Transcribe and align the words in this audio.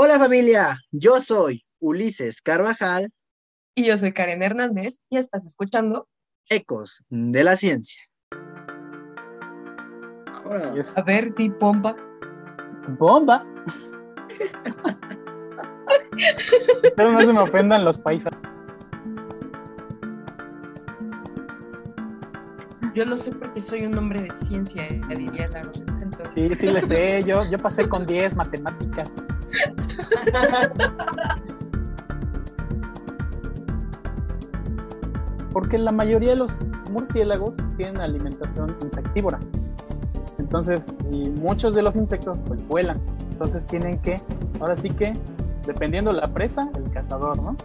Hola 0.00 0.16
familia, 0.16 0.78
yo 0.92 1.18
soy 1.18 1.64
Ulises 1.80 2.40
Carvajal. 2.40 3.10
Y 3.74 3.84
yo 3.84 3.98
soy 3.98 4.12
Karen 4.12 4.44
Hernández 4.44 5.00
y 5.10 5.16
estás 5.16 5.44
escuchando 5.44 6.06
Ecos 6.48 7.04
de 7.08 7.42
la 7.42 7.56
Ciencia. 7.56 8.00
A 10.94 11.02
ver, 11.04 11.34
di 11.34 11.48
bomba. 11.48 11.96
Bomba. 12.96 13.44
Pero 16.96 17.10
no 17.10 17.20
se 17.20 17.32
me 17.32 17.40
ofendan 17.40 17.84
los 17.84 17.98
paisas. 17.98 18.32
Yo 22.94 23.04
lo 23.04 23.16
sé 23.16 23.32
porque 23.32 23.60
soy 23.60 23.84
un 23.84 23.98
hombre 23.98 24.22
de 24.22 24.30
ciencia, 24.46 24.86
diría 25.08 25.48
la 25.48 25.62
Sí, 26.34 26.54
sí 26.54 26.66
le 26.68 26.82
sé. 26.82 27.22
Yo, 27.24 27.44
yo 27.48 27.58
pasé 27.58 27.88
con 27.88 28.06
10 28.06 28.36
matemáticas. 28.36 29.12
Porque 35.52 35.78
la 35.78 35.92
mayoría 35.92 36.30
de 36.30 36.36
los 36.36 36.64
murciélagos 36.92 37.56
tienen 37.76 38.00
alimentación 38.00 38.76
insectívora. 38.82 39.38
Entonces, 40.38 40.94
y 41.10 41.30
muchos 41.30 41.74
de 41.74 41.82
los 41.82 41.96
insectos 41.96 42.42
pues 42.42 42.66
vuelan. 42.68 43.00
Entonces 43.32 43.66
tienen 43.66 43.98
que, 43.98 44.20
ahora 44.60 44.76
sí 44.76 44.90
que, 44.90 45.12
dependiendo 45.66 46.12
de 46.12 46.20
la 46.20 46.28
presa, 46.32 46.70
el 46.76 46.90
cazador, 46.90 47.40
¿no? 47.42 47.56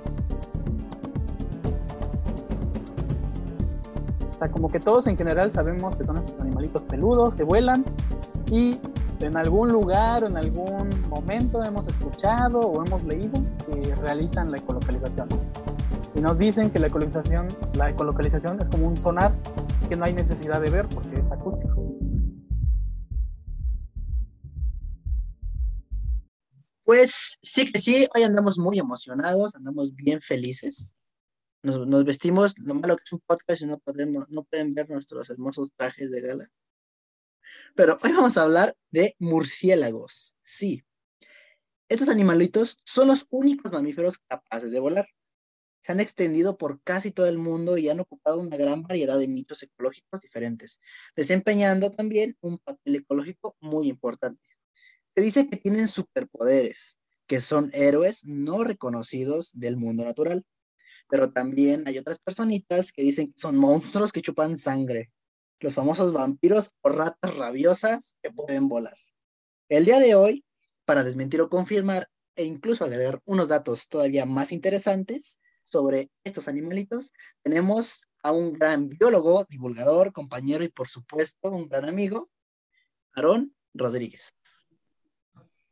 O 4.29 4.37
sea, 4.37 4.49
como 4.49 4.69
que 4.69 4.79
todos 4.79 5.07
en 5.07 5.17
general 5.17 5.51
sabemos 5.51 5.95
que 5.95 6.05
son 6.05 6.17
estos 6.17 6.39
animalitos 6.39 6.83
peludos 6.83 7.35
que 7.35 7.43
vuelan 7.43 7.85
y 8.53 8.79
en 9.19 9.35
algún 9.35 9.69
lugar 9.69 10.23
en 10.25 10.37
algún 10.37 11.09
momento 11.09 11.63
hemos 11.63 11.87
escuchado 11.87 12.59
o 12.59 12.85
hemos 12.85 13.03
leído 13.03 13.43
que 13.65 13.95
realizan 13.95 14.51
la 14.51 14.57
ecolocalización. 14.57 15.27
Y 16.13 16.21
nos 16.21 16.37
dicen 16.37 16.69
que 16.69 16.77
la 16.77 16.85
ecolocalización, 16.85 17.47
la 17.73 17.89
ecolocalización 17.89 18.61
es 18.61 18.69
como 18.69 18.87
un 18.87 18.95
sonar 18.95 19.35
que 19.89 19.95
no 19.95 20.05
hay 20.05 20.13
necesidad 20.13 20.61
de 20.61 20.69
ver 20.69 20.87
porque 20.87 21.19
es 21.19 21.31
acústico. 21.31 21.73
Pues 26.83 27.39
sí 27.41 27.71
que 27.71 27.81
sí, 27.81 28.07
hoy 28.13 28.21
andamos 28.21 28.59
muy 28.59 28.77
emocionados, 28.77 29.55
andamos 29.55 29.95
bien 29.95 30.21
felices. 30.21 30.93
Nos, 31.63 31.87
nos 31.87 32.05
vestimos, 32.05 32.53
lo 32.59 32.75
malo 32.75 32.97
que 32.97 33.03
es 33.03 33.13
un 33.13 33.21
podcast 33.25 33.63
y 33.63 33.65
no, 33.65 33.79
podemos, 33.79 34.29
no 34.29 34.43
pueden 34.43 34.75
ver 34.75 34.91
nuestros 34.91 35.27
hermosos 35.31 35.71
trajes 35.75 36.11
de 36.11 36.21
gala. 36.21 36.51
Pero 37.75 37.97
hoy 38.03 38.11
vamos 38.11 38.37
a 38.37 38.43
hablar 38.43 38.75
de 38.91 39.15
murciélagos. 39.19 40.35
Sí. 40.43 40.83
Estos 41.89 42.09
animalitos 42.09 42.77
son 42.85 43.07
los 43.07 43.25
únicos 43.29 43.71
mamíferos 43.71 44.19
capaces 44.19 44.71
de 44.71 44.79
volar. 44.79 45.07
Se 45.83 45.91
han 45.91 45.99
extendido 45.99 46.57
por 46.57 46.81
casi 46.83 47.11
todo 47.11 47.27
el 47.27 47.37
mundo 47.37 47.77
y 47.77 47.89
han 47.89 47.99
ocupado 47.99 48.39
una 48.39 48.55
gran 48.55 48.83
variedad 48.83 49.19
de 49.19 49.27
nichos 49.27 49.63
ecológicos 49.63 50.21
diferentes, 50.21 50.79
desempeñando 51.15 51.91
también 51.91 52.37
un 52.41 52.57
papel 52.57 52.95
ecológico 52.95 53.57
muy 53.59 53.89
importante. 53.89 54.41
Se 55.15 55.21
dice 55.21 55.49
que 55.49 55.57
tienen 55.57 55.87
superpoderes, 55.87 56.99
que 57.27 57.41
son 57.41 57.69
héroes 57.73 58.25
no 58.25 58.63
reconocidos 58.63 59.51
del 59.53 59.75
mundo 59.75 60.05
natural. 60.05 60.45
Pero 61.09 61.31
también 61.31 61.83
hay 61.85 61.97
otras 61.97 62.17
personitas 62.17 62.91
que 62.93 63.03
dicen 63.03 63.27
que 63.27 63.39
son 63.39 63.57
monstruos 63.57 64.11
que 64.11 64.21
chupan 64.21 64.55
sangre, 64.55 65.11
los 65.59 65.73
famosos 65.73 66.11
vampiros 66.11 66.71
o 66.81 66.89
ratas 66.89 67.35
rabiosas 67.35 68.15
que 68.21 68.31
pueden 68.31 68.67
volar. 68.67 68.97
El 69.69 69.85
día 69.85 69.99
de 69.99 70.15
hoy, 70.15 70.45
para 70.85 71.03
desmentir 71.03 71.41
o 71.41 71.49
confirmar 71.49 72.07
e 72.35 72.43
incluso 72.43 72.83
agregar 72.83 73.21
unos 73.25 73.47
datos 73.47 73.87
todavía 73.87 74.25
más 74.25 74.51
interesantes 74.51 75.39
sobre 75.63 76.09
estos 76.23 76.47
animalitos, 76.47 77.13
tenemos 77.41 78.07
a 78.21 78.31
un 78.31 78.53
gran 78.53 78.89
biólogo, 78.89 79.45
divulgador, 79.49 80.11
compañero 80.11 80.63
y 80.63 80.69
por 80.69 80.87
supuesto 80.87 81.49
un 81.49 81.67
gran 81.67 81.87
amigo, 81.87 82.29
Aarón 83.15 83.55
Rodríguez. 83.73 84.33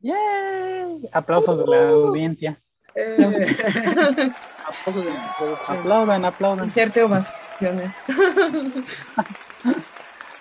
¡Yay! 0.00 1.08
Aplausos 1.12 1.58
de 1.58 1.66
la 1.66 1.88
audiencia. 1.90 2.62
Eh. 2.94 3.16
Aplausos 4.66 5.04
de 5.04 5.12
Aplaudan, 5.68 6.24
aplaudan. 6.24 6.64
Inserte 6.66 7.02
ovaciones. 7.02 7.94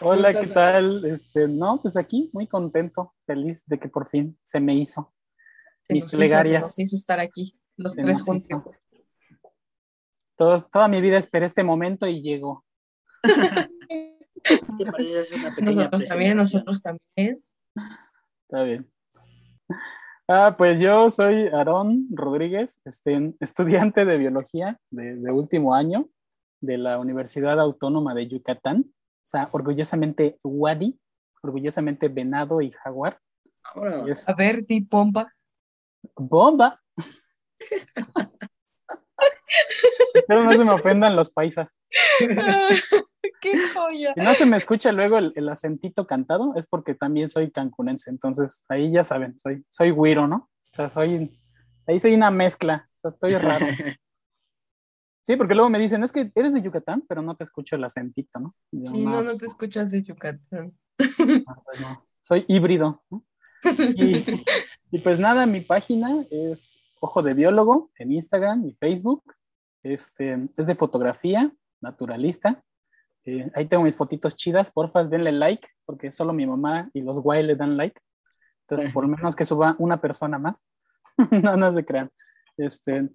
Hola, 0.04 0.34
¿qué 0.34 0.48
tal? 0.48 1.06
Este, 1.06 1.48
no, 1.48 1.80
pues 1.80 1.96
aquí 1.96 2.32
muy 2.34 2.48
contento, 2.48 3.14
feliz 3.28 3.64
de 3.68 3.80
que 3.80 3.88
por 3.88 4.10
fin 4.10 4.36
se 4.42 4.60
me 4.60 4.74
hizo. 4.74 5.14
mis 5.90 6.08
plegarias. 6.08 6.64
nos 6.64 6.80
hizo 6.80 6.96
estar 6.96 7.20
aquí, 7.20 7.60
los 7.78 7.96
tres 7.96 8.24
juntos. 8.24 8.64
toda 10.36 10.88
mi 10.88 11.02
vida 11.02 11.18
esperé 11.18 11.46
este 11.46 11.64
momento 11.64 12.08
y 12.08 12.22
llegó. 12.22 12.66
nosotros 15.62 16.08
también, 16.08 16.38
nosotros 16.38 16.82
también. 16.82 17.44
Está 18.48 18.64
bien. 18.64 18.92
Ah, 20.28 20.56
pues 20.58 20.80
yo 20.80 21.12
soy 21.12 21.48
Aarón 21.48 22.08
Rodríguez, 22.12 22.82
este, 22.86 23.36
estudiante 23.40 24.06
de 24.06 24.18
biología 24.18 24.80
de, 24.90 25.16
de 25.16 25.32
último 25.32 25.76
año 25.76 26.10
de 26.60 26.80
la 26.80 26.98
Universidad 26.98 27.60
Autónoma 27.60 28.16
de 28.16 28.28
Yucatán. 28.28 28.92
O 29.24 29.28
sea, 29.32 29.50
orgullosamente 29.52 30.40
Wadi, 30.44 31.00
orgullosamente 31.44 32.08
venado 32.08 32.62
y 32.62 32.72
jaguar. 32.72 33.20
A 33.64 34.34
ver, 34.34 34.66
di 34.66 34.80
bomba. 34.82 35.32
Bomba. 36.16 36.82
Espero 40.14 40.44
no 40.44 40.52
se 40.52 40.66
me 40.66 40.72
ofendan 40.72 41.16
los 41.16 41.30
paisas. 41.30 41.70
¡Qué 43.42 43.54
joya! 43.74 44.14
Si 44.14 44.20
no 44.22 44.34
se 44.34 44.46
me 44.46 44.58
escucha 44.58 44.92
luego 44.92 45.18
el, 45.18 45.50
acentito 45.50 46.06
cantado, 46.06 46.53
es 46.56 46.68
porque 46.68 46.94
también 46.96 47.30
soy 47.30 47.52
cancunense. 47.52 48.09
Entonces, 48.09 48.66
ahí 48.70 48.92
ya 48.92 49.03
saben, 49.03 49.40
soy, 49.40 49.66
soy 49.70 49.92
güiro, 49.92 50.28
¿no? 50.28 50.50
O 50.74 50.76
sea, 50.76 50.90
soy. 50.90 51.40
Ahí 51.88 52.00
soy 52.00 52.14
una 52.14 52.32
mezcla. 52.32 52.90
O 52.96 53.00
sea, 53.00 53.12
estoy 53.12 53.36
raro. 53.36 53.66
Sí, 55.22 55.36
porque 55.36 55.54
luego 55.54 55.70
me 55.70 55.80
dicen, 55.80 56.04
es 56.04 56.12
que 56.12 56.32
eres 56.34 56.54
de 56.54 56.62
Yucatán, 56.62 57.04
pero 57.08 57.22
no 57.22 57.36
te 57.36 57.44
escucho 57.44 57.76
el 57.76 57.84
acentito, 57.84 58.40
¿no? 58.40 58.56
sí, 58.72 59.06
no, 59.06 59.22
no 59.22 59.26
pues 59.26 59.38
te 59.38 59.46
escuchas 59.46 59.92
de 59.92 60.02
Yucatán. 60.02 60.74
Ah, 61.48 61.62
pues 61.64 61.80
soy 62.22 62.46
híbrido. 62.48 63.04
Y, 64.92 65.00
pues 65.00 65.20
nada, 65.20 65.46
mi 65.46 65.62
página 65.62 66.26
es 66.30 66.76
Ojo 67.00 67.22
de 67.22 67.34
Biólogo 67.34 67.92
en 67.98 68.12
Instagram 68.12 68.66
y 68.66 68.74
Facebook. 68.74 69.24
Este, 69.84 70.50
es 70.58 70.68
de 70.68 70.76
fotografía, 70.76 71.52
naturalista. 71.80 72.64
Eh, 73.26 73.52
ahí 73.56 73.68
tengo 73.68 73.84
mis 73.84 73.96
fotitos 73.96 74.36
chidas, 74.36 74.72
porfas, 74.72 75.09
denle 75.09 75.32
like, 75.32 75.68
porque 75.86 76.12
solo 76.12 76.34
mi 76.34 76.46
mamá 76.46 76.90
y 76.94 77.02
los 77.02 77.20
guay 77.20 77.44
le 77.44 77.56
dan 77.56 77.78
like. 77.78 78.00
Entonces, 78.62 78.92
por 78.92 79.08
lo 79.08 79.09
menos 79.18 79.36
que 79.36 79.46
suba 79.46 79.76
una 79.80 80.02
persona 80.02 80.38
más. 80.38 80.66
no, 81.44 81.56
no 81.58 81.72
se 81.72 81.86
crean. 81.86 82.09
Este, 82.58 83.09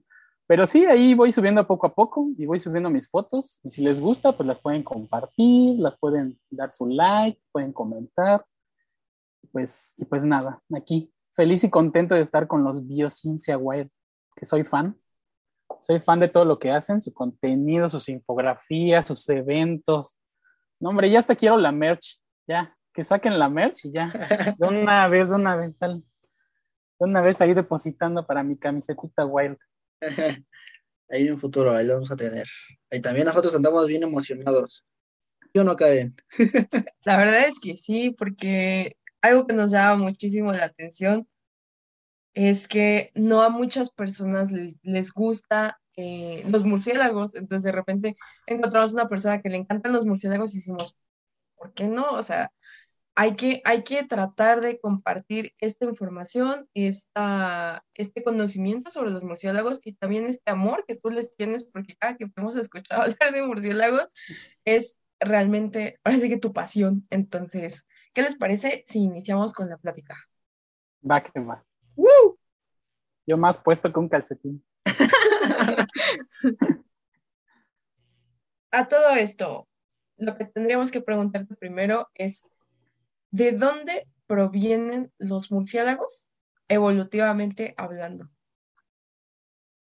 pero 0.47 0.65
sí, 0.65 0.85
ahí 0.87 1.15
voy 1.15 1.33
subiendo 1.33 1.67
poco 1.67 1.89
a 1.89 1.95
poco 1.95 2.29
y 2.39 2.47
voy 2.47 2.61
subiendo 2.61 2.89
mis 2.89 3.11
fotos. 3.11 3.61
Y 3.65 3.71
si 3.71 3.83
les 3.83 4.01
gusta, 4.01 4.37
pues 4.37 4.47
las 4.47 4.61
pueden 4.61 4.85
compartir, 4.85 5.79
las 5.79 5.99
pueden 5.99 6.39
dar 6.51 6.73
su 6.73 6.87
like, 6.87 7.41
pueden 7.51 7.73
comentar. 7.73 8.45
Pues, 9.51 9.93
y 9.97 10.05
pues 10.05 10.25
nada, 10.25 10.63
aquí 10.75 11.13
feliz 11.37 11.65
y 11.65 11.71
contento 11.71 12.15
de 12.15 12.23
estar 12.23 12.47
con 12.47 12.65
los 12.65 12.87
Biociencia 12.87 13.59
Wild, 13.59 13.91
que 14.35 14.47
soy 14.47 14.65
fan. 14.65 14.97
Soy 15.81 15.99
fan 15.99 16.21
de 16.21 16.29
todo 16.29 16.45
lo 16.45 16.59
que 16.59 16.71
hacen, 16.71 17.01
su 17.01 17.13
contenido, 17.13 17.89
sus 17.89 18.09
infografías, 18.09 19.07
sus 19.07 19.29
eventos. 19.29 20.17
No, 20.81 20.91
hombre, 20.91 21.11
ya 21.11 21.19
hasta 21.19 21.35
quiero 21.35 21.59
la 21.59 21.73
merch. 21.73 22.21
Ya, 22.47 22.77
que 22.95 23.03
saquen 23.03 23.39
la 23.39 23.49
merch 23.49 23.85
y 23.87 23.93
ya. 23.93 24.13
De 24.59 24.69
una 24.69 25.09
vez, 25.09 25.29
de 25.29 25.35
una 25.35 25.57
vez, 25.57 25.77
tal. 25.77 25.95
De 25.95 27.05
una 27.05 27.21
vez 27.21 27.41
ahí 27.41 27.53
depositando 27.53 28.25
para 28.25 28.43
mi 28.43 28.57
camisetita 28.57 29.27
Wild. 29.27 29.59
ahí 31.09 31.27
en 31.27 31.33
un 31.33 31.41
futuro, 31.41 31.75
ahí 31.75 31.87
lo 31.87 31.95
vamos 31.95 32.11
a 32.11 32.17
tener. 32.17 32.47
Y 32.91 33.01
también 33.01 33.27
nosotros 33.27 33.55
andamos 33.55 33.87
bien 33.87 34.03
emocionados. 34.03 34.85
¿Sí 35.53 35.59
o 35.59 35.65
no, 35.65 35.77
Karen? 35.77 36.15
La 37.05 37.17
verdad 37.17 37.47
es 37.47 37.59
que 37.61 37.77
sí, 37.77 38.11
porque 38.11 38.97
algo 39.23 39.47
que 39.47 39.55
nos 39.55 39.71
llama 39.71 40.05
muchísimo 40.05 40.53
la 40.53 40.65
atención 40.65 41.29
es 42.35 42.69
que 42.69 43.11
no 43.15 43.43
a 43.43 43.49
muchas 43.49 43.91
personas 43.91 44.53
les, 44.53 44.77
les 44.83 45.11
gusta 45.13 45.81
eh, 45.97 46.45
los 46.49 46.65
murciélagos. 46.65 47.35
Entonces, 47.35 47.63
de 47.63 47.73
repente 47.73 48.17
encontramos 48.47 48.93
una 48.93 49.09
persona 49.09 49.41
que 49.41 49.49
le 49.49 49.57
encantan 49.57 49.93
los 49.93 50.05
murciélagos 50.05 50.55
y 50.55 50.59
decimos, 50.59 50.97
¿por 51.57 51.73
qué 51.73 51.89
no? 51.89 52.11
O 52.11 52.23
sea, 52.23 52.53
hay 53.19 53.35
que, 53.35 53.63
hay 53.65 53.83
que 53.83 54.05
tratar 54.05 54.61
de 54.61 54.79
compartir 54.79 55.55
esta 55.59 55.87
información, 55.87 56.61
esta, 56.75 57.83
este 57.95 58.23
conocimiento 58.23 58.91
sobre 58.91 59.11
los 59.11 59.23
murciélagos 59.23 59.81
y 59.83 59.95
también 59.95 60.27
este 60.27 60.51
amor 60.51 60.85
que 60.87 60.97
tú 60.97 61.09
les 61.09 61.35
tienes, 61.35 61.65
porque 61.65 61.97
cada 61.97 62.17
que 62.17 62.31
hemos 62.37 62.57
escuchado 62.57 63.03
hablar 63.03 63.33
de 63.33 63.43
murciélagos 63.43 64.09
es 64.67 65.01
realmente, 65.19 65.99
parece 66.03 66.29
que 66.29 66.37
tu 66.37 66.53
pasión. 66.53 67.05
Entonces, 67.09 67.87
¿qué 68.13 68.21
les 68.21 68.37
parece 68.37 68.85
si 68.87 68.99
iniciamos 68.99 69.55
con 69.55 69.71
la 69.71 69.79
plática? 69.79 70.23
Va 71.11 71.23
que 71.23 71.41
va. 71.41 71.65
Yo 73.27 73.39
más 73.39 73.59
puesto 73.59 73.91
que 73.93 73.99
un 73.99 74.11
calcetín. 74.11 74.63
A 78.73 78.89
todo 78.89 79.15
esto, 79.15 79.69
lo 80.19 80.37
que 80.37 80.45
tendríamos 80.45 80.91
que 80.91 81.01
preguntarte 81.01 81.57
primero 81.57 82.11
es, 82.15 82.47
¿de 83.31 83.53
dónde 83.53 84.07
provienen 84.27 85.13
los 85.19 85.51
murciélagos 85.51 86.33
evolutivamente 86.69 87.75
hablando? 87.77 88.29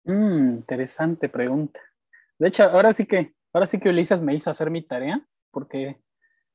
Mm, 0.05 0.51
interesante 0.57 1.29
pregunta. 1.29 1.81
De 2.39 2.49
hecho, 2.49 2.65
ahora 2.65 2.93
sí 2.93 3.07
que, 3.07 3.35
ahora 3.53 3.67
sí 3.67 3.79
que 3.79 3.89
Ulises 3.89 4.23
me 4.23 4.35
hizo 4.35 4.51
hacer 4.51 4.71
mi 4.71 4.83
tarea, 4.83 5.25
porque 5.51 6.01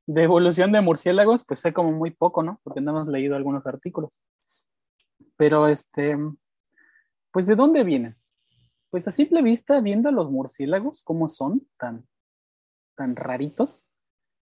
de 0.06 0.24
evolución 0.24 0.72
de 0.72 0.82
murciélagos, 0.82 1.46
pues 1.46 1.60
sé 1.60 1.74
como 1.74 1.92
muy 1.92 2.12
poco, 2.12 2.44
¿no? 2.44 2.60
Porque 2.64 2.82
no 2.82 2.92
hemos 2.92 3.08
leído 3.08 3.36
algunos 3.36 3.68
artículos. 3.68 4.22
Pero 5.36 5.68
este, 5.68 6.18
pues 7.32 7.46
¿de 7.46 7.56
dónde 7.56 7.84
vienen? 7.84 8.18
Pues 8.90 9.08
a 9.08 9.12
simple 9.12 9.42
vista, 9.42 9.82
viendo 9.82 10.10
a 10.10 10.14
los 10.14 10.32
murciélagos, 10.32 11.04
cómo 11.04 11.28
son 11.28 11.68
tan, 11.78 12.08
tan 12.96 13.16
raritos, 13.16 13.88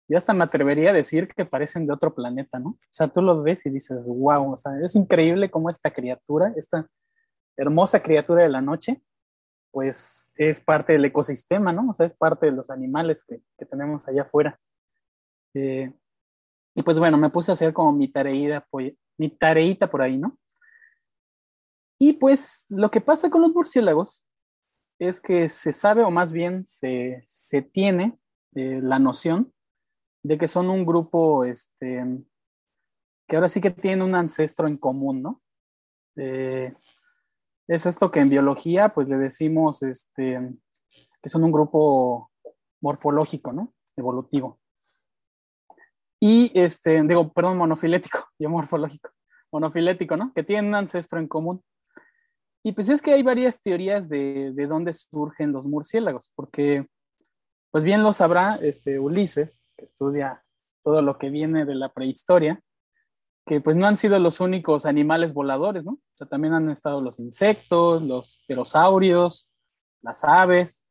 yo 0.10 0.18
hasta 0.18 0.34
me 0.34 0.44
atrevería 0.44 0.90
a 0.90 0.94
decir 0.94 1.28
que 1.28 1.46
parecen 1.46 1.86
de 1.86 1.94
otro 1.94 2.16
planeta, 2.16 2.58
¿no? 2.58 2.70
O 2.70 2.78
sea, 2.90 3.08
tú 3.10 3.22
los 3.22 3.44
ves 3.44 3.66
y 3.68 3.70
dices, 3.70 4.08
wow, 4.08 4.54
o 4.54 4.58
sea, 4.58 4.72
es 4.84 4.96
increíble 4.96 5.52
cómo 5.52 5.70
esta 5.70 5.92
criatura, 5.92 6.52
esta 6.58 6.90
hermosa 7.56 8.02
criatura 8.02 8.42
de 8.42 8.50
la 8.50 8.60
noche, 8.60 9.04
pues 9.72 10.32
es 10.36 10.62
parte 10.62 10.94
del 10.94 11.06
ecosistema, 11.06 11.72
¿no? 11.72 11.92
O 11.92 11.94
sea, 11.94 12.08
es 12.08 12.14
parte 12.16 12.48
de 12.48 12.54
los 12.54 12.72
animales 12.72 13.24
que, 13.24 13.40
que 13.56 13.66
tenemos 13.66 14.08
allá 14.08 14.24
afuera. 14.24 14.60
Eh, 15.54 15.94
y 16.74 16.82
pues 16.82 16.98
bueno, 16.98 17.18
me 17.18 17.30
puse 17.30 17.52
a 17.52 17.54
hacer 17.54 17.72
como 17.72 17.92
mi 17.92 18.12
tareita, 18.12 18.66
mi 19.18 19.30
por 19.92 20.02
ahí, 20.02 20.18
¿no? 20.18 20.40
Y 22.00 22.14
pues 22.14 22.66
lo 22.68 22.90
que 22.90 23.02
pasa 23.02 23.30
con 23.30 23.42
los 23.42 23.54
murciélagos 23.54 24.26
es 24.98 25.22
que 25.22 25.50
se 25.50 25.72
sabe, 25.72 26.04
o 26.04 26.10
más 26.10 26.32
bien 26.32 26.66
se, 26.66 27.24
se 27.28 27.62
tiene 27.62 28.18
eh, 28.56 28.80
la 28.82 28.98
noción 28.98 29.54
de 30.24 30.38
que 30.38 30.48
son 30.48 30.70
un 30.70 30.86
grupo, 30.86 31.46
este, 31.46 32.04
que 33.28 33.36
ahora 33.36 33.50
sí 33.50 33.62
que 33.62 33.72
tienen 33.72 34.02
un 34.02 34.16
ancestro 34.16 34.68
en 34.68 34.78
común, 34.78 35.22
¿no? 35.22 35.42
Eh, 36.16 36.74
es 37.68 37.86
esto 37.86 38.12
que 38.12 38.20
en 38.20 38.30
biología, 38.30 38.90
pues 38.90 39.08
le 39.08 39.18
decimos, 39.18 39.84
este, 39.84 40.40
que 41.22 41.30
son 41.30 41.44
un 41.44 41.52
grupo 41.52 42.32
morfológico, 42.82 43.54
¿no? 43.54 43.74
Evolutivo. 43.96 44.60
Y, 46.20 46.52
este, 46.60 47.02
digo, 47.04 47.32
perdón, 47.32 47.58
monofilético, 47.58 48.28
yo 48.40 48.50
morfológico, 48.50 49.12
monofilético, 49.52 50.18
¿no? 50.18 50.34
Que 50.34 50.44
tienen 50.44 50.70
un 50.70 50.76
ancestro 50.76 51.20
en 51.20 51.28
común. 51.28 51.64
Y 52.64 52.74
pues 52.74 52.90
es 52.90 53.02
que 53.02 53.14
hay 53.14 53.24
varias 53.24 53.62
teorías 53.62 54.10
de, 54.10 54.52
de 54.54 54.68
dónde 54.68 54.92
surgen 54.94 55.54
los 55.54 55.66
murciélagos, 55.66 56.34
porque, 56.36 56.88
pues 57.72 57.84
bien 57.84 58.04
lo 58.04 58.14
sabrá 58.14 58.56
este, 58.62 59.00
Ulises, 59.00 59.64
que 59.78 59.86
estudia 59.86 60.44
todo 60.84 61.02
lo 61.02 61.18
que 61.18 61.30
viene 61.30 61.66
de 61.66 61.76
la 61.76 61.94
prehistoria, 61.94 62.62
que 63.46 63.62
pues 63.62 63.76
no 63.76 63.88
han 63.88 63.98
sido 63.98 64.20
los 64.20 64.40
únicos 64.40 64.86
animales 64.86 65.34
voladores, 65.34 65.86
¿no? 65.86 65.94
O 65.94 66.16
sea, 66.16 66.28
también 66.28 66.54
han 66.54 66.70
estado 66.70 67.02
los 67.02 67.20
insectos, 67.20 68.02
los 68.02 68.44
pterosaurios, 68.48 69.50
las 70.02 70.24
aves 70.24 70.84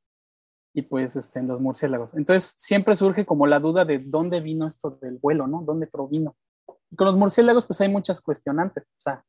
y 0.74 0.82
pues 0.82 1.16
este, 1.16 1.42
los 1.42 1.60
murciélagos. 1.60 2.14
Entonces 2.14 2.54
siempre 2.56 2.96
surge 2.96 3.24
como 3.24 3.46
la 3.46 3.60
duda 3.60 3.84
de 3.84 3.98
dónde 3.98 4.40
vino 4.40 4.66
esto 4.66 4.90
del 5.00 5.18
vuelo, 5.18 5.46
¿no? 5.46 5.62
¿Dónde 5.62 5.86
provino? 5.86 6.36
Y 6.90 6.96
con 6.96 7.06
los 7.06 7.16
murciélagos 7.16 7.66
pues 7.66 7.80
hay 7.80 7.88
muchas 7.88 8.20
cuestionantes, 8.20 8.90
o 8.90 9.00
sea, 9.00 9.24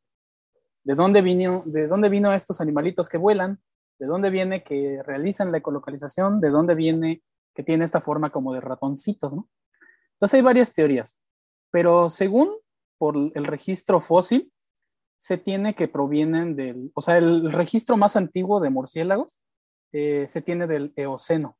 ¿de 0.83 0.95
dónde 0.95 1.21
vino, 1.21 1.63
de 1.65 1.87
dónde 1.87 2.09
vino 2.09 2.33
estos 2.33 2.61
animalitos 2.61 3.09
que 3.09 3.17
vuelan? 3.17 3.59
¿De 3.99 4.05
dónde 4.05 4.29
viene 4.29 4.63
que 4.63 5.03
realizan 5.03 5.51
la 5.51 5.57
ecolocalización? 5.57 6.39
¿De 6.39 6.49
dónde 6.49 6.73
viene 6.73 7.21
que 7.59 7.63
tiene 7.65 7.83
esta 7.83 7.99
forma 7.99 8.29
como 8.29 8.53
de 8.53 8.61
ratoncitos, 8.61 9.33
¿no? 9.33 9.49
Entonces 10.13 10.35
hay 10.35 10.41
varias 10.41 10.73
teorías, 10.73 11.19
pero 11.71 12.09
según 12.09 12.55
por 12.97 13.17
el 13.17 13.43
registro 13.43 13.99
fósil, 13.99 14.49
se 15.17 15.37
tiene 15.37 15.75
que 15.75 15.89
provienen 15.89 16.55
del, 16.55 16.89
o 16.93 17.01
sea, 17.01 17.17
el 17.17 17.51
registro 17.51 17.97
más 17.97 18.15
antiguo 18.15 18.61
de 18.61 18.69
murciélagos 18.69 19.41
eh, 19.91 20.25
se 20.29 20.41
tiene 20.41 20.67
del 20.67 20.93
Eoceno, 20.95 21.57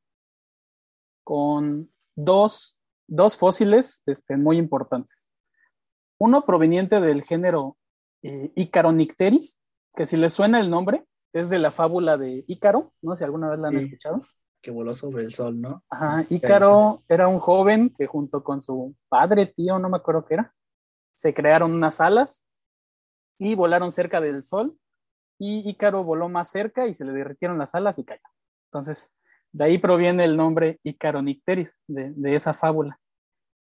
con 1.25 1.91
dos, 2.15 2.79
dos 3.05 3.35
fósiles 3.35 4.01
este, 4.05 4.37
muy 4.37 4.55
importantes. 4.57 5.29
Uno 6.17 6.45
proveniente 6.45 7.01
del 7.01 7.23
género 7.23 7.75
eh, 8.23 8.53
Icaronicteris, 8.55 9.59
que 9.97 10.05
si 10.05 10.15
les 10.15 10.31
suena 10.31 10.61
el 10.61 10.69
nombre, 10.69 11.03
es 11.33 11.49
de 11.49 11.59
la 11.59 11.71
fábula 11.71 12.17
de 12.17 12.45
Ícaro, 12.47 12.93
no 13.01 13.11
sé 13.11 13.17
si 13.17 13.23
alguna 13.25 13.49
vez 13.49 13.59
la 13.59 13.67
han 13.67 13.73
Sí. 13.79 13.81
escuchado. 13.81 14.21
Que 14.61 14.71
voló 14.71 14.93
sobre 14.93 15.23
el 15.23 15.33
sol, 15.33 15.59
¿no? 15.59 15.83
Ajá, 15.89 16.25
Ícaro 16.29 17.03
era 17.07 17.27
un 17.27 17.39
joven 17.39 17.89
que 17.89 18.07
junto 18.07 18.43
con 18.43 18.61
su 18.61 18.95
padre, 19.07 19.47
tío, 19.47 19.79
no 19.79 19.89
me 19.89 19.97
acuerdo 19.97 20.25
qué 20.25 20.35
era, 20.35 20.53
se 21.13 21.33
crearon 21.33 21.73
unas 21.73 22.01
alas 22.01 22.45
y 23.37 23.55
volaron 23.55 23.91
cerca 23.91 24.19
del 24.19 24.43
sol 24.43 24.77
y 25.37 25.69
Ícaro 25.69 26.03
voló 26.03 26.27
más 26.27 26.49
cerca 26.49 26.87
y 26.87 26.93
se 26.93 27.05
le 27.05 27.13
derritieron 27.13 27.57
las 27.57 27.73
alas 27.73 27.97
y 27.97 28.03
cayó. 28.03 28.21
Entonces, 28.67 29.11
de 29.51 29.63
ahí 29.63 29.77
proviene 29.77 30.25
el 30.25 30.35
nombre 30.35 30.79
Icaronicteris, 30.83 31.75
de, 31.87 32.11
de 32.11 32.35
esa 32.35 32.53
fábula. 32.53 32.99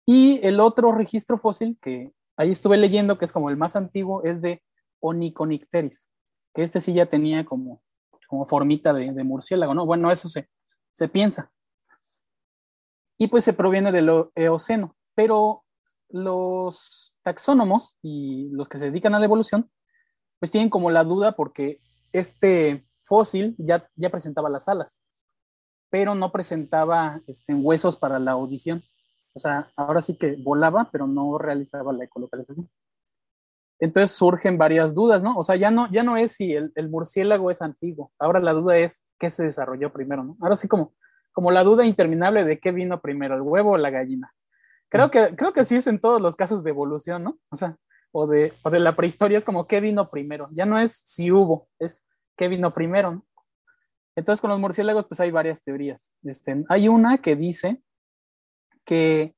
Y 0.06 0.46
el 0.46 0.60
otro 0.60 0.92
registro 0.92 1.38
fósil 1.38 1.78
que 1.82 2.12
ahí 2.36 2.52
estuve 2.52 2.78
leyendo, 2.78 3.18
que 3.18 3.26
es 3.26 3.32
como 3.32 3.50
el 3.50 3.58
más 3.58 3.76
antiguo, 3.76 4.24
es 4.24 4.42
de 4.42 4.64
Oniconicteris, 5.00 6.10
que 6.54 6.64
este 6.64 6.80
sí 6.80 6.94
ya 6.94 7.06
tenía 7.06 7.46
como, 7.46 7.82
como 8.28 8.46
formita 8.48 8.94
de, 8.94 9.12
de 9.12 9.24
murciélago, 9.24 9.74
¿no? 9.74 9.86
Bueno, 9.86 10.12
eso 10.12 10.28
se, 10.30 10.50
se 10.98 11.08
piensa. 11.08 11.52
Y 13.20 13.28
pues 13.28 13.44
se 13.44 13.54
proviene 13.54 13.92
del 13.92 14.30
Eoceno, 14.34 14.96
pero 15.14 15.64
los 16.10 17.20
taxónomos 17.22 18.00
y 18.02 18.50
los 18.50 18.68
que 18.68 18.80
se 18.80 18.86
dedican 18.86 19.14
a 19.14 19.20
la 19.20 19.26
evolución, 19.26 19.70
pues 20.40 20.52
tienen 20.52 20.72
como 20.72 20.90
la 20.90 21.04
duda 21.04 21.36
porque 21.36 21.82
este 22.14 22.88
fósil 22.96 23.56
ya, 23.60 23.88
ya 23.96 24.10
presentaba 24.10 24.50
las 24.50 24.68
alas, 24.68 25.04
pero 25.92 26.16
no 26.16 26.32
presentaba 26.32 27.22
este, 27.28 27.54
huesos 27.54 27.96
para 27.96 28.18
la 28.18 28.32
audición. 28.32 28.84
O 29.34 29.40
sea, 29.40 29.72
ahora 29.76 30.02
sí 30.02 30.18
que 30.18 30.36
volaba, 30.44 30.90
pero 30.92 31.06
no 31.06 31.38
realizaba 31.38 31.94
la 31.94 32.06
ecolocalización. 32.06 32.68
Entonces 33.80 34.12
surgen 34.12 34.58
varias 34.58 34.96
dudas, 34.96 35.22
¿no? 35.22 35.38
O 35.38 35.44
sea, 35.44 35.56
ya 35.56 35.70
no, 35.70 35.90
ya 35.92 36.04
no 36.04 36.18
es 36.18 36.32
si 36.32 36.54
el, 36.54 36.72
el 36.76 36.90
murciélago 36.90 37.52
es 37.52 37.62
antiguo, 37.62 38.12
ahora 38.18 38.40
la 38.40 38.54
duda 38.54 38.78
es 38.78 39.08
qué 39.20 39.30
se 39.30 39.46
desarrolló 39.46 39.94
primero, 39.94 40.24
¿no? 40.24 40.38
Ahora 40.42 40.56
sí 40.56 40.68
como, 40.68 40.96
como 41.32 41.52
la 41.52 41.64
duda 41.64 41.86
interminable 41.86 42.44
de 42.44 42.60
qué 42.60 42.72
vino 42.72 43.02
primero, 43.02 43.36
el 43.36 43.42
huevo 43.42 43.72
o 43.72 43.78
la 43.78 43.92
gallina. 43.92 44.34
Creo 44.90 45.12
que, 45.12 45.36
creo 45.36 45.54
que 45.54 45.64
sí 45.64 45.76
es 45.76 45.86
en 45.88 46.00
todos 46.00 46.22
los 46.22 46.36
casos 46.36 46.64
de 46.64 46.72
evolución, 46.72 47.24
¿no? 47.24 47.38
O 47.50 47.56
sea, 47.56 47.78
o 48.12 48.26
de, 48.26 48.54
o 48.64 48.70
de 48.70 48.80
la 48.80 48.96
prehistoria 48.96 49.38
es 49.38 49.46
como 49.46 49.68
qué 49.68 49.80
vino 49.80 50.10
primero, 50.10 50.50
ya 50.54 50.66
no 50.66 50.80
es 50.80 51.04
si 51.06 51.32
hubo, 51.32 51.68
es 51.78 52.04
qué 52.36 52.48
vino 52.48 52.74
primero, 52.74 53.12
¿no? 53.12 53.28
Entonces 54.16 54.42
con 54.42 54.50
los 54.50 54.60
murciélagos 54.60 55.06
pues 55.08 55.20
hay 55.20 55.30
varias 55.30 55.62
teorías. 55.62 56.12
Este, 56.24 56.66
hay 56.70 56.88
una 56.88 57.20
que 57.20 57.36
dice 57.36 57.84
que 58.84 59.36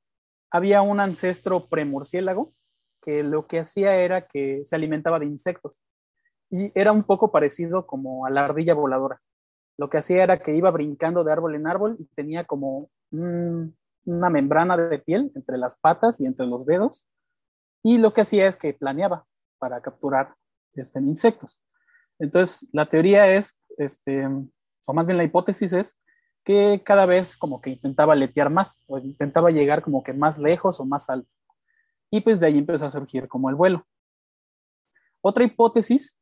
había 0.49 0.81
un 0.81 1.01
ancestro 1.01 1.67
premurciélago 1.67 2.53
que 3.01 3.23
lo 3.23 3.47
que 3.47 3.59
hacía 3.59 3.95
era 3.95 4.27
que 4.27 4.63
se 4.65 4.75
alimentaba 4.75 5.19
de 5.19 5.25
insectos 5.25 5.81
y 6.49 6.71
era 6.79 6.91
un 6.91 7.03
poco 7.03 7.31
parecido 7.31 7.85
como 7.85 8.25
a 8.25 8.29
la 8.29 8.45
ardilla 8.45 8.73
voladora. 8.73 9.21
Lo 9.77 9.89
que 9.89 9.99
hacía 9.99 10.23
era 10.23 10.39
que 10.39 10.55
iba 10.55 10.71
brincando 10.71 11.23
de 11.23 11.31
árbol 11.31 11.55
en 11.55 11.67
árbol 11.67 11.95
y 11.99 12.05
tenía 12.15 12.43
como 12.43 12.89
un, 13.11 13.77
una 14.05 14.29
membrana 14.29 14.75
de 14.75 14.99
piel 14.99 15.31
entre 15.35 15.57
las 15.57 15.77
patas 15.77 16.19
y 16.19 16.25
entre 16.25 16.45
los 16.47 16.65
dedos 16.65 17.07
y 17.83 17.97
lo 17.97 18.13
que 18.13 18.21
hacía 18.21 18.47
es 18.47 18.57
que 18.57 18.73
planeaba 18.73 19.25
para 19.57 19.81
capturar 19.81 20.35
este, 20.73 20.99
insectos. 20.99 21.61
Entonces, 22.17 22.67
la 22.73 22.87
teoría 22.87 23.27
es, 23.27 23.61
este, 23.77 24.27
o 24.85 24.93
más 24.93 25.05
bien 25.05 25.17
la 25.17 25.23
hipótesis 25.23 25.73
es 25.73 25.97
que 26.43 26.81
cada 26.83 27.05
vez 27.05 27.37
como 27.37 27.61
que 27.61 27.69
intentaba 27.69 28.15
letear 28.15 28.49
más 28.49 28.83
o 28.87 28.97
intentaba 28.97 29.51
llegar 29.51 29.81
como 29.83 30.03
que 30.03 30.13
más 30.13 30.39
lejos 30.39 30.79
o 30.79 30.85
más 30.85 31.09
alto. 31.09 31.29
Y 32.11 32.21
pues 32.21 32.39
de 32.39 32.47
ahí 32.47 32.57
empezó 32.57 32.85
a 32.85 32.91
surgir 32.91 33.27
como 33.27 33.49
el 33.49 33.55
vuelo. 33.55 33.85
Otra 35.21 35.43
hipótesis 35.43 36.17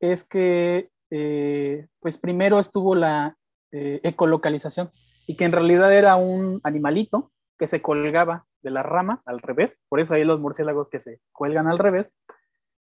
es 0.00 0.24
que 0.24 0.90
eh, 1.10 1.88
pues 2.00 2.18
primero 2.18 2.58
estuvo 2.58 2.94
la 2.94 3.36
eh, 3.72 4.00
ecolocalización 4.02 4.90
y 5.26 5.36
que 5.36 5.44
en 5.44 5.52
realidad 5.52 5.92
era 5.92 6.16
un 6.16 6.60
animalito 6.64 7.32
que 7.58 7.66
se 7.66 7.82
colgaba 7.82 8.46
de 8.62 8.70
las 8.70 8.84
ramas 8.84 9.22
al 9.26 9.40
revés, 9.40 9.82
por 9.88 10.00
eso 10.00 10.14
hay 10.14 10.24
los 10.24 10.40
murciélagos 10.40 10.88
que 10.88 11.00
se 11.00 11.20
cuelgan 11.32 11.66
al 11.66 11.78
revés, 11.78 12.16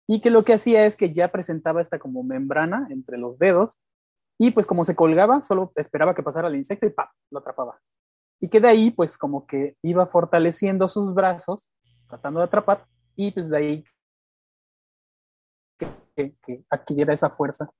y 0.08 0.22
que 0.22 0.30
lo 0.30 0.44
que 0.44 0.54
hacía 0.54 0.86
es 0.86 0.98
que 0.98 1.14
ya 1.14 1.32
presentaba 1.32 1.82
esta 1.82 2.00
como 2.00 2.24
membrana 2.24 2.88
entre 2.90 3.18
los 3.18 3.40
dedos 3.40 3.82
y 4.38 4.52
pues 4.52 4.66
como 4.68 4.84
se 4.84 4.96
colgaba, 4.96 5.42
solo 5.42 5.72
esperaba 5.76 6.14
que 6.16 6.24
pasara 6.24 6.48
el 6.48 6.56
insecto 6.56 6.86
y 6.86 6.90
¡pam! 6.90 7.08
lo 7.32 7.40
atrapaba. 7.40 7.80
Y 8.40 8.50
que 8.50 8.60
de 8.60 8.68
ahí 8.68 8.92
pues 8.92 9.18
como 9.18 9.46
que 9.46 9.78
iba 9.82 10.06
fortaleciendo 10.06 10.88
sus 10.88 11.14
brazos, 11.14 11.72
tratando 12.14 12.42
de 12.42 12.46
atrapar, 12.46 12.86
y 13.16 13.32
pues 13.32 13.50
de 13.50 13.58
ahí 13.58 13.84
que, 16.16 16.64
adquiriera 16.70 17.12
esa 17.12 17.32
fuerza 17.32 17.72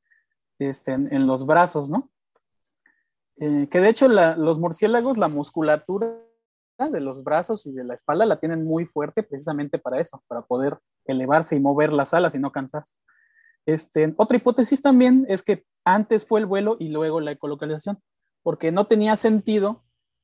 este, 0.58 0.92
en, 0.92 1.28
los 1.28 1.46
brazos, 1.46 1.92
¿no? 1.92 2.10
Eh, 3.38 3.68
que 3.70 3.80
de 3.80 3.90
hecho 3.90 4.08
los 4.08 4.58
murciélagos, 4.58 5.20
la 5.20 5.28
musculatura 5.28 6.18
de 6.80 7.00
los 7.00 7.24
brazos 7.24 7.68
y 7.68 7.74
de 7.74 7.84
la 7.84 7.94
espalda 7.94 8.26
la 8.26 8.40
tienen 8.40 8.64
muy 8.64 8.86
fuerte 8.86 9.22
precisamente 9.22 9.78
para 9.78 10.00
eso, 10.00 10.24
para 10.28 10.42
poder 10.42 10.80
elevarse 11.06 11.56
y 11.56 11.60
mover 11.60 11.94
las 11.94 12.16
alas 12.16 12.34
y 12.34 12.40
no 12.40 12.52
cansarse. 12.52 12.96
Este, 13.68 14.14
otra 14.18 14.38
hipótesis 14.38 14.82
también 14.82 15.26
es 15.30 15.44
que 15.44 15.64
antes 15.86 16.26
fue 16.26 16.40
el 16.40 16.48
vuelo 16.48 16.76
y 16.80 16.90
luego 16.90 17.20
la 17.22 17.32
ecolocalización, 17.32 18.02
porque 18.42 18.72
no 18.72 18.88
tenía 18.88 19.16
sentido 19.16 19.84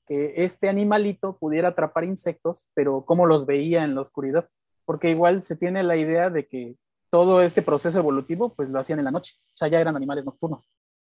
que 0.10 0.34
este 0.44 0.68
animalito 0.68 1.38
pudiera 1.38 1.70
atrapar 1.70 2.04
insectos, 2.04 2.68
pero 2.74 3.06
cómo 3.06 3.28
los 3.28 3.46
veía 3.46 3.84
en 3.84 3.94
la 3.94 4.02
oscuridad, 4.02 4.50
porque 4.86 5.12
igual 5.12 5.44
se 5.44 5.56
tiene 5.56 5.84
la 5.84 5.96
idea 5.96 6.32
de 6.32 6.48
que 6.48 6.76
todo 7.10 7.44
este 7.44 7.62
proceso 7.62 8.00
evolutivo 8.00 8.56
pues 8.56 8.70
lo 8.70 8.80
hacían 8.80 9.00
en 9.00 9.06
la 9.06 9.12
noche, 9.12 9.36
o 9.38 9.58
sea, 9.58 9.68
ya 9.68 9.80
eran 9.80 9.96
animales 9.96 10.26
nocturnos. 10.26 10.68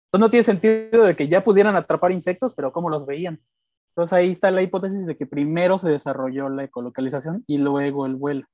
Entonces 0.05 0.27
no 0.27 0.29
tiene 0.29 0.43
sentido 0.43 1.05
de 1.05 1.15
que 1.15 1.27
ya 1.27 1.43
pudieran 1.43 1.75
atrapar 1.75 2.11
insectos, 2.11 2.53
pero 2.53 2.71
cómo 2.71 2.87
los 2.89 3.07
veían. 3.07 3.41
Entonces 3.89 4.13
ahí 4.13 4.29
está 4.29 4.51
la 4.51 4.61
hipótesis 4.61 5.07
de 5.07 5.17
que 5.17 5.25
primero 5.25 5.79
se 5.79 5.89
desarrolló 5.89 6.49
la 6.49 6.65
ecolocalización 6.65 7.43
y 7.47 7.57
luego 7.57 8.05
el 8.05 8.15
vuelo. 8.15 8.45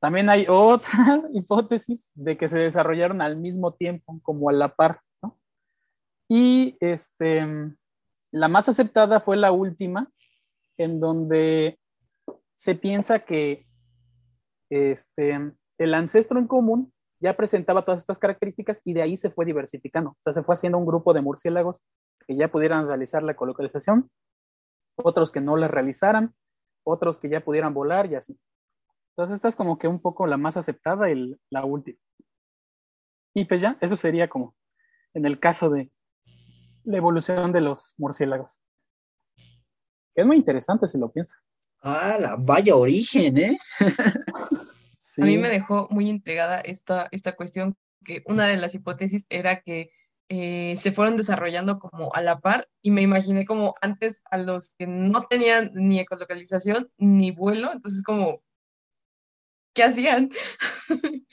También 0.00 0.30
hay 0.30 0.46
otra 0.48 0.92
hipótesis 1.32 2.10
de 2.14 2.36
que 2.38 2.48
se 2.48 2.58
desarrollaron 2.58 3.20
al 3.20 3.36
mismo 3.36 3.74
tiempo, 3.74 4.18
como 4.22 4.48
a 4.48 4.52
la 4.52 4.74
par. 4.74 5.00
¿no? 5.22 5.38
Y 6.28 6.76
este, 6.80 7.74
la 8.32 8.48
más 8.48 8.68
aceptada 8.68 9.20
fue 9.20 9.36
la 9.36 9.52
última, 9.52 10.10
en 10.78 11.00
donde 11.00 11.78
se 12.54 12.74
piensa 12.74 13.20
que 13.20 13.66
este, 14.70 15.52
el 15.78 15.94
ancestro 15.94 16.38
en 16.38 16.46
común 16.46 16.92
ya 17.20 17.36
presentaba 17.36 17.84
todas 17.84 18.00
estas 18.00 18.18
características 18.18 18.80
y 18.84 18.94
de 18.94 19.02
ahí 19.02 19.16
se 19.16 19.30
fue 19.30 19.44
diversificando. 19.44 20.10
O 20.10 20.16
sea, 20.24 20.32
se 20.32 20.42
fue 20.42 20.54
haciendo 20.54 20.78
un 20.78 20.86
grupo 20.86 21.12
de 21.12 21.20
murciélagos 21.20 21.84
que 22.26 22.36
ya 22.36 22.48
pudieran 22.48 22.86
realizar 22.86 23.22
la 23.22 23.32
ecolocalización 23.32 24.10
otros 25.04 25.30
que 25.30 25.40
no 25.40 25.56
la 25.56 25.68
realizaran, 25.68 26.34
otros 26.84 27.18
que 27.18 27.28
ya 27.28 27.40
pudieran 27.44 27.74
volar 27.74 28.10
y 28.10 28.14
así. 28.14 28.38
Entonces 29.10 29.36
esta 29.36 29.48
es 29.48 29.56
como 29.56 29.78
que 29.78 29.88
un 29.88 30.00
poco 30.00 30.26
la 30.26 30.36
más 30.36 30.56
aceptada 30.56 31.10
y 31.10 31.36
la 31.50 31.64
última. 31.64 31.98
Y 33.34 33.44
pues 33.44 33.60
ya, 33.60 33.76
eso 33.80 33.96
sería 33.96 34.28
como 34.28 34.54
en 35.14 35.26
el 35.26 35.38
caso 35.38 35.70
de 35.70 35.90
la 36.90 36.98
evolución 36.98 37.52
de 37.52 37.60
los 37.60 37.94
murciélagos. 37.98 38.60
Es 40.14 40.26
muy 40.26 40.36
interesante 40.36 40.86
si 40.86 40.98
lo 40.98 41.10
piensas. 41.10 41.38
Ah, 41.82 42.16
la 42.20 42.36
vaya 42.36 42.76
origen, 42.76 43.38
¿eh? 43.38 43.58
A 45.18 45.24
mí 45.24 45.38
me 45.38 45.48
dejó 45.48 45.88
muy 45.90 46.08
intrigada 46.08 46.60
esta, 46.60 47.08
esta 47.10 47.32
cuestión, 47.34 47.76
que 48.04 48.22
una 48.26 48.46
de 48.46 48.56
las 48.56 48.74
hipótesis 48.74 49.26
era 49.28 49.60
que 49.60 49.90
eh, 50.28 50.76
se 50.76 50.92
fueron 50.92 51.16
desarrollando 51.16 51.78
como 51.78 52.14
a 52.14 52.22
la 52.22 52.38
par 52.38 52.68
y 52.80 52.90
me 52.90 53.02
imaginé 53.02 53.44
como 53.44 53.74
antes 53.80 54.22
a 54.30 54.38
los 54.38 54.74
que 54.74 54.86
no 54.86 55.26
tenían 55.26 55.72
ni 55.74 55.98
ecolocalización 55.98 56.90
ni 56.96 57.32
vuelo, 57.32 57.72
entonces 57.72 58.02
como, 58.02 58.42
¿qué 59.74 59.82
hacían? 59.84 60.30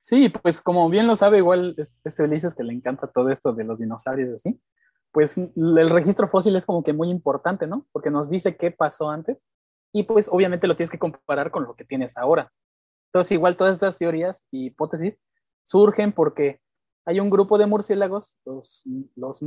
Sí, 0.00 0.30
pues 0.30 0.60
como 0.60 0.88
bien 0.88 1.06
lo 1.06 1.14
sabe, 1.16 1.38
igual 1.38 1.74
este 1.76 2.22
Ulises 2.22 2.54
que 2.54 2.64
le 2.64 2.72
encanta 2.72 3.06
todo 3.06 3.30
esto 3.30 3.52
de 3.52 3.64
los 3.64 3.78
dinosaurios 3.78 4.34
así, 4.34 4.60
pues 5.12 5.36
el 5.38 5.90
registro 5.90 6.28
fósil 6.28 6.56
es 6.56 6.64
como 6.66 6.82
que 6.82 6.92
muy 6.92 7.10
importante, 7.10 7.66
¿no? 7.66 7.86
Porque 7.92 8.10
nos 8.10 8.30
dice 8.30 8.56
qué 8.56 8.70
pasó 8.70 9.10
antes 9.10 9.38
y 9.92 10.04
pues 10.04 10.28
obviamente 10.28 10.66
lo 10.66 10.76
tienes 10.76 10.90
que 10.90 10.98
comparar 10.98 11.50
con 11.50 11.64
lo 11.64 11.74
que 11.74 11.84
tienes 11.84 12.16
ahora. 12.16 12.50
Entonces 13.08 13.32
igual 13.32 13.56
todas 13.56 13.72
estas 13.72 13.98
teorías 13.98 14.46
y 14.50 14.66
hipótesis 14.66 15.16
surgen 15.64 16.12
porque 16.12 16.60
hay 17.04 17.20
un 17.20 17.28
grupo 17.28 17.58
de 17.58 17.66
murciélagos, 17.66 18.36
los, 18.44 18.82
los 19.16 19.42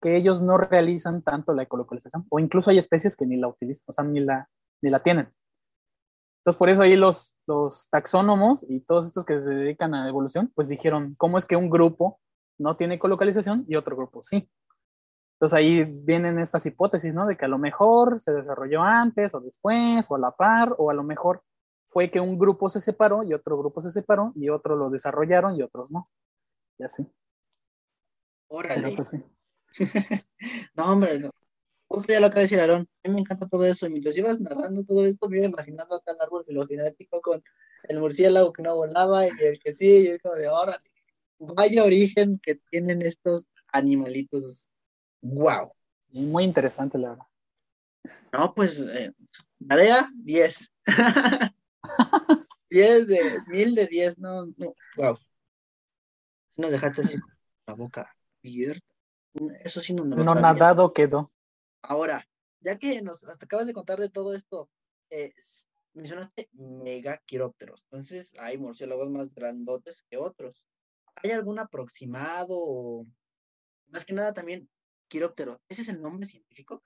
que 0.00 0.16
ellos 0.16 0.42
no 0.42 0.58
realizan 0.58 1.22
tanto 1.22 1.52
la 1.52 1.64
ecolocalización, 1.64 2.26
o 2.28 2.38
incluso 2.38 2.70
hay 2.70 2.78
especies 2.78 3.16
que 3.16 3.26
ni 3.26 3.36
la 3.36 3.48
utilizan, 3.48 3.84
o 3.86 3.92
sea, 3.92 4.04
ni 4.04 4.20
la, 4.20 4.48
ni 4.80 4.90
la 4.90 5.02
tienen. 5.02 5.28
Entonces, 6.48 6.60
por 6.60 6.70
eso 6.70 6.82
ahí 6.82 6.96
los, 6.96 7.36
los 7.46 7.90
taxónomos 7.90 8.64
y 8.70 8.80
todos 8.80 9.06
estos 9.06 9.26
que 9.26 9.38
se 9.38 9.50
dedican 9.50 9.94
a 9.94 10.08
evolución, 10.08 10.50
pues 10.54 10.66
dijeron, 10.66 11.14
¿cómo 11.18 11.36
es 11.36 11.44
que 11.44 11.56
un 11.56 11.68
grupo 11.68 12.20
no 12.56 12.74
tiene 12.74 12.94
ecolocalización 12.94 13.66
y 13.68 13.76
otro 13.76 13.94
grupo 13.94 14.24
sí? 14.24 14.48
Entonces 15.34 15.58
ahí 15.58 15.84
vienen 15.84 16.38
estas 16.38 16.64
hipótesis, 16.64 17.12
¿no? 17.12 17.26
De 17.26 17.36
que 17.36 17.44
a 17.44 17.48
lo 17.48 17.58
mejor 17.58 18.18
se 18.22 18.32
desarrolló 18.32 18.82
antes 18.82 19.34
o 19.34 19.40
después, 19.40 20.10
o 20.10 20.16
a 20.16 20.18
la 20.18 20.30
par, 20.30 20.74
o 20.78 20.88
a 20.88 20.94
lo 20.94 21.02
mejor 21.02 21.42
fue 21.84 22.10
que 22.10 22.18
un 22.18 22.38
grupo 22.38 22.70
se 22.70 22.80
separó 22.80 23.24
y 23.24 23.34
otro 23.34 23.58
grupo 23.58 23.82
se 23.82 23.90
separó 23.90 24.32
y 24.34 24.48
otro 24.48 24.74
lo 24.74 24.88
desarrollaron 24.88 25.54
y 25.54 25.62
otros 25.62 25.90
no 25.90 26.08
y 26.78 26.84
así. 26.84 27.06
Órale. 28.48 28.96
Pues 28.96 29.12
no, 30.74 30.92
hombre, 30.92 31.18
no. 31.18 31.30
Ya 32.08 32.20
lo 32.20 32.26
acaba 32.26 32.40
de 32.40 32.42
decir 32.42 32.60
Aarón. 32.60 32.88
A 33.04 33.08
mí 33.08 33.14
me 33.14 33.20
encanta 33.20 33.48
todo 33.48 33.64
eso. 33.64 33.86
Y 33.86 33.90
mientras 33.90 34.16
ibas 34.16 34.40
narrando 34.40 34.84
todo 34.84 35.04
esto, 35.04 35.28
me 35.28 35.38
iba 35.38 35.46
imaginando 35.46 35.94
acá 35.94 36.12
el 36.12 36.20
árbol 36.20 36.44
filogenético 36.44 37.20
con 37.20 37.42
el 37.84 38.00
murciélago 38.00 38.52
que 38.52 38.62
no 38.62 38.76
volaba 38.76 39.26
y 39.26 39.30
el 39.40 39.58
que 39.58 39.74
sí, 39.74 40.04
y 40.04 40.06
es 40.08 40.22
como 40.22 40.34
de 40.34 40.48
órale. 40.48 40.84
Vaya 41.38 41.84
origen 41.84 42.38
que 42.42 42.56
tienen 42.70 43.02
estos 43.02 43.46
animalitos. 43.72 44.68
¡Wow! 45.20 45.72
muy 46.10 46.44
interesante, 46.44 46.98
la 46.98 47.10
verdad. 47.10 47.26
No, 48.32 48.54
pues, 48.54 48.80
eh, 48.80 49.12
tarea 49.66 50.08
10. 50.14 50.72
10 52.70 53.06
de, 53.06 53.40
mil 53.46 53.74
de 53.74 53.86
10, 53.86 54.18
no, 54.18 54.46
no, 54.56 54.74
wow 54.96 55.18
nos 56.58 56.70
dejaste 56.70 57.00
así 57.00 57.18
con 57.18 57.30
la 57.66 57.74
boca 57.74 58.16
abierta. 58.44 58.86
Eso 59.60 59.80
sí 59.80 59.94
no 59.94 60.04
nos 60.04 60.18
No 60.18 60.34
nadado 60.34 60.92
quedó. 60.92 61.30
Ahora, 61.82 62.26
ya 62.60 62.78
que 62.78 63.00
nos 63.02 63.24
hasta 63.24 63.46
acabas 63.46 63.66
de 63.66 63.74
contar 63.74 63.98
de 63.98 64.10
todo 64.10 64.34
esto, 64.34 64.70
eh, 65.10 65.32
mencionaste 65.94 66.48
megaquirópteros. 66.52 67.84
Entonces, 67.90 68.32
hay 68.38 68.58
murciélagos 68.58 69.10
más 69.10 69.32
grandotes 69.34 70.04
que 70.08 70.16
otros. 70.16 70.64
¿Hay 71.16 71.30
algún 71.30 71.58
aproximado 71.58 73.06
más 73.88 74.04
que 74.04 74.12
nada 74.12 74.32
también 74.32 74.68
quiróptero? 75.08 75.60
¿Ese 75.68 75.82
es 75.82 75.88
el 75.88 76.00
nombre 76.00 76.26
científico? 76.26 76.82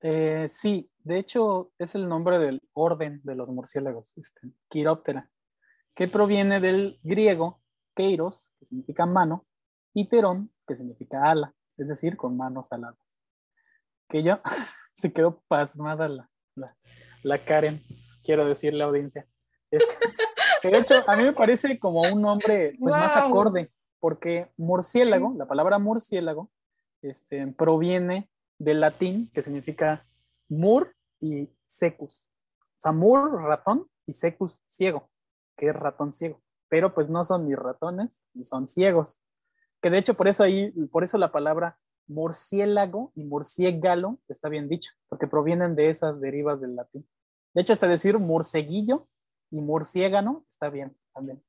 Eh, 0.00 0.46
sí, 0.48 0.88
de 1.02 1.18
hecho 1.18 1.72
es 1.78 1.94
el 1.96 2.08
nombre 2.08 2.38
del 2.38 2.62
orden 2.72 3.20
de 3.24 3.34
los 3.34 3.48
murciélagos, 3.48 4.16
este, 4.16 4.42
quiróptera, 4.68 5.28
que 5.94 6.06
proviene 6.06 6.60
del 6.60 7.00
griego 7.02 7.60
Keiros, 7.94 8.52
que 8.60 8.66
significa 8.66 9.06
mano, 9.06 9.44
y 9.92 10.08
Terón, 10.08 10.52
que 10.68 10.76
significa 10.76 11.28
ala, 11.28 11.52
es 11.76 11.88
decir, 11.88 12.16
con 12.16 12.36
manos 12.36 12.70
aladas. 12.70 13.07
Que 14.08 14.22
yo 14.22 14.40
se 14.94 15.12
quedó 15.12 15.42
pasmada 15.48 16.08
la, 16.08 16.30
la, 17.22 17.38
Karen, 17.44 17.80
quiero 18.24 18.46
decirle 18.46 18.82
a 18.82 18.86
la 18.86 18.90
audiencia. 18.90 19.26
de 19.70 20.78
hecho, 20.78 21.02
a 21.06 21.16
mí 21.16 21.24
me 21.24 21.32
parece 21.32 21.78
como 21.78 22.02
un 22.02 22.22
nombre 22.22 22.76
pues, 22.78 22.92
más 22.92 23.16
acorde, 23.16 23.70
porque 24.00 24.50
murciélago, 24.56 25.34
la 25.36 25.46
palabra 25.46 25.78
murciélago, 25.78 26.50
este, 27.02 27.46
proviene 27.48 28.30
del 28.58 28.80
latín 28.80 29.30
que 29.32 29.42
significa 29.42 30.06
mur 30.48 30.94
y 31.20 31.50
secus. 31.66 32.26
O 32.60 32.80
sea, 32.80 32.92
mur, 32.92 33.42
ratón, 33.42 33.88
y 34.06 34.12
secus, 34.12 34.62
ciego, 34.66 35.10
que 35.56 35.68
es 35.68 35.76
ratón 35.76 36.12
ciego 36.12 36.40
pero 36.68 36.94
pues 36.94 37.08
no 37.08 37.24
son 37.24 37.46
ni 37.46 37.54
ratones 37.54 38.22
ni 38.34 38.44
son 38.44 38.68
ciegos. 38.68 39.20
Que 39.80 39.90
de 39.90 39.98
hecho 39.98 40.14
por 40.14 40.28
eso 40.28 40.42
ahí, 40.42 40.70
por 40.90 41.04
eso 41.04 41.18
la 41.18 41.32
palabra 41.32 41.78
murciélago 42.08 43.12
y 43.14 43.24
murciégalo 43.24 44.18
está 44.28 44.48
bien 44.48 44.68
dicho, 44.68 44.92
porque 45.08 45.26
provienen 45.26 45.76
de 45.76 45.90
esas 45.90 46.20
derivas 46.20 46.60
del 46.60 46.76
latín. 46.76 47.08
De 47.54 47.62
hecho, 47.62 47.72
hasta 47.72 47.86
decir 47.88 48.18
murceguillo 48.18 49.08
y 49.50 49.60
murciégano 49.60 50.44
está 50.48 50.70
bien 50.70 50.96
también. 51.14 51.42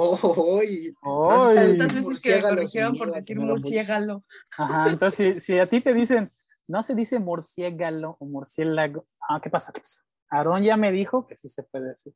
Oh, 0.00 1.52
Tantas 1.54 1.94
veces 1.94 2.20
que 2.22 2.36
me 2.36 2.42
corrigieron 2.42 2.96
por 2.96 3.12
decir 3.12 3.38
murciégalo. 3.38 4.24
Ajá, 4.56 4.90
entonces 4.90 5.44
si, 5.44 5.58
a 5.58 5.68
ti 5.68 5.80
te 5.80 5.92
dicen, 5.92 6.32
no 6.68 6.82
se 6.84 6.94
dice 6.94 7.18
murciégalo 7.18 8.16
o 8.20 8.26
murciélago, 8.26 9.06
ah, 9.28 9.40
¿qué 9.42 9.50
pasa? 9.50 9.72
¿Qué 9.72 9.80
pasa? 9.80 10.04
Aarón 10.30 10.62
ya 10.62 10.76
me 10.76 10.92
dijo 10.92 11.26
que 11.26 11.36
sí 11.36 11.48
se 11.48 11.64
puede 11.64 11.88
decir. 11.88 12.14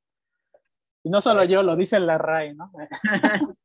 Y 1.03 1.11
no 1.11 1.21
solo 1.21 1.43
yo, 1.45 1.63
lo 1.63 1.75
dice 1.75 1.99
la 1.99 2.19
RAE, 2.19 2.55
¿no? 2.55 2.71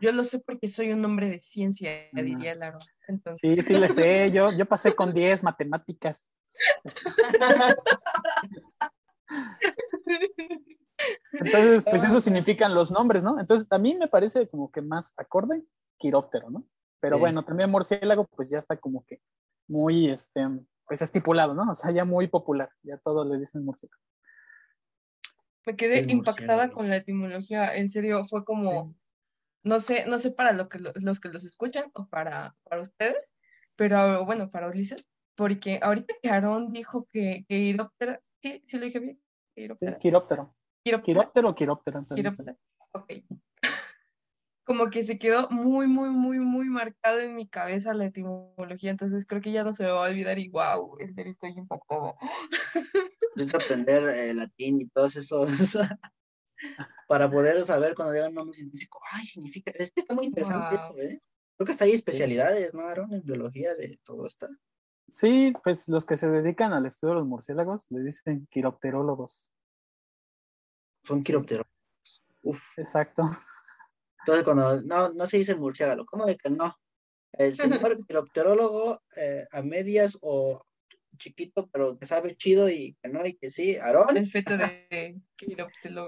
Yo 0.00 0.12
lo 0.12 0.24
sé 0.24 0.40
porque 0.40 0.68
soy 0.68 0.92
un 0.92 1.04
hombre 1.04 1.28
de 1.28 1.40
ciencia, 1.40 1.90
diría 2.12 2.54
Laro. 2.54 2.78
Sí, 3.36 3.60
sí 3.62 3.74
le 3.74 3.88
sé. 3.88 4.30
Yo, 4.32 4.50
yo 4.52 4.66
pasé 4.66 4.94
con 4.94 5.12
10 5.14 5.44
matemáticas. 5.44 6.28
Entonces, 11.32 11.84
pues 11.84 12.04
eso 12.04 12.20
significan 12.20 12.74
los 12.74 12.90
nombres, 12.90 13.22
¿no? 13.22 13.38
Entonces, 13.38 13.66
a 13.70 13.78
mí 13.78 13.94
me 13.94 14.08
parece 14.08 14.48
como 14.48 14.70
que 14.70 14.80
más 14.80 15.14
acorde 15.16 15.62
quiróptero, 15.98 16.50
¿no? 16.50 16.66
Pero 17.00 17.18
bueno, 17.18 17.44
también 17.44 17.70
murciélago, 17.70 18.24
pues 18.24 18.50
ya 18.50 18.58
está 18.58 18.76
como 18.76 19.04
que 19.04 19.20
muy, 19.68 20.10
este, 20.10 20.46
pues 20.86 21.02
estipulado, 21.02 21.54
¿no? 21.54 21.70
O 21.70 21.74
sea, 21.74 21.90
ya 21.92 22.04
muy 22.04 22.26
popular, 22.26 22.70
ya 22.82 22.98
todos 22.98 23.26
le 23.26 23.38
dicen 23.38 23.64
murciélago. 23.64 24.00
Me 25.66 25.76
quedé 25.76 26.00
El 26.00 26.10
impactada 26.10 26.64
murciélago. 26.64 26.74
con 26.74 26.88
la 26.88 26.96
etimología, 26.96 27.76
en 27.76 27.88
serio, 27.88 28.24
fue 28.28 28.44
como, 28.44 28.94
no 29.66 29.80
sé, 29.80 30.06
no 30.06 30.20
sé 30.20 30.30
para 30.30 30.52
lo 30.52 30.68
que 30.68 30.78
lo- 30.78 30.92
los 30.94 31.18
que 31.18 31.28
los 31.28 31.44
escuchan 31.44 31.90
o 31.94 32.06
para, 32.08 32.54
para 32.62 32.80
ustedes, 32.82 33.16
pero 33.74 34.24
bueno, 34.24 34.48
para 34.50 34.68
Ulises, 34.68 35.08
porque 35.34 35.80
ahorita 35.82 36.14
que 36.22 36.30
Aarón 36.30 36.72
dijo 36.72 37.06
que, 37.10 37.44
que 37.48 37.76
sí, 38.42 38.62
sí 38.66 38.78
lo 38.78 38.84
dije 38.84 39.00
bien, 39.00 39.20
Quiróptero. 39.98 40.54
Quiróptero 41.02 41.50
o 41.50 41.54
quiróptero. 41.54 41.98
entonces. 41.98 42.22
Quiróptera, 42.22 42.56
ok. 42.92 43.12
Como 44.64 44.90
que 44.90 45.02
se 45.02 45.18
quedó 45.18 45.48
muy, 45.50 45.86
muy, 45.88 46.10
muy, 46.10 46.38
muy 46.38 46.66
marcado 46.68 47.18
en 47.20 47.34
mi 47.34 47.48
cabeza 47.48 47.92
la 47.94 48.06
etimología, 48.06 48.90
entonces 48.90 49.24
creo 49.26 49.40
que 49.40 49.50
ya 49.52 49.64
no 49.64 49.72
se 49.74 49.82
me 49.82 49.90
va 49.90 50.06
a 50.06 50.10
olvidar 50.10 50.38
y 50.38 50.48
wow, 50.48 50.96
en 51.00 51.12
serio 51.14 51.32
estoy 51.32 51.50
impactada. 51.56 52.14
Necesito 53.34 53.58
aprender 53.58 54.02
eh, 54.08 54.34
latín 54.34 54.80
y 54.80 54.86
todos 54.88 55.16
esos 55.16 55.48
para 57.08 57.30
poder 57.30 57.64
saber 57.64 57.94
cuando 57.94 58.12
digan 58.14 58.30
un 58.30 58.34
nombre 58.34 58.56
científico. 58.56 59.00
Ay, 59.12 59.24
significa. 59.24 59.72
Es 59.74 59.90
que 59.92 60.00
está 60.00 60.14
muy 60.14 60.26
interesante 60.26 60.76
Wow. 60.76 60.98
eso, 60.98 61.02
¿eh? 61.02 61.20
Creo 61.56 61.66
que 61.66 61.72
hasta 61.72 61.84
hay 61.84 61.92
especialidades, 61.92 62.74
¿no, 62.74 62.80
Aaron? 62.82 63.12
En 63.14 63.22
biología 63.22 63.74
de 63.74 63.98
todo 64.04 64.26
esto. 64.26 64.46
Sí, 65.08 65.52
pues 65.62 65.88
los 65.88 66.04
que 66.04 66.16
se 66.16 66.28
dedican 66.28 66.72
al 66.72 66.84
estudio 66.84 67.14
de 67.14 67.20
los 67.20 67.28
murciélagos 67.28 67.86
le 67.90 68.02
dicen 68.02 68.46
quiropterólogos. 68.50 69.50
Son 71.04 71.22
quiropterólogos. 71.22 71.70
Uf. 72.42 72.60
Exacto. 72.76 73.22
Entonces, 74.20 74.44
cuando 74.44 74.82
no, 74.82 75.12
no 75.12 75.26
se 75.26 75.38
dice 75.38 75.54
murciélago, 75.54 76.04
¿cómo 76.04 76.26
de 76.26 76.36
que 76.36 76.50
no? 76.50 76.76
El 77.32 77.56
señor 77.56 77.80
quiropterólogo 78.08 79.00
eh, 79.16 79.46
a 79.52 79.62
medias 79.62 80.18
o 80.20 80.65
chiquito, 81.16 81.68
pero 81.72 81.98
que 81.98 82.06
sabe 82.06 82.36
chido 82.36 82.68
y 82.68 82.96
que 83.02 83.08
no, 83.08 83.24
y 83.26 83.34
que 83.34 83.50
sí, 83.50 83.76
Aarón 83.76 84.16
El 84.16 84.30
feto 84.30 84.56
de 84.56 85.20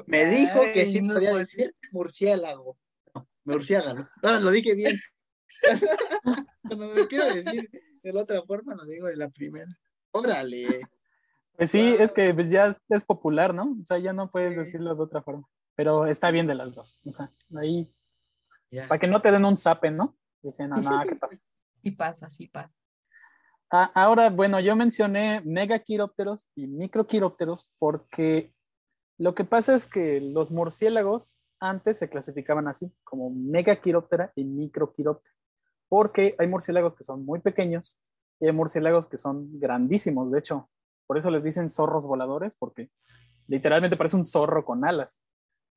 me 0.07 0.25
dijo 0.27 0.61
que 0.73 0.87
sí 0.87 1.03
no 1.03 1.15
podía 1.15 1.35
decir 1.37 1.75
murciélago. 1.93 2.79
No, 3.15 3.29
murciélago. 3.45 4.09
Ahora 4.23 4.41
lo 4.41 4.51
dije 4.51 4.75
bien. 4.75 4.97
Cuando 6.63 6.89
me 6.89 6.95
lo 6.95 7.09
quiero 7.09 7.27
decir 7.33 7.71
de 8.03 8.13
la 8.13 8.23
otra 8.23 8.43
forma, 8.43 8.75
lo 8.75 8.85
digo 8.85 9.09
de 9.09 9.17
la 9.17 9.29
primera. 9.29 9.71
Órale. 10.13 10.89
Pues 11.57 11.71
sí, 11.71 11.93
Wow. 11.93 12.01
es 12.03 12.13
que 12.13 12.33
pues, 12.35 12.51
ya 12.51 12.77
es, 12.89 13.05
popular, 13.05 13.53
¿no? 13.53 13.77
O 13.83 13.87
sea, 13.87 13.99
ya 13.99 14.13
no 14.13 14.31
puedes 14.31 14.53
Sí. 14.53 14.59
decirlo 14.59 14.95
de 14.95 15.03
otra 15.03 15.23
forma. 15.23 15.49
Pero 15.75 16.07
está 16.07 16.31
bien 16.31 16.47
de 16.47 16.55
las 16.55 16.75
dos. 16.75 17.01
O 17.05 17.11
sea, 17.11 17.33
ahí, 17.57 17.93
para 18.89 18.99
que 18.99 19.07
no 19.07 19.21
te 19.21 19.33
den 19.33 19.45
un 19.45 19.59
zape, 19.59 19.91
¿no? 19.91 20.17
Dicen, 20.43 20.71
no, 20.71 20.77
no, 20.77 21.03
¿qué 21.09 21.17
pasa? 21.17 21.43
Sí 21.83 21.93
pasa, 21.93 22.29
sí 22.29 22.49
pasa. 22.49 22.75
Ah, 23.71 23.91
ahora, 23.95 24.31
bueno, 24.31 24.61
yo 24.61 24.75
mencioné 24.77 25.43
megaquirópteros 25.45 26.49
y 26.55 26.67
microquirópteros 26.67 27.71
porque 27.79 28.55
lo 29.19 29.35
que 29.35 29.45
pasa 29.45 29.75
es 29.75 29.87
que 29.87 30.21
los 30.21 30.51
murciélagos 30.51 31.35
antes 31.61 31.99
se 31.99 32.09
clasificaban 32.09 32.69
así, 32.69 32.91
como 33.05 33.31
megaquiróptera 33.31 34.33
y 34.37 34.45
microquiróptera, 34.45 35.35
porque 35.89 36.35
hay 36.39 36.47
murciélagos 36.47 36.95
que 36.95 37.05
son 37.05 37.25
muy 37.27 37.41
pequeños 37.41 37.99
y 38.41 38.47
hay 38.47 38.53
murciélagos 38.53 39.09
que 39.09 39.19
son 39.19 39.59
grandísimos, 39.59 40.31
de 40.31 40.39
hecho, 40.39 40.71
por 41.07 41.19
eso 41.19 41.31
les 41.31 41.43
dicen 41.43 41.69
zorros 41.69 42.07
voladores, 42.07 42.55
porque 42.59 42.91
literalmente 43.49 43.97
parece 43.97 44.17
un 44.17 44.25
zorro 44.25 44.65
con 44.65 44.85
alas. 44.85 45.25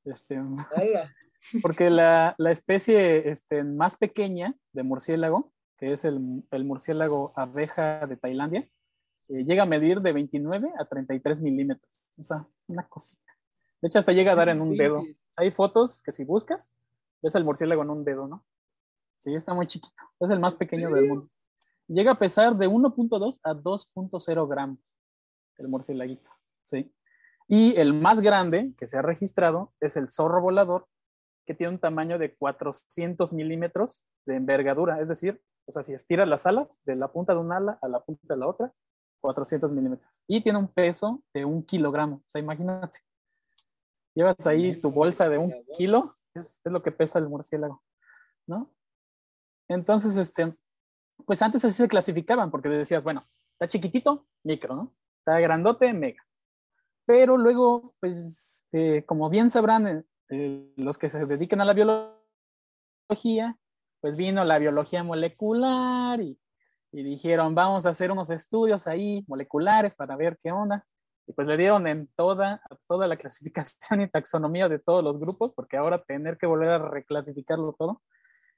Este, 0.06 0.40
porque 1.62 1.90
la, 1.90 2.36
la 2.38 2.52
especie 2.52 3.30
este, 3.30 3.64
más 3.64 3.96
pequeña 3.96 4.56
de 4.74 4.84
murciélago, 4.84 5.52
que 5.82 5.94
es 5.94 6.06
el, 6.06 6.44
el 6.52 6.64
murciélago 6.64 7.34
abeja 7.36 8.06
de 8.06 8.16
Tailandia, 8.16 8.70
eh, 9.30 9.44
llega 9.44 9.64
a 9.64 9.66
medir 9.66 10.00
de 10.00 10.14
29 10.14 10.72
a 10.78 10.86
33 10.86 11.42
milímetros. 11.42 12.00
O 12.20 12.24
sea, 12.24 12.48
una 12.68 12.88
cosita. 12.88 13.32
De 13.82 13.88
hecho, 13.88 13.98
hasta 13.98 14.12
llega 14.12 14.34
a 14.34 14.36
dar 14.36 14.50
en 14.50 14.62
un 14.62 14.78
dedo. 14.78 15.02
Hay 15.36 15.50
fotos 15.50 16.04
que 16.04 16.12
si 16.12 16.24
buscas, 16.24 16.72
ves 17.24 17.34
el 17.34 17.44
murciélago 17.44 17.82
en 17.82 17.90
un 17.90 18.06
dedo, 18.06 18.28
¿no? 18.28 18.46
Sí, 19.18 19.34
está 19.34 19.56
muy 19.56 19.66
chiquito. 19.66 20.04
Es 20.20 20.30
el 20.30 20.40
más 20.40 20.56
pequeño 20.56 20.92
del 20.92 21.08
mundo. 21.08 21.30
Llega 21.88 22.12
a 22.12 22.20
pesar 22.20 22.56
de 22.58 22.70
1.2 22.70 23.40
a 23.42 23.54
2.0 23.56 24.48
gramos 24.48 24.98
el 25.58 25.68
murciélaguito. 25.68 26.30
Sí. 26.62 26.94
Y 27.48 27.76
el 27.78 27.96
más 27.96 28.22
grande 28.22 28.72
que 28.78 28.86
se 28.86 29.00
ha 29.00 29.02
registrado 29.02 29.74
es 29.80 29.98
el 29.98 30.12
zorro 30.12 30.42
volador, 30.42 30.86
que 31.48 31.56
tiene 31.56 31.74
un 31.74 31.80
tamaño 31.80 32.20
de 32.20 32.36
400 32.36 33.34
milímetros 33.34 34.06
de 34.28 34.36
envergadura. 34.36 35.02
Es 35.02 35.08
decir, 35.08 35.42
o 35.66 35.72
sea, 35.72 35.84
si 35.84 35.94
estiras 35.94 36.28
las 36.28 36.46
alas 36.46 36.80
de 36.86 36.96
la 36.96 37.12
punta 37.12 37.34
de 37.34 37.40
un 37.40 37.52
ala 37.52 37.78
a 37.82 37.88
la 37.88 38.00
punta 38.02 38.34
de 38.34 38.40
la 38.40 38.48
otra, 38.48 38.74
400 39.22 39.72
milímetros. 39.72 40.24
Y 40.28 40.42
tiene 40.42 40.60
un 40.60 40.68
peso 40.68 41.22
de 41.34 41.46
un 41.46 41.64
kilogramo. 41.64 42.18
O 42.18 42.30
sea, 42.30 42.42
imagínate. 42.42 43.00
Llevas 44.16 44.46
ahí 44.48 44.80
tu 44.80 44.92
bolsa 44.92 45.30
de 45.30 45.38
un 45.38 45.54
kilo, 45.76 46.18
es, 46.34 46.62
es 46.64 46.72
lo 46.72 46.82
que 46.82 46.92
pesa 46.92 47.20
el 47.20 47.30
murciélago, 47.30 47.82
¿no? 48.46 48.74
Entonces, 49.70 50.18
este, 50.18 50.54
pues 51.26 51.42
antes 51.42 51.64
así 51.64 51.76
se 51.76 51.88
clasificaban, 51.88 52.52
porque 52.52 52.68
decías, 52.68 53.04
bueno, 53.04 53.26
está 53.54 53.68
chiquitito, 53.68 54.28
micro, 54.44 54.76
¿no? 54.76 54.94
Está 55.20 55.40
grandote, 55.40 55.94
mega. 55.94 56.26
Pero 57.06 57.38
luego, 57.38 57.94
pues, 58.00 58.68
eh, 58.74 59.04
como 59.06 59.30
bien 59.30 59.50
sabrán 59.50 59.88
eh, 59.88 60.04
eh, 60.30 60.74
los 60.76 60.98
que 60.98 61.10
se 61.10 61.26
dedican 61.26 61.62
a 61.62 61.66
la 61.66 61.74
biología, 61.74 63.58
pues 64.02 64.16
vino 64.16 64.44
la 64.44 64.60
biología 64.60 65.04
molecular 65.04 66.20
y, 66.20 66.38
dijeron, 66.92 67.56
vamos 67.56 67.86
a 67.86 67.90
hacer 67.90 68.12
unos 68.12 68.30
estudios 68.32 68.86
ahí 68.86 69.24
moleculares 69.28 69.96
para 69.96 70.18
ver 70.18 70.38
qué 70.44 70.52
onda. 70.52 70.86
Y 71.26 71.32
pues 71.32 71.48
le 71.48 71.56
dieron 71.56 71.88
en 71.88 72.10
toda, 72.18 72.62
toda 72.88 73.08
la 73.08 73.16
clasificación 73.18 74.02
y 74.02 74.10
taxonomía 74.10 74.68
de 74.68 74.80
todos 74.80 75.02
los 75.02 75.18
grupos, 75.18 75.54
porque 75.56 75.78
ahora 75.78 76.04
tener 76.04 76.38
que 76.38 76.48
volver 76.48 76.70
a 76.70 76.90
reclasificarlo 76.90 77.74
todo. 77.78 78.02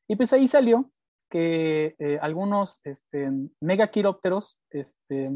Y 0.07 0.15
pues 0.15 0.33
ahí 0.33 0.47
salió 0.47 0.89
que 1.29 1.95
eh, 1.99 2.17
algunos 2.21 2.79
este, 2.83 3.29
megaquirópteros 3.59 4.59
este, 4.71 5.29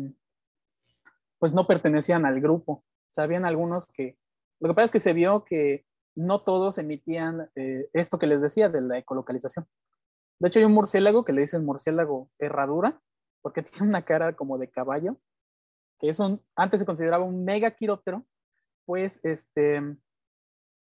pues 1.38 1.54
no 1.54 1.68
pertenecían 1.68 2.26
al 2.26 2.42
grupo. 2.42 2.72
O 2.72 2.84
sea, 3.12 3.26
habían 3.26 3.46
algunos 3.46 3.86
que, 3.88 4.18
lo 4.60 4.70
que 4.70 4.74
pasa 4.74 4.86
es 4.86 4.92
que 4.92 5.00
se 5.00 5.14
vio 5.14 5.44
que 5.44 5.86
no 6.16 6.42
todos 6.42 6.78
emitían 6.80 7.50
eh, 7.56 7.90
esto 7.94 8.18
que 8.18 8.28
les 8.28 8.42
decía 8.42 8.70
de 8.70 8.82
la 8.82 8.98
ecolocalización. 8.98 9.68
De 10.40 10.48
hecho, 10.48 10.60
hay 10.60 10.66
un 10.66 10.74
murciélago 10.74 11.26
que 11.26 11.34
le 11.34 11.42
dicen 11.42 11.66
murciélago 11.66 12.30
herradura, 12.40 13.02
porque 13.42 13.64
tiene 13.64 13.88
una 13.88 14.04
cara 14.04 14.34
como 14.34 14.58
de 14.58 14.70
caballo, 14.70 15.18
que 16.00 16.10
es 16.10 16.20
un, 16.20 16.42
antes 16.56 16.80
se 16.80 16.86
consideraba 16.86 17.24
un 17.24 17.44
megaquiróptero, 17.44 18.26
pues 18.86 19.20
este, 19.24 19.82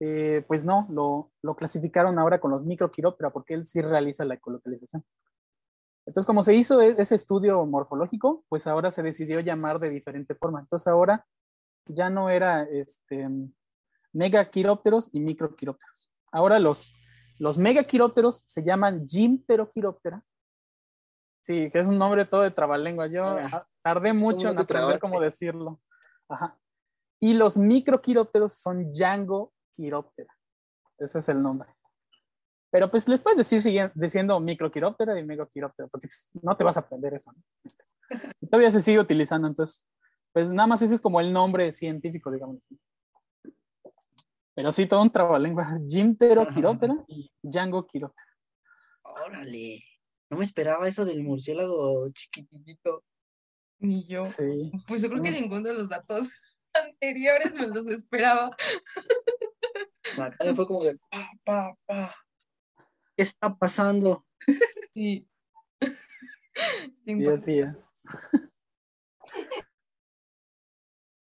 eh, 0.01 0.45
pues 0.47 0.65
no, 0.65 0.87
lo, 0.91 1.33
lo, 1.43 1.55
clasificaron 1.57 2.19
ahora 2.19 2.41
con 2.41 2.51
los 2.51 2.65
microquiróptera, 2.65 3.31
porque 3.31 3.55
él 3.55 3.67
sí 3.67 3.81
realiza 3.83 4.25
la 4.25 4.35
ecolocalización. 4.35 5.05
Entonces, 6.07 6.27
como 6.27 6.43
se 6.43 6.55
hizo 6.55 6.81
ese 6.81 7.15
estudio 7.15 7.65
morfológico, 7.65 8.45
pues 8.49 8.67
ahora 8.67 8.91
se 8.91 9.03
decidió 9.03 9.41
llamar 9.41 9.79
de 9.79 9.91
diferente 9.91 10.35
forma. 10.35 10.61
Entonces, 10.61 10.89
ahora 10.89 11.27
ya 11.87 12.11
no 12.11 12.31
era 12.31 12.65
este, 12.65 13.29
megaquirópteros 14.13 15.11
y 15.13 15.21
microquirópteros. 15.21 16.11
Ahora 16.33 16.59
los, 16.59 16.93
los 17.43 17.59
megaquirópteros 17.59 18.45
se 18.47 18.63
llaman 18.63 19.05
Gymteroquiróptera. 19.05 20.23
Sí, 21.43 21.73
que 21.73 21.81
es 21.81 21.89
un 21.89 21.99
nombre 21.99 22.25
todo 22.25 22.43
de 22.43 22.53
trabalengua. 22.53 23.09
Yo 23.09 23.25
Ah, 23.25 23.67
tardé 23.83 24.13
mucho 24.13 24.49
en 24.49 24.57
aprender 24.57 25.01
cómo 25.01 25.21
decirlo. 25.21 25.81
Ajá. 26.29 26.57
Y 27.19 27.35
los 27.35 27.57
microquirópteros 27.57 28.55
son 28.55 28.93
Django 28.93 29.53
quiróptera. 29.75 30.33
Ese 30.99 31.19
es 31.19 31.29
el 31.31 31.43
nombre. 31.43 31.69
Pero 32.71 32.89
pues 32.89 33.09
les 33.09 33.21
puedes 33.21 33.39
decir 33.39 33.91
diciendo 33.93 34.39
microquiróptera 34.39 35.19
y 35.19 35.25
megaquiróptera, 35.25 35.89
porque 35.89 36.09
no 36.43 36.57
te 36.57 36.63
vas 36.63 36.77
a 36.77 36.81
aprender 36.81 37.15
eso. 37.15 37.33
¿no? 37.33 37.43
Este. 37.65 37.85
Todavía 38.49 38.71
se 38.71 38.81
sigue 38.81 39.01
utilizando, 39.01 39.49
entonces, 39.49 39.85
pues 40.33 40.53
nada 40.53 40.69
más 40.69 40.81
ese 40.81 40.95
es 40.95 41.01
como 41.01 41.21
el 41.21 41.33
nombre 41.33 41.73
científico, 41.73 42.31
digamos. 42.31 42.59
Pero 44.55 44.71
sí, 44.71 44.87
todo 44.87 45.03
un 45.03 45.11
trabalengua. 45.11 45.79
Gymteroquiróptera 45.87 46.95
y 47.09 47.31
Django 47.43 47.87
quiróptera. 47.87 48.29
Órale. 49.03 49.83
No 50.31 50.39
me 50.39 50.45
esperaba 50.45 50.89
eso 50.89 51.05
del 51.05 51.23
murciélago 51.23 52.09
chiquitito. 52.11 53.05
Ni 53.79 54.07
yo. 54.07 54.25
Sí. 54.25 54.71
Pues 54.87 55.03
yo 55.03 55.11
creo 55.11 55.23
que 55.23 55.31
ninguno 55.31 55.69
de 55.69 55.75
los 55.75 55.89
datos 55.89 56.29
anteriores 56.75 57.55
me 57.55 57.67
los 57.67 57.87
esperaba. 57.89 58.57
Acá 60.19 60.45
le 60.45 60.55
fue 60.55 60.67
como 60.67 60.85
de 60.85 60.99
pa, 61.11 61.31
pa, 61.45 61.75
pa. 61.87 62.15
¿Qué 63.17 63.23
está 63.23 63.55
pasando? 63.55 64.25
Sí. 64.95 65.29
Sí, 67.05 67.27
así 67.27 67.59
es. 67.59 67.89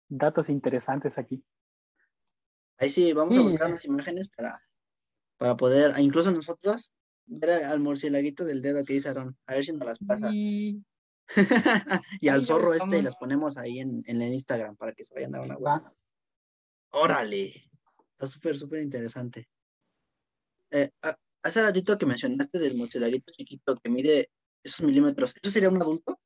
Datos 0.09 0.49
interesantes 0.49 1.17
aquí. 1.17 1.43
Ahí 2.83 2.89
sí, 2.89 3.13
vamos 3.13 3.33
sí. 3.33 3.39
a 3.39 3.45
buscar 3.45 3.67
unas 3.69 3.85
imágenes 3.85 4.27
para, 4.27 4.61
para 5.37 5.55
poder, 5.55 5.97
incluso 5.99 6.31
nosotros, 6.31 6.91
ver 7.25 7.63
al 7.63 7.79
murciélaguito 7.79 8.43
del 8.43 8.61
dedo 8.61 8.83
que 8.83 8.95
dice 8.95 9.07
Aaron. 9.07 9.37
A 9.47 9.53
ver 9.53 9.63
si 9.63 9.71
nos 9.71 9.85
las 9.85 9.99
pasa. 9.99 10.29
Y 12.19 12.27
al 12.27 12.43
zorro 12.43 12.73
este 12.73 12.99
y 12.99 13.01
las 13.01 13.15
ponemos 13.15 13.55
ahí 13.55 13.79
en, 13.79 14.03
en 14.05 14.21
el 14.21 14.33
Instagram 14.33 14.75
para 14.75 14.91
que 14.91 15.05
se 15.05 15.13
vayan 15.13 15.33
a 15.33 15.37
dar 15.37 15.47
una 15.47 15.55
vuelta. 15.55 15.93
Órale. 16.91 17.71
Está 18.11 18.27
súper, 18.27 18.57
súper 18.57 18.81
interesante. 18.81 19.47
Eh, 20.69 20.91
hace 21.41 21.61
ratito 21.61 21.97
que 21.97 22.05
mencionaste 22.05 22.59
del 22.59 22.75
murcielaguito 22.75 23.31
chiquito 23.31 23.77
que 23.77 23.89
mide 23.89 24.29
esos 24.61 24.85
milímetros, 24.85 25.33
¿eso 25.41 25.49
sería 25.49 25.69
un 25.69 25.81
adulto? 25.81 26.19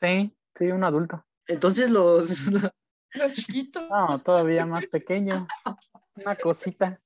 Sí, 0.00 0.32
sí, 0.54 0.66
un 0.66 0.84
adulto. 0.84 1.26
Entonces 1.48 1.90
los... 1.90 2.28
Los 3.16 3.34
chiquitos. 3.34 3.88
No, 3.88 4.18
todavía 4.18 4.66
más 4.66 4.86
pequeño. 4.86 5.46
Una 6.14 6.36
cosita. 6.36 7.00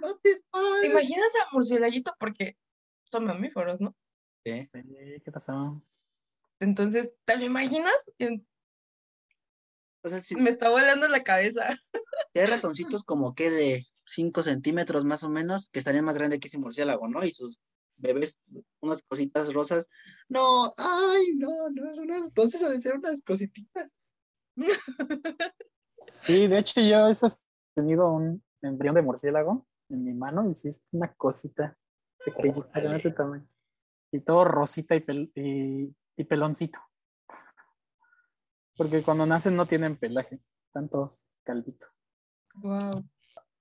No 0.00 0.16
te 0.18 0.42
¿Te 0.80 0.86
imaginas 0.88 1.32
a 1.36 1.54
murcielaguito? 1.54 2.12
Porque 2.18 2.56
son 3.10 3.24
mamíferos, 3.24 3.80
¿no? 3.80 3.94
Sí. 4.44 4.68
¿Qué 5.24 5.32
pasó? 5.32 5.82
Entonces, 6.60 7.16
¿te 7.24 7.36
lo 7.36 7.44
imaginas? 7.44 7.94
O 10.02 10.08
sea, 10.08 10.20
si, 10.20 10.34
Me 10.34 10.50
está 10.50 10.70
volando 10.70 11.08
la 11.08 11.22
cabeza. 11.22 11.68
hay 12.34 12.46
ratoncitos 12.46 13.04
como 13.04 13.34
que 13.34 13.50
de 13.50 13.86
5 14.06 14.42
centímetros 14.42 15.04
más 15.04 15.22
o 15.22 15.28
menos, 15.28 15.68
que 15.70 15.78
estarían 15.78 16.04
más 16.04 16.16
grandes 16.16 16.40
que 16.40 16.48
ese 16.48 16.58
murciélago, 16.58 17.08
¿no? 17.08 17.24
Y 17.24 17.32
sus 17.32 17.58
bebés, 17.96 18.38
unas 18.80 19.02
cositas 19.02 19.52
rosas. 19.52 19.86
No, 20.28 20.72
ay, 20.76 21.34
no, 21.36 21.68
no, 21.70 22.16
entonces 22.16 22.62
ha 22.62 22.70
de 22.70 22.80
ser 22.80 22.96
unas 22.96 23.22
cosititas. 23.22 23.92
Sí, 26.02 26.46
de 26.46 26.58
hecho 26.58 26.80
yo 26.80 27.08
he 27.08 27.12
tenido 27.74 28.10
un 28.10 28.42
embrión 28.62 28.94
de 28.94 29.02
murciélago 29.02 29.66
en 29.90 30.04
mi 30.04 30.14
mano 30.14 30.48
y 30.48 30.54
sí 30.54 30.68
es 30.68 30.82
una 30.92 31.12
cosita 31.14 31.76
pequeñita 32.24 32.80
de 32.80 32.96
ese 32.96 33.10
tamaño. 33.10 33.46
Y 34.10 34.20
todo 34.20 34.44
rosita 34.44 34.94
y, 34.94 35.00
pel- 35.00 35.30
y, 35.34 35.94
y 36.16 36.24
peloncito. 36.24 36.78
Porque 38.76 39.02
cuando 39.02 39.26
nacen 39.26 39.56
no 39.56 39.66
tienen 39.66 39.96
pelaje, 39.98 40.40
están 40.66 40.88
todos 40.88 41.26
calvitos. 41.42 42.00
Wow. 42.54 43.04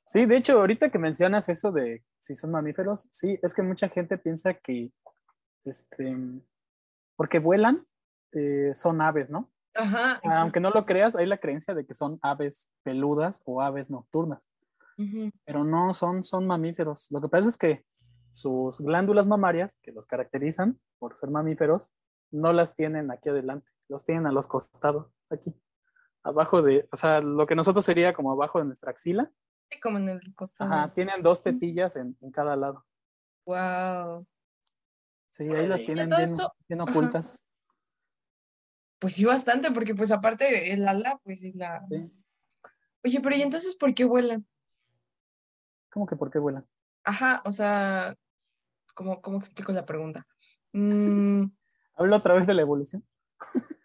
Sí, 0.08 0.26
de 0.26 0.38
hecho, 0.38 0.60
ahorita 0.60 0.90
que 0.90 1.00
mencionas 1.00 1.50
eso 1.50 1.72
de 1.72 2.06
si 2.20 2.36
son 2.36 2.52
mamíferos, 2.52 3.10
sí, 3.12 3.38
es 3.42 3.54
que 3.54 3.62
mucha 3.62 3.90
gente 3.90 4.18
piensa 4.18 4.54
que, 4.54 4.92
este, 5.66 6.16
porque 7.16 7.40
vuelan, 7.40 7.86
eh, 8.32 8.72
son 8.74 9.02
aves, 9.02 9.30
¿no? 9.32 9.52
Ajá. 9.78 10.20
Aunque 10.24 10.60
no 10.60 10.70
lo 10.72 10.86
creas, 10.86 11.16
hay 11.16 11.26
la 11.28 11.38
creencia 11.38 11.74
de 11.76 11.86
que 11.86 11.94
son 11.94 12.18
aves 12.22 12.68
peludas 12.84 13.42
o 13.46 13.62
aves 13.62 13.90
nocturnas, 13.92 14.50
pero 15.46 15.64
no 15.64 15.94
son, 15.94 16.24
son 16.24 16.48
mamíferos. 16.48 17.12
Lo 17.12 17.22
que 17.22 17.30
pasa 17.30 17.48
es 17.50 17.58
que 17.58 17.86
sus 18.32 18.82
glándulas 18.82 19.26
mamarias, 19.28 19.78
que 19.84 19.92
los 19.92 20.06
caracterizan 20.08 20.80
por 21.00 21.18
ser 21.20 21.30
mamíferos, 21.30 21.94
no 22.32 22.52
las 22.54 22.74
tienen 22.74 23.12
aquí 23.12 23.30
adelante, 23.30 23.72
los 23.88 24.04
tienen 24.04 24.26
a 24.28 24.32
los 24.32 24.48
costados, 24.48 25.08
aquí, 25.30 25.54
abajo 26.24 26.62
de, 26.62 26.88
o 26.92 26.98
sea, 26.98 27.22
lo 27.22 27.46
que 27.46 27.56
nosotros 27.56 27.86
sería 27.86 28.14
como 28.14 28.32
abajo 28.32 28.60
de 28.60 28.66
nuestra 28.66 28.92
axila, 28.92 29.32
Sí, 29.70 29.80
como 29.82 29.98
en 29.98 30.08
el 30.10 30.34
costado. 30.34 30.74
Ajá, 30.74 30.94
tienen 30.94 31.22
dos 31.22 31.42
tetillas 31.44 31.98
en, 31.98 32.18
en 32.22 32.32
cada 32.32 32.56
lado. 32.56 32.86
Wow. 33.46 34.26
Sí, 35.32 35.44
ahí 35.44 35.68
las 35.68 35.84
tienen 35.84 36.08
bien, 36.10 36.22
esto- 36.22 36.54
bien 36.70 36.82
ajá. 36.82 36.92
Pues 39.00 39.14
sí, 39.14 39.26
bastante, 39.26 39.72
porque 39.72 39.94
pues 39.94 40.12
aparte 40.12 40.74
el 40.74 40.88
ala, 40.88 41.20
pues 41.24 41.44
y 41.44 41.54
la... 41.54 41.86
Sí. 41.90 42.12
Oye, 43.04 43.22
pero 43.22 43.36
¿y 43.36 43.42
entonces 43.44 43.76
por 43.76 43.94
qué 43.94 44.06
vuelan? 44.06 44.46
¿Cómo 45.92 46.08
que 46.08 46.16
por 46.16 46.32
qué 46.32 46.40
vuelan? 46.40 46.66
Ajá, 47.04 47.42
o 47.46 47.52
sea, 47.52 48.16
¿cómo, 48.96 49.22
cómo 49.22 49.38
explico 49.38 49.72
la 49.72 49.86
pregunta? 49.86 50.26
Mm, 50.74 51.44
Hablo 51.96 52.16
otra 52.16 52.34
vez 52.34 52.48
de 52.48 52.54
la 52.54 52.62
evolución. 52.64 53.06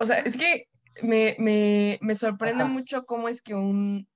o 0.00 0.06
sea, 0.06 0.18
es 0.20 0.36
que 0.36 0.68
me, 1.02 1.36
me, 1.38 1.98
me 2.02 2.14
sorprende 2.14 2.64
Ajá. 2.64 2.72
mucho 2.72 3.04
cómo 3.06 3.28
es 3.28 3.40
que 3.42 3.54
un... 3.54 4.08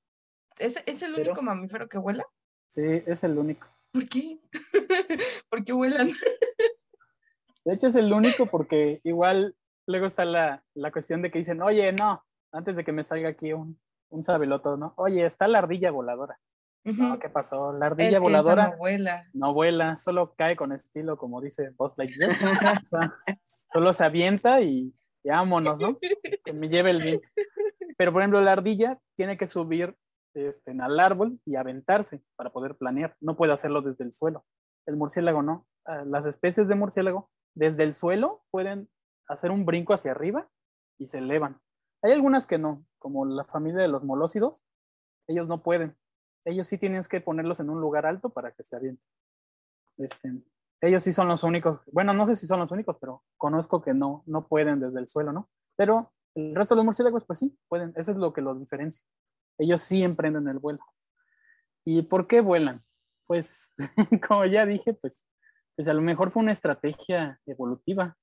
¿Es, 0.59 0.83
es 0.87 1.03
el 1.03 1.15
Pero- 1.15 1.31
único 1.31 1.43
mamífero 1.43 1.89
que 1.89 1.99
vuela? 1.99 2.25
Sí, 2.69 2.83
es 3.07 3.23
el 3.25 3.39
único. 3.39 3.67
¿Por 3.93 4.09
qué? 4.09 4.39
¿Por 5.51 5.65
qué 5.65 5.73
vuelan? 5.73 6.11
De 7.65 7.75
hecho, 7.75 7.89
es 7.89 7.97
el 7.97 8.13
único 8.13 8.47
porque 8.47 9.01
igual 9.05 9.57
luego 9.87 10.07
está 10.07 10.25
la, 10.25 10.63
la 10.75 10.93
cuestión 10.93 11.23
de 11.23 11.31
que 11.31 11.39
dicen, 11.39 11.63
oye, 11.63 11.93
no, 11.93 12.25
antes 12.53 12.77
de 12.77 12.85
que 12.85 12.93
me 12.93 13.05
salga 13.05 13.29
aquí 13.29 13.53
un, 13.53 13.79
un 14.11 14.25
sabeloto, 14.25 14.77
¿no? 14.77 14.95
Oye, 14.97 15.25
está 15.25 15.49
la 15.49 15.59
ardilla 15.59 15.91
voladora. 15.91 16.39
No. 16.85 17.19
¿qué 17.19 17.29
pasó? 17.29 17.73
La 17.73 17.87
Es 17.87 17.93
ardilla 17.93 18.11
que 18.19 18.19
voladora 18.21 18.69
no 18.71 18.77
vuela. 18.77 19.27
no 19.33 19.53
vuela, 19.53 19.99
solo 19.99 20.35
cae 20.37 20.55
con 20.55 20.71
estilo, 20.71 21.17
como 21.17 21.41
dice 21.41 21.71
Buzz 21.77 21.95
Lightyear. 21.99 22.31
O 22.85 22.87
sea, 22.87 23.15
solo 23.73 23.93
se 23.93 24.05
avienta 24.05 24.61
y, 24.61 24.95
y 25.25 25.29
vámonos, 25.29 25.79
¿no? 25.81 25.99
Que 26.45 26.53
me 26.53 26.69
lleve 26.69 26.91
el 26.91 27.03
viento. 27.03 27.27
Pero, 27.99 28.13
por 28.13 28.23
ejemplo, 28.23 28.41
la 28.41 28.53
ardilla 28.53 28.99
tiene 29.17 29.37
que 29.37 29.49
subir 29.49 29.97
este, 30.35 30.71
al 30.81 31.01
árbol 31.01 31.41
y 31.45 31.57
aventarse 31.57 32.23
para 32.37 32.51
poder 32.51 32.77
planear. 32.77 33.17
No 33.21 33.37
puede 33.37 33.53
hacerlo 33.53 33.83
desde 33.83 34.05
el 34.05 34.13
suelo. 34.13 34.45
El 34.87 34.97
murciélago 34.97 35.43
no. 35.43 35.67
Ah, 35.85 36.05
Las 36.07 36.27
especies 36.27 36.69
de 36.69 36.75
murciélago, 36.75 37.31
desde 37.55 37.85
el 37.85 37.95
suelo, 37.95 38.45
pueden 38.51 38.89
hacer 39.29 39.51
un 39.51 39.67
brinco 39.67 39.95
hacia 39.95 40.13
arriba 40.13 40.49
y 40.99 41.09
se 41.09 41.19
elevan. 41.19 41.61
Hay 42.03 42.13
algunas 42.13 42.47
que 42.47 42.59
no, 42.59 42.85
como 42.99 43.25
la 43.27 43.45
familia 43.45 43.83
de 43.83 43.89
los 43.89 44.05
molósidos, 44.05 44.63
ellos 45.27 45.49
no 45.49 45.63
pueden. 45.63 45.97
Ellos 46.45 46.69
sí 46.69 46.79
tienes 46.79 47.09
que 47.09 47.21
ponerlos 47.21 47.59
en 47.61 47.71
un 47.71 47.81
lugar 47.81 48.07
alto 48.07 48.31
para 48.31 48.53
que 48.53 48.63
se 48.63 48.77
avienten. 48.77 49.05
Este, 49.99 50.33
ellos 50.81 51.03
sí 51.03 51.13
son 51.13 51.29
los 51.29 51.43
únicos, 51.43 51.83
bueno, 51.93 52.13
no 52.13 52.27
sé 52.27 52.37
si 52.37 52.47
son 52.47 52.61
los 52.61 52.71
únicos, 52.71 52.97
pero 53.01 53.25
conozco 53.37 53.83
que 53.83 53.95
no, 53.95 54.23
no 54.27 54.47
pueden 54.47 54.79
desde 54.79 55.01
el 55.01 55.09
suelo, 55.09 55.33
¿no? 55.33 55.51
Pero 55.75 56.13
el 56.35 56.55
resto 56.55 56.75
de 56.75 56.77
los 56.77 56.85
murciélagos, 56.85 57.25
pues 57.25 57.39
sí, 57.39 57.59
pueden, 57.69 57.93
eso 57.97 58.13
es 58.13 58.19
lo 58.19 58.33
que 58.33 58.43
los 58.43 58.61
diferencia. 58.61 59.05
Ellos 59.59 59.83
sí 59.83 60.03
emprenden 60.03 60.49
el 60.49 60.59
vuelo. 60.59 60.81
¿Y 61.85 62.03
por 62.03 62.27
qué 62.27 62.41
vuelan? 62.41 62.85
Pues, 63.27 63.75
como 64.29 64.45
ya 64.45 64.67
dije, 64.67 64.95
pues, 64.95 65.27
pues 65.75 65.89
a 65.89 65.93
lo 65.93 66.03
mejor 66.03 66.31
fue 66.31 66.43
una 66.43 66.53
estrategia 66.53 67.41
evolutiva. 67.47 68.17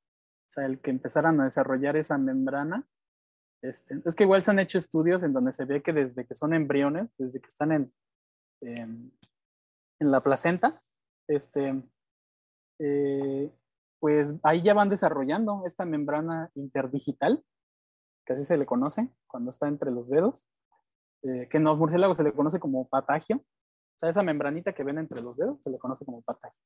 O 0.50 0.52
sea, 0.54 0.66
el 0.66 0.80
que 0.82 0.92
empezaran 0.92 1.40
a 1.42 1.46
desarrollar 1.46 1.98
esa 1.98 2.18
membrana. 2.18 2.86
Este, 3.62 4.02
es 4.06 4.16
que 4.16 4.24
igual 4.24 4.44
se 4.44 4.52
han 4.52 4.60
hecho 4.60 4.78
estudios 4.78 5.24
en 5.24 5.34
donde 5.34 5.54
se 5.54 5.66
ve 5.66 5.82
que 5.82 5.94
desde 5.94 6.26
que 6.26 6.36
son 6.36 6.54
embriones, 6.54 7.10
desde 7.18 7.40
que 7.40 7.48
están 7.48 7.72
en, 7.72 7.94
en, 8.62 9.12
la 10.00 10.22
placenta, 10.22 10.82
este, 11.28 11.82
eh, 12.80 13.52
pues 14.00 14.36
ahí 14.44 14.62
ya 14.62 14.74
van 14.74 14.90
desarrollando 14.90 15.64
esta 15.66 15.86
membrana 15.86 16.52
interdigital, 16.56 17.42
que 18.26 18.34
así 18.34 18.44
se 18.44 18.58
le 18.58 18.66
conoce 18.66 19.10
cuando 19.28 19.50
está 19.50 19.68
entre 19.70 19.92
los 19.92 20.10
dedos, 20.10 20.50
eh, 21.24 21.48
que 21.50 21.58
en 21.58 21.64
los 21.64 21.78
murciélagos 21.78 22.18
se 22.18 22.24
le 22.24 22.34
conoce 22.34 22.60
como 22.60 22.88
patagio. 22.90 23.46
Esa 24.10 24.24
membranita 24.24 24.74
que 24.74 24.84
ven 24.84 24.98
entre 24.98 25.22
los 25.22 25.38
dedos 25.38 25.62
se 25.62 25.70
le 25.70 25.80
conoce 25.80 26.06
como 26.06 26.22
patagio. 26.22 26.60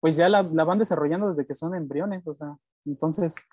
Pues 0.00 0.16
ya 0.16 0.28
la, 0.28 0.42
la 0.42 0.64
van 0.64 0.78
desarrollando 0.78 1.28
desde 1.28 1.46
que 1.46 1.54
son 1.54 1.74
embriones, 1.74 2.26
o 2.26 2.34
sea, 2.34 2.56
entonces 2.84 3.48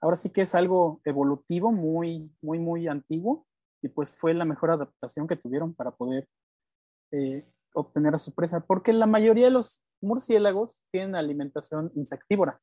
ahora 0.00 0.16
sí 0.16 0.30
que 0.30 0.42
es 0.42 0.54
algo 0.54 1.00
evolutivo 1.04 1.72
muy, 1.72 2.30
muy, 2.40 2.58
muy 2.58 2.88
antiguo 2.88 3.46
y 3.82 3.88
pues 3.88 4.16
fue 4.16 4.34
la 4.34 4.44
mejor 4.44 4.70
adaptación 4.70 5.26
que 5.26 5.36
tuvieron 5.36 5.74
para 5.74 5.90
poder 5.92 6.28
eh, 7.12 7.46
obtener 7.74 8.14
a 8.14 8.18
su 8.18 8.34
presa, 8.34 8.60
porque 8.60 8.92
la 8.92 9.06
mayoría 9.06 9.46
de 9.46 9.52
los 9.52 9.84
murciélagos 10.00 10.82
tienen 10.90 11.14
alimentación 11.14 11.90
insectívora. 11.94 12.60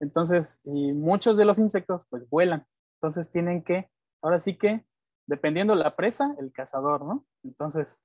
Entonces, 0.00 0.60
y 0.64 0.92
muchos 0.92 1.36
de 1.36 1.44
los 1.44 1.58
insectos 1.58 2.06
pues 2.08 2.28
vuelan. 2.28 2.66
Entonces 2.96 3.30
tienen 3.30 3.62
que, 3.62 3.90
ahora 4.22 4.38
sí 4.38 4.56
que, 4.56 4.86
dependiendo 5.26 5.74
la 5.74 5.96
presa, 5.96 6.34
el 6.38 6.52
cazador, 6.52 7.04
¿no? 7.04 7.26
Entonces, 7.44 8.04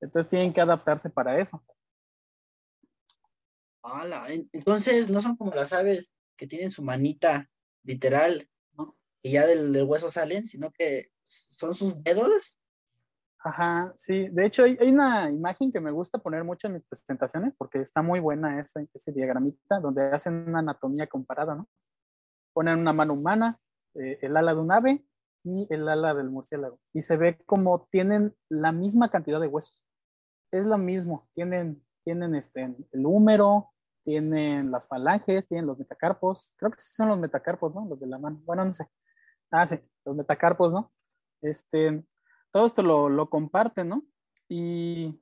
entonces 0.00 0.28
tienen 0.28 0.52
que 0.52 0.60
adaptarse 0.60 1.10
para 1.10 1.38
eso. 1.40 1.62
Ala, 3.82 4.26
en- 4.32 4.48
Entonces, 4.52 5.08
no 5.08 5.20
son 5.20 5.36
como 5.36 5.52
las 5.52 5.72
aves 5.72 6.14
que 6.36 6.46
tienen 6.46 6.70
su 6.70 6.82
manita 6.82 7.48
literal, 7.84 8.48
¿no? 8.76 8.96
Y 9.22 9.32
ya 9.32 9.46
del, 9.46 9.72
del 9.72 9.84
hueso 9.86 10.10
salen, 10.10 10.44
sino 10.46 10.70
que 10.72 11.06
son 11.22 11.74
sus 11.74 12.02
dedos. 12.02 12.58
Ajá, 13.38 13.92
sí. 13.96 14.28
De 14.32 14.44
hecho, 14.46 14.64
hay, 14.64 14.76
hay 14.80 14.88
una 14.88 15.30
imagen 15.30 15.70
que 15.70 15.78
me 15.80 15.92
gusta 15.92 16.18
poner 16.18 16.42
mucho 16.42 16.66
en 16.66 16.74
mis 16.74 16.84
presentaciones 16.84 17.54
porque 17.56 17.80
está 17.80 18.02
muy 18.02 18.18
buena 18.18 18.60
ese, 18.60 18.88
ese 18.92 19.12
diagramita 19.12 19.78
donde 19.78 20.02
hacen 20.10 20.48
una 20.48 20.58
anatomía 20.58 21.06
comparada, 21.06 21.54
¿no? 21.54 21.68
Ponen 22.52 22.78
una 22.80 22.92
mano 22.92 23.14
humana, 23.14 23.60
eh, 23.94 24.18
el 24.22 24.36
ala 24.36 24.52
de 24.52 24.60
un 24.60 24.72
ave 24.72 25.06
y 25.44 25.66
el 25.72 25.88
ala 25.88 26.12
del 26.14 26.28
murciélago. 26.30 26.80
Y 26.92 27.02
se 27.02 27.16
ve 27.16 27.38
como 27.46 27.86
tienen 27.90 28.34
la 28.48 28.72
misma 28.72 29.10
cantidad 29.10 29.40
de 29.40 29.46
huesos. 29.46 29.85
Es 30.50 30.66
lo 30.66 30.78
mismo. 30.78 31.28
Tienen, 31.34 31.82
tienen 32.04 32.34
este, 32.34 32.62
el 32.92 33.06
húmero, 33.06 33.72
tienen 34.04 34.70
las 34.70 34.86
falanges, 34.86 35.46
tienen 35.48 35.66
los 35.66 35.78
metacarpos. 35.78 36.54
Creo 36.56 36.70
que 36.70 36.80
sí 36.80 36.92
son 36.94 37.08
los 37.08 37.18
metacarpos, 37.18 37.74
¿no? 37.74 37.86
Los 37.88 37.98
de 37.98 38.06
la 38.06 38.18
mano. 38.18 38.40
Bueno, 38.44 38.64
no 38.64 38.72
sé. 38.72 38.86
Ah, 39.50 39.66
sí, 39.66 39.78
los 40.04 40.16
metacarpos, 40.16 40.72
¿no? 40.72 40.92
Este, 41.42 42.04
todo 42.50 42.66
esto 42.66 42.82
lo, 42.82 43.08
lo 43.08 43.28
comparten, 43.28 43.88
¿no? 43.88 44.02
Y, 44.48 45.20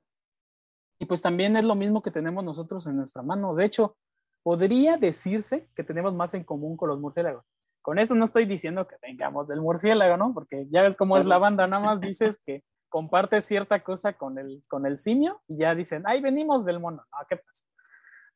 y 0.99 1.05
pues 1.05 1.21
también 1.21 1.57
es 1.57 1.65
lo 1.65 1.75
mismo 1.75 2.01
que 2.01 2.11
tenemos 2.11 2.43
nosotros 2.43 2.85
en 2.87 2.97
nuestra 2.97 3.21
mano. 3.21 3.55
De 3.55 3.65
hecho, 3.65 3.97
podría 4.43 4.97
decirse 4.97 5.67
que 5.75 5.83
tenemos 5.83 6.13
más 6.13 6.33
en 6.35 6.43
común 6.43 6.77
con 6.77 6.89
los 6.89 6.99
murciélagos. 6.99 7.43
Con 7.81 7.99
eso 7.99 8.15
no 8.15 8.25
estoy 8.25 8.45
diciendo 8.45 8.87
que 8.87 8.95
vengamos 9.01 9.47
del 9.47 9.61
murciélago, 9.61 10.17
¿no? 10.17 10.33
Porque 10.33 10.67
ya 10.69 10.81
ves 10.81 10.95
cómo 10.95 11.17
es 11.17 11.25
la 11.25 11.37
banda, 11.37 11.67
nada 11.67 11.83
más 11.83 12.01
dices 12.01 12.39
que 12.45 12.63
comparte 12.95 13.41
cierta 13.41 13.83
cosa 13.83 14.13
con 14.13 14.39
el, 14.39 14.63
con 14.69 14.85
el 14.85 14.97
simio 14.97 15.41
y 15.49 15.57
ya 15.57 15.75
dicen, 15.75 16.03
ay, 16.05 16.21
venimos 16.21 16.63
del 16.63 16.79
mono. 16.79 17.03
No, 17.11 17.17
¿qué 17.27 17.35
pasa? 17.35 17.65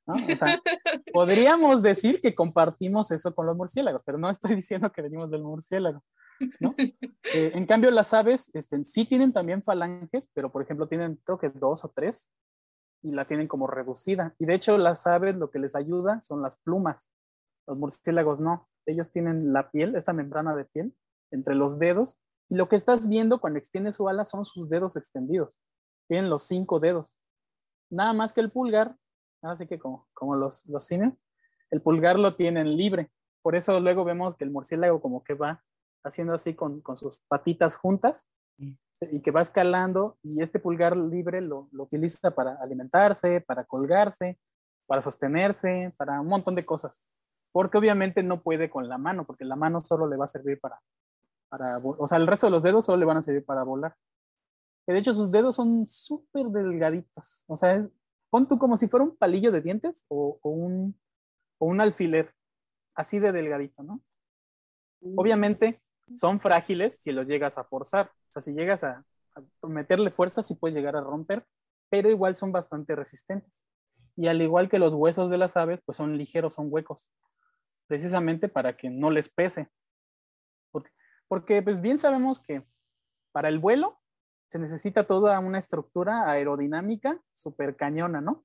¿No? 0.05 0.15
O 0.15 0.35
sea, 0.35 0.59
podríamos 1.13 1.81
decir 1.81 2.19
que 2.19 2.35
compartimos 2.35 3.09
eso 3.11 3.33
con 3.33 3.45
los 3.45 3.55
murciélagos, 3.55 4.03
pero 4.03 4.17
no 4.17 4.29
estoy 4.29 4.55
diciendo 4.55 4.91
que 4.91 5.01
venimos 5.01 5.31
del 5.31 5.43
murciélago. 5.43 6.03
¿no? 6.59 6.75
Eh, 7.31 7.51
en 7.53 7.67
cambio, 7.67 7.89
las 7.91 8.13
aves 8.13 8.49
este, 8.53 8.83
sí 8.83 9.05
tienen 9.05 9.31
también 9.31 9.61
falanges, 9.61 10.27
pero 10.33 10.51
por 10.51 10.63
ejemplo 10.63 10.87
tienen 10.87 11.19
creo 11.23 11.37
que 11.37 11.49
dos 11.49 11.85
o 11.85 11.89
tres 11.95 12.33
y 13.01 13.11
la 13.11 13.25
tienen 13.25 13.47
como 13.47 13.67
reducida. 13.67 14.33
Y 14.39 14.45
de 14.45 14.55
hecho 14.55 14.77
las 14.77 15.07
aves 15.07 15.35
lo 15.35 15.51
que 15.51 15.59
les 15.59 15.75
ayuda 15.75 16.21
son 16.21 16.41
las 16.41 16.57
plumas. 16.57 17.13
Los 17.65 17.77
murciélagos 17.77 18.39
no 18.39 18.67
ellos 18.89 19.11
tienen 19.11 19.53
la 19.53 19.71
piel, 19.71 19.95
esta 19.95 20.13
membrana 20.13 20.55
de 20.55 20.65
piel, 20.65 20.93
entre 21.31 21.55
los 21.55 21.79
dedos, 21.79 22.19
lo 22.49 22.67
que 22.67 22.75
estás 22.75 23.07
viendo 23.07 23.39
cuando 23.39 23.59
extiende 23.59 23.93
su 23.93 24.07
ala 24.09 24.25
son 24.25 24.45
sus 24.45 24.69
dedos 24.69 24.95
extendidos. 24.95 25.59
Tienen 26.07 26.29
los 26.29 26.43
cinco 26.43 26.79
dedos. 26.79 27.19
Nada 27.89 28.13
más 28.13 28.33
que 28.33 28.41
el 28.41 28.51
pulgar, 28.51 28.95
así 29.41 29.67
que 29.67 29.79
como, 29.79 30.07
como 30.13 30.35
los, 30.35 30.65
los 30.67 30.85
cines, 30.85 31.13
el 31.71 31.81
pulgar 31.81 32.17
lo 32.17 32.35
tienen 32.35 32.75
libre. 32.75 33.11
Por 33.41 33.55
eso 33.55 33.79
luego 33.79 34.03
vemos 34.03 34.35
que 34.35 34.43
el 34.43 34.51
murciélago 34.51 35.01
como 35.01 35.23
que 35.23 35.33
va 35.33 35.63
haciendo 36.03 36.33
así 36.33 36.55
con, 36.55 36.81
con 36.81 36.97
sus 36.97 37.19
patitas 37.27 37.75
juntas 37.75 38.29
y 38.57 39.21
que 39.21 39.31
va 39.31 39.41
escalando 39.41 40.17
y 40.23 40.41
este 40.41 40.59
pulgar 40.59 40.97
libre 40.97 41.39
lo, 41.41 41.69
lo 41.71 41.83
utiliza 41.83 42.31
para 42.31 42.55
alimentarse, 42.55 43.41
para 43.41 43.63
colgarse, 43.63 44.37
para 44.87 45.01
sostenerse, 45.01 45.93
para 45.97 46.19
un 46.19 46.27
montón 46.27 46.55
de 46.55 46.65
cosas 46.65 47.01
porque 47.51 47.77
obviamente 47.77 48.23
no 48.23 48.41
puede 48.41 48.69
con 48.69 48.87
la 48.87 48.97
mano, 48.97 49.25
porque 49.25 49.45
la 49.45 49.55
mano 49.55 49.81
solo 49.81 50.07
le 50.07 50.17
va 50.17 50.25
a 50.25 50.29
servir 50.29 50.59
para, 50.59 50.79
para 51.49 51.77
o 51.79 52.07
sea, 52.07 52.17
el 52.17 52.27
resto 52.27 52.47
de 52.47 52.51
los 52.51 52.63
dedos 52.63 52.85
solo 52.85 52.97
le 52.97 53.05
van 53.05 53.17
a 53.17 53.21
servir 53.21 53.45
para 53.45 53.63
volar. 53.63 53.95
de 54.87 54.97
hecho 54.97 55.13
sus 55.13 55.31
dedos 55.31 55.55
son 55.55 55.87
súper 55.87 56.47
delgaditos, 56.47 57.43
o 57.47 57.55
sea, 57.55 57.75
es, 57.75 57.91
pon 58.29 58.47
tú 58.47 58.57
como 58.57 58.77
si 58.77 58.87
fuera 58.87 59.03
un 59.05 59.15
palillo 59.15 59.51
de 59.51 59.61
dientes 59.61 60.05
o, 60.07 60.39
un, 60.43 60.99
o 61.57 61.65
un 61.65 61.81
alfiler, 61.81 62.33
así 62.95 63.19
de 63.19 63.31
delgadito, 63.31 63.83
¿no? 63.83 64.01
Mm. 65.01 65.19
Obviamente 65.19 65.81
son 66.15 66.39
frágiles 66.39 66.99
si 66.99 67.11
los 67.11 67.27
llegas 67.27 67.57
a 67.57 67.63
forzar, 67.63 68.11
o 68.29 68.31
sea, 68.33 68.41
si 68.41 68.53
llegas 68.53 68.83
a, 68.83 69.03
a 69.35 69.67
meterle 69.67 70.11
fuerza, 70.11 70.43
sí 70.43 70.55
puedes 70.55 70.75
llegar 70.75 70.95
a 70.95 71.01
romper, 71.01 71.45
pero 71.89 72.09
igual 72.09 72.35
son 72.35 72.51
bastante 72.51 72.95
resistentes. 72.95 73.65
Y 74.15 74.27
al 74.27 74.41
igual 74.41 74.69
que 74.69 74.79
los 74.79 74.93
huesos 74.93 75.29
de 75.29 75.37
las 75.37 75.55
aves, 75.55 75.81
pues 75.81 75.95
son 75.97 76.17
ligeros, 76.17 76.55
son 76.55 76.67
huecos 76.69 77.13
precisamente 77.89 78.47
para 78.47 78.77
que 78.77 78.89
no 78.89 79.09
les 79.09 79.27
pese. 79.29 79.67
Porque, 81.29 81.61
pues 81.61 81.79
bien 81.79 81.99
sabemos 81.99 82.41
que 82.41 82.65
para 83.31 83.47
el 83.47 83.59
vuelo 83.59 83.99
se 84.49 84.59
necesita 84.59 85.05
toda 85.05 85.39
una 85.39 85.59
estructura 85.59 86.29
aerodinámica 86.29 87.21
súper 87.31 87.75
cañona, 87.75 88.19
¿no? 88.19 88.43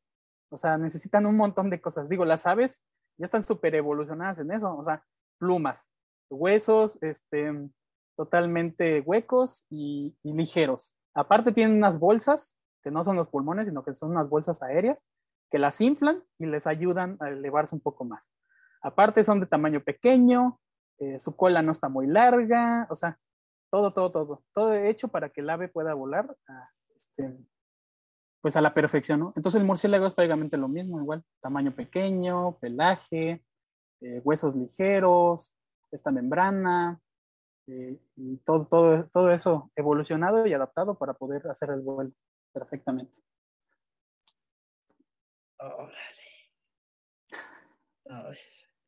O 0.50 0.58
sea, 0.58 0.76
necesitan 0.76 1.24
un 1.26 1.36
montón 1.36 1.70
de 1.70 1.80
cosas. 1.80 2.08
Digo, 2.08 2.26
las 2.26 2.46
aves 2.46 2.84
ya 3.16 3.24
están 3.24 3.42
súper 3.42 3.74
evolucionadas 3.74 4.38
en 4.38 4.52
eso, 4.52 4.76
o 4.76 4.84
sea, 4.84 5.02
plumas, 5.38 5.88
huesos, 6.28 7.02
este, 7.02 7.52
totalmente 8.16 9.00
huecos 9.00 9.66
y, 9.70 10.14
y, 10.22 10.34
ligeros. 10.34 10.96
Aparte 11.14 11.52
tienen 11.52 11.78
unas 11.78 11.98
bolsas, 11.98 12.58
que 12.82 12.90
no 12.90 13.02
son 13.02 13.16
los 13.16 13.28
pulmones, 13.28 13.66
sino 13.66 13.82
que 13.82 13.94
son 13.94 14.10
unas 14.10 14.28
bolsas 14.28 14.62
aéreas, 14.62 15.06
que 15.50 15.58
las 15.58 15.80
inflan 15.80 16.22
y 16.38 16.46
les 16.46 16.66
ayudan 16.66 17.16
a 17.20 17.30
elevarse 17.30 17.74
un 17.74 17.80
poco 17.80 18.04
más. 18.04 18.34
Aparte 18.82 19.24
son 19.24 19.40
de 19.40 19.46
tamaño 19.46 19.80
pequeño, 19.80 20.60
eh, 20.98 21.18
su 21.18 21.36
cola 21.36 21.62
no 21.62 21.72
está 21.72 21.88
muy 21.88 22.06
larga, 22.06 22.86
o 22.90 22.94
sea, 22.94 23.18
todo, 23.70 23.92
todo, 23.92 24.10
todo, 24.10 24.44
todo 24.52 24.74
hecho 24.74 25.08
para 25.08 25.30
que 25.30 25.40
el 25.40 25.50
ave 25.50 25.68
pueda 25.68 25.94
volar 25.94 26.36
a, 26.48 26.70
este, 26.94 27.36
pues 28.40 28.56
a 28.56 28.60
la 28.60 28.74
perfección, 28.74 29.20
¿no? 29.20 29.32
Entonces 29.36 29.60
el 29.60 29.66
murciélago 29.66 30.06
es 30.06 30.14
prácticamente 30.14 30.56
lo 30.56 30.68
mismo, 30.68 31.00
igual, 31.00 31.24
tamaño 31.40 31.74
pequeño, 31.74 32.58
pelaje, 32.58 33.44
eh, 34.00 34.20
huesos 34.22 34.54
ligeros, 34.54 35.56
esta 35.90 36.10
membrana, 36.10 37.00
eh, 37.66 37.98
y 38.16 38.36
todo, 38.38 38.66
todo, 38.66 39.08
todo 39.12 39.30
eso 39.30 39.70
evolucionado 39.74 40.46
y 40.46 40.52
adaptado 40.52 40.98
para 40.98 41.14
poder 41.14 41.48
hacer 41.48 41.70
el 41.70 41.80
vuelo 41.80 42.12
perfectamente. 42.52 43.18
Órale. 45.58 46.04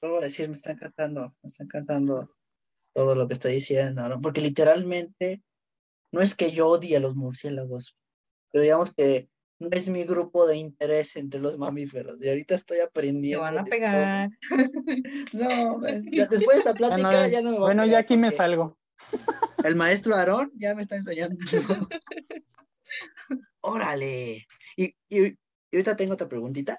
Vuelvo 0.01 0.19
a 0.19 0.23
decir, 0.23 0.49
me 0.49 0.57
está 0.57 0.73
encantando, 0.73 1.35
me 1.43 1.49
está 1.49 1.65
encantando 1.65 2.31
todo 2.93 3.15
lo 3.15 3.27
que 3.29 3.35
está 3.35 3.49
diciendo, 3.49 4.09
¿no? 4.09 4.21
Porque 4.21 4.41
literalmente 4.41 5.43
no 6.13 6.21
es 6.21 6.35
que 6.35 6.51
yo 6.51 6.69
odie 6.69 6.97
a 6.97 7.01
los 7.01 7.15
murciélagos, 7.15 7.97
pero 8.51 8.63
digamos 8.63 8.95
que 8.95 9.29
no 9.59 9.69
es 9.71 9.89
mi 9.89 10.05
grupo 10.05 10.47
de 10.47 10.57
interés 10.57 11.17
entre 11.17 11.41
los 11.41 11.59
mamíferos. 11.59 12.23
Y 12.23 12.29
ahorita 12.29 12.55
estoy 12.55 12.81
aprendiendo. 12.81 13.41
Te 13.41 13.51
van 13.51 13.59
a 13.59 13.65
pegar. 13.65 14.31
no, 15.33 15.79
después 15.81 16.41
de 16.41 16.59
esta 16.59 16.75
plática 16.75 17.29
ya 17.29 17.41
no 17.43 17.51
me 17.53 17.59
va 17.59 17.67
Bueno, 17.67 17.87
ya 17.87 17.99
aquí 17.99 18.17
me 18.17 18.31
salgo. 18.31 18.79
El 19.65 19.77
maestro 19.77 20.15
Aarón 20.15 20.53
ya 20.57 20.75
me 20.75 20.83
está 20.83 20.97
enseñando. 20.97 21.37
Órale. 23.63 24.47
Y, 24.77 24.95
y, 25.09 25.37
ahorita 25.73 25.97
tengo 25.97 26.15
otra 26.15 26.29
preguntita. 26.29 26.79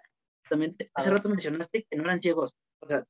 También 0.49 0.75
hace 0.93 1.09
rato 1.09 1.29
mencionaste 1.29 1.85
que 1.89 1.97
no 1.97 2.03
eran 2.03 2.19
ciegos. 2.19 2.55
O 2.79 2.87
sea, 2.87 3.03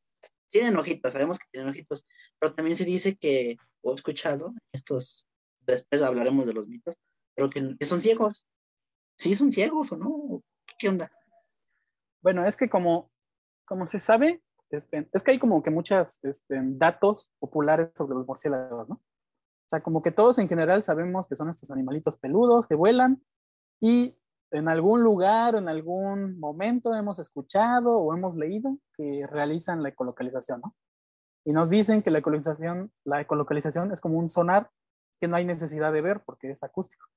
tienen 0.49 0.77
ojitos, 0.77 1.13
sabemos 1.13 1.37
que 1.39 1.45
tienen 1.51 1.69
ojitos, 1.69 2.05
pero 2.39 2.53
también 2.53 2.77
se 2.77 2.85
dice 2.85 3.15
que, 3.15 3.57
o 3.81 3.91
he 3.91 3.95
escuchado, 3.95 4.53
estos, 4.71 5.25
después 5.61 6.01
hablaremos 6.01 6.45
de 6.45 6.53
los 6.53 6.67
mitos, 6.67 6.95
pero 7.35 7.49
que, 7.49 7.85
son 7.85 8.01
ciegos. 8.01 8.45
¿Sí 9.17 9.35
son 9.35 9.51
ciegos 9.51 9.91
o 9.91 9.97
no? 9.97 10.43
¿Qué 10.77 10.89
onda? 10.89 11.11
Bueno, 12.21 12.45
es 12.45 12.55
que 12.55 12.69
como, 12.69 13.11
como 13.65 13.87
se 13.87 13.99
sabe, 13.99 14.41
este, 14.69 15.09
es 15.11 15.23
que 15.23 15.31
hay 15.31 15.39
como 15.39 15.63
que 15.63 15.69
muchos 15.69 16.19
este, 16.23 16.59
datos 16.61 17.29
populares 17.39 17.89
sobre 17.95 18.15
los 18.15 18.27
murciélagos, 18.27 18.89
¿no? 18.89 18.95
O 18.95 19.69
sea, 19.69 19.81
como 19.81 20.01
que 20.01 20.11
todos 20.11 20.37
en 20.37 20.47
general 20.47 20.81
sabemos 20.83 21.27
que 21.27 21.35
son 21.35 21.49
estos 21.49 21.71
animalitos 21.71 22.15
peludos 22.17 22.67
que 22.67 22.75
vuelan 22.75 23.21
y 23.81 24.15
en 24.51 24.67
algún 24.69 25.03
lugar 25.03 25.55
en 25.55 25.67
algún 25.67 26.39
momento 26.39 26.93
hemos 26.93 27.19
escuchado 27.19 27.97
o 27.97 28.13
hemos 28.13 28.35
leído 28.35 28.77
que 28.95 29.25
realizan 29.27 29.83
la 29.83 29.89
ecolocalización, 29.89 30.61
¿no? 30.61 30.75
Y 31.45 31.51
nos 31.51 31.69
dicen 31.69 32.01
que 32.01 32.11
la 32.11 32.19
ecolocalización, 32.19 32.91
la 33.05 33.21
ecolocalización 33.21 33.91
es 33.91 34.01
como 34.01 34.17
un 34.17 34.29
sonar 34.29 34.69
que 35.19 35.27
no 35.27 35.37
hay 35.37 35.45
necesidad 35.45 35.93
de 35.93 36.01
ver 36.01 36.21
porque 36.25 36.51
es 36.51 36.63
acústico. 36.63 37.07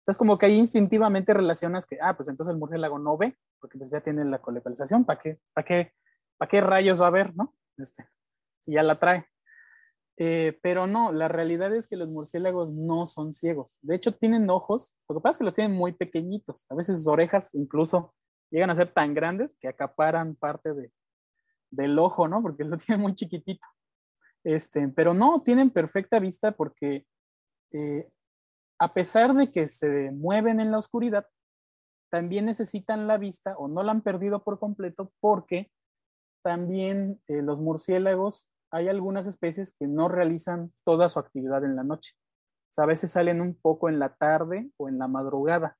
Entonces 0.00 0.18
como 0.18 0.38
que 0.38 0.46
ahí 0.46 0.58
instintivamente 0.58 1.32
relacionas 1.34 1.86
que, 1.86 1.98
ah, 2.00 2.16
pues 2.16 2.28
entonces 2.28 2.52
el 2.52 2.58
murciélago 2.58 2.98
no 2.98 3.16
ve 3.16 3.36
porque 3.60 3.78
pues 3.78 3.90
ya 3.90 4.00
tiene 4.00 4.24
la 4.24 4.38
ecolocalización, 4.38 5.04
¿para 5.04 5.18
qué, 5.18 5.40
qué, 5.64 5.92
qué 6.48 6.60
rayos 6.60 7.00
va 7.00 7.06
a 7.06 7.10
ver, 7.10 7.36
no? 7.36 7.54
Este, 7.76 8.08
si 8.58 8.72
ya 8.72 8.82
la 8.82 8.98
trae. 8.98 9.31
Eh, 10.24 10.56
pero 10.62 10.86
no, 10.86 11.10
la 11.10 11.26
realidad 11.26 11.74
es 11.74 11.88
que 11.88 11.96
los 11.96 12.08
murciélagos 12.08 12.70
no 12.70 13.08
son 13.08 13.32
ciegos. 13.32 13.80
De 13.82 13.96
hecho, 13.96 14.14
tienen 14.14 14.48
ojos. 14.50 14.96
Lo 15.08 15.16
que 15.16 15.20
pasa 15.20 15.32
es 15.32 15.38
que 15.38 15.44
los 15.44 15.54
tienen 15.54 15.76
muy 15.76 15.90
pequeñitos. 15.94 16.64
A 16.70 16.76
veces 16.76 16.98
sus 16.98 17.08
orejas 17.08 17.52
incluso 17.56 18.14
llegan 18.48 18.70
a 18.70 18.76
ser 18.76 18.92
tan 18.94 19.14
grandes 19.14 19.56
que 19.56 19.66
acaparan 19.66 20.36
parte 20.36 20.74
de, 20.74 20.92
del 21.72 21.98
ojo, 21.98 22.28
¿no? 22.28 22.40
Porque 22.40 22.62
lo 22.62 22.76
tienen 22.78 23.02
muy 23.02 23.16
chiquitito. 23.16 23.66
Este, 24.44 24.86
pero 24.94 25.12
no, 25.12 25.42
tienen 25.42 25.70
perfecta 25.70 26.20
vista 26.20 26.52
porque 26.52 27.04
eh, 27.72 28.08
a 28.78 28.94
pesar 28.94 29.34
de 29.34 29.50
que 29.50 29.68
se 29.68 30.12
mueven 30.12 30.60
en 30.60 30.70
la 30.70 30.78
oscuridad, 30.78 31.26
también 32.12 32.46
necesitan 32.46 33.08
la 33.08 33.18
vista 33.18 33.56
o 33.56 33.66
no 33.66 33.82
la 33.82 33.90
han 33.90 34.02
perdido 34.02 34.44
por 34.44 34.60
completo 34.60 35.10
porque 35.18 35.72
también 36.44 37.20
eh, 37.26 37.42
los 37.42 37.58
murciélagos 37.58 38.51
hay 38.72 38.88
algunas 38.88 39.26
especies 39.26 39.72
que 39.78 39.86
no 39.86 40.08
realizan 40.08 40.72
toda 40.84 41.08
su 41.08 41.18
actividad 41.18 41.64
en 41.64 41.76
la 41.76 41.84
noche. 41.84 42.14
A 42.78 42.86
veces 42.86 43.12
salen 43.12 43.42
un 43.42 43.54
poco 43.54 43.90
en 43.90 43.98
la 43.98 44.14
tarde 44.14 44.70
o 44.78 44.88
en 44.88 44.98
la 44.98 45.06
madrugada. 45.06 45.76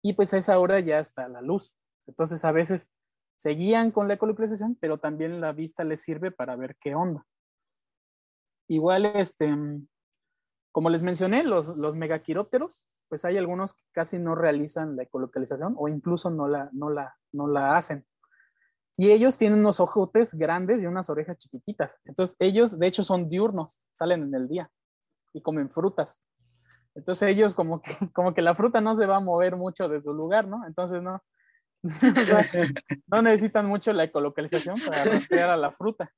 Y 0.00 0.12
pues 0.12 0.32
a 0.32 0.38
esa 0.38 0.58
hora 0.60 0.78
ya 0.78 1.00
está 1.00 1.28
la 1.28 1.42
luz. 1.42 1.76
Entonces 2.06 2.44
a 2.44 2.52
veces 2.52 2.88
se 3.36 3.50
guían 3.50 3.90
con 3.90 4.06
la 4.06 4.14
ecolocalización, 4.14 4.76
pero 4.80 4.98
también 4.98 5.40
la 5.40 5.52
vista 5.52 5.82
les 5.82 6.00
sirve 6.00 6.30
para 6.30 6.54
ver 6.54 6.76
qué 6.76 6.94
onda. 6.94 7.26
Igual, 8.68 9.06
este, 9.06 9.52
como 10.70 10.90
les 10.90 11.02
mencioné, 11.02 11.42
los, 11.42 11.76
los 11.76 11.96
pues 13.08 13.24
hay 13.24 13.38
algunos 13.38 13.74
que 13.74 13.82
casi 13.90 14.18
no 14.18 14.36
realizan 14.36 14.94
la 14.94 15.02
ecolocalización 15.02 15.74
o 15.76 15.88
incluso 15.88 16.30
no 16.30 16.46
la, 16.46 16.68
no 16.72 16.90
la, 16.90 17.16
no 17.32 17.48
la 17.48 17.76
hacen. 17.76 18.06
Y 19.00 19.12
ellos 19.12 19.38
tienen 19.38 19.60
unos 19.60 19.78
ojotes 19.78 20.34
grandes 20.34 20.82
y 20.82 20.86
unas 20.86 21.08
orejas 21.08 21.38
chiquititas. 21.38 22.00
Entonces 22.04 22.36
ellos, 22.40 22.76
de 22.80 22.88
hecho, 22.88 23.04
son 23.04 23.28
diurnos, 23.28 23.90
salen 23.92 24.24
en 24.24 24.34
el 24.34 24.48
día 24.48 24.70
y 25.32 25.40
comen 25.40 25.70
frutas. 25.70 26.20
Entonces 26.96 27.28
ellos 27.28 27.54
como 27.54 27.80
que, 27.80 27.90
como 28.12 28.34
que 28.34 28.42
la 28.42 28.56
fruta 28.56 28.80
no 28.80 28.96
se 28.96 29.06
va 29.06 29.16
a 29.16 29.20
mover 29.20 29.54
mucho 29.54 29.88
de 29.88 30.00
su 30.00 30.12
lugar, 30.12 30.48
¿no? 30.48 30.66
Entonces 30.66 31.00
no, 31.00 31.22
no 33.06 33.22
necesitan 33.22 33.66
mucho 33.66 33.92
la 33.92 34.02
ecolocalización 34.02 34.74
para 34.84 35.04
rastrear 35.04 35.50
a 35.50 35.56
la 35.56 35.70
fruta. 35.70 36.12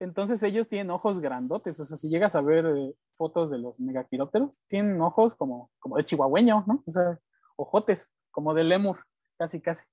entonces 0.00 0.42
ellos 0.42 0.66
tienen 0.66 0.90
ojos 0.90 1.18
grandotes, 1.20 1.78
o 1.78 1.84
sea, 1.84 1.98
si 1.98 2.08
llegas 2.08 2.34
a 2.34 2.40
ver 2.40 2.64
eh, 2.66 2.94
fotos 3.16 3.50
de 3.50 3.58
los 3.58 3.78
megaquirópteros, 3.78 4.58
tienen 4.66 4.98
ojos 5.02 5.34
como, 5.34 5.70
como 5.78 5.98
de 5.98 6.06
chihuahueño, 6.06 6.64
¿no? 6.66 6.82
O 6.86 6.90
sea, 6.90 7.18
ojotes, 7.56 8.10
como 8.30 8.54
de 8.54 8.64
lemur, 8.64 9.04
casi, 9.36 9.60
casi. 9.60 9.84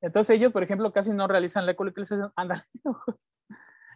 Entonces 0.00 0.36
ellos, 0.36 0.52
por 0.52 0.62
ejemplo, 0.62 0.92
casi 0.92 1.12
no 1.12 1.26
realizan 1.26 1.66
la 1.66 1.72
ecolocalización, 1.72 2.32
anda, 2.36 2.66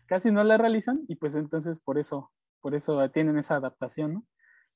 casi 0.07 0.31
no 0.31 0.45
la 0.45 0.59
realizan 0.59 1.03
y 1.09 1.17
pues 1.17 1.35
entonces 1.35 1.81
por 1.81 1.99
eso, 1.99 2.31
por 2.61 2.75
eso 2.75 3.09
tienen 3.11 3.38
esa 3.38 3.57
adaptación, 3.57 4.14
¿no? 4.14 4.27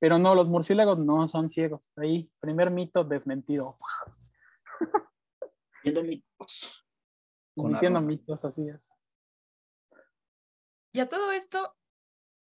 Pero 0.01 0.19
no, 0.19 0.35
los 0.35 0.49
murciélagos 0.49 0.99
no 0.99 1.27
son 1.27 1.49
ciegos. 1.49 1.83
Ahí, 1.97 2.31
primer 2.38 2.71
mito 2.71 3.03
desmentido. 3.03 3.77
Viendo 5.83 6.03
mitos. 6.05 6.87
Diciendo 7.57 8.01
mitos, 8.01 8.45
así 8.45 8.69
es. 8.69 8.93
Y 10.93 11.01
a 11.01 11.09
todo 11.09 11.33
esto, 11.33 11.75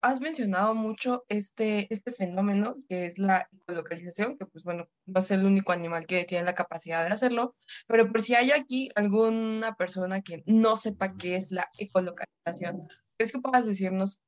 has 0.05 0.21
mencionado 0.21 0.75
mucho 0.75 1.25
este, 1.29 1.91
este 1.91 2.11
fenómeno 2.11 2.77
que 2.87 3.07
es 3.07 3.17
la 3.17 3.49
ecolocalización, 3.51 4.37
que 4.37 4.45
pues 4.45 4.63
bueno, 4.63 4.87
no 5.05 5.19
es 5.19 5.31
el 5.31 5.45
único 5.45 5.71
animal 5.71 6.05
que 6.05 6.25
tiene 6.25 6.45
la 6.45 6.53
capacidad 6.53 7.05
de 7.05 7.11
hacerlo, 7.11 7.55
pero 7.87 8.11
por 8.11 8.21
si 8.21 8.35
hay 8.35 8.51
aquí 8.51 8.89
alguna 8.95 9.75
persona 9.75 10.21
que 10.21 10.43
no 10.45 10.75
sepa 10.75 11.15
qué 11.17 11.35
es 11.35 11.51
la 11.51 11.69
ecolocalización, 11.77 12.87
¿crees 13.17 13.31
que 13.31 13.39
puedas 13.39 13.65
decirnos 13.65 14.21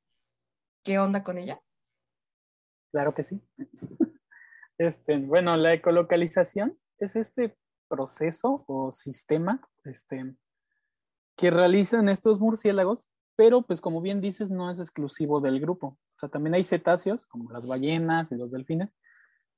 qué 0.82 0.98
onda 0.98 1.22
con 1.22 1.38
ella? 1.38 1.60
Claro 2.90 3.14
que 3.14 3.22
sí. 3.22 3.40
Este, 4.80 5.16
bueno, 5.16 5.56
la 5.56 5.74
ecolocalización 5.74 6.78
es 6.98 7.16
este 7.16 7.58
proceso 7.88 8.64
o 8.68 8.92
sistema 8.92 9.60
este, 9.84 10.36
que 11.36 11.50
realizan 11.50 12.08
estos 12.08 12.38
murciélagos, 12.38 13.10
pero 13.38 13.62
pues 13.62 13.80
como 13.80 14.00
bien 14.00 14.20
dices, 14.20 14.50
no 14.50 14.68
es 14.68 14.80
exclusivo 14.80 15.40
del 15.40 15.60
grupo. 15.60 15.86
O 15.86 16.18
sea, 16.18 16.28
también 16.28 16.54
hay 16.54 16.64
cetáceos, 16.64 17.24
como 17.24 17.52
las 17.52 17.68
ballenas 17.68 18.32
y 18.32 18.34
los 18.34 18.50
delfines, 18.50 18.90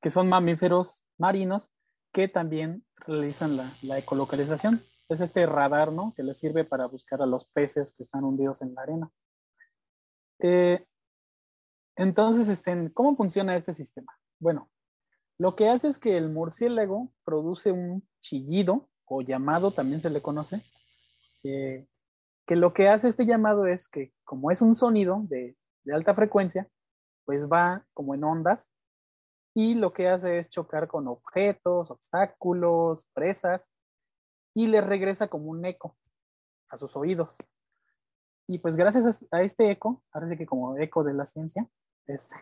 que 0.03 0.11
son 0.11 0.29
mamíferos 0.29 1.07
marinos 1.17 1.73
que 2.13 2.29
también 2.29 2.85
realizan 3.07 3.57
la, 3.57 3.73
la 3.81 3.97
ecolocalización. 3.97 4.85
Es 5.09 5.23
este 5.23 5.47
radar, 5.47 5.93
¿no? 5.93 6.13
Que 6.15 6.23
les 6.23 6.39
sirve 6.39 6.65
para 6.65 6.85
buscar 6.85 7.23
a 7.23 7.27
los 7.27 7.47
peces 7.47 7.93
que 7.93 8.03
están 8.03 8.25
hundidos 8.25 8.61
en 8.61 8.75
la 8.75 8.83
arena. 8.83 9.11
Eh, 10.41 10.85
entonces, 11.97 12.49
este, 12.49 12.93
¿cómo 12.93 13.17
funciona 13.17 13.57
este 13.57 13.73
sistema? 13.73 14.13
Bueno, 14.39 14.69
lo 15.39 15.57
que 15.57 15.71
hace 15.71 15.89
es 15.89 15.99
que 15.99 16.19
el 16.19 16.29
murciélago 16.29 17.11
produce 17.25 17.73
un 17.73 18.07
chillido 18.21 18.91
o 19.07 19.23
llamado, 19.23 19.71
también 19.71 20.03
se 20.03 20.11
le 20.11 20.21
conoce, 20.21 20.63
eh, 21.45 21.87
que 22.51 22.57
lo 22.57 22.73
que 22.73 22.89
hace 22.89 23.07
este 23.07 23.27
llamado 23.27 23.69
es 23.69 23.89
que 23.89 24.13
como 24.25 24.51
es 24.51 24.61
un 24.61 24.75
sonido 24.75 25.21
de, 25.29 25.57
de, 25.85 25.95
alta 25.95 26.15
frecuencia, 26.15 26.69
pues 27.25 27.47
va 27.47 27.87
como 27.95 28.13
en 28.13 28.25
ondas 28.25 28.73
y 29.55 29.77
lo 29.77 29.93
que 29.93 30.09
hace 30.09 30.41
es 30.41 30.49
chocar 30.49 30.89
con 30.89 31.07
objetos, 31.07 31.93
obstáculos, 31.93 33.09
presas 33.15 33.71
y 34.53 34.67
le 34.67 34.81
regresa 34.81 35.29
como 35.29 35.49
un 35.49 35.65
eco 35.65 35.97
a 36.71 36.77
sus 36.77 36.97
oídos. 36.97 37.39
Y 38.49 38.59
pues 38.59 38.75
gracias 38.75 39.25
a 39.31 39.43
este 39.43 39.71
eco, 39.71 40.03
sí 40.29 40.37
que 40.37 40.47
como 40.47 40.77
eco 40.77 41.05
de 41.05 41.15
la 41.15 41.27
ciencia, 41.27 41.69
este, 42.09 42.35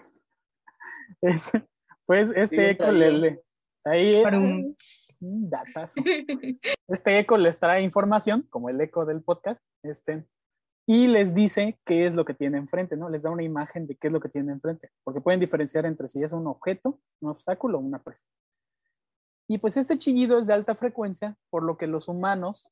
es, 1.20 1.52
pues 2.06 2.30
este 2.34 2.70
eco 2.70 2.90
le, 2.92 3.12
le, 3.12 3.44
ahí 3.84 4.22
datazo. 5.20 6.00
Este 6.88 7.18
eco 7.18 7.36
les 7.36 7.58
trae 7.58 7.82
información, 7.82 8.46
como 8.48 8.70
el 8.70 8.80
eco 8.80 9.04
del 9.04 9.22
podcast, 9.22 9.62
este, 9.82 10.26
y 10.86 11.06
les 11.06 11.34
dice 11.34 11.78
qué 11.84 12.06
es 12.06 12.14
lo 12.14 12.24
que 12.24 12.32
tiene 12.32 12.56
enfrente, 12.56 12.96
¿no? 12.96 13.10
Les 13.10 13.22
da 13.22 13.30
una 13.30 13.42
imagen 13.42 13.86
de 13.86 13.94
qué 13.94 14.06
es 14.06 14.12
lo 14.12 14.20
que 14.20 14.30
tiene 14.30 14.52
enfrente, 14.52 14.90
porque 15.04 15.20
pueden 15.20 15.38
diferenciar 15.38 15.84
entre 15.84 16.08
si 16.08 16.22
es 16.22 16.32
un 16.32 16.46
objeto, 16.46 16.98
un 17.20 17.30
obstáculo 17.30 17.76
o 17.76 17.82
una 17.82 18.02
presa. 18.02 18.26
Y 19.48 19.58
pues 19.58 19.76
este 19.76 19.98
chillido 19.98 20.38
es 20.38 20.46
de 20.46 20.54
alta 20.54 20.74
frecuencia, 20.74 21.36
por 21.50 21.62
lo 21.62 21.76
que 21.76 21.86
los 21.86 22.08
humanos 22.08 22.70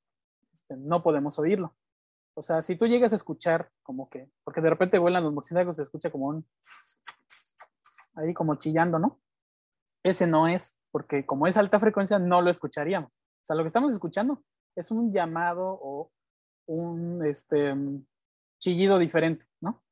este, 0.55 0.77
no 0.77 1.03
podemos 1.03 1.39
oírlo. 1.39 1.75
O 2.35 2.43
sea, 2.43 2.63
si 2.63 2.77
tú 2.77 2.87
llegas 2.87 3.13
a 3.13 3.17
escuchar 3.17 3.71
como 3.83 4.09
que, 4.09 4.31
porque 4.45 4.63
de 4.63 4.71
repente 4.71 4.99
vuelan 4.99 5.25
los 5.25 5.33
murciélagos, 5.33 5.77
se 5.77 5.83
escucha 5.83 6.11
como 6.11 6.29
un 6.29 6.47
ahí 8.15 8.33
como 8.33 8.55
chillando, 8.57 8.99
¿no? 8.99 9.21
Ese 10.03 10.27
no 10.27 10.49
es, 10.49 10.79
porque 10.97 11.27
como 11.27 11.47
es 11.47 11.59
alta 11.59 11.79
frecuencia, 11.79 12.19
no 12.19 12.41
lo 12.41 12.49
escucharíamos. 12.49 13.13
O 13.13 13.45
sea, 13.45 13.55
lo 13.55 13.63
que 13.63 13.67
estamos 13.67 13.93
escuchando 13.93 14.43
es 14.75 14.91
un 14.91 15.13
llamado 15.13 15.79
o 15.83 16.11
un 16.65 17.23
este, 17.27 17.75
chillido 18.59 18.99
diferente, 18.99 19.45
¿no? 19.61 19.85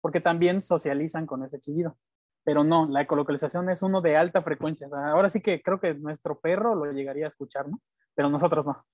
Porque 0.00 0.20
también 0.20 0.60
socializan 0.60 1.26
con 1.26 1.44
ese 1.44 1.60
chillido. 1.60 1.96
Pero 2.42 2.64
no, 2.64 2.88
la 2.88 3.02
ecolocalización 3.02 3.70
es 3.70 3.82
uno 3.82 4.00
de 4.00 4.16
alta 4.16 4.42
frecuencia. 4.42 4.88
O 4.88 4.90
sea, 4.90 5.10
ahora 5.10 5.28
sí 5.28 5.40
que 5.40 5.62
creo 5.62 5.78
que 5.78 5.94
nuestro 5.94 6.40
perro 6.40 6.74
lo 6.74 6.90
llegaría 6.90 7.26
a 7.26 7.28
escuchar, 7.28 7.68
¿no? 7.68 7.80
Pero 8.16 8.28
nosotros 8.28 8.66
no. 8.66 8.84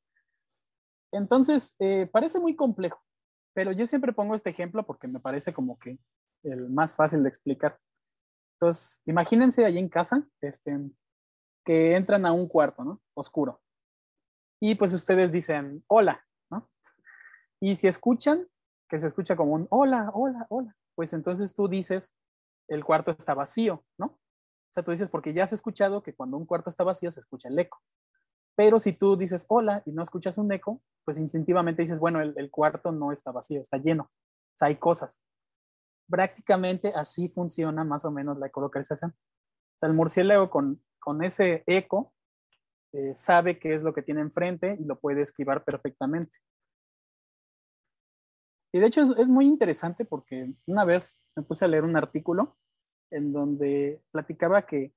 Entonces, 1.13 1.77
eh, 1.79 2.11
parece 2.13 2.41
muy 2.41 2.55
complejo, 2.57 3.01
pero 3.55 3.73
yo 3.73 3.87
siempre 3.87 4.13
pongo 4.13 4.35
este 4.35 4.51
ejemplo 4.51 4.85
porque 4.85 5.09
me 5.09 5.19
parece 5.19 5.55
como 5.55 5.79
que 5.79 5.99
el 6.43 6.69
más 6.69 6.95
fácil 6.95 7.23
de 7.23 7.31
explicar. 7.31 7.81
Entonces, 8.61 9.01
imagínense 9.07 9.65
ahí 9.65 9.79
en 9.79 9.89
casa, 9.89 10.29
este, 10.43 10.79
que 11.65 11.97
entran 11.97 12.27
a 12.27 12.33
un 12.33 12.47
cuarto, 12.47 12.85
¿no? 12.85 13.01
Oscuro. 13.15 13.61
Y 14.61 14.75
pues 14.77 14.93
ustedes 14.93 15.33
dicen, 15.33 15.85
hola, 15.89 16.25
¿no? 16.51 16.71
Y 17.61 17.77
si 17.77 17.89
escuchan, 17.89 18.47
que 18.89 18.99
se 18.99 19.07
escucha 19.07 19.35
como 19.35 19.55
un 19.55 19.67
hola, 19.71 20.11
hola, 20.15 20.47
hola, 20.51 20.77
pues 20.95 21.13
entonces 21.13 21.55
tú 21.55 21.69
dices, 21.69 22.17
el 22.69 22.85
cuarto 22.85 23.11
está 23.11 23.35
vacío, 23.35 23.85
¿no? 23.99 24.07
O 24.07 24.73
sea, 24.73 24.83
tú 24.83 24.91
dices, 24.91 25.09
porque 25.09 25.33
ya 25.33 25.45
has 25.45 25.53
escuchado 25.53 26.03
que 26.03 26.15
cuando 26.15 26.37
un 26.37 26.47
cuarto 26.47 26.71
está 26.71 26.85
vacío 26.85 27.11
se 27.11 27.21
escucha 27.21 27.49
el 27.49 27.59
eco. 27.59 27.81
Pero 28.57 28.79
si 28.79 28.93
tú 28.93 29.17
dices 29.17 29.45
hola 29.49 29.83
y 29.85 29.93
no 29.93 30.03
escuchas 30.03 30.39
un 30.39 30.53
eco, 30.53 30.81
pues 31.05 31.19
instintivamente 31.19 31.83
dices, 31.83 31.99
bueno, 31.99 32.21
el, 32.21 32.35
el 32.37 32.51
cuarto 32.51 32.93
no 32.93 33.13
está 33.13 33.33
vacío, 33.33 33.61
está 33.61 33.79
lleno. 33.79 34.05
O 34.05 34.57
sea, 34.57 34.69
hay 34.69 34.77
cosas. 34.77 35.23
Prácticamente 36.09 36.93
así 36.95 37.29
funciona 37.29 37.85
más 37.85 38.05
o 38.05 38.11
menos 38.11 38.39
la 38.39 38.47
ecolocalización. 38.47 39.11
O 39.11 39.79
sea, 39.79 39.89
el 39.89 39.95
murciélago 39.95 40.51
con, 40.51 40.83
con 41.05 41.23
ese 41.23 41.63
eco 41.67 42.15
eh, 42.95 43.13
sabe 43.15 43.59
qué 43.59 43.75
es 43.75 43.83
lo 43.83 43.93
que 43.93 44.03
tiene 44.03 44.23
enfrente 44.23 44.77
y 44.81 44.85
lo 44.85 44.99
puede 44.99 45.21
esquivar 45.21 45.63
perfectamente. 45.65 46.39
Y 48.73 48.79
de 48.79 48.87
hecho 48.87 49.03
es, 49.03 49.29
muy 49.29 49.45
interesante 49.47 50.07
porque 50.07 50.55
una 50.67 50.85
vez 50.85 51.23
me 51.37 51.43
puse 51.43 51.67
a 51.67 51.69
leer 51.69 51.85
un 51.85 51.97
artículo 51.97 52.57
en 53.11 53.33
donde 53.33 54.03
platicaba 54.11 54.63
que 54.63 54.95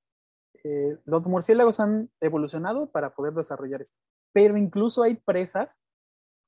eh, 0.64 0.98
los 1.04 1.26
murciélagos 1.28 1.78
han 1.78 2.10
evolucionado 2.20 2.90
para 2.90 3.14
poder 3.14 3.34
desarrollar 3.34 3.82
esto, 3.82 3.98
pero 4.32 4.56
incluso 4.56 5.02
hay 5.02 5.16
presas 5.16 5.80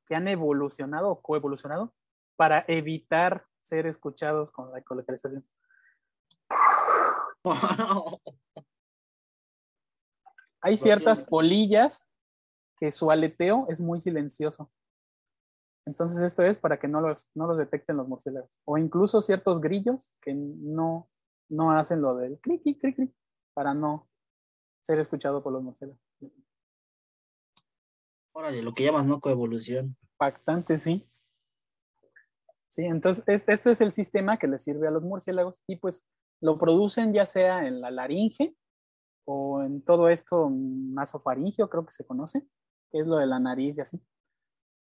que 0.07 0.15
han 0.15 0.27
evolucionado 0.27 1.11
o 1.11 1.21
coevolucionado 1.21 1.93
para 2.37 2.65
evitar 2.67 3.45
ser 3.61 3.87
escuchados 3.87 4.51
con 4.51 4.73
la 4.73 4.79
ecolocalización. 4.79 5.45
Hay 10.63 10.77
ciertas 10.77 11.23
polillas 11.23 12.09
que 12.77 12.93
su 12.93 13.11
aleteo 13.11 13.67
es 13.69 13.81
muy 13.81 14.01
silencioso. 14.01 14.71
Entonces 15.87 16.23
esto 16.23 16.43
es 16.43 16.59
para 16.59 16.79
que 16.79 16.89
no 16.89 17.01
los, 17.01 17.31
no 17.35 17.47
los 17.47 17.59
detecten 17.59 17.97
los 17.97 18.09
murciélagos. 18.09 18.51
O 18.65 18.79
incluso 18.79 19.23
ciertos 19.23 19.61
grillos 19.61 20.15
que 20.21 20.35
no, 20.35 21.09
no 21.49 21.73
hacen 21.73 22.01
lo 22.01 22.17
del 22.17 22.39
clic, 22.39 22.63
clic, 22.63 22.81
clic, 22.81 22.97
clic, 22.97 23.15
para 23.55 23.75
no 23.75 24.09
ser 24.83 24.99
escuchado 24.99 25.43
por 25.43 25.53
los 25.53 25.63
murciélagos. 25.63 26.01
Órale, 28.33 28.63
lo 28.63 28.73
que 28.75 28.85
llamas 28.85 29.05
no 29.05 29.21
coevolución. 29.21 29.97
Impactante, 30.13 30.79
sí. 30.79 31.07
Sí, 32.69 32.85
entonces 32.85 33.25
este, 33.27 33.53
esto 33.53 33.71
es 33.71 33.81
el 33.81 33.91
sistema 33.91 34.39
que 34.39 34.47
les 34.47 34.63
sirve 34.63 34.87
a 34.87 34.93
los 34.93 35.03
murciélagos 35.03 35.63
y 35.67 35.77
pues 35.77 36.07
lo 36.41 36.57
producen 36.57 37.13
ya 37.13 37.27
sea 37.27 37.67
en 37.67 37.81
la 37.81 37.91
laringe 37.91 38.55
o 39.31 39.63
en 39.63 39.83
todo 39.83 40.09
esto 40.09 40.51
nasofaringio, 40.51 41.71
creo 41.71 41.87
que 41.87 41.93
se 41.93 42.05
conoce, 42.05 42.43
que 42.91 42.99
es 42.99 43.07
lo 43.07 43.17
de 43.17 43.27
la 43.27 43.39
nariz 43.39 43.79
y 43.79 43.81
así. 43.81 44.03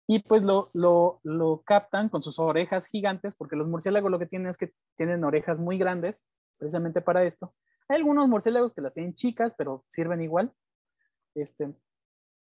Y 0.09 0.20
pues 0.20 0.43
lo, 0.43 0.70
lo, 0.72 1.20
lo 1.22 1.62
captan 1.64 2.09
con 2.09 2.22
sus 2.22 2.39
orejas 2.39 2.87
gigantes, 2.87 3.37
porque 3.37 3.57
los 3.57 3.68
murciélagos 3.68 4.11
lo 4.11 4.18
que 4.18 4.26
tienen 4.26 4.49
es 4.49 4.57
que 4.57 4.72
tienen 4.97 5.22
orejas 5.24 5.59
muy 5.59 5.76
grandes, 5.76 6.26
precisamente 6.59 7.03
para 7.03 7.24
esto. 7.24 7.55
Hay 7.89 7.97
algunos 7.97 8.26
murciélagos 8.26 8.72
que 8.72 8.80
las 8.80 8.95
tienen 8.95 9.14
chicas, 9.14 9.55
pero 9.57 9.85
sirven 9.91 10.22
igual. 10.22 10.53
Este, 11.35 11.74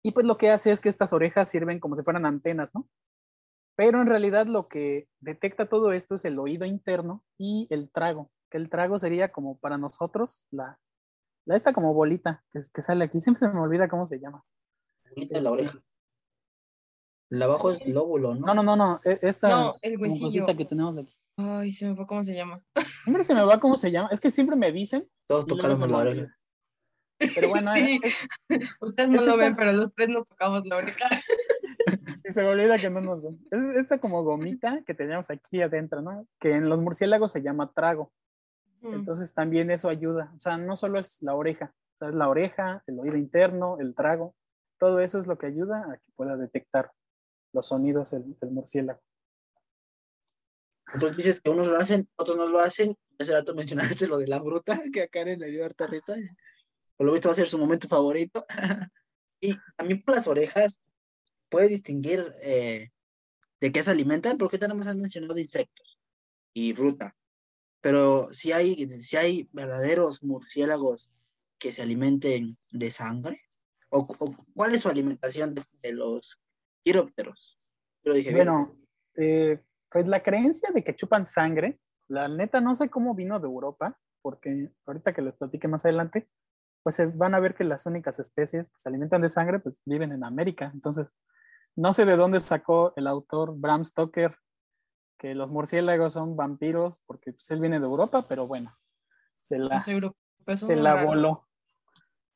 y 0.02 0.12
pues 0.12 0.24
lo 0.24 0.38
que 0.38 0.50
hace 0.50 0.72
es 0.72 0.80
que 0.80 0.88
estas 0.88 1.12
orejas 1.12 1.50
sirven 1.50 1.78
como 1.78 1.94
si 1.94 2.02
fueran 2.02 2.24
antenas, 2.24 2.74
¿no? 2.74 2.88
Pero 3.76 4.00
en 4.00 4.06
realidad 4.06 4.46
lo 4.46 4.68
que 4.68 5.08
detecta 5.20 5.68
todo 5.68 5.92
esto 5.92 6.14
es 6.14 6.24
el 6.24 6.38
oído 6.38 6.64
interno 6.64 7.22
y 7.36 7.66
el 7.68 7.90
trago, 7.90 8.30
que 8.50 8.56
el 8.56 8.70
trago 8.70 8.98
sería 8.98 9.30
como 9.30 9.58
para 9.58 9.76
nosotros 9.76 10.46
la, 10.50 10.78
la 11.46 11.56
esta 11.56 11.72
como 11.72 11.94
bolita 11.94 12.44
que, 12.52 12.60
que 12.72 12.82
sale 12.82 13.04
aquí, 13.04 13.20
siempre 13.20 13.38
se 13.40 13.48
me 13.48 13.60
olvida 13.60 13.88
cómo 13.88 14.06
se 14.06 14.18
llama. 14.18 14.44
Bolita 15.14 15.38
de 15.38 15.42
la 15.44 15.50
oreja. 15.50 15.78
El 17.30 17.42
abajo 17.42 17.72
es 17.72 17.86
lóbulo, 17.86 18.34
¿no? 18.34 18.46
No, 18.46 18.54
no, 18.54 18.62
no, 18.62 18.76
no. 18.76 19.00
e- 19.04 19.18
Esta 19.22 19.48
No, 19.48 19.74
el 19.82 19.98
huesillo. 20.00 20.46
que 20.46 20.64
tenemos 20.64 20.96
aquí. 20.98 21.12
Ay, 21.38 21.72
se 21.72 21.88
me 21.88 21.96
fue 21.96 22.06
cómo 22.06 22.22
se 22.22 22.34
llama. 22.34 22.62
Siempre 23.02 23.24
se 23.24 23.34
me 23.34 23.42
va 23.44 23.58
cómo 23.60 23.76
se 23.76 23.90
llama. 23.90 24.08
Es 24.12 24.20
que 24.20 24.30
siempre 24.30 24.56
me 24.56 24.70
dicen. 24.72 25.08
Todos 25.28 25.46
tocaron 25.46 25.78
la 25.90 25.96
oreja. 25.98 26.36
Pero 27.18 27.48
bueno, 27.48 27.72
Sí. 27.74 28.00
es- 28.04 28.76
Ustedes 28.80 29.08
no 29.08 29.22
lo 29.24 29.36
ven, 29.36 29.56
pero 29.56 29.72
los 29.72 29.92
tres 29.94 30.08
nos 30.08 30.24
tocamos 30.26 30.64
la 30.66 30.76
oreja. 30.76 31.08
Sí, 32.24 32.32
se 32.32 32.42
me 32.42 32.48
olvida 32.48 32.78
que 32.78 32.90
no 32.90 33.00
nos 33.00 33.22
ven. 33.22 33.38
Es 33.50 33.62
esta 33.76 33.98
como 34.00 34.24
gomita 34.24 34.82
que 34.84 34.94
tenemos 34.94 35.30
aquí 35.30 35.62
adentro, 35.62 36.02
¿no? 36.02 36.26
Que 36.40 36.50
en 36.52 36.68
los 36.68 36.80
murciélagos 36.80 37.30
se 37.30 37.42
llama 37.42 37.70
trago. 37.72 38.12
Mm. 38.86 38.94
Entonces 38.94 39.34
también 39.34 39.70
eso 39.70 39.88
ayuda. 39.88 40.32
O 40.36 40.40
sea, 40.40 40.56
no 40.56 40.76
solo 40.76 40.98
es 40.98 41.22
la 41.22 41.34
oreja, 41.34 41.74
o 41.94 41.98
sea, 41.98 42.08
es 42.08 42.14
la 42.14 42.28
oreja, 42.28 42.82
el 42.86 42.98
oído 42.98 43.16
interno, 43.16 43.78
el 43.78 43.94
trago. 43.94 44.34
Todo 44.78 45.00
eso 45.00 45.20
es 45.20 45.26
lo 45.26 45.38
que 45.38 45.46
ayuda 45.46 45.86
a 45.90 45.96
que 45.96 46.12
pueda 46.14 46.36
detectar 46.36 46.92
los 47.52 47.68
sonidos 47.68 48.12
el, 48.12 48.36
el 48.40 48.50
murciélago. 48.50 49.00
Entonces 50.92 51.16
dices 51.16 51.40
que 51.40 51.50
unos 51.50 51.66
lo 51.66 51.76
hacen, 51.76 52.08
otros 52.16 52.36
no 52.36 52.46
lo 52.46 52.60
hacen. 52.60 52.96
Hace 53.18 53.32
rato 53.32 53.54
mencionaste 53.54 54.06
lo 54.06 54.18
de 54.18 54.26
la 54.26 54.38
bruta, 54.38 54.80
que 54.92 55.02
a 55.02 55.08
Karen 55.08 55.40
le 55.40 55.48
dio 55.48 55.64
harta 55.64 55.86
risa. 55.86 56.16
Por 56.96 57.06
lo 57.06 57.12
visto 57.12 57.28
va 57.28 57.32
a 57.32 57.36
ser 57.36 57.48
su 57.48 57.58
momento 57.58 57.88
favorito. 57.88 58.46
y 59.40 59.54
también 59.76 60.02
por 60.02 60.14
las 60.14 60.26
orejas, 60.26 60.78
puedes 61.48 61.70
distinguir 61.70 62.32
eh, 62.42 62.90
de 63.60 63.72
qué 63.72 63.82
se 63.82 63.90
alimentan, 63.90 64.38
porque 64.38 64.58
tenemos 64.58 64.86
has 64.86 64.96
mencionado 64.96 65.38
insectos 65.38 65.98
y 66.54 66.72
fruta. 66.72 67.14
Pero 67.80 68.32
si 68.32 68.52
hay, 68.52 68.74
si 69.02 69.16
hay 69.16 69.48
verdaderos 69.52 70.22
murciélagos 70.22 71.10
que 71.58 71.72
se 71.72 71.82
alimenten 71.82 72.56
de 72.70 72.90
sangre, 72.90 73.40
o, 73.90 74.00
o 74.00 74.34
cuál 74.54 74.74
es 74.74 74.80
su 74.82 74.88
alimentación 74.88 75.54
de, 75.54 75.62
de 75.82 75.92
los 75.92 76.40
quirópteros. 76.84 77.58
Bueno, 78.32 78.76
eh, 79.16 79.60
pues 79.90 80.06
la 80.08 80.22
creencia 80.22 80.70
de 80.72 80.84
que 80.84 80.94
chupan 80.94 81.26
sangre, 81.26 81.78
la 82.08 82.28
neta 82.28 82.60
no 82.60 82.76
sé 82.76 82.88
cómo 82.88 83.14
vino 83.14 83.40
de 83.40 83.46
Europa, 83.46 83.98
porque 84.22 84.70
ahorita 84.86 85.12
que 85.12 85.22
les 85.22 85.34
platique 85.34 85.68
más 85.68 85.84
adelante, 85.84 86.28
pues 86.82 87.00
van 87.16 87.34
a 87.34 87.40
ver 87.40 87.54
que 87.54 87.64
las 87.64 87.86
únicas 87.86 88.18
especies 88.20 88.70
que 88.70 88.78
se 88.78 88.88
alimentan 88.88 89.22
de 89.22 89.28
sangre, 89.28 89.58
pues 89.58 89.82
viven 89.84 90.12
en 90.12 90.22
América. 90.22 90.70
Entonces, 90.72 91.16
no 91.74 91.92
sé 91.92 92.04
de 92.04 92.16
dónde 92.16 92.38
sacó 92.38 92.92
el 92.96 93.08
autor 93.08 93.56
Bram 93.56 93.84
Stoker 93.84 94.36
que 95.18 95.34
los 95.34 95.50
murciélagos 95.50 96.12
son 96.12 96.36
vampiros, 96.36 97.00
porque 97.06 97.32
pues, 97.32 97.50
él 97.50 97.60
viene 97.60 97.80
de 97.80 97.86
Europa, 97.86 98.26
pero 98.28 98.46
bueno, 98.46 98.76
se 99.40 99.58
la, 99.58 99.80
se 99.80 100.76
la 100.76 101.04
voló. 101.04 101.46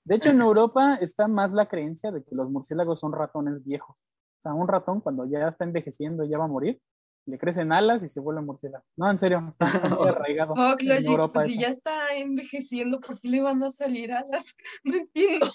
De 0.05 0.17
hecho, 0.17 0.31
en 0.31 0.41
Europa 0.41 0.97
está 1.01 1.29
más 1.29 1.53
la 1.53 1.69
creencia 1.69 2.11
de 2.11 2.23
que 2.25 2.35
los 2.35 2.51
murciélagos 2.51 3.01
son 3.01 3.13
ratones 3.13 3.65
viejos. 3.65 3.97
O 3.99 4.43
sea, 4.43 4.55
un 4.55 4.69
ratón 4.69 5.01
cuando 5.01 5.27
ya 5.27 5.47
está 5.49 5.65
envejeciendo, 5.65 6.25
ya 6.25 6.39
va 6.39 6.45
a 6.45 6.49
morir, 6.49 6.81
le 7.27 7.39
crecen 7.39 7.73
alas 7.73 8.03
y 8.03 8.09
se 8.09 8.21
vuelve 8.21 8.41
murciélago. 8.41 8.85
No, 8.97 9.11
en 9.11 9.19
serio, 9.19 9.45
está 9.49 9.67
muy 9.67 10.09
arraigado 10.09 10.55
en 10.79 11.07
Europa 11.07 11.35
pues 11.35 11.47
si 11.47 11.53
eso. 11.53 11.61
ya 11.61 11.69
está 11.69 12.17
envejeciendo, 12.17 13.01
¿por 13.01 13.21
qué 13.21 13.29
le 13.29 13.41
van 13.41 13.63
a 13.63 13.71
salir 13.71 14.13
alas? 14.13 14.57
No 14.85 14.97
entiendo. 14.97 15.47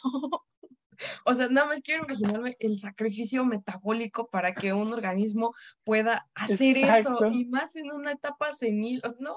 O 1.26 1.34
sea, 1.34 1.48
nada 1.50 1.68
más 1.68 1.82
quiero 1.82 2.04
imaginarme 2.06 2.56
el 2.60 2.80
sacrificio 2.80 3.46
metabólico 3.46 4.28
para 4.30 4.54
que 4.54 4.74
un 4.74 4.92
organismo 4.94 5.54
pueda 5.84 6.28
hacer 6.36 6.78
Exacto. 6.78 7.26
eso, 7.26 7.32
y 7.32 7.46
más 7.46 7.76
en 7.76 7.92
una 7.92 8.12
etapa 8.12 8.54
senil. 8.56 9.02
O 9.04 9.10
sea, 9.10 9.18
no, 9.20 9.34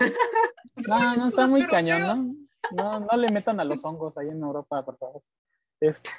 No, 0.76 0.98
no, 1.16 1.28
está 1.28 1.46
muy 1.46 1.66
cañón. 1.66 2.46
¿no? 2.72 3.00
No, 3.00 3.00
no 3.00 3.16
le 3.16 3.28
metan 3.30 3.60
a 3.60 3.64
los 3.64 3.84
hongos 3.84 4.18
ahí 4.18 4.28
en 4.28 4.40
Europa, 4.42 4.84
por 4.84 4.98
favor. 4.98 5.22
Este, 5.80 6.10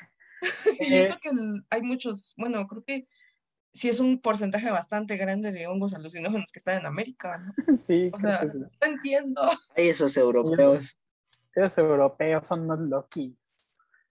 y 0.80 0.94
Eh, 0.94 1.04
eso 1.04 1.18
que 1.22 1.30
el- 1.30 1.66
hay 1.70 1.82
muchos, 1.82 2.34
bueno, 2.38 2.66
creo 2.68 2.84
que 2.84 3.08
sí 3.74 3.88
es 3.90 4.00
un 4.00 4.20
porcentaje 4.20 4.72
bastante 4.72 5.16
grande 5.18 5.52
de 5.52 5.68
hongos 5.68 5.94
alucinógenos 5.94 6.52
que 6.52 6.60
están 6.60 6.78
en 6.80 6.86
América, 6.88 7.38
¿no? 7.38 7.54
sí, 7.78 8.10
O 8.14 8.18
sea, 8.18 8.40
que 8.40 8.50
sí. 8.52 8.60
no 8.60 8.68
entiendo. 8.82 9.42
Hay 9.76 9.90
esos 9.90 10.16
europeos. 10.18 10.98
Esos 11.54 11.78
europeos 11.80 12.48
son 12.48 12.62
unos 12.62 12.80
loquillos. 12.80 13.38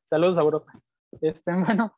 Saludos 0.05 0.39
a 0.39 0.43
Europa. 0.43 0.73
Este, 1.21 1.53
bueno, 1.65 1.95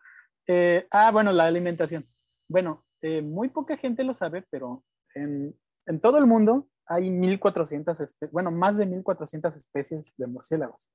eh, 0.47 0.87
ah, 0.91 1.11
bueno, 1.11 1.33
la 1.33 1.47
alimentación. 1.47 2.07
Bueno, 2.49 2.85
eh, 3.03 3.23
muy 3.23 3.49
poca 3.49 3.77
gente 3.77 4.05
lo 4.05 4.15
sabe, 4.15 4.45
pero 4.51 4.85
en, 5.15 5.55
en 5.87 6.01
todo 6.01 6.19
el 6.19 6.27
mundo 6.27 6.69
hay 6.87 7.11
1400 7.11 8.01
especies, 8.01 8.33
bueno, 8.33 8.51
más 8.51 8.77
de 8.77 8.87
1400 8.87 9.57
especies 9.57 10.13
de 10.17 10.27
murciélagos. 10.27 10.93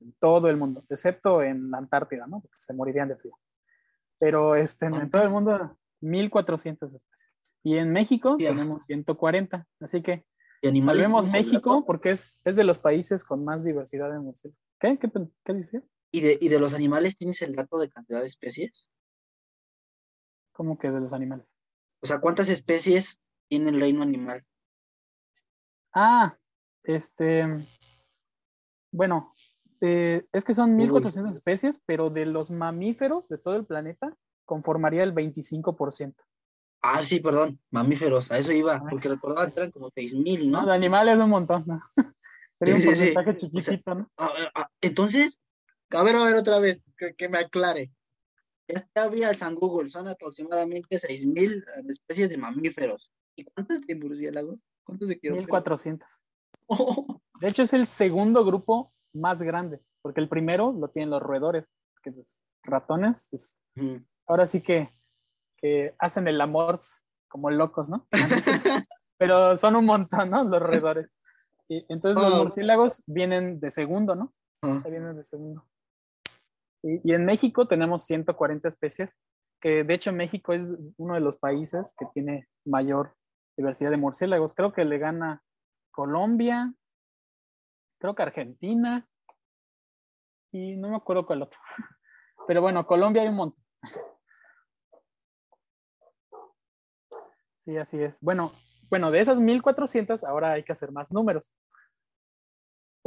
En 0.00 0.12
todo 0.20 0.48
el 0.48 0.56
mundo, 0.56 0.84
excepto 0.88 1.42
en 1.42 1.70
la 1.70 1.78
Antártida, 1.78 2.26
¿no? 2.26 2.40
Porque 2.40 2.56
se 2.58 2.72
morirían 2.72 3.08
de 3.08 3.16
frío. 3.16 3.38
Pero 4.18 4.56
este, 4.56 4.86
en 4.86 5.10
todo 5.10 5.22
el 5.22 5.30
mundo, 5.30 5.76
1400 6.00 6.92
especies. 6.92 7.30
Y 7.62 7.76
en 7.76 7.92
México 7.92 8.36
tenemos 8.36 8.84
140. 8.84 9.66
Así 9.80 10.02
que. 10.02 10.24
Salvemos 10.62 11.30
México 11.30 11.84
porque 11.86 12.12
es, 12.12 12.40
es 12.44 12.56
de 12.56 12.64
los 12.64 12.78
países 12.78 13.24
con 13.24 13.44
más 13.44 13.62
diversidad 13.62 14.10
de 14.10 14.18
murciélagos. 14.18 14.60
¿Qué? 14.80 14.98
¿Qué, 14.98 15.10
qué 15.44 15.54
dices? 15.54 15.84
¿Y 16.10 16.20
de, 16.20 16.38
¿Y 16.40 16.48
de 16.48 16.58
los 16.58 16.74
animales 16.74 17.16
tienes 17.16 17.42
el 17.42 17.54
dato 17.54 17.78
de 17.78 17.90
cantidad 17.90 18.20
de 18.20 18.28
especies? 18.28 18.86
¿Cómo 20.52 20.78
que 20.78 20.90
de 20.90 21.00
los 21.00 21.12
animales? 21.12 21.54
O 22.00 22.06
sea, 22.06 22.20
¿cuántas 22.20 22.48
especies 22.48 23.20
tiene 23.48 23.70
el 23.70 23.80
reino 23.80 24.02
animal? 24.02 24.44
Ah, 25.92 26.36
este. 26.84 27.46
Bueno, 28.90 29.34
eh, 29.80 30.26
es 30.32 30.44
que 30.44 30.54
son 30.54 30.76
1400 30.76 31.34
especies, 31.34 31.80
pero 31.84 32.10
de 32.10 32.26
los 32.26 32.50
mamíferos 32.50 33.28
de 33.28 33.38
todo 33.38 33.56
el 33.56 33.66
planeta 33.66 34.16
conformaría 34.44 35.02
el 35.02 35.14
25%. 35.14 36.14
Ah, 36.80 37.04
sí, 37.04 37.20
perdón, 37.20 37.60
mamíferos, 37.70 38.30
a 38.30 38.38
eso 38.38 38.52
iba, 38.52 38.76
Ah. 38.76 38.86
porque 38.88 39.08
recordaba 39.08 39.50
que 39.50 39.60
eran 39.60 39.70
como 39.72 39.90
6.000, 39.90 40.50
¿no? 40.50 40.60
¿no? 40.62 40.66
De 40.68 40.74
animales 40.74 41.18
un 41.18 41.28
montón, 41.30 41.64
¿no? 41.66 41.78
Sería 42.58 42.74
un 42.76 42.80
Sí, 42.82 42.88
sí, 42.88 42.94
sí. 42.94 43.12
porcentaje 43.12 43.30
O 43.30 43.32
sea, 43.32 43.50
chiquitito, 43.50 43.94
¿no? 43.94 44.10
Ah, 44.16 44.32
ah, 44.54 44.70
entonces, 44.80 45.40
a 45.96 46.02
ver, 46.02 46.16
a 46.16 46.24
ver 46.24 46.36
otra 46.36 46.58
vez, 46.58 46.84
que, 46.96 47.14
que 47.14 47.28
me 47.28 47.38
aclare. 47.38 47.90
Ya 48.68 48.80
está 48.80 49.08
vía 49.08 49.32
San 49.34 49.54
Google, 49.54 49.88
son 49.88 50.08
aproximadamente 50.08 50.98
6.000 50.98 51.64
especies 51.88 52.28
de 52.30 52.36
mamíferos. 52.36 53.10
¿Y 53.36 53.44
cuántas 53.44 53.80
de 53.80 53.94
murciélagos? 53.96 54.58
¿Cuántos 54.84 55.08
de 55.08 55.18
quirópteros? 55.18 55.46
1400. 55.46 56.08
Oh, 56.66 57.20
De 57.40 57.48
hecho, 57.48 57.62
es 57.62 57.72
el 57.72 57.86
segundo 57.86 58.44
grupo 58.44 58.92
más 59.14 59.40
grande, 59.42 59.80
porque 60.02 60.20
el 60.20 60.28
primero 60.28 60.72
lo 60.72 60.88
tienen 60.88 61.08
los 61.10 61.22
roedores, 61.22 61.64
que 62.02 62.10
los 62.10 62.44
ratones, 62.62 63.28
pues, 63.30 63.62
ujú. 63.76 64.04
ahora 64.26 64.44
sí 64.46 64.60
que, 64.60 64.92
que 65.56 65.94
hacen 65.98 66.28
el 66.28 66.38
amor 66.40 66.78
como 67.28 67.50
locos, 67.50 67.88
¿no? 67.88 68.06
Pero 69.18 69.56
son 69.56 69.76
un 69.76 69.86
montón, 69.86 70.30
¿no? 70.30 70.44
Los 70.44 70.60
roedores. 70.62 71.08
Y 71.68 71.84
entonces 71.88 72.22
los 72.22 72.34
Oh. 72.34 72.44
murciélagos 72.44 73.02
vienen 73.06 73.60
de 73.60 73.70
segundo, 73.70 74.14
¿no? 74.14 74.34
Ya 74.62 74.90
vienen 74.90 75.16
de 75.16 75.24
segundo. 75.24 75.66
Sí, 76.82 77.00
Y 77.04 77.12
en 77.12 77.24
México 77.24 77.66
tenemos 77.66 78.04
140 78.04 78.68
especies, 78.68 79.16
que 79.60 79.84
de 79.84 79.94
hecho 79.94 80.12
México 80.12 80.52
es 80.52 80.66
uno 80.96 81.14
de 81.14 81.20
los 81.20 81.36
países 81.36 81.94
que 81.98 82.06
tiene 82.14 82.48
mayor 82.64 83.14
diversidad 83.56 83.90
de 83.90 83.96
murciélagos. 83.96 84.54
Creo 84.54 84.72
que 84.72 84.84
le 84.84 84.98
gana 84.98 85.42
Colombia, 85.90 86.72
creo 87.98 88.14
que 88.14 88.22
Argentina, 88.22 89.08
y 90.52 90.76
no 90.76 90.90
me 90.90 90.96
acuerdo 90.96 91.26
cuál 91.26 91.42
otro. 91.42 91.58
Pero 92.46 92.62
bueno, 92.62 92.86
Colombia 92.86 93.22
hay 93.22 93.28
un 93.28 93.36
montón. 93.36 93.64
Sí, 97.64 97.76
así 97.76 98.02
es. 98.02 98.18
Bueno, 98.22 98.52
bueno, 98.88 99.10
de 99.10 99.20
esas 99.20 99.38
1400 99.38 100.24
ahora 100.24 100.52
hay 100.52 100.64
que 100.64 100.72
hacer 100.72 100.90
más 100.90 101.12
números. 101.12 101.54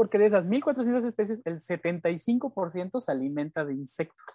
Porque 0.02 0.18
de 0.18 0.26
esas 0.26 0.47
1400 0.47 1.06
especies, 1.06 1.43
el 1.45 1.60
75% 1.60 2.99
se 2.99 3.12
alimenta 3.12 3.64
de 3.64 3.76
insectos. 3.76 4.26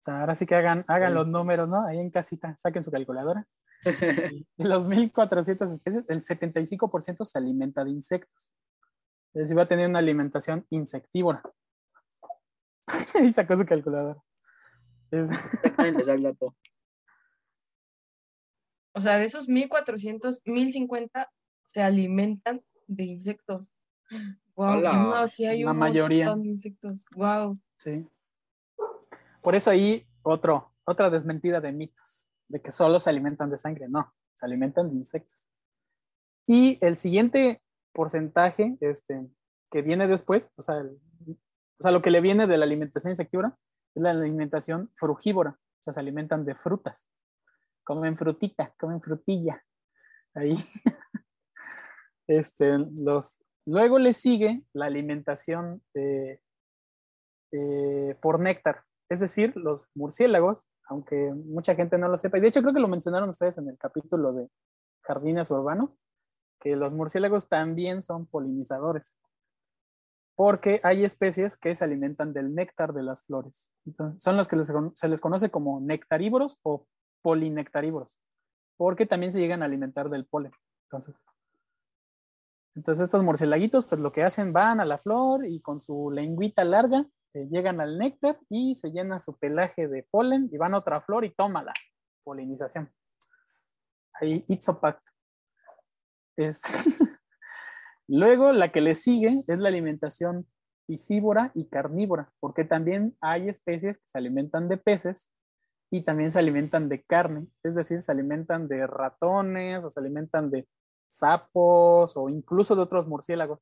O 0.00 0.04
sea, 0.04 0.20
ahora 0.20 0.34
sí 0.34 0.46
que 0.46 0.54
hagan, 0.54 0.86
hagan 0.88 1.10
Sí. 1.10 1.14
los 1.16 1.28
números, 1.28 1.68
¿no? 1.68 1.86
Ahí 1.86 1.98
en 1.98 2.08
casita, 2.08 2.56
saquen 2.56 2.82
su 2.82 2.90
calculadora. 2.90 3.46
De 4.56 4.64
los 4.64 4.86
1400 4.86 5.70
especies, 5.70 6.04
el 6.08 6.22
75% 6.22 7.26
se 7.26 7.36
alimenta 7.36 7.84
de 7.84 7.90
insectos. 7.90 8.54
Es 9.34 9.42
decir, 9.42 9.58
va 9.58 9.64
a 9.64 9.68
tener 9.68 9.86
una 9.86 9.98
alimentación 9.98 10.64
insectívora. 10.70 11.42
y 13.22 13.30
sacó 13.34 13.54
su 13.54 13.66
calculadora. 13.66 14.18
Es-. 15.10 15.28
O 18.94 19.00
sea, 19.02 19.18
de 19.18 19.26
esos 19.26 19.46
1400, 19.46 20.40
1050 20.46 21.30
se 21.66 21.82
alimentan 21.82 22.64
de 22.86 23.04
insectos. 23.04 23.74
Wow, 24.54 24.80
no, 24.80 25.26
sí 25.28 25.44
hay 25.46 25.62
La 25.64 25.72
un 25.72 25.78
mayoría. 25.78 26.26
montón 26.26 26.42
de 26.44 26.48
insectos. 26.50 27.04
Wow. 27.14 27.58
Sí. 27.78 28.08
Por 29.42 29.54
eso 29.54 29.70
ahí 29.70 30.06
otro, 30.22 30.72
otra 30.84 31.10
desmentida 31.10 31.60
de 31.60 31.72
mitos, 31.72 32.28
de 32.48 32.60
que 32.62 32.70
solo 32.70 32.98
se 33.00 33.10
alimentan 33.10 33.50
de 33.50 33.58
sangre. 33.58 33.88
No, 33.88 34.14
se 34.34 34.46
alimentan 34.46 34.88
de 34.90 34.96
insectos. 34.96 35.50
Y 36.46 36.78
el 36.84 36.96
siguiente 36.96 37.62
porcentaje 37.92 38.76
este, 38.80 39.28
que 39.70 39.82
viene 39.82 40.06
después, 40.06 40.52
o 40.56 40.62
sea, 40.62 40.76
el- 40.78 40.98
o 41.78 41.82
sea, 41.82 41.90
lo 41.90 42.00
que 42.00 42.10
le 42.10 42.22
viene 42.22 42.46
de 42.46 42.56
la 42.56 42.64
alimentación 42.64 43.10
insectívora 43.10 43.58
es 43.94 44.02
la 44.02 44.10
alimentación 44.12 44.90
frugívora. 44.96 45.50
O 45.50 45.82
sea, 45.82 45.92
se 45.92 46.00
alimentan 46.00 46.44
de 46.44 46.54
frutas. 46.54 47.10
comen 47.84 48.16
frutita, 48.16 48.74
comen 48.78 49.00
frutilla. 49.02 49.62
Ahí. 50.34 50.54
Este, 52.28 52.76
los, 52.78 53.38
luego 53.66 53.98
le 53.98 54.12
sigue 54.12 54.62
la 54.72 54.86
alimentación 54.86 55.82
eh, 55.94 56.40
por 58.20 58.40
néctar. 58.40 58.82
Es 59.08 59.20
decir, 59.20 59.56
los 59.56 59.88
murciélagos, 59.94 60.68
aunque 60.88 61.32
mucha 61.32 61.74
gente 61.74 61.98
no 61.98 62.08
lo 62.08 62.16
sepa, 62.16 62.38
y 62.38 62.40
de 62.40 62.48
hecho 62.48 62.60
creo 62.60 62.74
que 62.74 62.80
lo 62.80 62.88
mencionaron 62.88 63.28
ustedes 63.28 63.58
en 63.58 63.68
el 63.68 63.78
capítulo 63.78 64.32
de 64.32 64.48
jardines 65.02 65.50
urbanos, 65.50 65.96
que 66.60 66.74
los 66.74 66.92
murciélagos 66.92 67.48
también 67.48 68.02
son 68.02 68.26
polinizadores, 68.26 69.18
porque 70.34 70.80
hay 70.82 71.04
especies 71.04 71.56
que 71.56 71.74
se 71.74 71.84
alimentan 71.84 72.32
del 72.32 72.54
néctar 72.54 72.92
de 72.92 73.02
las 73.02 73.24
flores. 73.24 73.72
son 74.16 74.36
los 74.36 74.48
que 74.48 74.56
se 74.94 75.08
les 75.08 75.20
conoce 75.20 75.50
como 75.50 75.80
nectarívoros 75.80 76.58
o 76.62 76.86
polinectarívoros, 77.22 78.20
porque 78.76 79.06
también 79.06 79.32
se 79.32 79.40
llegan 79.40 79.62
a 79.62 79.66
alimentar 79.66 80.10
del 80.10 80.26
polen. 80.26 80.52
Entonces, 80.88 81.24
entonces 82.76 83.04
estos 83.04 83.22
murciélaguitos, 83.22 83.86
pues 83.86 84.00
lo 84.00 84.12
que 84.12 84.22
hacen, 84.22 84.52
van 84.52 84.80
a 84.80 84.84
la 84.84 84.98
flor 84.98 85.46
y 85.46 85.60
con 85.60 85.80
su 85.80 86.10
lengüita 86.10 86.62
larga 86.62 87.06
eh, 87.32 87.48
llegan 87.50 87.80
al 87.80 87.98
néctar 87.98 88.38
y 88.50 88.74
se 88.74 88.90
llena 88.90 89.18
su 89.18 89.38
pelaje 89.38 89.88
de 89.88 90.02
polen 90.02 90.50
y 90.52 90.58
van 90.58 90.74
a 90.74 90.78
otra 90.78 91.00
flor 91.00 91.24
y 91.24 91.30
toma 91.30 91.64
la 91.64 91.72
polinización. 92.22 92.92
Ahí, 94.12 94.44
ipso 94.48 94.78
Es... 96.36 96.62
Luego, 98.08 98.52
la 98.52 98.70
que 98.70 98.82
le 98.82 98.94
sigue 98.94 99.42
es 99.48 99.58
la 99.58 99.68
alimentación 99.68 100.46
piscívora 100.86 101.50
y 101.54 101.68
carnívora, 101.68 102.30
porque 102.40 102.64
también 102.64 103.16
hay 103.20 103.48
especies 103.48 103.98
que 103.98 104.06
se 104.06 104.18
alimentan 104.18 104.68
de 104.68 104.76
peces 104.76 105.32
y 105.90 106.02
también 106.02 106.30
se 106.30 106.38
alimentan 106.38 106.88
de 106.88 107.02
carne, 107.02 107.48
es 107.64 107.74
decir, 107.74 108.02
se 108.02 108.12
alimentan 108.12 108.68
de 108.68 108.86
ratones 108.86 109.84
o 109.84 109.90
se 109.90 109.98
alimentan 109.98 110.50
de 110.50 110.68
sapos 111.08 112.16
o 112.16 112.28
incluso 112.28 112.74
de 112.74 112.82
otros 112.82 113.06
murciélagos. 113.06 113.60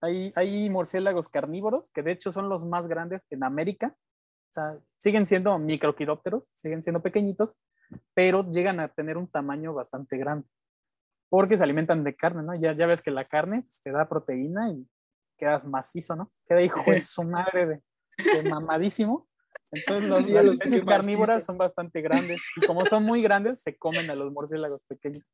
Hay, 0.00 0.32
hay 0.34 0.70
murciélagos 0.70 1.28
carnívoros 1.28 1.90
que 1.90 2.02
de 2.02 2.12
hecho 2.12 2.32
son 2.32 2.48
los 2.48 2.64
más 2.64 2.88
grandes 2.88 3.26
en 3.30 3.44
América. 3.44 3.94
O 4.50 4.52
sea, 4.52 4.78
siguen 4.98 5.26
siendo 5.26 5.58
microquirópteros, 5.58 6.44
siguen 6.52 6.82
siendo 6.82 7.02
pequeñitos, 7.02 7.58
pero 8.14 8.50
llegan 8.50 8.80
a 8.80 8.88
tener 8.88 9.16
un 9.16 9.28
tamaño 9.28 9.74
bastante 9.74 10.16
grande 10.16 10.48
porque 11.30 11.56
se 11.56 11.64
alimentan 11.64 12.04
de 12.04 12.14
carne, 12.14 12.42
¿no? 12.42 12.54
Ya, 12.56 12.72
ya 12.74 12.86
ves 12.86 13.00
que 13.00 13.12
la 13.12 13.24
carne 13.24 13.62
pues, 13.62 13.80
te 13.80 13.92
da 13.92 14.08
proteína 14.08 14.70
y 14.70 14.86
quedas 15.38 15.64
macizo, 15.64 16.16
¿no? 16.16 16.30
Queda 16.46 16.60
hijo 16.60 16.82
de 16.90 17.00
su 17.00 17.22
madre 17.22 17.66
de, 17.66 18.50
mamadísimo. 18.50 19.28
Entonces 19.70 20.28
las 20.34 20.44
especies 20.44 20.84
carnívoras 20.84 21.44
son 21.44 21.56
bastante 21.56 22.02
grandes 22.02 22.42
y 22.56 22.66
como 22.66 22.84
son 22.84 23.04
muy 23.04 23.22
grandes 23.22 23.62
se 23.62 23.76
comen 23.78 24.10
a 24.10 24.14
los 24.16 24.32
murciélagos 24.32 24.82
pequeños. 24.84 25.32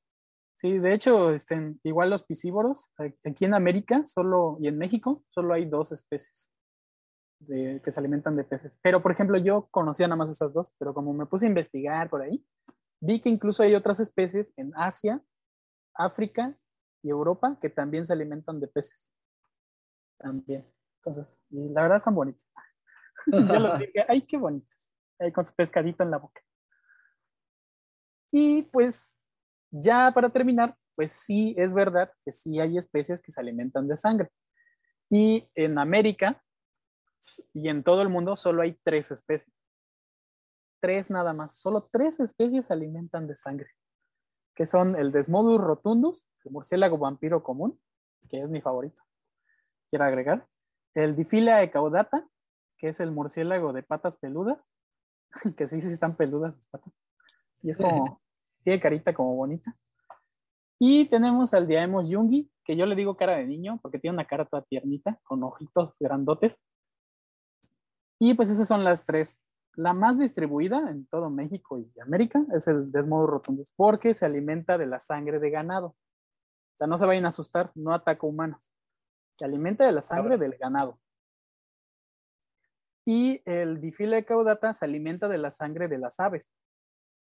Sí, 0.66 0.80
de 0.80 0.94
hecho, 0.94 1.30
este, 1.30 1.76
igual 1.84 2.10
los 2.10 2.24
piscívoros, 2.24 2.90
aquí 3.24 3.44
en 3.44 3.54
América 3.54 4.04
solo, 4.04 4.56
y 4.60 4.66
en 4.66 4.76
México 4.76 5.22
solo 5.30 5.54
hay 5.54 5.64
dos 5.64 5.92
especies 5.92 6.50
que 7.46 7.92
se 7.92 8.00
alimentan 8.00 8.34
de 8.34 8.42
peces. 8.42 8.76
Pero, 8.82 9.00
por 9.00 9.12
ejemplo, 9.12 9.38
yo 9.38 9.68
conocía 9.70 10.08
nada 10.08 10.16
más 10.16 10.28
esas 10.28 10.52
dos, 10.52 10.74
pero 10.76 10.92
como 10.92 11.12
me 11.12 11.26
puse 11.26 11.46
a 11.46 11.48
investigar 11.48 12.10
por 12.10 12.22
ahí, 12.22 12.44
vi 13.00 13.20
que 13.20 13.28
incluso 13.28 13.62
hay 13.62 13.76
otras 13.76 14.00
especies 14.00 14.52
en 14.56 14.72
Asia 14.74 15.22
África 15.94 16.58
y 17.00 17.10
Europa 17.10 17.56
que 17.60 17.70
también 17.70 18.04
se 18.04 18.14
alimentan 18.14 18.58
de 18.58 18.66
peces. 18.66 19.12
También. 20.18 20.66
Entonces, 20.96 21.40
y 21.50 21.68
la 21.68 21.82
verdad 21.82 21.98
están 21.98 22.16
dije, 23.78 24.04
ay, 24.08 24.22
qué 24.22 24.36
bonitos. 24.36 24.92
Ahí 25.20 25.30
con 25.30 25.46
su 25.46 25.54
pescadito 25.54 26.02
en 26.02 26.10
la 26.10 26.18
boca. 26.18 26.42
Y 28.32 28.62
pues, 28.64 29.16
ya 29.70 30.12
para 30.12 30.30
terminar, 30.30 30.76
pues 30.94 31.12
sí 31.12 31.54
es 31.58 31.72
verdad 31.72 32.10
que 32.24 32.32
sí 32.32 32.58
hay 32.60 32.78
especies 32.78 33.20
que 33.20 33.32
se 33.32 33.40
alimentan 33.40 33.88
de 33.88 33.96
sangre. 33.96 34.30
Y 35.10 35.48
en 35.54 35.78
América 35.78 36.42
y 37.52 37.68
en 37.68 37.82
todo 37.82 38.02
el 38.02 38.08
mundo 38.08 38.36
solo 38.36 38.62
hay 38.62 38.78
tres 38.82 39.10
especies. 39.10 39.54
Tres 40.80 41.10
nada 41.10 41.32
más. 41.32 41.58
Solo 41.58 41.88
tres 41.90 42.20
especies 42.20 42.66
se 42.66 42.72
alimentan 42.72 43.26
de 43.26 43.36
sangre 43.36 43.70
que 44.56 44.66
son 44.66 44.96
el 44.96 45.12
Desmodus 45.12 45.60
rotundus, 45.60 46.26
el 46.44 46.52
murciélago 46.52 46.96
vampiro 46.98 47.42
común, 47.42 47.78
que 48.30 48.40
es 48.40 48.48
mi 48.48 48.62
favorito, 48.62 49.02
quiero 49.90 50.06
agregar, 50.06 50.48
el 50.94 51.14
Diphylla 51.14 51.62
ecaudata, 51.62 52.26
que 52.78 52.88
es 52.88 52.98
el 53.00 53.10
murciélago 53.10 53.74
de 53.74 53.82
patas 53.82 54.16
peludas, 54.16 54.70
que 55.56 55.66
sí, 55.66 55.80
sí 55.82 55.92
están 55.92 56.16
peludas 56.16 56.56
sus 56.56 56.66
patas, 56.66 56.92
y 57.62 57.70
es 57.70 57.76
como, 57.76 58.22
tiene 58.66 58.80
carita 58.80 59.14
como 59.14 59.36
bonita. 59.36 59.76
Y 60.76 61.08
tenemos 61.08 61.54
al 61.54 61.68
Diaemos 61.68 62.10
yungi, 62.10 62.50
que 62.64 62.76
yo 62.76 62.84
le 62.84 62.96
digo 62.96 63.16
cara 63.16 63.36
de 63.36 63.46
niño, 63.46 63.78
porque 63.80 64.00
tiene 64.00 64.16
una 64.16 64.26
cara 64.26 64.44
toda 64.44 64.62
tiernita, 64.62 65.20
con 65.22 65.44
ojitos 65.44 65.96
grandotes. 66.00 66.60
Y 68.18 68.34
pues 68.34 68.50
esas 68.50 68.66
son 68.66 68.82
las 68.82 69.04
tres. 69.04 69.40
La 69.76 69.92
más 69.92 70.18
distribuida 70.18 70.90
en 70.90 71.06
todo 71.06 71.30
México 71.30 71.78
y 71.78 72.00
América 72.00 72.44
es 72.52 72.66
el 72.66 72.90
Desmodus 72.90 73.30
rotundus, 73.30 73.72
porque 73.76 74.14
se 74.14 74.26
alimenta 74.26 74.76
de 74.76 74.86
la 74.86 74.98
sangre 74.98 75.38
de 75.38 75.50
ganado. 75.50 75.86
O 75.86 76.76
sea, 76.76 76.88
no 76.88 76.98
se 76.98 77.06
vayan 77.06 77.26
a 77.26 77.28
asustar, 77.28 77.70
no 77.76 77.94
ataca 77.94 78.26
humanos. 78.26 78.72
Se 79.34 79.44
alimenta 79.44 79.86
de 79.86 79.92
la 79.92 80.02
sangre 80.02 80.38
del 80.38 80.56
ganado. 80.58 80.98
Y 83.04 83.40
el 83.44 83.80
Diphylla 83.80 84.24
caudata 84.24 84.72
se 84.72 84.84
alimenta 84.84 85.28
de 85.28 85.38
la 85.38 85.52
sangre 85.52 85.86
de 85.86 85.98
las 85.98 86.18
aves. 86.18 86.52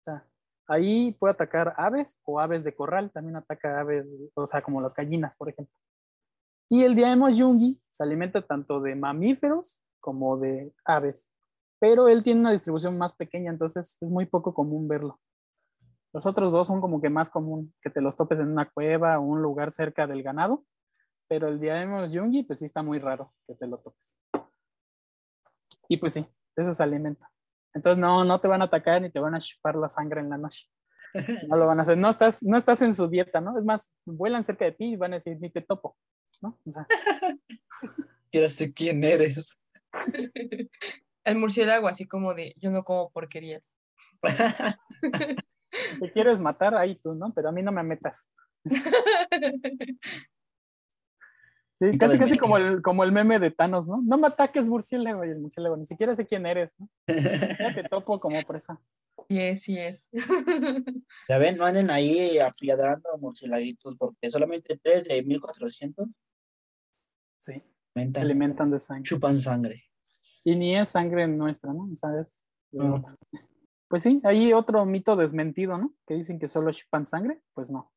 O 0.03 0.05
sea, 0.05 0.29
ahí 0.67 1.13
puede 1.13 1.33
atacar 1.33 1.75
aves 1.77 2.21
o 2.25 2.41
aves 2.41 2.65
de 2.65 2.75
corral, 2.75 3.11
también 3.11 3.37
ataca 3.37 3.81
aves, 3.81 4.07
o 4.35 4.47
sea, 4.47 4.63
como 4.63 4.81
las 4.81 4.95
gallinas, 4.95 5.37
por 5.37 5.49
ejemplo. 5.49 5.75
Y 6.69 6.85
el 6.85 6.95
Diaemos 6.95 7.37
yungi 7.37 7.81
se 7.91 8.03
alimenta 8.03 8.41
tanto 8.43 8.81
de 8.81 8.95
mamíferos 8.95 9.83
como 10.01 10.39
de 10.39 10.73
aves 10.85 11.33
pero 11.83 12.07
él 12.07 12.23
tiene 12.23 12.39
una 12.39 12.53
distribución 12.53 12.97
más 12.97 13.13
pequeña, 13.13 13.51
entonces 13.51 13.99
es 14.01 14.09
muy 14.09 14.25
poco 14.25 14.55
común 14.55 14.87
verlo. 14.87 15.19
Los 16.13 16.27
otros 16.27 16.53
dos 16.53 16.69
son 16.69 16.81
como 16.81 17.01
que 17.01 17.11
más 17.11 17.29
común 17.29 17.75
que 17.83 17.91
te 17.91 18.01
los 18.01 18.15
topes 18.15 18.39
en 18.39 18.53
una 18.53 18.71
cueva 18.71 19.19
o 19.19 19.23
un 19.23 19.43
lugar 19.43 19.73
cerca 19.73 20.07
del 20.07 20.23
ganado, 20.23 20.65
pero 21.27 21.49
el 21.49 21.59
Diademus 21.59 22.13
yungi, 22.13 22.45
pues 22.45 22.61
sí 22.61 22.67
está 22.67 22.85
muy 22.85 23.01
raro 23.01 23.35
que 23.49 23.57
te 23.57 23.67
lo 23.67 23.79
topes. 23.79 24.17
Y 25.89 25.97
pues 25.97 26.13
sí, 26.13 26.25
eso 26.55 26.73
se 26.73 26.83
alimenta. 26.85 27.32
Entonces 27.75 27.99
no, 27.99 28.25
no 28.25 28.41
te 28.41 28.49
van 28.49 28.63
a 28.63 28.67
atacar 28.67 29.01
ni 29.01 29.11
te 29.11 29.21
van 29.21 29.35
a 29.35 29.41
chupar 29.41 29.77
la 29.77 29.89
sangre 29.89 30.21
en 30.21 30.31
la 30.31 30.39
noche. 30.39 30.67
No 31.49 31.57
lo 31.57 31.67
van 31.67 31.79
a 31.79 31.83
hacer. 31.83 31.99
No 31.99 32.09
estás, 32.09 32.43
no 32.43 32.57
estás 32.57 32.81
en 32.83 32.95
su 32.95 33.09
dieta, 33.09 33.41
¿no? 33.41 33.59
Es 33.59 33.65
más, 33.65 33.93
vuelan 34.05 34.45
cerca 34.45 34.65
de 34.65 34.73
ti 34.73 34.93
y 34.93 34.97
van 34.97 35.13
a 35.13 35.17
decir, 35.17 35.37
ni 35.41 35.51
te 35.51 35.61
topo, 35.61 35.97
¿no? 36.41 36.59
O 36.65 36.73
sea. 36.73 36.87
Quiero 38.31 38.49
saber 38.49 38.73
quién 38.73 39.05
eres. 39.05 39.59
el 41.25 41.37
murciélago 41.37 41.87
así 41.87 42.07
como 42.07 42.33
de 42.35 42.55
yo 42.61 42.71
no 42.71 42.83
como 42.83 43.11
porquerías. 43.11 43.77
Te 46.01 46.13
quieres 46.13 46.41
matar 46.41 46.75
ahí 46.75 46.99
tú, 47.03 47.15
¿no? 47.15 47.33
Pero 47.35 47.51
a 47.51 47.53
mí 47.53 47.63
no 47.63 47.73
me 47.73 47.83
metas. 47.83 48.31
Sí, 51.83 51.99
casi 51.99 52.17
casi 52.17 52.39
como 52.39 52.57
el, 52.59 52.81
como 52.81 53.03
el 53.03 53.11
meme 53.11 53.41
de 53.41 53.51
Thanos, 53.51 53.89
¿no? 53.89 54.01
No 54.03 54.17
me 54.17 54.29
ataques 54.29 54.69
murciélago 54.69 55.25
y 55.25 55.31
el 55.31 55.41
murciélago, 55.41 55.77
ni 55.77 55.85
siquiera 55.85 56.15
sé 56.15 56.25
quién 56.25 56.47
eres, 56.47 56.79
¿no? 56.79 56.89
Ya 57.09 57.75
te 57.75 57.83
topo 57.91 58.21
como 58.21 58.41
presa. 58.43 58.81
Sí 59.29 59.41
es, 59.41 59.63
sí 59.63 59.77
es. 59.77 60.09
Ya 61.29 61.39
ven, 61.39 61.57
no 61.57 61.65
anden 61.65 61.91
ahí 61.91 62.39
apiedrando 62.39 63.11
a 63.13 63.17
murciélaguitos 63.17 63.97
porque 63.97 64.31
solamente 64.31 64.79
tres 64.81 65.09
de 65.09 65.25
1400 65.25 66.07
sí, 67.41 67.61
se 67.95 68.21
alimentan 68.21 68.71
de 68.71 68.79
sangre. 68.79 69.03
Chupan 69.03 69.41
sangre. 69.41 69.83
Y 70.45 70.55
ni 70.55 70.77
es 70.77 70.89
sangre 70.89 71.27
nuestra, 71.27 71.73
¿no? 71.73 71.91
¿Sabes? 71.97 72.49
Pues 73.89 74.05
sí, 74.05 74.21
hay 74.23 74.53
otro 74.53 74.85
mito 74.87 75.17
desmentido, 75.17 75.77
¿no? 75.79 75.93
Que 76.07 76.15
dicen 76.15 76.39
que 76.39 76.47
solo 76.47 76.71
chupan 76.71 77.07
sangre. 77.07 77.41
Pues 77.55 77.73
no. 77.73 77.93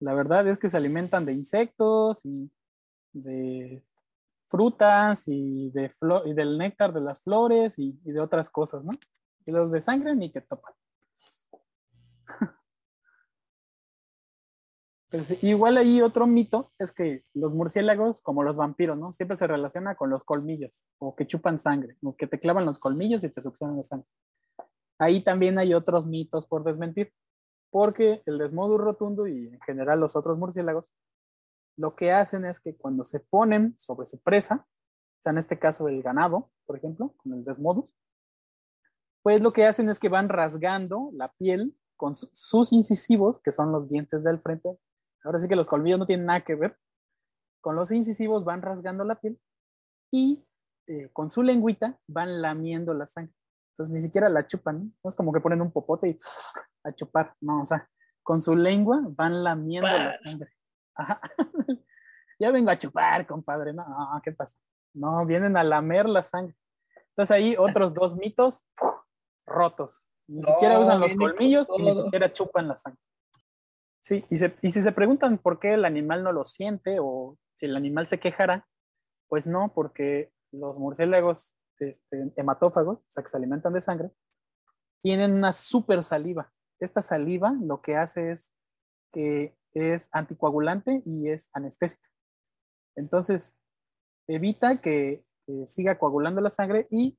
La 0.00 0.12
verdad 0.12 0.46
es 0.46 0.58
que 0.58 0.68
se 0.68 0.76
alimentan 0.76 1.24
de 1.24 1.32
insectos 1.32 2.26
y 2.26 2.50
de 3.14 3.82
frutas 4.46 5.26
y, 5.26 5.70
de 5.70 5.90
y 6.26 6.34
del 6.34 6.58
néctar 6.58 6.92
de 6.92 7.00
las 7.00 7.22
flores 7.22 7.78
y, 7.78 7.98
y, 8.04 8.12
de 8.12 8.20
otras 8.20 8.50
cosas, 8.50 8.84
¿no? 8.84 8.92
Y 9.46 9.52
los 9.52 9.70
de 9.70 9.80
sangre 9.80 10.14
ni 10.14 10.30
que 10.30 10.42
topan. 10.42 10.74
igual 15.42 15.76
ahí 15.76 16.00
otro 16.02 16.26
mito 16.26 16.72
es 16.78 16.92
que 16.92 17.24
los 17.34 17.54
murciélagos, 17.54 18.20
como 18.20 18.42
los 18.42 18.56
vampiros, 18.56 18.98
¿no? 18.98 19.12
Siempre 19.12 19.36
se 19.36 19.46
relaciona 19.46 19.94
con 19.94 20.10
los 20.10 20.24
colmillos, 20.24 20.82
o 20.98 21.14
que 21.14 21.26
chupan 21.26 21.58
sangre, 21.58 21.96
o 22.02 22.16
que 22.16 22.26
te 22.26 22.38
clavan 22.38 22.66
los 22.66 22.78
colmillos 22.78 23.22
y 23.24 23.28
te 23.30 23.40
succionan 23.40 23.76
la 23.76 23.84
sangre. 23.84 24.08
Ahí 24.98 25.22
también 25.22 25.58
hay 25.58 25.74
otros 25.74 26.06
mitos 26.06 26.46
por 26.46 26.64
desmentir, 26.64 27.12
porque 27.70 28.22
el 28.26 28.38
Desmodus 28.38 28.80
rotundo 28.80 29.26
y 29.26 29.48
en 29.48 29.60
general 29.60 30.00
los 30.00 30.16
otros 30.16 30.38
murciélagos, 30.38 30.92
lo 31.76 31.96
que 31.96 32.12
hacen 32.12 32.44
es 32.44 32.60
que 32.60 32.76
cuando 32.76 33.04
se 33.04 33.20
ponen 33.20 33.74
sobre 33.78 34.06
su 34.06 34.20
presa, 34.20 34.66
o 34.66 35.22
sea, 35.22 35.32
en 35.32 35.38
este 35.38 35.58
caso 35.58 35.88
el 35.88 36.02
ganado, 36.02 36.50
por 36.66 36.76
ejemplo, 36.76 37.14
con 37.16 37.32
el 37.32 37.44
Desmodus, 37.44 37.94
pues 39.22 39.42
lo 39.42 39.52
que 39.52 39.66
hacen 39.66 39.88
es 39.88 39.98
que 39.98 40.08
van 40.08 40.28
rasgando 40.28 41.10
la 41.14 41.32
piel 41.32 41.74
con 41.96 42.14
sus 42.14 42.72
incisivos, 42.72 43.40
que 43.40 43.52
son 43.52 43.72
los 43.72 43.88
dientes 43.88 44.22
del 44.22 44.40
frente. 44.40 44.78
Ahora 45.22 45.38
sí 45.38 45.48
que 45.48 45.56
los 45.56 45.66
colmillos 45.66 45.98
no 45.98 46.06
tienen 46.06 46.26
nada 46.26 46.44
que 46.44 46.54
ver. 46.54 46.78
Con 47.62 47.76
los 47.76 47.90
incisivos 47.90 48.44
van 48.44 48.60
rasgando 48.60 49.04
la 49.04 49.18
piel 49.18 49.40
y 50.10 50.44
eh, 50.86 51.08
con 51.14 51.30
su 51.30 51.42
lengüita 51.42 51.98
van 52.06 52.42
lamiendo 52.42 52.92
la 52.92 53.06
sangre. 53.06 53.34
Entonces 53.72 53.92
ni 53.92 54.00
siquiera 54.00 54.28
la 54.28 54.46
chupan, 54.46 54.92
¿no? 55.02 55.08
es 55.08 55.16
como 55.16 55.32
que 55.32 55.40
ponen 55.40 55.62
un 55.62 55.72
popote 55.72 56.10
y 56.10 56.18
a 56.84 56.92
chupar, 56.92 57.34
no, 57.40 57.62
o 57.62 57.66
sea, 57.66 57.88
con 58.22 58.40
su 58.40 58.54
lengua 58.54 59.00
van 59.08 59.42
lamiendo 59.42 59.88
la 59.88 60.12
sangre. 60.18 60.52
ya 62.38 62.50
vengo 62.50 62.70
a 62.70 62.78
chupar, 62.78 63.26
compadre, 63.26 63.72
no, 63.72 63.84
¿qué 64.22 64.32
pasa? 64.32 64.56
No, 64.94 65.24
vienen 65.26 65.56
a 65.56 65.64
lamer 65.64 66.08
la 66.08 66.22
sangre. 66.22 66.56
Entonces 67.08 67.30
ahí 67.30 67.56
otros 67.56 67.94
dos 67.94 68.16
mitos 68.16 68.66
rotos. 69.46 70.02
Ni 70.26 70.42
siquiera 70.42 70.80
usan 70.80 71.00
los 71.00 71.14
colmillos 71.16 71.68
y 71.76 71.82
ni 71.82 71.94
siquiera 71.94 72.32
chupan 72.32 72.68
la 72.68 72.76
sangre. 72.76 73.00
Sí, 74.00 74.24
y, 74.30 74.66
y 74.66 74.70
si 74.70 74.82
se 74.82 74.92
preguntan 74.92 75.38
por 75.38 75.58
qué 75.58 75.74
el 75.74 75.84
animal 75.84 76.22
no 76.22 76.32
lo 76.32 76.44
siente 76.44 76.98
o 77.00 77.38
si 77.54 77.66
el 77.66 77.76
animal 77.76 78.06
se 78.06 78.20
quejará, 78.20 78.66
pues 79.28 79.46
no, 79.46 79.72
porque 79.74 80.32
los 80.52 80.76
murciélagos 80.76 81.56
este, 81.78 82.32
hematófagos, 82.36 82.98
o 82.98 83.04
sea, 83.08 83.22
que 83.22 83.30
se 83.30 83.36
alimentan 83.36 83.72
de 83.72 83.80
sangre, 83.80 84.10
tienen 85.02 85.34
una 85.34 85.52
super 85.52 86.02
saliva. 86.04 86.52
Esta 86.80 87.02
saliva 87.02 87.54
lo 87.60 87.80
que 87.80 87.96
hace 87.96 88.30
es 88.30 88.54
que 89.12 89.56
es 89.74 90.08
anticoagulante 90.12 91.02
y 91.04 91.28
es 91.28 91.50
anestésica. 91.52 92.08
Entonces, 92.96 93.56
evita 94.26 94.80
que, 94.80 95.24
siga 95.66 95.98
coagulando 95.98 96.40
la 96.40 96.48
sangre 96.48 96.86
y 96.90 97.18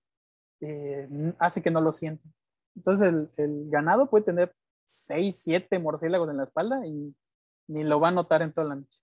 eh, 0.60 1.08
hace 1.38 1.62
que 1.62 1.70
no 1.70 1.80
lo 1.80 1.92
sienta. 1.92 2.28
Entonces, 2.76 3.10
el, 3.10 3.30
el, 3.38 3.70
ganado 3.70 4.10
puede 4.10 4.26
tener 4.26 4.56
6, 4.86 5.42
7 5.44 5.78
murciélagos 5.78 6.32
en 6.32 6.38
la 6.38 6.44
espalda 6.46 6.88
y 6.88 7.16
ni 7.68 7.84
lo 7.84 8.00
va 8.00 8.08
a 8.08 8.12
notar 8.12 8.42
en 8.42 8.52
toda 8.52 8.70
la 8.70 8.76
noche. 8.78 9.00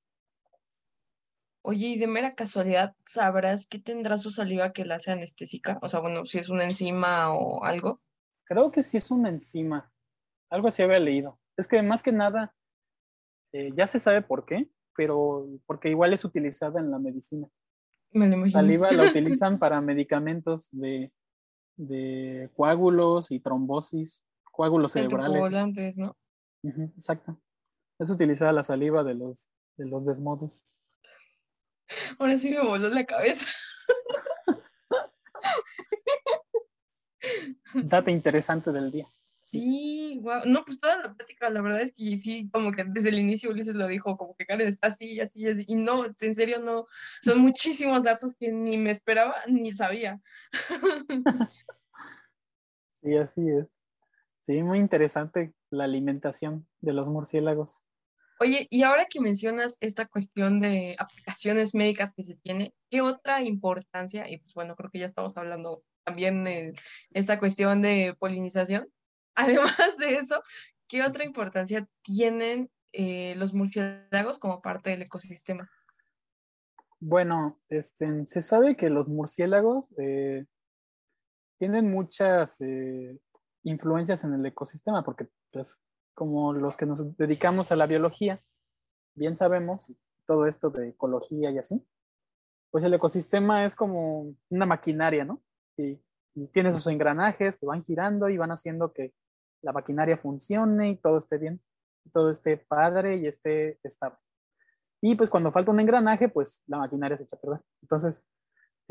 Oye, 1.64 1.86
y 1.86 1.98
de 1.98 2.09
mera 2.09 2.32
casualidad, 2.32 2.96
¿sabrás 3.07 3.66
qué 3.66 3.78
tendrá 3.78 4.18
su 4.18 4.32
saliva 4.32 4.72
que 4.72 4.84
la 4.84 4.96
hace 4.96 5.12
anestésica? 5.12 5.78
O 5.80 5.88
sea, 5.88 6.00
bueno, 6.00 6.26
si 6.26 6.38
es 6.38 6.48
una 6.48 6.64
enzima 6.64 7.32
o 7.32 7.64
algo. 7.64 8.00
Creo 8.44 8.72
que 8.72 8.82
sí 8.82 8.96
es 8.96 9.12
una 9.12 9.28
enzima. 9.28 9.92
Algo 10.50 10.68
así 10.68 10.82
había 10.82 10.98
leído. 10.98 11.38
Es 11.57 11.68
que 11.68 11.80
más 11.82 12.03
que 12.03 12.11
nada, 12.11 12.53
eh, 13.53 13.70
ya 13.76 13.86
se 13.86 13.98
sabe 13.98 14.22
por 14.22 14.44
qué, 14.44 14.70
pero 14.96 15.46
porque 15.66 15.90
igual 15.90 16.12
es 16.12 16.24
utilizada 16.24 16.80
en 16.80 16.90
la 16.90 16.98
medicina. 16.98 17.48
Me 18.12 18.28
lo 18.28 18.34
imagino. 18.34 18.53
Saliva 18.53 18.90
la 18.92 19.05
utilizan 19.11 19.59
para 19.59 19.80
medicamentos 19.80 20.68
de, 20.72 21.12
de 21.76 22.50
coágulos 22.55 23.30
y 23.30 23.40
trombosis, 23.40 24.24
coágulos 24.50 24.92
cerebrales. 24.92 25.96
¿no? 25.96 26.16
exacto. 26.62 27.40
Es 27.98 28.11
utilizada 28.11 28.53
la 28.53 28.62
saliva 28.62 29.05
de 29.05 29.14
los, 29.14 29.48
de 29.76 29.86
los 29.86 30.05
desmodos. 30.05 30.66
Ahora 32.18 32.38
sí 32.38 32.50
me 32.50 32.62
voló 32.62 32.88
la 32.88 33.05
cabeza. 33.05 33.46
Data 37.74 38.11
interesante 38.11 38.72
del 38.72 38.90
día. 38.90 39.09
Sí, 39.53 40.18
wow. 40.22 40.40
No, 40.46 40.64
pues 40.64 40.78
toda 40.78 40.96
la 40.96 41.12
plática, 41.14 41.50
la 41.50 41.61
verdad 41.61 41.82
es 41.82 41.92
que 41.92 42.16
sí, 42.16 42.48
como 42.50 42.72
que 42.72 42.84
desde 42.84 43.11
el 43.11 43.18
inicio 43.18 43.50
Ulises 43.50 43.74
lo 43.74 43.86
dijo, 43.86 44.16
como 44.16 44.34
que 44.34 44.46
Karen 44.46 44.66
está 44.66 44.86
así, 44.86 45.20
así, 45.20 45.46
así. 45.46 45.66
Y 45.68 45.74
no, 45.74 46.07
en 46.07 46.34
serio, 46.34 46.59
no. 46.59 46.86
Son 47.20 47.38
muchísimos 47.38 48.03
datos 48.03 48.34
que 48.40 48.50
ni 48.50 48.78
me 48.78 48.90
esperaba 48.90 49.34
ni 49.46 49.72
sabía. 49.72 50.20
Sí, 53.05 53.16
así 53.16 53.50
es. 53.50 53.80
Sí, 54.38 54.62
muy 54.62 54.78
interesante 54.78 55.53
la 55.70 55.82
alimentación 55.82 56.68
de 56.80 56.92
los 56.92 57.09
murciélagos. 57.09 57.84
Oye, 58.38 58.68
y 58.70 58.84
ahora 58.84 59.07
que 59.07 59.20
mencionas 59.20 59.76
esta 59.80 60.07
cuestión 60.07 60.61
de 60.61 60.94
aplicaciones 61.00 61.74
médicas 61.74 62.14
que 62.14 62.22
se 62.22 62.36
tiene, 62.36 62.72
¿qué 62.90 63.00
otra 63.00 63.42
importancia? 63.42 64.30
Y 64.30 64.38
pues 64.38 64.55
bueno, 64.55 64.76
creo 64.76 64.88
que 64.88 65.00
ya 65.00 65.07
estamos 65.07 65.36
hablando 65.36 65.82
también 66.05 66.44
de 66.44 66.74
esta 67.11 67.40
cuestión 67.40 67.82
de 67.82 68.14
polinización. 68.20 68.88
Además 69.74 69.97
de 69.99 70.16
eso, 70.16 70.43
¿qué 70.89 71.03
otra 71.03 71.24
importancia 71.24 71.89
tienen 72.03 72.70
eh, 72.93 73.35
los 73.37 73.55
murciélagos 73.55 74.39
como 74.39 74.61
parte 74.61 74.91
del 74.91 75.03
ecosistema? 75.03 75.70
Bueno, 77.01 77.61
este, 77.68 78.26
se 78.26 78.43
sabe 78.43 78.76
que 78.76 78.89
los 78.89 79.09
murciélagos 79.09 79.87
eh, 79.99 80.45
tienen 81.59 81.91
muchas 81.91 82.61
eh, 82.61 83.18
influencias 83.64 84.24
en 84.24 84.35
el 84.35 84.47
ecosistema, 84.47 85.03
porque 85.03 85.28
pues, 85.51 85.80
como 86.14 86.53
los 86.53 86.76
que 86.76 86.87
nos 86.87 87.16
dedicamos 87.16 87.72
a 87.72 87.76
la 87.76 87.87
biología, 87.87 88.43
bien 89.14 89.37
sabemos 89.37 89.93
todo 90.26 90.47
esto 90.47 90.70
de 90.70 90.91
ecología 90.91 91.51
y 91.51 91.59
así, 91.59 91.85
pues 92.70 92.85
el 92.85 92.95
ecosistema 92.95 93.64
es 93.64 93.76
como 93.76 94.35
una 94.49 94.66
maquinaria, 94.66 95.24
¿no? 95.24 95.43
Y, 95.76 96.01
tiene 96.51 96.72
sus 96.72 96.87
engranajes 96.87 97.59
que 97.59 97.66
van 97.66 97.83
girando 97.83 98.30
y 98.30 98.39
van 98.39 98.53
haciendo 98.53 98.95
que 98.95 99.12
la 99.62 99.72
maquinaria 99.72 100.16
funcione 100.16 100.90
y 100.90 100.96
todo 100.96 101.18
esté 101.18 101.38
bien, 101.38 101.60
todo 102.12 102.30
esté 102.30 102.56
padre 102.56 103.16
y 103.16 103.26
esté 103.26 103.78
estable. 103.82 104.18
Y 105.00 105.16
pues 105.16 105.30
cuando 105.30 105.50
falta 105.50 105.70
un 105.70 105.80
engranaje, 105.80 106.28
pues 106.28 106.62
la 106.66 106.78
maquinaria 106.78 107.16
se 107.16 107.24
echa 107.24 107.36
a 107.36 107.40
perder. 107.40 107.60
Entonces, 107.82 108.28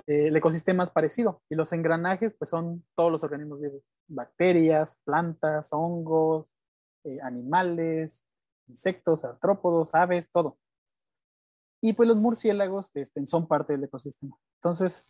eh, 0.08 0.28
el 0.28 0.36
ecosistema 0.36 0.84
es 0.84 0.90
parecido 0.90 1.42
y 1.50 1.56
los 1.56 1.72
engranajes 1.74 2.34
pues 2.34 2.50
son 2.50 2.86
todos 2.96 3.12
los 3.12 3.24
organismos 3.24 3.62
vivos, 3.62 3.84
bacterias, 4.08 4.98
plantas, 5.06 5.70
hongos, 5.72 6.54
eh, 7.04 7.20
animales, 7.22 8.26
insectos, 8.68 9.24
artrópodos, 9.24 9.94
aves, 9.94 10.30
todo. 10.32 10.58
Y 11.82 11.94
pues 11.94 12.08
los 12.08 12.18
murciélagos 12.18 12.92
este, 12.94 13.26
son 13.26 13.48
parte 13.48 13.74
del 13.74 13.86
ecosistema. 13.86 14.38
Entonces, 14.60 15.08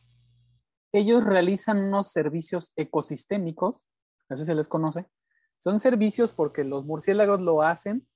ellos 0.93 1.23
realizan 1.23 1.79
unos 1.83 2.11
servicios 2.11 2.73
ecosistémicos, 2.75 3.89
así 4.29 4.45
se 4.45 4.55
les 4.55 4.67
conoce. 4.67 5.07
Son 5.61 5.77
servicios 5.77 6.31
porque 6.31 6.63
los 6.63 6.85
murciélagos 6.85 7.39
lo 7.39 7.61
hacen 7.61 8.07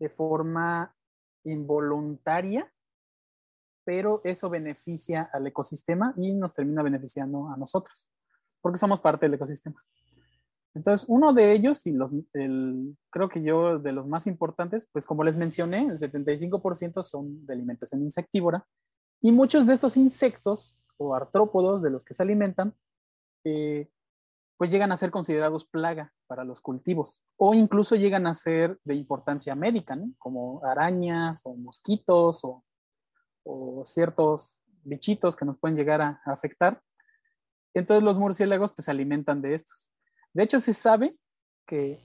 de 0.00 0.08
forma 0.08 0.96
involuntaria, 1.44 2.72
pero 3.84 4.20
eso 4.24 4.50
beneficia 4.50 5.30
al 5.32 5.46
ecosistema 5.46 6.12
y 6.16 6.34
nos 6.34 6.54
termina 6.54 6.82
beneficiando 6.82 7.50
a 7.50 7.56
nosotros, 7.56 8.10
porque 8.60 8.78
somos 8.78 8.98
parte 8.98 9.26
del 9.26 9.34
ecosistema. 9.34 9.80
Entonces, 10.74 11.08
uno 11.08 11.32
de 11.32 11.52
ellos, 11.52 11.86
y 11.86 11.96
el, 12.32 12.96
creo 13.10 13.28
que 13.28 13.42
yo 13.42 13.78
de 13.78 13.92
los 13.92 14.08
más 14.08 14.26
importantes, 14.26 14.88
pues 14.90 15.06
como 15.06 15.22
les 15.22 15.36
mencioné, 15.36 15.86
el 15.86 15.98
75% 15.98 17.04
son 17.04 17.46
de 17.46 17.52
alimentación 17.52 18.02
insectívora, 18.02 18.66
y 19.20 19.30
muchos 19.30 19.68
de 19.68 19.74
estos 19.74 19.96
insectos 19.96 20.76
o 20.96 21.14
artrópodos 21.14 21.80
de 21.80 21.90
los 21.90 22.04
que 22.04 22.14
se 22.14 22.24
alimentan, 22.24 22.74
eh, 23.44 23.88
pues 24.58 24.70
llegan 24.72 24.92
a 24.92 24.96
ser 24.96 25.10
considerados 25.10 25.64
plaga 25.64 26.12
para 26.26 26.44
los 26.44 26.60
cultivos, 26.60 27.22
o 27.36 27.54
incluso 27.54 27.94
llegan 27.94 28.26
a 28.26 28.34
ser 28.34 28.78
de 28.84 28.96
importancia 28.96 29.54
médica, 29.54 29.96
como 30.18 30.62
arañas 30.64 31.40
o 31.44 31.54
mosquitos 31.54 32.44
o, 32.44 32.64
o 33.44 33.86
ciertos 33.86 34.60
bichitos 34.82 35.36
que 35.36 35.44
nos 35.44 35.58
pueden 35.58 35.76
llegar 35.76 36.02
a, 36.02 36.20
a 36.24 36.32
afectar. 36.32 36.82
Entonces 37.72 38.02
los 38.02 38.18
murciélagos 38.18 38.72
pues 38.72 38.86
se 38.86 38.90
alimentan 38.90 39.40
de 39.40 39.54
estos. 39.54 39.92
De 40.34 40.42
hecho, 40.42 40.58
se 40.58 40.74
sabe 40.74 41.16
que, 41.66 42.04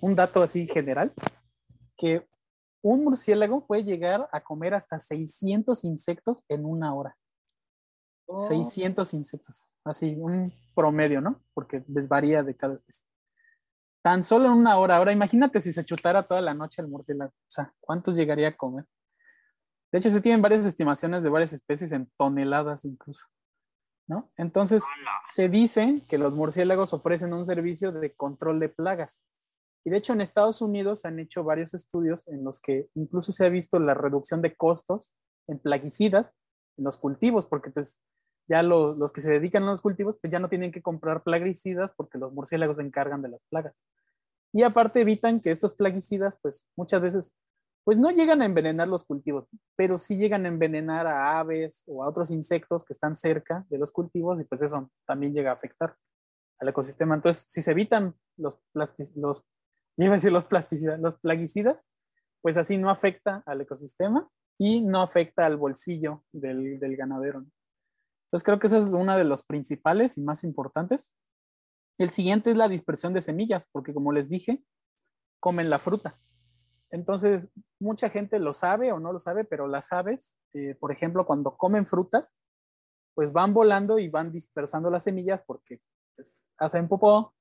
un 0.00 0.14
dato 0.14 0.42
así 0.42 0.66
general, 0.66 1.12
que 1.96 2.26
un 2.82 3.04
murciélago 3.04 3.66
puede 3.66 3.84
llegar 3.84 4.28
a 4.32 4.40
comer 4.40 4.74
hasta 4.74 4.98
600 4.98 5.84
insectos 5.84 6.44
en 6.48 6.64
una 6.64 6.94
hora. 6.94 7.16
600 8.48 9.14
insectos, 9.14 9.68
así, 9.84 10.14
un 10.18 10.52
promedio, 10.74 11.20
¿no? 11.20 11.42
Porque 11.54 11.84
les 11.88 12.08
varía 12.08 12.42
de 12.42 12.56
cada 12.56 12.74
especie. 12.74 13.06
Tan 14.02 14.22
solo 14.22 14.46
en 14.46 14.52
una 14.52 14.76
hora. 14.78 14.96
Ahora, 14.96 15.12
imagínate 15.12 15.60
si 15.60 15.72
se 15.72 15.84
chutara 15.84 16.26
toda 16.26 16.40
la 16.40 16.54
noche 16.54 16.82
el 16.82 16.88
murciélago. 16.88 17.30
O 17.30 17.50
sea, 17.50 17.72
¿cuántos 17.80 18.16
llegaría 18.16 18.48
a 18.48 18.56
comer? 18.56 18.84
De 19.92 19.98
hecho, 19.98 20.10
se 20.10 20.20
tienen 20.20 20.42
varias 20.42 20.64
estimaciones 20.64 21.22
de 21.22 21.28
varias 21.28 21.52
especies 21.52 21.92
en 21.92 22.10
toneladas 22.16 22.84
incluso. 22.84 23.26
Entonces, 24.36 24.84
se 25.32 25.48
dice 25.48 26.02
que 26.08 26.18
los 26.18 26.34
murciélagos 26.34 26.92
ofrecen 26.92 27.32
un 27.32 27.46
servicio 27.46 27.92
de 27.92 28.12
control 28.14 28.60
de 28.60 28.68
plagas. 28.68 29.26
Y 29.84 29.90
de 29.90 29.96
hecho, 29.96 30.12
en 30.12 30.20
Estados 30.20 30.60
Unidos 30.60 31.00
se 31.00 31.08
han 31.08 31.18
hecho 31.18 31.44
varios 31.44 31.72
estudios 31.74 32.28
en 32.28 32.44
los 32.44 32.60
que 32.60 32.88
incluso 32.94 33.32
se 33.32 33.46
ha 33.46 33.48
visto 33.48 33.78
la 33.78 33.94
reducción 33.94 34.42
de 34.42 34.54
costos 34.54 35.14
en 35.48 35.58
plaguicidas 35.58 36.36
en 36.76 36.84
los 36.84 36.98
cultivos, 36.98 37.46
porque 37.46 37.70
pues 37.70 38.02
ya 38.48 38.62
los 38.62 39.12
que 39.12 39.20
se 39.20 39.30
dedican 39.30 39.62
a 39.64 39.70
los 39.70 39.80
cultivos, 39.80 40.18
pues 40.20 40.32
ya 40.32 40.38
no 40.38 40.48
tienen 40.48 40.72
que 40.72 40.82
comprar 40.82 41.22
plaguicidas 41.22 41.92
porque 41.96 42.18
los 42.18 42.32
murciélagos 42.32 42.76
se 42.76 42.82
encargan 42.82 43.22
de 43.22 43.30
las 43.30 43.40
plagas. 43.48 43.74
Y 44.52 44.62
aparte 44.62 45.00
evitan 45.00 45.40
que 45.40 45.50
estos 45.50 45.74
plaguicidas, 45.74 46.38
pues 46.42 46.68
muchas 46.76 47.00
veces 47.00 47.34
pues 47.84 47.98
no 47.98 48.10
llegan 48.10 48.42
a 48.42 48.46
envenenar 48.46 48.86
los 48.86 49.04
cultivos, 49.04 49.48
pero 49.76 49.98
sí 49.98 50.16
llegan 50.16 50.44
a 50.44 50.48
envenenar 50.48 51.06
a 51.06 51.40
aves 51.40 51.82
o 51.86 52.04
a 52.04 52.08
otros 52.08 52.30
insectos 52.30 52.84
que 52.84 52.92
están 52.92 53.16
cerca 53.16 53.66
de 53.68 53.78
los 53.78 53.90
cultivos 53.90 54.40
y 54.40 54.44
pues 54.44 54.62
eso 54.62 54.90
también 55.04 55.34
llega 55.34 55.50
a 55.50 55.54
afectar 55.54 55.96
al 56.60 56.68
ecosistema. 56.68 57.16
Entonces, 57.16 57.44
si 57.48 57.60
se 57.60 57.72
evitan 57.72 58.14
los, 58.36 58.58
los, 58.72 58.94
decir 59.96 60.32
los, 60.32 60.44
plasticidas, 60.44 61.00
los 61.00 61.18
plaguicidas, 61.18 61.88
pues 62.40 62.56
así 62.56 62.78
no 62.78 62.88
afecta 62.88 63.42
al 63.46 63.60
ecosistema 63.60 64.28
y 64.58 64.80
no 64.80 65.02
afecta 65.02 65.44
al 65.44 65.56
bolsillo 65.56 66.24
del, 66.30 66.78
del 66.78 66.96
ganadero. 66.96 67.44
Entonces, 68.32 68.44
creo 68.46 68.58
que 68.58 68.66
esa 68.66 68.78
es 68.78 68.94
una 68.94 69.18
de 69.18 69.24
los 69.24 69.42
principales 69.42 70.16
y 70.16 70.22
más 70.22 70.42
importantes. 70.42 71.14
El 71.98 72.08
siguiente 72.08 72.50
es 72.50 72.56
la 72.56 72.68
dispersión 72.68 73.12
de 73.12 73.20
semillas, 73.20 73.68
porque 73.70 73.92
como 73.92 74.10
les 74.10 74.30
dije, 74.30 74.64
comen 75.38 75.68
la 75.68 75.78
fruta. 75.78 76.18
Entonces, 76.90 77.50
mucha 77.78 78.08
gente 78.08 78.38
lo 78.38 78.54
sabe 78.54 78.90
o 78.90 78.98
no 78.98 79.12
lo 79.12 79.20
sabe, 79.20 79.44
pero 79.44 79.68
las 79.68 79.92
aves, 79.92 80.38
eh, 80.54 80.74
por 80.80 80.92
ejemplo, 80.92 81.26
cuando 81.26 81.58
comen 81.58 81.84
frutas, 81.84 82.34
pues 83.14 83.34
van 83.34 83.52
volando 83.52 83.98
y 83.98 84.08
van 84.08 84.32
dispersando 84.32 84.88
las 84.88 85.04
semillas 85.04 85.42
porque 85.46 85.82
pues, 86.16 86.46
hacen 86.56 86.88
popó, 86.88 87.34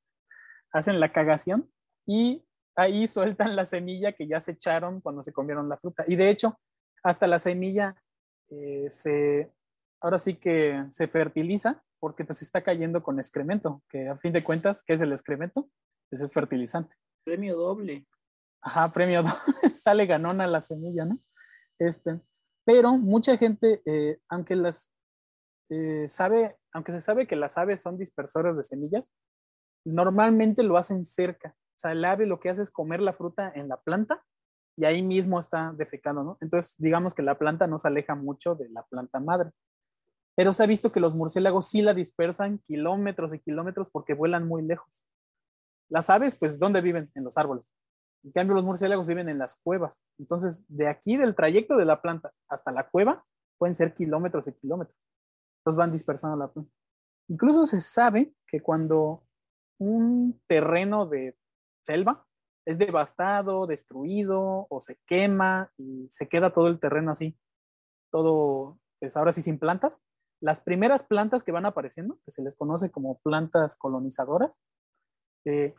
hacen 0.73 0.99
la 0.99 1.13
cagación 1.13 1.71
y 2.05 2.45
ahí 2.75 3.07
sueltan 3.07 3.55
la 3.55 3.63
semilla 3.63 4.11
que 4.11 4.27
ya 4.27 4.41
se 4.41 4.51
echaron 4.51 4.99
cuando 4.99 5.23
se 5.23 5.31
comieron 5.31 5.69
la 5.69 5.77
fruta. 5.77 6.03
Y 6.05 6.17
de 6.17 6.29
hecho, 6.29 6.59
hasta 7.01 7.27
la 7.27 7.39
semilla 7.39 7.95
eh, 8.49 8.87
se, 8.89 9.53
ahora 10.01 10.19
sí 10.19 10.35
que 10.35 10.85
se 10.91 11.07
fertiliza 11.07 11.83
porque 11.99 12.25
pues 12.25 12.41
está 12.41 12.63
cayendo 12.63 13.03
con 13.03 13.19
excremento, 13.19 13.83
que 13.87 14.09
a 14.09 14.17
fin 14.17 14.33
de 14.33 14.43
cuentas, 14.43 14.83
¿qué 14.83 14.93
es 14.93 15.01
el 15.01 15.11
excremento? 15.11 15.69
Pues 16.09 16.21
es 16.21 16.33
fertilizante. 16.33 16.95
Premio 17.23 17.55
doble. 17.55 18.07
Ajá, 18.61 18.91
premio 18.91 19.21
doble. 19.21 19.35
Sale 19.69 20.07
ganona 20.07 20.47
la 20.47 20.61
semilla, 20.61 21.05
¿no? 21.05 21.19
Este, 21.77 22.19
pero 22.65 22.97
mucha 22.97 23.37
gente, 23.37 23.81
eh, 23.85 24.17
aunque 24.29 24.55
las 24.55 24.91
eh, 25.69 26.07
sabe, 26.09 26.57
aunque 26.73 26.91
se 26.91 27.01
sabe 27.01 27.27
que 27.27 27.35
las 27.35 27.57
aves 27.57 27.81
son 27.81 27.97
dispersoras 27.97 28.57
de 28.57 28.63
semillas, 28.63 29.13
normalmente 29.85 30.63
lo 30.63 30.77
hacen 30.77 31.05
cerca. 31.05 31.55
O 31.55 31.79
sea, 31.79 31.91
el 31.91 32.03
ave 32.03 32.25
lo 32.25 32.39
que 32.39 32.49
hace 32.49 32.63
es 32.63 32.71
comer 32.71 32.99
la 32.99 33.13
fruta 33.13 33.51
en 33.53 33.69
la 33.69 33.77
planta 33.77 34.23
y 34.75 34.85
ahí 34.85 35.03
mismo 35.03 35.39
está 35.39 35.71
defecando, 35.77 36.23
¿no? 36.23 36.37
Entonces, 36.41 36.75
digamos 36.79 37.13
que 37.13 37.21
la 37.21 37.37
planta 37.37 37.67
no 37.67 37.77
se 37.77 37.87
aleja 37.87 38.15
mucho 38.15 38.55
de 38.55 38.69
la 38.69 38.83
planta 38.83 39.19
madre 39.19 39.51
pero 40.35 40.53
se 40.53 40.63
ha 40.63 40.67
visto 40.67 40.91
que 40.91 40.99
los 40.99 41.13
murciélagos 41.13 41.69
sí 41.69 41.81
la 41.81 41.93
dispersan 41.93 42.59
kilómetros 42.59 43.33
y 43.33 43.39
kilómetros 43.39 43.87
porque 43.91 44.13
vuelan 44.13 44.47
muy 44.47 44.61
lejos. 44.61 45.05
Las 45.89 46.09
aves, 46.09 46.35
pues, 46.35 46.57
¿dónde 46.57 46.81
viven? 46.81 47.11
En 47.15 47.23
los 47.23 47.37
árboles. 47.37 47.71
En 48.23 48.31
cambio, 48.31 48.55
los 48.55 48.63
murciélagos 48.63 49.07
viven 49.07 49.29
en 49.29 49.39
las 49.39 49.57
cuevas. 49.57 50.03
Entonces, 50.19 50.63
de 50.69 50.87
aquí, 50.87 51.17
del 51.17 51.35
trayecto 51.35 51.75
de 51.75 51.85
la 51.85 52.01
planta 52.01 52.31
hasta 52.47 52.71
la 52.71 52.87
cueva, 52.87 53.25
pueden 53.57 53.75
ser 53.75 53.93
kilómetros 53.93 54.47
y 54.47 54.53
kilómetros. 54.53 54.97
Entonces 55.59 55.77
van 55.77 55.91
dispersando 55.91 56.37
la 56.37 56.51
planta. 56.51 56.71
Incluso 57.27 57.65
se 57.65 57.81
sabe 57.81 58.33
que 58.47 58.61
cuando 58.61 59.23
un 59.79 60.39
terreno 60.47 61.05
de 61.05 61.37
selva 61.85 62.25
es 62.65 62.77
devastado, 62.77 63.67
destruido 63.67 64.67
o 64.69 64.81
se 64.81 64.97
quema 65.05 65.71
y 65.77 66.07
se 66.09 66.27
queda 66.27 66.53
todo 66.53 66.67
el 66.67 66.79
terreno 66.79 67.11
así, 67.11 67.37
todo, 68.11 68.79
pues 68.99 69.17
ahora 69.17 69.31
sí 69.31 69.41
sin 69.41 69.59
plantas, 69.59 70.03
las 70.41 70.59
primeras 70.59 71.03
plantas 71.03 71.43
que 71.43 71.51
van 71.51 71.65
apareciendo, 71.65 72.19
que 72.25 72.31
se 72.31 72.41
les 72.41 72.55
conoce 72.55 72.91
como 72.91 73.19
plantas 73.19 73.77
colonizadoras, 73.77 74.59
eh, 75.45 75.75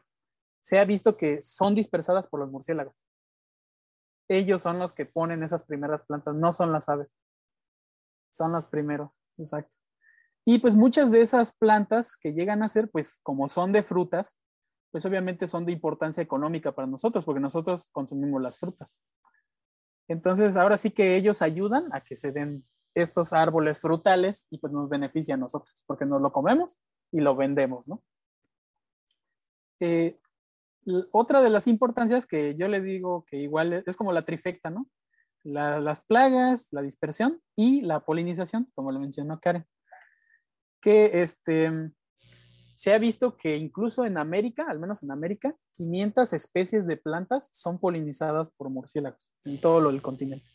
se 0.60 0.78
ha 0.78 0.84
visto 0.84 1.16
que 1.16 1.42
son 1.42 1.74
dispersadas 1.74 2.28
por 2.28 2.40
los 2.40 2.50
murciélagos. 2.50 2.94
Ellos 4.28 4.62
son 4.62 4.78
los 4.78 4.94
que 4.94 5.04
ponen 5.04 5.42
esas 5.42 5.64
primeras 5.64 6.04
plantas, 6.04 6.34
no 6.34 6.52
son 6.52 6.72
las 6.72 6.88
aves. 6.88 7.18
Son 8.30 8.52
los 8.52 8.64
primeros, 8.66 9.18
exacto. 9.36 9.76
Y 10.44 10.60
pues 10.60 10.76
muchas 10.76 11.10
de 11.10 11.20
esas 11.20 11.52
plantas 11.56 12.16
que 12.16 12.32
llegan 12.32 12.62
a 12.62 12.68
ser, 12.68 12.88
pues 12.88 13.18
como 13.22 13.48
son 13.48 13.72
de 13.72 13.82
frutas, 13.82 14.38
pues 14.92 15.04
obviamente 15.04 15.48
son 15.48 15.66
de 15.66 15.72
importancia 15.72 16.22
económica 16.22 16.72
para 16.72 16.86
nosotros, 16.86 17.24
porque 17.24 17.40
nosotros 17.40 17.88
consumimos 17.90 18.40
las 18.40 18.58
frutas. 18.58 19.02
Entonces, 20.08 20.56
ahora 20.56 20.76
sí 20.76 20.90
que 20.90 21.16
ellos 21.16 21.42
ayudan 21.42 21.88
a 21.92 22.00
que 22.02 22.16
se 22.16 22.32
den 22.32 22.64
estos 22.94 23.32
árboles 23.32 23.80
frutales 23.80 24.46
y 24.50 24.58
pues 24.58 24.72
nos 24.72 24.88
beneficia 24.88 25.34
a 25.34 25.38
nosotros, 25.38 25.84
porque 25.86 26.06
nos 26.06 26.20
lo 26.20 26.32
comemos 26.32 26.78
y 27.10 27.20
lo 27.20 27.34
vendemos, 27.34 27.88
¿no? 27.88 28.02
Eh, 29.80 30.18
otra 31.10 31.42
de 31.42 31.50
las 31.50 31.66
importancias 31.66 32.26
que 32.26 32.54
yo 32.54 32.68
le 32.68 32.80
digo 32.80 33.24
que 33.24 33.36
igual 33.36 33.72
es, 33.86 33.96
como 33.96 34.12
la 34.12 34.24
trifecta, 34.24 34.70
¿no? 34.70 34.88
las 35.44 36.00
plagas, 36.02 36.68
la 36.70 36.82
dispersión 36.82 37.40
y 37.56 37.82
la 37.82 38.00
polinización, 38.00 38.70
como 38.76 38.92
lo 38.92 39.00
mencionó 39.00 39.40
Karen. 39.40 39.66
Que 40.80 41.22
este, 41.22 41.92
se 42.76 42.92
ha 42.92 42.98
visto 42.98 43.36
que 43.36 43.56
incluso 43.56 44.04
en 44.04 44.18
América, 44.18 44.66
al 44.68 44.78
menos 44.78 45.02
en 45.02 45.10
América, 45.10 45.54
500 45.72 46.32
especies 46.32 46.86
de 46.86 46.96
plantas 46.96 47.48
son 47.52 47.78
polinizadas 47.78 48.50
por 48.50 48.70
murciélagos 48.70 49.34
en 49.44 49.60
todo 49.60 49.90
el 49.90 50.00
continente. 50.00 50.46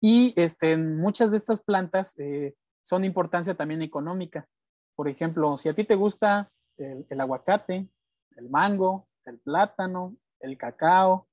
Y 0.00 0.32
este, 0.40 0.76
muchas 0.76 1.30
de 1.30 1.36
estas 1.36 1.60
plantas 1.60 2.18
eh, 2.18 2.54
son 2.82 3.02
de 3.02 3.08
importancia 3.08 3.54
también 3.54 3.82
económica. 3.82 4.48
Por 4.96 5.08
ejemplo, 5.08 5.56
si 5.58 5.68
a 5.68 5.74
ti 5.74 5.84
te 5.84 5.94
gusta 5.94 6.50
el, 6.78 7.20
aguacate, 7.20 7.88
el 8.36 8.48
mango, 8.48 9.08
el 9.26 9.38
plátano, 9.38 10.16
el 10.40 10.56
cacao, 10.56 11.28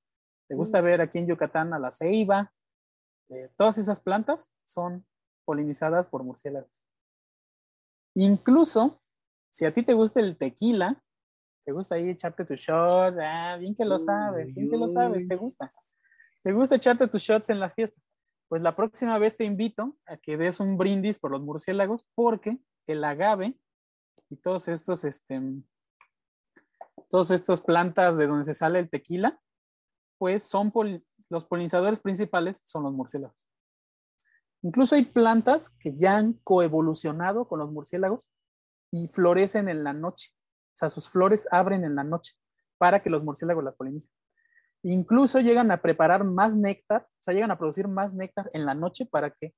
te 0.46 0.54
gusta 0.54 0.80
mm. 0.80 0.84
ver 0.84 1.00
aquí 1.00 1.18
en 1.18 1.26
Yucatán 1.26 1.72
a 1.72 1.78
la 1.78 1.90
ceiba, 1.90 2.52
eh, 3.30 3.50
todas 3.56 3.78
esas 3.78 4.00
plantas 4.00 4.52
son 4.64 5.06
polinizadas 5.46 6.08
por 6.08 6.22
murciélagos. 6.22 6.86
Incluso, 8.14 9.00
si 9.50 9.64
a 9.64 9.72
ti 9.72 9.82
te 9.82 9.94
gusta 9.94 10.20
el 10.20 10.36
tequila, 10.36 11.02
te 11.64 11.72
gusta 11.72 11.94
ahí 11.94 12.10
echarte 12.10 12.44
tus 12.44 12.60
shots, 12.60 13.16
ah, 13.20 13.56
bien 13.58 13.74
que 13.74 13.84
lo 13.84 13.98
sabes, 13.98 14.54
bien 14.54 14.70
que 14.70 14.76
lo 14.76 14.88
sabes, 14.88 15.26
te 15.26 15.36
gusta. 15.36 15.72
Te 16.42 16.52
gusta 16.52 16.76
echarte 16.76 17.06
tus 17.08 17.22
shots 17.22 17.50
en 17.50 17.60
la 17.60 17.70
fiesta 17.70 18.00
pues 18.48 18.62
la 18.62 18.74
próxima 18.74 19.18
vez 19.18 19.36
te 19.36 19.44
invito 19.44 19.96
a 20.06 20.16
que 20.16 20.36
des 20.36 20.60
un 20.60 20.78
brindis 20.78 21.18
por 21.18 21.30
los 21.30 21.42
murciélagos 21.42 22.08
porque 22.14 22.58
el 22.86 23.04
agave 23.04 23.58
y 24.30 24.36
todos 24.36 24.68
estos, 24.68 25.04
este, 25.04 25.40
todos 27.10 27.30
estos 27.30 27.60
plantas 27.60 28.16
de 28.16 28.26
donde 28.26 28.44
se 28.44 28.54
sale 28.54 28.78
el 28.78 28.90
tequila, 28.90 29.40
pues 30.18 30.42
son 30.42 30.72
los 31.28 31.44
polinizadores 31.44 32.00
principales 32.00 32.62
son 32.64 32.84
los 32.84 32.92
murciélagos. 32.92 33.48
Incluso 34.62 34.96
hay 34.96 35.04
plantas 35.04 35.68
que 35.68 35.94
ya 35.96 36.16
han 36.16 36.32
coevolucionado 36.32 37.46
con 37.46 37.60
los 37.60 37.70
murciélagos 37.70 38.30
y 38.90 39.06
florecen 39.06 39.68
en 39.68 39.84
la 39.84 39.92
noche. 39.92 40.32
O 40.74 40.78
sea, 40.78 40.88
sus 40.88 41.08
flores 41.08 41.46
abren 41.50 41.84
en 41.84 41.94
la 41.94 42.04
noche 42.04 42.34
para 42.78 43.02
que 43.02 43.10
los 43.10 43.22
murciélagos 43.22 43.62
las 43.62 43.76
polinicen. 43.76 44.10
Incluso 44.82 45.40
llegan 45.40 45.70
a 45.70 45.82
preparar 45.82 46.24
más 46.24 46.54
néctar, 46.54 47.02
o 47.02 47.22
sea, 47.22 47.34
llegan 47.34 47.50
a 47.50 47.58
producir 47.58 47.88
más 47.88 48.14
néctar 48.14 48.48
en 48.52 48.64
la 48.64 48.74
noche 48.74 49.06
para 49.06 49.30
que, 49.30 49.54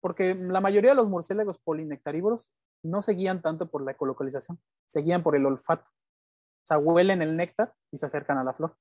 porque 0.00 0.34
la 0.34 0.60
mayoría 0.60 0.92
de 0.92 0.96
los 0.96 1.08
murciélagos 1.08 1.58
polinectarívoros 1.58 2.54
no 2.82 3.02
se 3.02 3.12
guían 3.12 3.42
tanto 3.42 3.68
por 3.68 3.84
la 3.84 3.92
ecolocalización, 3.92 4.58
se 4.86 5.00
guían 5.02 5.22
por 5.22 5.36
el 5.36 5.44
olfato. 5.44 5.90
O 5.90 6.66
sea, 6.66 6.78
huelen 6.78 7.22
el 7.22 7.36
néctar 7.36 7.74
y 7.92 7.98
se 7.98 8.06
acercan 8.06 8.38
a 8.38 8.44
la 8.44 8.54
flor. 8.54 8.76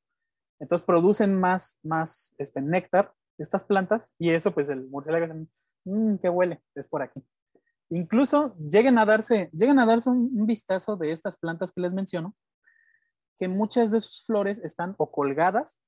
Entonces 0.59 0.85
producen 0.85 1.39
más, 1.39 1.79
más 1.83 2.33
este, 2.37 2.61
néctar 2.61 3.13
estas 3.37 3.63
plantas 3.65 4.11
y 4.17 4.31
eso 4.31 4.51
pues 4.53 4.69
el 4.69 4.87
murciélago 4.87 5.27
dice, 5.27 5.47
mmm, 5.83 6.15
qué 6.15 6.29
huele, 6.29 6.63
es 6.73 6.87
por 6.87 7.01
aquí. 7.01 7.21
Incluso 7.89 8.55
lleguen 8.57 8.97
a 8.97 9.05
darse, 9.05 9.49
lleguen 9.51 9.77
a 9.79 9.85
darse 9.85 10.09
un 10.09 10.47
vistazo 10.47 10.95
de 10.95 11.11
estas 11.11 11.37
plantas 11.37 11.71
que 11.71 11.81
les 11.81 11.93
menciono 11.93 12.33
que 13.37 13.47
muchas 13.47 13.91
de 13.91 13.99
sus 13.99 14.25
flores 14.25 14.59
están 14.59 14.95
o 14.97 15.11
colgadas, 15.11 15.81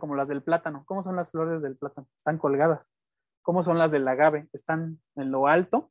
como 0.00 0.14
las 0.14 0.28
del 0.28 0.42
plátano. 0.42 0.84
¿Cómo 0.86 1.02
son 1.02 1.16
las 1.16 1.30
flores 1.30 1.62
del 1.62 1.76
plátano? 1.76 2.08
Están 2.16 2.38
colgadas. 2.38 2.92
¿Cómo 3.42 3.62
son 3.62 3.78
las 3.78 3.90
del 3.90 4.06
agave? 4.08 4.48
Están 4.52 5.00
en 5.16 5.30
lo 5.30 5.46
alto 5.46 5.90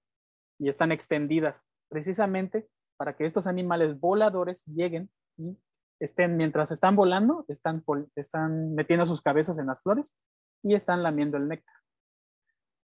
y 0.57 0.69
están 0.69 0.91
extendidas, 0.91 1.67
precisamente 1.89 2.69
para 2.97 3.15
que 3.15 3.25
estos 3.25 3.47
animales 3.47 3.99
voladores 3.99 4.65
lleguen 4.65 5.09
y 5.37 5.57
estén, 5.99 6.37
mientras 6.37 6.71
están 6.71 6.95
volando, 6.95 7.45
están, 7.47 7.83
están 8.15 8.73
metiendo 8.73 9.05
sus 9.05 9.21
cabezas 9.21 9.57
en 9.57 9.67
las 9.67 9.81
flores 9.81 10.15
y 10.63 10.75
están 10.75 11.03
lamiendo 11.03 11.37
el 11.37 11.47
néctar. 11.47 11.75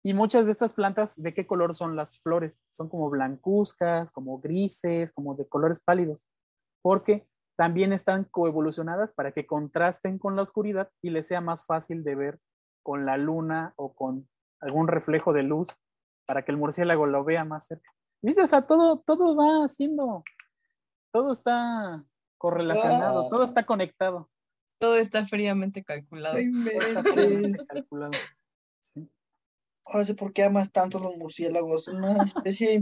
Y 0.03 0.14
muchas 0.14 0.47
de 0.47 0.53
estas 0.53 0.72
plantas, 0.72 1.20
¿de 1.20 1.34
qué 1.34 1.47
color 1.47 1.74
son 1.74 1.95
las 1.95 2.20
flores? 2.20 2.64
Son 2.70 2.88
como 2.88 3.11
blancuzcas, 3.11 4.11
como 4.11 4.41
grises, 4.41 5.12
como 5.12 5.34
de 5.34 5.47
colores 5.47 5.80
pálidos, 5.80 6.26
porque 6.82 7.28
también 7.61 7.93
están 7.93 8.25
coevolucionadas 8.25 9.13
para 9.13 9.33
que 9.33 9.45
contrasten 9.45 10.19
con 10.19 10.35
la 10.35 10.41
oscuridad 10.41 10.91
y 11.03 11.11
les 11.11 11.27
sea 11.27 11.43
más 11.43 11.67
fácil 11.67 12.03
de 12.05 12.15
ver 12.15 12.41
con 12.83 13.05
la 13.05 13.19
luna 13.19 13.75
o 13.77 13.95
con 13.95 14.27
algún 14.61 14.89
reflejo 14.89 15.35
de 15.35 15.43
luz 15.43 15.69
para 16.25 16.43
que 16.43 16.53
el 16.53 16.57
murciélago 16.57 17.05
lo 17.05 17.23
vea 17.23 17.45
más 17.45 17.67
cerca. 17.67 17.93
¿Viste? 18.23 18.41
O 18.41 18.47
sea, 18.47 18.63
todo, 18.63 19.01
todo 19.01 19.37
va 19.37 19.63
haciendo, 19.63 20.25
todo 21.13 21.33
está 21.33 22.03
correlacionado, 22.39 23.29
todo 23.29 23.45
está 23.45 23.67
conectado. 23.67 24.31
Todo 24.79 24.97
está 24.97 25.27
fríamente 25.27 25.85
calculado. 25.85 26.39
calculado. 27.69 28.13
Ahora 29.85 30.05
sé 30.07 30.15
por 30.15 30.33
qué 30.33 30.45
amas 30.45 30.73
tanto 30.73 30.99
los 30.99 31.15
murciélagos, 31.19 31.89
una 31.89 32.23
especie 32.23 32.81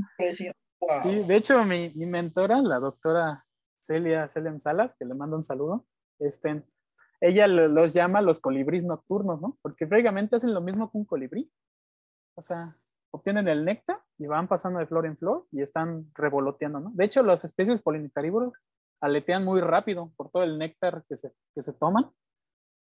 Sí, 1.03 1.25
de 1.25 1.37
hecho, 1.37 1.65
mi, 1.65 1.91
mi, 1.97 2.07
mentora, 2.07 2.63
la 2.63 2.79
doctora 2.79 3.45
Celia 3.81 4.29
Salas, 4.29 4.97
que 4.97 5.05
le 5.05 5.15
mando 5.15 5.37
un 5.37 5.45
saludo, 5.45 5.87
este, 6.19 6.65
ella 7.21 7.49
los 7.49 7.93
llama 7.93 8.23
los 8.23 8.41
colibríes 8.41 8.85
nocturnos, 8.85 9.41
¿no? 9.41 9.59
Porque 9.63 9.87
prácticamente 9.87 10.37
hacen 10.37 10.55
lo 10.55 10.61
mismo 10.61 10.91
que 10.91 10.99
un 10.99 11.05
colibrí. 11.05 11.51
O 12.37 12.43
sea, 12.43 12.77
obtienen 13.11 13.49
el 13.49 13.65
néctar 13.65 14.01
y 14.19 14.27
van 14.27 14.47
pasando 14.47 14.79
de 14.79 14.87
flor 14.87 15.07
en 15.07 15.17
flor 15.17 15.47
y 15.51 15.63
están 15.63 16.11
revoloteando, 16.15 16.81
¿no? 16.81 16.91
De 16.95 17.05
hecho, 17.05 17.23
las 17.23 17.45
especies 17.45 17.83
polinicarívoros 17.83 18.53
aletean 19.01 19.45
muy 19.45 19.61
rápido 19.61 20.13
por 20.17 20.31
todo 20.31 20.43
el 20.43 20.59
néctar 20.59 21.05
que 21.09 21.17
se, 21.17 21.33
que 21.55 21.63
se 21.63 21.73
toman. 21.73 22.11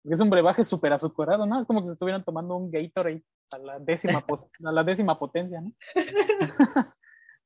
Es 0.03 0.19
un 0.19 0.29
brebaje 0.29 0.63
súper 0.63 0.93
azucarado, 0.93 1.45
¿no? 1.45 1.59
Es 1.59 1.67
como 1.67 1.81
que 1.81 1.87
se 1.87 1.93
estuvieran 1.93 2.23
tomando 2.23 2.55
un 2.55 2.71
Gatorade 2.71 3.23
a 3.51 3.57
la 3.57 3.79
décima, 3.79 4.23
a 4.65 4.71
la 4.71 4.83
décima 4.83 5.17
potencia, 5.17 5.61
¿no? 5.61 5.71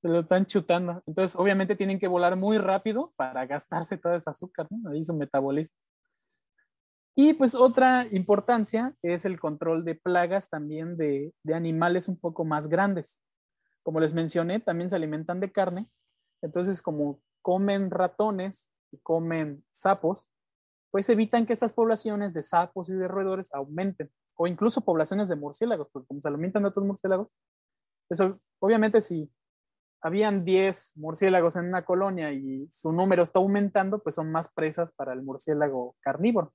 se 0.01 0.07
lo 0.07 0.21
están 0.21 0.45
chutando. 0.45 1.03
Entonces, 1.05 1.37
obviamente 1.37 1.75
tienen 1.75 1.99
que 1.99 2.07
volar 2.07 2.35
muy 2.35 2.57
rápido 2.57 3.13
para 3.15 3.45
gastarse 3.45 3.97
todo 3.97 4.15
ese 4.15 4.29
azúcar, 4.29 4.67
¿no? 4.69 4.89
Ahí 4.89 5.03
su 5.03 5.13
metabolismo. 5.13 5.75
Y 7.15 7.33
pues 7.33 7.53
otra 7.55 8.07
importancia 8.11 8.95
es 9.01 9.25
el 9.25 9.39
control 9.39 9.83
de 9.85 9.95
plagas 9.95 10.49
también 10.49 10.97
de, 10.97 11.33
de, 11.43 11.53
animales 11.53 12.07
un 12.07 12.17
poco 12.17 12.45
más 12.45 12.67
grandes. 12.67 13.21
Como 13.83 13.99
les 13.99 14.13
mencioné, 14.13 14.59
también 14.59 14.89
se 14.89 14.95
alimentan 14.95 15.39
de 15.39 15.51
carne. 15.51 15.87
Entonces, 16.41 16.81
como 16.81 17.21
comen 17.41 17.91
ratones 17.91 18.71
y 18.91 18.97
comen 18.99 19.63
sapos, 19.71 20.31
pues 20.89 21.09
evitan 21.09 21.45
que 21.45 21.53
estas 21.53 21.73
poblaciones 21.73 22.33
de 22.33 22.41
sapos 22.41 22.89
y 22.89 22.93
de 22.93 23.07
roedores 23.07 23.53
aumenten. 23.53 24.09
O 24.35 24.47
incluso 24.47 24.81
poblaciones 24.81 25.27
de 25.27 25.35
murciélagos, 25.35 25.89
porque 25.91 26.07
como 26.07 26.21
se 26.21 26.27
alimentan 26.27 26.63
de 26.63 26.69
otros 26.69 26.85
murciélagos, 26.85 27.27
eso 28.09 28.39
obviamente 28.59 28.99
si 28.99 29.29
habían 30.01 30.43
10 30.43 30.97
murciélagos 30.97 31.55
en 31.55 31.67
una 31.67 31.85
colonia 31.85 32.31
y 32.31 32.67
su 32.71 32.91
número 32.91 33.23
está 33.23 33.39
aumentando, 33.39 33.99
pues 33.99 34.15
son 34.15 34.31
más 34.31 34.49
presas 34.49 34.91
para 34.91 35.13
el 35.13 35.21
murciélago 35.21 35.95
carnívoro. 36.01 36.53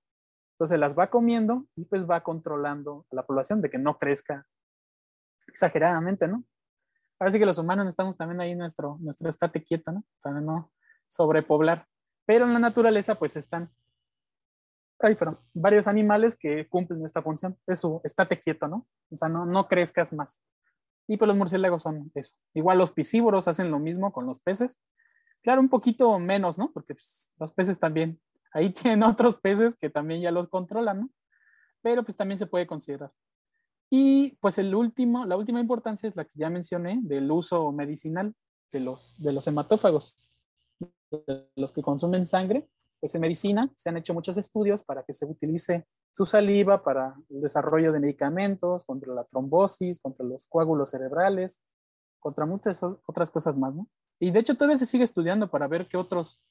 Entonces 0.55 0.79
las 0.79 0.99
va 0.99 1.11
comiendo 1.11 1.67
y 1.77 1.85
pues 1.85 2.09
va 2.09 2.23
controlando 2.23 3.07
a 3.13 3.17
la 3.17 3.27
población 3.27 3.61
de 3.61 3.71
que 3.71 3.79
no 3.79 3.99
crezca 3.99 4.47
exageradamente, 5.47 6.27
¿no? 6.27 6.45
Parece 7.19 7.39
que 7.39 7.47
los 7.47 7.59
humanos 7.59 7.85
necesitamos 7.85 8.17
también 8.17 8.41
ahí 8.41 8.55
nuestro, 8.55 8.97
nuestro 9.01 9.29
estate 9.29 9.63
quieto, 9.63 9.93
¿no? 9.93 10.05
Para 10.21 10.41
no 10.41 10.73
sobrepoblar. 11.07 11.87
Pero 12.27 12.47
en 12.47 12.53
la 12.53 12.59
naturaleza 12.59 13.15
pues 13.15 13.37
están, 13.37 13.71
ay, 14.99 15.15
perdón, 15.15 15.39
varios 15.55 15.87
animales 15.87 16.37
que 16.37 16.69
cumplen 16.69 17.05
esta 17.05 17.23
función. 17.23 17.57
Es 17.67 17.81
su 17.81 18.01
estate 18.03 18.39
quieto, 18.41 18.67
¿no? 18.67 18.87
O 19.11 19.17
sea, 19.17 19.29
no, 19.29 19.47
no 19.47 19.69
crezcas 19.69 20.13
más. 20.13 20.43
Y 21.09 21.17
pues 21.17 21.29
los 21.29 21.37
murciélagos 21.37 21.83
son 21.83 22.11
eso. 22.15 22.37
Igual 22.55 22.79
los 22.79 22.93
piscívoros 22.93 23.49
hacen 23.49 23.71
lo 23.71 23.79
mismo 23.79 24.13
con 24.13 24.27
los 24.27 24.41
peces. 24.41 24.81
Claro, 25.43 25.61
un 25.61 25.69
poquito 25.69 26.19
menos, 26.19 26.59
¿no? 26.59 26.73
Porque 26.73 26.95
pues, 26.95 27.33
los 27.39 27.53
peces 27.53 27.79
también 27.79 28.21
Ahí 28.57 28.71
tienen 28.73 29.03
otros 29.03 29.37
peces 29.37 29.77
que 29.77 29.91
también 29.91 30.23
ya 30.23 30.31
los 30.31 30.49
controlan, 30.49 31.01
¿no? 31.01 31.11
Pero 31.83 32.03
pues 32.03 32.17
también 32.17 32.39
se 32.39 32.47
puede 32.47 32.67
considerar. 32.67 33.13
Y 33.91 34.37
pues 34.41 34.59
el 34.59 34.75
último, 34.75 35.27
la 35.27 35.37
última 35.37 35.61
importancia 35.61 36.09
es 36.09 36.17
la 36.17 36.25
que 36.25 36.33
ya 36.35 36.51
mencioné 36.51 36.99
del 37.03 37.31
uso 37.31 37.71
medicinal 37.71 38.35
de 38.73 38.81
los, 38.81 39.15
de 39.23 39.33
los 39.33 39.47
hematófagos, 39.47 40.17
de 41.11 41.49
los 41.55 41.71
que 41.71 41.83
consumen 41.83 42.27
sangre. 42.27 42.67
Pues 42.99 43.15
en 43.15 43.21
medicina 43.21 43.71
se 43.77 43.91
han 43.91 43.99
hecho 43.99 44.15
muchos 44.15 44.39
estudios 44.39 44.83
para 44.83 45.05
que 45.05 45.15
se 45.15 45.27
utilice 45.27 45.87
su 46.17 46.25
saliva 46.25 46.83
para 46.83 47.15
el 47.29 47.43
desarrollo 47.43 47.93
de 47.93 48.01
medicamentos 48.01 48.87
contra 48.87 49.13
la 49.13 49.25
trombosis, 49.25 50.01
contra 50.01 50.25
los 50.25 50.47
coágulos 50.47 50.89
cerebrales, 50.89 51.61
contra 52.21 52.47
muchas 52.47 52.83
otras 52.83 53.31
cosas 53.31 53.59
más, 53.59 53.75
¿no? 53.75 53.87
Y 54.19 54.31
de 54.31 54.41
hecho 54.41 54.55
todavía 54.55 54.79
se 54.79 54.87
sigue 54.87 55.05
estudiando 55.05 55.51
para 55.51 55.69
ver 55.69 55.87
qué 55.89 55.99
otros 55.99 56.43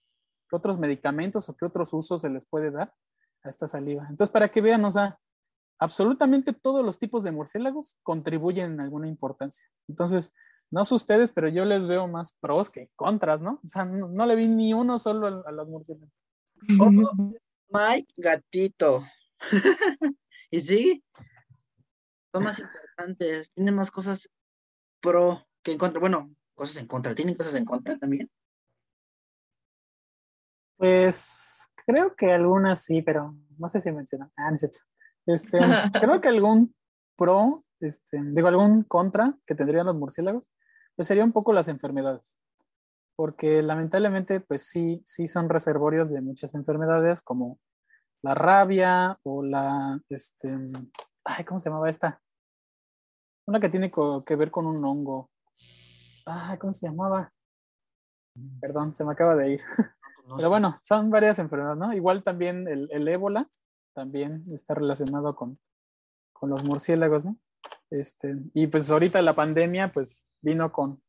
qué 0.48 0.56
otros 0.56 0.78
medicamentos 0.78 1.50
o 1.50 1.58
qué 1.58 1.66
otros 1.66 1.92
usos 1.94 2.22
se 2.22 2.30
les 2.30 2.46
puede 2.46 2.70
dar 2.70 2.94
a 3.42 3.50
esta 3.50 3.68
saliva. 3.68 4.06
Entonces, 4.08 4.32
para 4.32 4.52
que 4.52 4.62
vean, 4.62 4.86
o 4.86 4.92
sea, 4.92 5.18
absolutamente 5.80 6.54
todos 6.54 6.86
los 6.86 7.00
tipos 7.00 7.24
de 7.24 7.32
murciélagos 7.32 7.98
contribuyen 8.04 8.74
en 8.74 8.82
alguna 8.82 9.08
importancia. 9.08 9.66
Entonces, 9.88 10.32
no 10.70 10.86
sé 10.86 10.94
ustedes, 10.94 11.32
pero 11.32 11.48
yo 11.48 11.66
les 11.66 11.88
veo 11.88 12.08
más 12.08 12.34
pros 12.40 12.70
que 12.70 12.92
contras, 12.96 13.42
¿no? 13.42 13.60
O 13.66 13.68
sea, 13.68 13.84
no, 13.84 14.26
le 14.28 14.36
vi 14.36 14.48
ni 14.48 14.76
uno 14.76 15.00
solo 15.00 15.44
a, 15.44 15.52
los 15.52 15.68
murciélagos. 15.68 16.14
Oh, 16.80 16.92
my 17.72 18.08
gatito. 18.16 19.04
y 20.52 20.62
sí, 20.62 21.04
son 22.34 22.44
más 22.44 22.60
importantes, 22.60 23.52
tienen 23.54 23.76
más 23.76 23.92
cosas 23.92 24.30
pro 25.02 25.48
que 25.64 25.72
en 25.72 25.78
contra. 25.78 26.00
Bueno, 26.00 26.36
cosas 26.54 26.78
en 26.78 26.88
contra, 26.88 27.16
tienen 27.16 27.36
cosas 27.36 27.56
en 27.56 27.66
contra 27.66 27.98
también. 27.98 28.30
Pues 30.78 31.70
creo 31.86 32.16
que 32.16 32.34
algunas 32.34 32.84
sí, 32.84 33.02
pero 33.02 33.36
no 33.58 33.70
sé 33.70 33.80
si 33.80 33.92
mencionan. 33.92 34.32
Ah, 34.36 34.52
no 34.52 34.58
Este, 35.28 35.60
creo 36.02 36.22
que 36.22 36.30
algún 36.30 36.76
pro, 37.16 37.64
este, 37.80 38.20
digo, 38.22 38.48
algún 38.48 38.84
contra 38.84 39.38
que 39.46 39.56
tendrían 39.56 39.86
los 39.86 39.96
murciélagos, 39.96 40.52
pues 40.96 41.08
sería 41.08 41.24
un 41.24 41.32
poco 41.32 41.54
las 41.54 41.68
enfermedades. 41.68 42.38
Porque 43.16 43.62
lamentablemente, 43.62 44.42
pues 44.42 44.64
sí, 44.64 45.02
sí 45.06 45.28
son 45.28 45.50
reservorios 45.50 46.12
de 46.12 46.22
muchas 46.22 46.54
enfermedades 46.54 47.22
como 47.22 47.60
la 48.26 48.34
rabia 48.34 49.20
o 49.22 49.44
la, 49.44 50.02
este, 50.10 50.52
ay, 51.26 51.46
¿cómo 51.46 51.60
se 51.60 51.70
llamaba 51.70 51.92
esta? 51.92 52.20
Una 53.46 53.60
que 53.60 53.70
tiene 53.70 53.92
que 53.92 54.36
ver 54.36 54.50
con 54.50 54.66
un 54.66 54.84
hongo. 54.84 55.30
Ay, 56.26 56.58
¿cómo 56.58 56.74
se 56.74 56.88
llamaba? 56.88 57.32
Perdón, 58.60 58.96
se 58.96 59.06
me 59.06 59.12
acaba 59.12 59.36
de 59.36 59.54
ir. 59.54 59.62
Pero 60.38 60.50
bueno, 60.50 60.80
son 60.82 61.12
varias 61.12 61.38
enfermedades, 61.38 61.78
¿no? 61.78 61.94
Igual 61.94 62.24
también 62.24 62.68
el, 62.68 62.90
el 62.92 63.08
ébola 63.08 63.48
también 63.94 64.44
está 64.52 64.74
relacionado 64.74 65.36
con, 65.36 65.60
con, 66.34 66.50
los 66.50 66.64
murciélagos, 66.64 67.26
¿no? 67.26 67.38
Este, 67.92 68.36
y 68.56 68.66
pues 68.66 68.90
ahorita 68.90 69.22
la 69.22 69.36
pandemia 69.36 69.94
pues 69.94 70.26
vino 70.42 70.72
con 70.72 71.00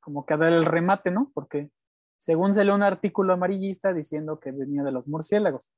como 0.00 0.26
que 0.26 0.34
a 0.34 0.36
dar 0.36 0.52
el 0.52 0.66
remate, 0.66 1.10
¿no? 1.10 1.30
Porque 1.32 1.70
según 2.18 2.52
se 2.52 2.66
lee 2.66 2.72
un 2.72 2.82
artículo 2.82 3.32
amarillista 3.32 3.94
diciendo 3.94 4.38
que 4.40 4.52
venía 4.52 4.82
de 4.82 4.92
los 4.92 5.08
murciélagos. 5.08 5.72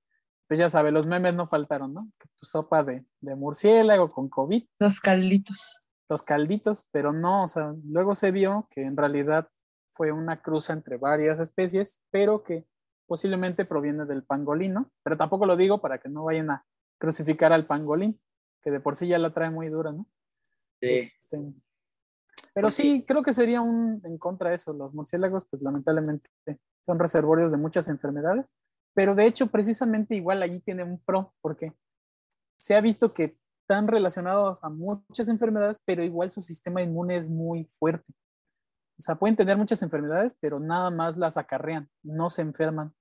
Pues 0.48 0.58
ya 0.58 0.70
sabe, 0.70 0.90
los 0.90 1.06
memes 1.06 1.34
no 1.34 1.46
faltaron, 1.46 1.94
¿no? 1.94 2.00
Tu 2.36 2.46
sopa 2.46 2.82
de, 2.82 3.04
de 3.20 3.34
murciélago 3.34 4.08
con 4.08 4.28
COVID. 4.28 4.64
Los 4.78 5.00
calditos. 5.00 5.80
Los 6.08 6.22
calditos, 6.22 6.88
pero 6.90 7.12
no, 7.12 7.44
o 7.44 7.48
sea, 7.48 7.74
luego 7.84 8.14
se 8.14 8.30
vio 8.30 8.66
que 8.70 8.82
en 8.82 8.96
realidad 8.96 9.48
fue 9.92 10.10
una 10.10 10.40
cruza 10.40 10.72
entre 10.72 10.96
varias 10.96 11.38
especies, 11.38 12.00
pero 12.10 12.42
que 12.42 12.66
posiblemente 13.06 13.66
proviene 13.66 14.06
del 14.06 14.24
pangolín, 14.24 14.74
¿no? 14.74 14.90
Pero 15.02 15.16
tampoco 15.18 15.44
lo 15.44 15.56
digo 15.56 15.80
para 15.80 15.98
que 15.98 16.08
no 16.08 16.24
vayan 16.24 16.50
a 16.50 16.64
crucificar 16.98 17.52
al 17.52 17.66
pangolín, 17.66 18.18
que 18.62 18.70
de 18.70 18.80
por 18.80 18.96
sí 18.96 19.06
ya 19.06 19.18
la 19.18 19.34
trae 19.34 19.50
muy 19.50 19.68
dura, 19.68 19.92
¿no? 19.92 20.06
Sí. 20.80 21.10
Este, 21.20 21.52
pero 22.54 22.66
pues 22.66 22.74
sí, 22.74 23.04
creo 23.06 23.22
que 23.22 23.32
sería 23.32 23.60
un 23.60 24.00
en 24.04 24.18
contra 24.18 24.50
de 24.50 24.56
eso. 24.56 24.72
Los 24.72 24.94
murciélagos, 24.94 25.44
pues 25.46 25.62
lamentablemente 25.62 26.28
son 26.86 26.98
reservorios 26.98 27.50
de 27.50 27.56
muchas 27.56 27.88
enfermedades, 27.88 28.52
pero 28.94 29.14
de 29.14 29.26
hecho, 29.26 29.48
precisamente 29.48 30.14
igual 30.14 30.42
allí 30.42 30.60
tiene 30.60 30.84
un 30.84 30.98
pro, 30.98 31.34
porque 31.40 31.72
se 32.58 32.74
ha 32.74 32.80
visto 32.80 33.12
que 33.12 33.36
están 33.62 33.86
relacionados 33.86 34.62
a 34.64 34.68
muchas 34.68 35.28
enfermedades, 35.28 35.80
pero 35.84 36.02
igual 36.02 36.30
su 36.30 36.40
sistema 36.40 36.82
inmune 36.82 37.16
es 37.16 37.28
muy 37.28 37.64
fuerte. 37.64 38.12
O 38.98 39.02
sea, 39.02 39.16
pueden 39.16 39.36
tener 39.36 39.56
muchas 39.56 39.82
enfermedades, 39.82 40.36
pero 40.40 40.58
nada 40.58 40.90
más 40.90 41.16
las 41.16 41.36
acarrean, 41.36 41.88
no 42.02 42.30
se 42.30 42.42
enferman. 42.42 42.94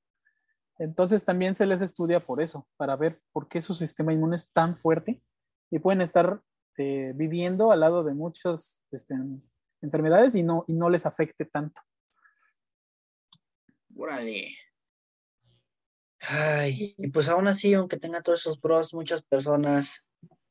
Entonces 0.78 1.26
también 1.26 1.56
se 1.56 1.66
les 1.66 1.82
estudia 1.82 2.24
por 2.24 2.42
eso, 2.42 2.68
para 2.78 2.96
ver 2.96 3.20
por 3.32 3.48
qué 3.48 3.62
su 3.62 3.74
sistema 3.74 4.14
inmune 4.14 4.36
es 4.36 4.52
tan 4.52 4.78
fuerte 4.78 5.24
y 5.72 5.80
pueden 5.80 6.02
estar 6.02 6.42
eh, 6.78 7.14
viviendo 7.16 7.72
al 7.72 7.80
lado 7.80 8.04
de 8.04 8.14
muchas 8.14 8.86
este, 8.92 9.16
enfermedades 9.82 10.36
y 10.36 10.44
no, 10.44 10.66
y 10.68 10.74
no 10.74 10.90
les 10.90 11.06
afecte 11.06 11.46
tanto. 11.46 11.82
Órale. 13.96 14.50
Ay, 16.20 16.96
y 16.98 17.08
pues 17.10 17.30
aún 17.30 17.48
así, 17.48 17.74
aunque 17.74 17.98
tenga 17.98 18.22
todos 18.22 18.42
esos 18.42 18.60
pros, 18.60 18.94
muchas 18.94 19.22
personas, 19.22 20.06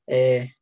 eh, 0.06 0.54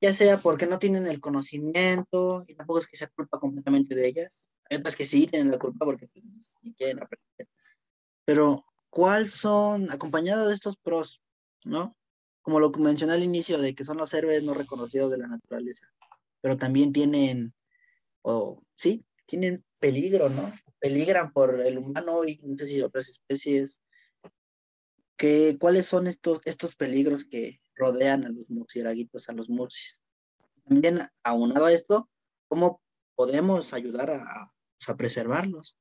ya 0.00 0.12
sea 0.12 0.38
porque 0.38 0.66
no 0.66 0.78
tienen 0.78 1.06
el 1.06 1.20
conocimiento, 1.20 2.44
y 2.48 2.54
tampoco 2.54 2.80
es 2.80 2.86
que 2.86 2.96
sea 2.96 3.08
culpa 3.14 3.38
completamente 3.38 3.94
de 3.94 4.08
ellas, 4.08 4.44
hay 4.68 4.78
otras 4.78 4.96
que 4.96 5.06
sí 5.06 5.26
tienen 5.26 5.50
la 5.50 5.58
culpa 5.58 5.84
porque 5.84 6.08
pues, 6.08 6.24
quieren 6.76 7.02
aprender, 7.02 7.48
pero 8.24 8.64
¿cuáles 8.90 9.32
son, 9.32 9.90
acompañados 9.90 10.48
de 10.48 10.54
estos 10.54 10.76
pros, 10.76 11.20
¿no? 11.64 11.96
Como 12.42 12.60
lo 12.60 12.72
que 12.72 12.80
mencioné 12.80 13.14
al 13.14 13.22
inicio, 13.22 13.58
de 13.58 13.74
que 13.74 13.84
son 13.84 13.98
los 13.98 14.12
héroes 14.14 14.42
no 14.42 14.54
reconocidos 14.54 15.10
de 15.10 15.18
la 15.18 15.28
naturaleza, 15.28 15.86
pero 16.40 16.56
también 16.56 16.92
tienen, 16.92 17.54
o 18.22 18.62
sí, 18.74 19.06
tienen 19.26 19.64
peligro, 19.78 20.28
¿no? 20.28 20.52
Peligran 20.78 21.32
por 21.32 21.60
el 21.60 21.78
humano 21.78 22.24
y 22.24 22.38
no 22.42 22.58
sé 22.58 22.66
si 22.66 22.82
otras 22.82 23.08
especies. 23.08 23.80
¿Qué, 25.16 25.56
¿Cuáles 25.60 25.86
son 25.86 26.06
estos, 26.06 26.40
estos 26.44 26.74
peligros 26.74 27.24
que 27.24 27.60
rodean 27.76 28.24
a 28.24 28.28
los 28.28 28.48
murciélaguitos, 28.50 29.28
a 29.28 29.32
los 29.32 29.48
murcis? 29.48 30.02
También, 30.64 31.00
aunado 31.22 31.66
a 31.66 31.72
esto, 31.72 32.08
¿cómo 32.48 32.80
podemos 33.14 33.72
ayudar 33.72 34.10
a, 34.10 34.52
pues, 34.84 34.88
a 34.88 34.96
preservarlos. 34.96 35.78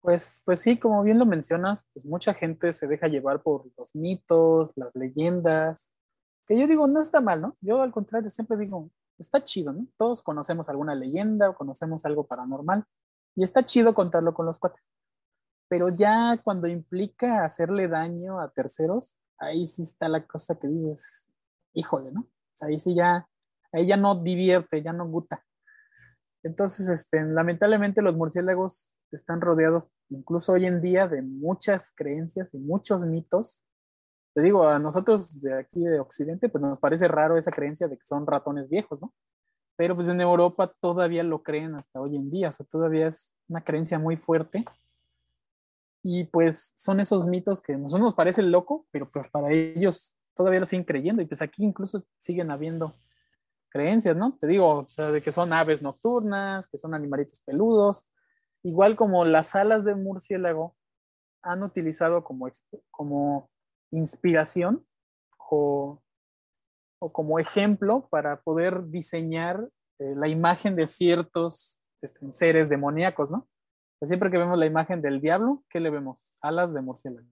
Pues, 0.00 0.40
pues 0.44 0.60
sí, 0.60 0.78
como 0.78 1.02
bien 1.02 1.18
lo 1.18 1.26
mencionas, 1.26 1.86
pues 1.92 2.06
mucha 2.06 2.32
gente 2.32 2.72
se 2.72 2.86
deja 2.86 3.06
llevar 3.08 3.42
por 3.42 3.70
los 3.76 3.94
mitos, 3.94 4.72
las 4.76 4.94
leyendas, 4.94 5.92
que 6.46 6.58
yo 6.58 6.66
digo, 6.66 6.86
no 6.86 7.02
está 7.02 7.20
mal, 7.20 7.40
¿no? 7.40 7.56
Yo 7.60 7.82
al 7.82 7.92
contrario 7.92 8.30
siempre 8.30 8.56
digo, 8.56 8.90
está 9.18 9.44
chido, 9.44 9.72
¿no? 9.72 9.86
Todos 9.98 10.22
conocemos 10.22 10.68
alguna 10.68 10.94
leyenda 10.94 11.50
o 11.50 11.54
conocemos 11.54 12.04
algo 12.06 12.26
paranormal 12.26 12.84
y 13.36 13.44
está 13.44 13.64
chido 13.64 13.94
contarlo 13.94 14.32
con 14.32 14.46
los 14.46 14.58
cuates. 14.58 14.90
Pero 15.70 15.88
ya 15.88 16.36
cuando 16.42 16.66
implica 16.66 17.44
hacerle 17.44 17.86
daño 17.86 18.40
a 18.40 18.50
terceros, 18.50 19.20
ahí 19.38 19.66
sí 19.66 19.82
está 19.82 20.08
la 20.08 20.26
cosa 20.26 20.58
que 20.58 20.66
dices, 20.66 21.30
híjole, 21.74 22.10
¿no? 22.10 22.22
O 22.22 22.56
sea, 22.56 22.66
ahí 22.66 22.80
sí 22.80 22.92
ya, 22.92 23.28
ahí 23.72 23.86
ya 23.86 23.96
no 23.96 24.16
divierte, 24.16 24.82
ya 24.82 24.92
no 24.92 25.06
gusta. 25.06 25.44
Entonces, 26.42 26.88
este, 26.88 27.22
lamentablemente 27.22 28.02
los 28.02 28.16
murciélagos 28.16 28.96
están 29.12 29.40
rodeados 29.40 29.88
incluso 30.08 30.54
hoy 30.54 30.66
en 30.66 30.80
día 30.80 31.06
de 31.06 31.22
muchas 31.22 31.92
creencias 31.94 32.52
y 32.52 32.58
muchos 32.58 33.04
mitos. 33.04 33.64
Te 34.34 34.42
digo, 34.42 34.66
a 34.66 34.80
nosotros 34.80 35.40
de 35.40 35.56
aquí 35.56 35.84
de 35.84 36.00
Occidente, 36.00 36.48
pues 36.48 36.62
nos 36.62 36.80
parece 36.80 37.06
raro 37.06 37.38
esa 37.38 37.52
creencia 37.52 37.86
de 37.86 37.96
que 37.96 38.04
son 38.04 38.26
ratones 38.26 38.68
viejos, 38.68 39.00
¿no? 39.00 39.14
Pero 39.76 39.94
pues 39.94 40.08
en 40.08 40.20
Europa 40.20 40.74
todavía 40.80 41.22
lo 41.22 41.44
creen 41.44 41.76
hasta 41.76 42.00
hoy 42.00 42.16
en 42.16 42.28
día, 42.28 42.48
o 42.48 42.52
sea, 42.52 42.66
todavía 42.66 43.06
es 43.06 43.36
una 43.48 43.62
creencia 43.62 44.00
muy 44.00 44.16
fuerte. 44.16 44.64
Y 46.02 46.24
pues 46.24 46.72
son 46.76 47.00
esos 47.00 47.26
mitos 47.26 47.60
que 47.60 47.74
a 47.74 47.78
nosotros 47.78 48.04
nos 48.04 48.14
parece 48.14 48.42
loco, 48.42 48.86
pero 48.90 49.06
pues 49.12 49.28
para 49.30 49.52
ellos 49.52 50.16
todavía 50.34 50.60
lo 50.60 50.66
siguen 50.66 50.84
creyendo 50.84 51.20
y 51.20 51.26
pues 51.26 51.42
aquí 51.42 51.64
incluso 51.64 52.04
siguen 52.18 52.50
habiendo 52.50 52.96
creencias, 53.68 54.16
¿no? 54.16 54.36
Te 54.38 54.46
digo, 54.46 54.78
o 54.78 54.88
sea, 54.88 55.10
de 55.10 55.22
que 55.22 55.32
son 55.32 55.52
aves 55.52 55.82
nocturnas, 55.82 56.66
que 56.68 56.78
son 56.78 56.94
animalitos 56.94 57.40
peludos, 57.40 58.08
igual 58.62 58.96
como 58.96 59.24
las 59.24 59.54
alas 59.54 59.84
de 59.84 59.94
murciélago 59.94 60.74
han 61.42 61.62
utilizado 61.62 62.24
como, 62.24 62.48
como 62.90 63.50
inspiración 63.90 64.84
o, 65.50 66.02
como 67.12 67.38
ejemplo 67.38 68.08
para 68.10 68.40
poder 68.42 68.86
diseñar 68.88 69.68
eh, 69.98 70.14
la 70.16 70.28
imagen 70.28 70.76
de 70.76 70.86
ciertos 70.86 71.82
este, 72.02 72.30
seres 72.32 72.68
demoníacos, 72.68 73.30
¿no? 73.30 73.48
Siempre 74.06 74.30
que 74.30 74.38
vemos 74.38 74.58
la 74.58 74.66
imagen 74.66 75.02
del 75.02 75.20
diablo, 75.20 75.62
¿qué 75.68 75.80
le 75.80 75.90
vemos? 75.90 76.32
Alas 76.40 76.72
de 76.72 76.80
murciélago. 76.80 77.28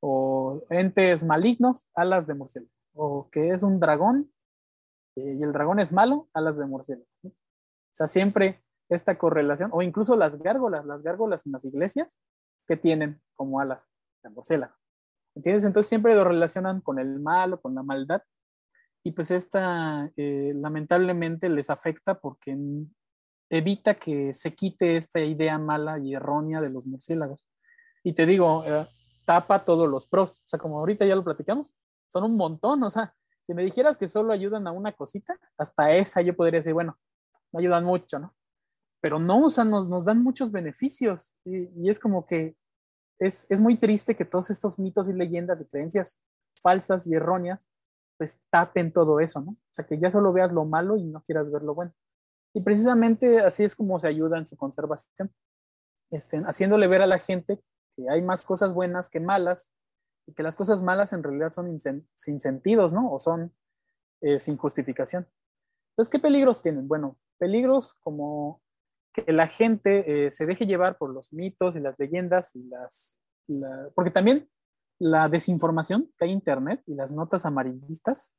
O 0.00 0.62
entes 0.70 1.24
malignos, 1.24 1.90
alas 1.94 2.26
de 2.26 2.34
murciélago. 2.34 2.72
O 2.94 3.28
que 3.30 3.50
es 3.50 3.62
un 3.62 3.78
dragón 3.78 4.32
eh, 5.16 5.36
y 5.38 5.42
el 5.42 5.52
dragón 5.52 5.80
es 5.80 5.92
malo, 5.92 6.28
alas 6.32 6.56
de 6.56 6.66
murciélago. 6.66 7.06
O 7.24 7.32
sea, 7.92 8.06
siempre 8.06 8.62
esta 8.88 9.18
correlación, 9.18 9.70
o 9.72 9.82
incluso 9.82 10.16
las 10.16 10.38
gárgolas, 10.38 10.84
las 10.84 11.02
gárgolas 11.02 11.46
en 11.46 11.52
las 11.52 11.64
iglesias, 11.64 12.20
que 12.66 12.76
tienen 12.76 13.20
como 13.34 13.60
alas 13.60 13.88
de 14.22 14.30
murciélago. 14.30 14.74
¿Entiendes? 15.34 15.64
Entonces 15.64 15.88
siempre 15.88 16.14
lo 16.14 16.24
relacionan 16.24 16.80
con 16.80 16.98
el 16.98 17.20
mal 17.20 17.54
o 17.54 17.60
con 17.60 17.74
la 17.74 17.82
maldad. 17.82 18.22
Y 19.02 19.12
pues 19.12 19.30
esta 19.30 20.10
eh, 20.16 20.52
lamentablemente 20.54 21.48
les 21.48 21.70
afecta 21.70 22.18
porque 22.18 22.56
evita 23.50 23.94
que 23.94 24.32
se 24.32 24.54
quite 24.54 24.96
esta 24.96 25.20
idea 25.20 25.58
mala 25.58 25.98
y 25.98 26.14
errónea 26.14 26.60
de 26.60 26.70
los 26.70 26.86
murciélagos. 26.86 27.44
Y 28.02 28.14
te 28.14 28.24
digo, 28.24 28.64
eh, 28.64 28.88
tapa 29.26 29.64
todos 29.64 29.88
los 29.88 30.06
pros. 30.06 30.38
O 30.38 30.48
sea, 30.48 30.58
como 30.58 30.78
ahorita 30.78 31.04
ya 31.04 31.16
lo 31.16 31.24
platicamos, 31.24 31.74
son 32.08 32.24
un 32.24 32.36
montón. 32.36 32.82
O 32.82 32.90
sea, 32.90 33.14
si 33.42 33.52
me 33.52 33.62
dijeras 33.62 33.98
que 33.98 34.08
solo 34.08 34.32
ayudan 34.32 34.66
a 34.66 34.72
una 34.72 34.92
cosita, 34.92 35.38
hasta 35.58 35.92
esa 35.92 36.22
yo 36.22 36.34
podría 36.34 36.60
decir, 36.60 36.72
bueno, 36.72 36.98
me 37.52 37.60
ayudan 37.60 37.84
mucho, 37.84 38.18
¿no? 38.18 38.34
pero 39.00 39.18
no, 39.18 39.46
o 39.46 39.48
sea, 39.48 39.64
nos, 39.64 40.04
dan 40.04 40.22
muchos 40.22 40.52
beneficios 40.52 41.34
y, 41.44 41.88
es 41.88 41.98
como 41.98 42.26
que 42.26 42.56
es, 43.18 43.46
es, 43.48 43.60
muy 43.60 43.76
triste 43.76 44.14
que 44.14 44.24
todos 44.24 44.50
estos 44.50 44.78
mitos 44.78 45.08
y 45.08 45.12
leyendas 45.12 45.60
y 45.60 45.66
creencias 45.66 46.20
falsas 46.62 47.06
y 47.06 47.14
erróneas 47.14 47.70
pues 48.18 48.38
tapen 48.50 48.92
todo 48.92 49.18
eso, 49.20 49.40
¿no? 49.40 49.52
O 49.52 49.72
sea, 49.72 49.86
que 49.86 49.98
ya 49.98 50.10
solo 50.10 50.32
veas 50.32 50.52
lo 50.52 50.66
malo 50.66 50.98
y 50.98 51.04
no 51.04 51.22
quieras 51.22 51.50
ver 51.50 51.62
lo 51.62 51.74
bueno. 51.74 51.92
Y 52.54 52.62
precisamente 52.62 53.40
así 53.40 53.64
es 53.64 53.76
como 53.76 54.00
se 54.00 54.08
ayuda 54.08 54.38
en 54.38 54.46
su 54.46 54.56
conservación, 54.56 55.32
este, 56.10 56.38
haciéndole 56.38 56.88
ver 56.88 57.02
a 57.02 57.06
la 57.06 57.18
gente 57.18 57.60
que 57.96 58.08
hay 58.10 58.22
más 58.22 58.42
cosas 58.42 58.74
buenas 58.74 59.08
que 59.08 59.20
malas 59.20 59.72
y 60.26 60.34
que 60.34 60.42
las 60.42 60.56
cosas 60.56 60.82
malas 60.82 61.12
en 61.12 61.22
realidad 61.22 61.50
son 61.50 61.78
sin 62.14 62.40
sentidos, 62.40 62.92
¿no? 62.92 63.12
O 63.12 63.20
son 63.20 63.52
eh, 64.20 64.40
sin 64.40 64.56
justificación. 64.56 65.26
Entonces, 65.92 66.10
¿qué 66.10 66.18
peligros 66.18 66.60
tienen? 66.60 66.88
Bueno, 66.88 67.18
peligros 67.38 67.94
como 68.00 68.62
que 69.12 69.32
la 69.32 69.48
gente 69.48 70.26
eh, 70.26 70.30
se 70.30 70.46
deje 70.46 70.66
llevar 70.66 70.98
por 70.98 71.12
los 71.12 71.32
mitos 71.32 71.76
y 71.76 71.80
las 71.80 71.98
leyendas 71.98 72.54
y 72.54 72.62
las... 72.64 73.20
porque 73.94 74.10
también 74.10 74.48
la 75.00 75.28
desinformación 75.28 76.12
que 76.16 76.26
hay 76.26 76.30
en 76.30 76.36
Internet 76.36 76.82
y 76.86 76.94
las 76.94 77.10
notas 77.10 77.46
amarillistas. 77.46 78.36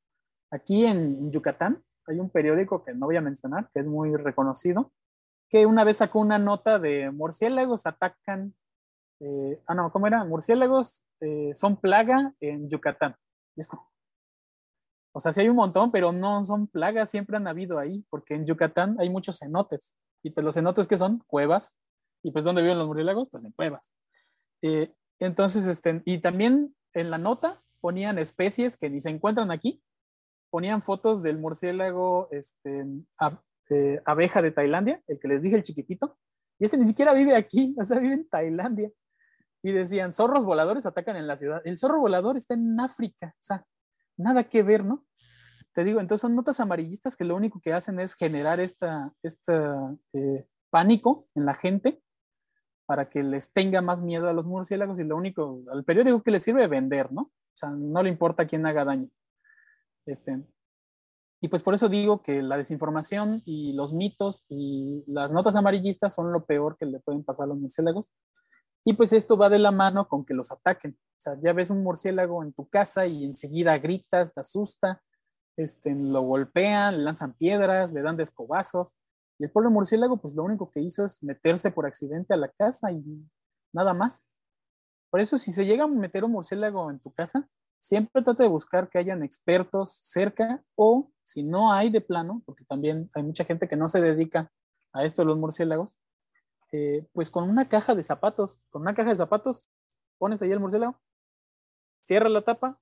Aquí 0.51 0.85
en 0.85 1.31
Yucatán 1.31 1.83
hay 2.11 2.19
un 2.19 2.29
periódico 2.29 2.83
que 2.83 2.93
no 2.93 3.07
voy 3.07 3.17
a 3.17 3.21
mencionar, 3.21 3.69
que 3.73 3.79
es 3.79 3.85
muy 3.85 4.15
reconocido, 4.15 4.91
que 5.49 5.65
una 5.65 5.83
vez 5.83 5.97
sacó 5.97 6.19
una 6.19 6.39
nota 6.39 6.79
de 6.79 7.11
murciélagos 7.11 7.85
atacan... 7.85 8.53
Eh, 9.19 9.61
ah, 9.67 9.75
no, 9.75 9.91
¿cómo 9.91 10.07
era? 10.07 10.23
Murciélagos 10.23 11.03
eh, 11.19 11.51
son 11.55 11.77
plaga 11.77 12.33
en 12.39 12.69
Yucatán. 12.69 13.15
o 15.13 15.19
sea, 15.19 15.31
sí 15.31 15.41
hay 15.41 15.49
un 15.49 15.57
montón, 15.57 15.91
pero 15.91 16.11
no 16.11 16.43
son 16.43 16.67
plagas, 16.67 17.09
siempre 17.09 17.37
han 17.37 17.47
habido 17.47 17.79
ahí, 17.79 18.05
porque 18.09 18.35
en 18.35 18.45
Yucatán 18.45 18.95
hay 18.99 19.09
muchos 19.09 19.39
cenotes. 19.39 19.97
Y 20.23 20.31
pues 20.31 20.45
los 20.45 20.55
cenotes 20.55 20.87
que 20.87 20.97
son 20.97 21.19
cuevas. 21.27 21.77
Y 22.23 22.31
pues 22.31 22.45
¿dónde 22.45 22.61
viven 22.61 22.77
los 22.77 22.87
murciélagos? 22.87 23.29
Pues 23.29 23.43
en 23.43 23.51
cuevas. 23.51 23.93
Eh, 24.61 24.93
entonces, 25.19 25.67
este, 25.67 26.01
y 26.05 26.19
también 26.19 26.75
en 26.93 27.11
la 27.11 27.17
nota 27.17 27.61
ponían 27.79 28.19
especies 28.19 28.77
que 28.77 28.89
ni 28.89 29.01
se 29.01 29.09
encuentran 29.09 29.51
aquí. 29.51 29.81
Ponían 30.51 30.83
fotos 30.83 31.23
del 31.23 31.39
murciélago 31.39 32.29
este, 32.29 32.85
eh, 33.71 34.01
abeja 34.05 34.43
de 34.43 34.51
Tailandia, 34.51 35.01
el 35.07 35.19
que 35.19 35.27
les 35.27 35.41
dije 35.41 35.55
el 35.55 35.63
chiquitito. 35.63 36.19
Y 36.59 36.65
ese 36.65 36.77
ni 36.77 36.85
siquiera 36.85 37.13
vive 37.13 37.35
aquí, 37.35 37.75
o 37.79 37.83
sea, 37.83 37.97
vive 37.97 38.13
en 38.13 38.29
Tailandia. 38.29 38.91
Y 39.63 39.71
decían, 39.71 40.13
zorros 40.13 40.45
voladores 40.45 40.85
atacan 40.85 41.15
en 41.15 41.25
la 41.25 41.37
ciudad. 41.37 41.61
El 41.65 41.79
zorro 41.79 41.99
volador 41.99 42.37
está 42.37 42.53
en 42.53 42.79
África, 42.79 43.33
o 43.39 43.43
sea, 43.43 43.65
nada 44.17 44.43
que 44.43 44.61
ver, 44.61 44.85
¿no? 44.85 45.05
te 45.73 45.83
digo, 45.83 45.99
entonces 45.99 46.21
son 46.21 46.35
notas 46.35 46.59
amarillistas 46.59 47.15
que 47.15 47.23
lo 47.23 47.35
único 47.35 47.61
que 47.61 47.73
hacen 47.73 47.99
es 47.99 48.15
generar 48.15 48.59
esta, 48.59 49.13
eh, 50.13 50.45
pánico 50.69 51.27
en 51.35 51.45
la 51.45 51.53
gente 51.53 52.01
para 52.85 53.09
que 53.09 53.23
les 53.23 53.51
tenga 53.53 53.81
más 53.81 54.01
miedo 54.01 54.27
a 54.27 54.33
los 54.33 54.45
murciélagos 54.45 54.99
y 54.99 55.03
lo 55.03 55.15
único, 55.15 55.63
al 55.71 55.83
periódico 55.83 56.23
que 56.23 56.31
les 56.31 56.43
sirve 56.43 56.63
es 56.63 56.69
vender, 56.69 57.11
¿no? 57.11 57.21
O 57.23 57.53
sea, 57.53 57.69
no 57.69 58.03
le 58.03 58.09
importa 58.09 58.47
quién 58.47 58.65
haga 58.65 58.85
daño. 58.85 59.09
Este, 60.05 60.43
y 61.43 61.47
pues 61.47 61.63
por 61.63 61.73
eso 61.73 61.89
digo 61.89 62.21
que 62.21 62.43
la 62.43 62.55
desinformación 62.55 63.41
y 63.45 63.73
los 63.73 63.93
mitos 63.93 64.45
y 64.47 65.03
las 65.07 65.31
notas 65.31 65.55
amarillistas 65.55 66.13
son 66.13 66.31
lo 66.31 66.45
peor 66.45 66.77
que 66.77 66.85
le 66.85 66.99
pueden 66.99 67.23
pasar 67.23 67.45
a 67.45 67.47
los 67.47 67.57
murciélagos. 67.57 68.11
Y 68.83 68.93
pues 68.93 69.11
esto 69.11 69.37
va 69.37 69.49
de 69.49 69.57
la 69.57 69.71
mano 69.71 70.07
con 70.07 70.23
que 70.23 70.35
los 70.35 70.51
ataquen. 70.51 70.91
O 70.91 71.21
sea, 71.21 71.37
ya 71.41 71.53
ves 71.53 71.71
un 71.71 71.83
murciélago 71.83 72.43
en 72.43 72.53
tu 72.53 72.69
casa 72.69 73.07
y 73.07 73.25
enseguida 73.25 73.77
gritas, 73.79 74.33
te 74.33 74.39
asusta, 74.39 75.01
este, 75.57 75.95
lo 75.95 76.21
golpean, 76.21 76.97
le 76.97 77.03
lanzan 77.03 77.33
piedras, 77.33 77.91
le 77.91 78.03
dan 78.03 78.17
descobazos. 78.17 78.95
Y 79.39 79.45
el 79.45 79.51
pueblo 79.51 79.71
murciélago, 79.71 80.17
pues 80.17 80.35
lo 80.35 80.43
único 80.43 80.69
que 80.69 80.81
hizo 80.81 81.05
es 81.05 81.23
meterse 81.23 81.71
por 81.71 81.87
accidente 81.87 82.35
a 82.35 82.37
la 82.37 82.49
casa 82.49 82.91
y 82.91 83.03
nada 83.73 83.95
más. 83.95 84.27
Por 85.09 85.19
eso, 85.21 85.37
si 85.37 85.51
se 85.51 85.65
llega 85.65 85.85
a 85.85 85.87
meter 85.87 86.23
un 86.23 86.31
murciélago 86.33 86.91
en 86.91 86.99
tu 86.99 87.11
casa, 87.11 87.49
siempre 87.81 88.21
trata 88.21 88.43
de 88.43 88.49
buscar 88.49 88.89
que 88.89 88.99
hayan 88.99 89.23
expertos 89.23 90.01
cerca 90.03 90.63
o 90.75 91.11
si 91.23 91.41
no 91.41 91.73
hay 91.73 91.89
de 91.89 91.99
plano, 91.99 92.43
porque 92.45 92.63
también 92.63 93.09
hay 93.15 93.23
mucha 93.23 93.43
gente 93.43 93.67
que 93.67 93.75
no 93.75 93.89
se 93.89 93.99
dedica 93.99 94.51
a 94.93 95.03
esto 95.03 95.23
de 95.23 95.25
los 95.25 95.37
murciélagos, 95.39 95.99
eh, 96.71 97.07
pues 97.11 97.31
con 97.31 97.49
una 97.49 97.67
caja 97.67 97.95
de 97.95 98.03
zapatos, 98.03 98.63
con 98.69 98.83
una 98.83 98.93
caja 98.93 99.09
de 99.09 99.15
zapatos, 99.15 99.71
pones 100.19 100.41
ahí 100.43 100.51
el 100.51 100.59
murciélago, 100.59 101.01
cierra 102.03 102.29
la 102.29 102.43
tapa, 102.43 102.79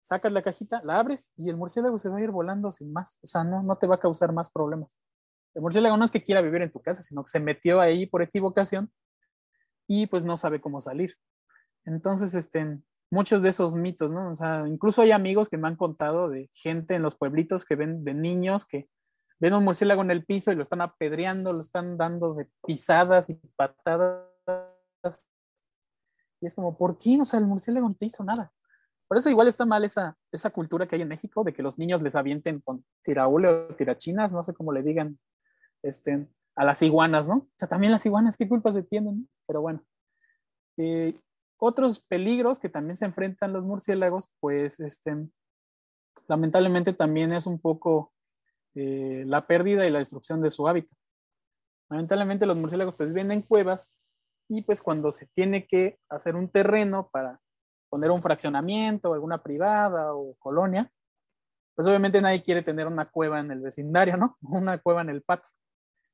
sacas 0.00 0.30
la 0.30 0.42
cajita, 0.42 0.80
la 0.84 1.00
abres 1.00 1.32
y 1.36 1.50
el 1.50 1.56
murciélago 1.56 1.98
se 1.98 2.08
va 2.08 2.18
a 2.18 2.22
ir 2.22 2.30
volando 2.30 2.70
sin 2.70 2.92
más. 2.92 3.18
O 3.24 3.26
sea, 3.26 3.42
no, 3.42 3.64
no 3.64 3.78
te 3.78 3.88
va 3.88 3.96
a 3.96 4.00
causar 4.00 4.32
más 4.32 4.48
problemas. 4.48 4.96
El 5.54 5.62
murciélago 5.62 5.96
no 5.96 6.04
es 6.04 6.12
que 6.12 6.22
quiera 6.22 6.40
vivir 6.40 6.62
en 6.62 6.70
tu 6.70 6.80
casa, 6.80 7.02
sino 7.02 7.24
que 7.24 7.30
se 7.30 7.40
metió 7.40 7.80
ahí 7.80 8.06
por 8.06 8.22
equivocación 8.22 8.92
y 9.88 10.06
pues 10.06 10.24
no 10.24 10.36
sabe 10.36 10.60
cómo 10.60 10.80
salir. 10.80 11.16
Entonces, 11.84 12.34
este, 12.34 12.78
muchos 13.10 13.42
de 13.42 13.48
esos 13.50 13.74
mitos, 13.74 14.10
¿no? 14.10 14.32
O 14.32 14.36
sea, 14.36 14.64
incluso 14.66 15.02
hay 15.02 15.12
amigos 15.12 15.48
que 15.48 15.58
me 15.58 15.68
han 15.68 15.76
contado 15.76 16.28
de 16.28 16.48
gente 16.52 16.94
en 16.94 17.02
los 17.02 17.16
pueblitos 17.16 17.64
que 17.64 17.76
ven 17.76 18.04
de 18.04 18.14
niños 18.14 18.64
que 18.64 18.88
ven 19.40 19.54
un 19.54 19.64
murciélago 19.64 20.02
en 20.02 20.10
el 20.10 20.24
piso 20.24 20.52
y 20.52 20.54
lo 20.54 20.62
están 20.62 20.80
apedreando, 20.80 21.52
lo 21.52 21.60
están 21.60 21.96
dando 21.96 22.34
de 22.34 22.48
pisadas 22.64 23.30
y 23.30 23.34
patadas. 23.56 24.28
Y 26.40 26.46
es 26.46 26.54
como, 26.54 26.76
¿por 26.76 26.96
qué? 26.98 27.18
O 27.20 27.24
sea, 27.24 27.40
el 27.40 27.46
murciélago 27.46 27.88
no 27.88 27.94
te 27.94 28.06
hizo 28.06 28.22
nada. 28.22 28.52
Por 29.08 29.18
eso 29.18 29.28
igual 29.28 29.48
está 29.48 29.66
mal 29.66 29.82
esa, 29.82 30.16
esa 30.30 30.50
cultura 30.50 30.86
que 30.86 30.94
hay 30.94 31.02
en 31.02 31.08
México 31.08 31.42
de 31.42 31.52
que 31.52 31.62
los 31.62 31.78
niños 31.78 32.00
les 32.00 32.14
avienten 32.14 32.60
con 32.60 32.84
tiraúle 33.02 33.48
o 33.48 33.74
tirachinas, 33.74 34.32
no 34.32 34.42
sé 34.42 34.54
cómo 34.54 34.72
le 34.72 34.82
digan, 34.82 35.18
este, 35.82 36.28
a 36.54 36.64
las 36.64 36.80
iguanas, 36.82 37.26
¿no? 37.26 37.34
O 37.34 37.48
sea, 37.56 37.68
también 37.68 37.90
las 37.90 38.06
iguanas, 38.06 38.36
¿qué 38.36 38.48
culpa 38.48 38.70
se 38.70 38.82
tienen? 38.82 39.28
Pero 39.46 39.62
bueno. 39.62 39.82
Eh, 40.76 41.14
otros 41.60 42.00
peligros 42.00 42.58
que 42.58 42.68
también 42.68 42.96
se 42.96 43.04
enfrentan 43.04 43.52
los 43.52 43.62
murciélagos, 43.62 44.32
pues, 44.40 44.80
este, 44.80 45.28
lamentablemente 46.26 46.92
también 46.92 47.32
es 47.32 47.46
un 47.46 47.60
poco 47.60 48.12
eh, 48.74 49.24
la 49.26 49.46
pérdida 49.46 49.86
y 49.86 49.90
la 49.90 49.98
destrucción 49.98 50.40
de 50.40 50.50
su 50.50 50.66
hábitat. 50.66 50.96
Lamentablemente 51.90 52.46
los 52.46 52.56
murciélagos 52.56 52.94
pues 52.94 53.14
en 53.14 53.42
cuevas 53.42 53.96
y 54.48 54.62
pues 54.62 54.80
cuando 54.80 55.12
se 55.12 55.26
tiene 55.34 55.66
que 55.66 55.98
hacer 56.08 56.36
un 56.36 56.48
terreno 56.48 57.08
para 57.12 57.40
poner 57.88 58.10
un 58.10 58.22
fraccionamiento, 58.22 59.12
alguna 59.12 59.42
privada 59.42 60.14
o 60.14 60.34
colonia, 60.38 60.90
pues 61.74 61.86
obviamente 61.88 62.20
nadie 62.20 62.42
quiere 62.42 62.62
tener 62.62 62.86
una 62.86 63.10
cueva 63.10 63.40
en 63.40 63.50
el 63.50 63.60
vecindario, 63.60 64.16
¿no? 64.16 64.36
Una 64.42 64.78
cueva 64.78 65.02
en 65.02 65.10
el 65.10 65.22
patio. 65.22 65.52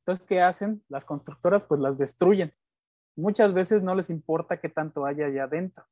Entonces, 0.01 0.25
¿qué 0.27 0.41
hacen? 0.41 0.83
Las 0.89 1.05
constructoras 1.05 1.65
pues 1.65 1.81
las 1.81 1.99
destruyen. 1.99 2.55
Muchas 3.17 3.53
veces 3.55 3.83
no 3.83 3.95
les 3.95 4.11
importa 4.11 4.61
qué 4.61 4.69
tanto 4.69 5.07
haya 5.07 5.27
allá 5.27 5.45
adentro. 5.45 5.85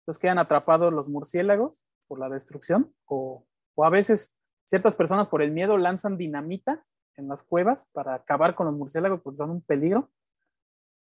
Entonces 0.00 0.20
quedan 0.20 0.38
atrapados 0.38 0.92
los 0.92 1.08
murciélagos 1.08 1.84
por 2.06 2.18
la 2.18 2.28
destrucción 2.28 2.94
o, 3.06 3.44
o 3.74 3.84
a 3.84 3.90
veces 3.90 4.36
ciertas 4.64 4.94
personas 4.94 5.28
por 5.28 5.42
el 5.42 5.50
miedo 5.50 5.78
lanzan 5.78 6.16
dinamita 6.16 6.84
en 7.16 7.28
las 7.28 7.42
cuevas 7.42 7.88
para 7.92 8.14
acabar 8.14 8.54
con 8.54 8.66
los 8.66 8.76
murciélagos 8.76 9.20
porque 9.22 9.38
son 9.38 9.50
un 9.50 9.62
peligro. 9.62 10.10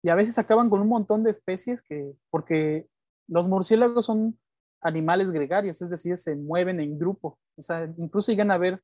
Y 0.02 0.10
a 0.10 0.14
veces 0.14 0.38
acaban 0.38 0.68
con 0.68 0.80
un 0.80 0.88
montón 0.88 1.22
de 1.22 1.30
especies 1.30 1.82
que, 1.82 2.14
porque 2.30 2.88
los 3.26 3.48
murciélagos 3.48 4.06
son 4.06 4.38
animales 4.82 5.32
gregarios, 5.32 5.80
es 5.80 5.88
decir, 5.88 6.18
se 6.18 6.36
mueven 6.36 6.78
en 6.78 6.98
grupo. 6.98 7.38
O 7.56 7.62
sea, 7.62 7.90
incluso 7.96 8.30
llegan 8.30 8.50
a 8.50 8.54
haber 8.54 8.82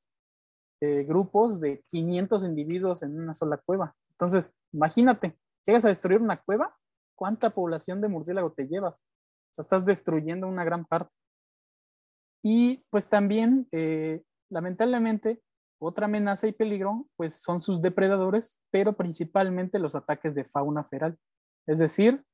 eh, 0.81 1.05
grupos 1.05 1.61
de 1.61 1.85
500 1.89 2.45
individuos 2.45 3.03
en 3.03 3.21
una 3.21 3.35
sola 3.35 3.59
cueva. 3.59 3.95
Entonces, 4.13 4.55
imagínate, 4.73 5.37
llegas 5.65 5.85
a 5.85 5.89
destruir 5.89 6.21
una 6.21 6.41
cueva, 6.43 6.77
¿cuánta 7.15 7.51
población 7.51 8.01
de 8.01 8.09
murciélago 8.09 8.53
te 8.53 8.67
llevas? 8.67 9.05
O 9.51 9.55
sea, 9.55 9.63
estás 9.63 9.85
destruyendo 9.85 10.47
una 10.47 10.65
gran 10.65 10.85
parte. 10.85 11.13
Y 12.43 12.85
pues 12.91 13.09
también, 13.09 13.69
eh, 13.73 14.23
lamentablemente, 14.49 15.43
otra 15.79 16.07
amenaza 16.07 16.47
y 16.47 16.53
peligro, 16.53 17.07
pues 17.17 17.43
son 17.43 17.61
sus 17.61 17.81
depredadores, 17.81 18.63
pero 18.71 18.95
principalmente 18.95 19.79
los 19.79 19.95
ataques 19.95 20.35
de 20.35 20.45
fauna 20.45 20.85
feral. 20.85 21.19
Es 21.67 21.79
decir, 21.79 22.25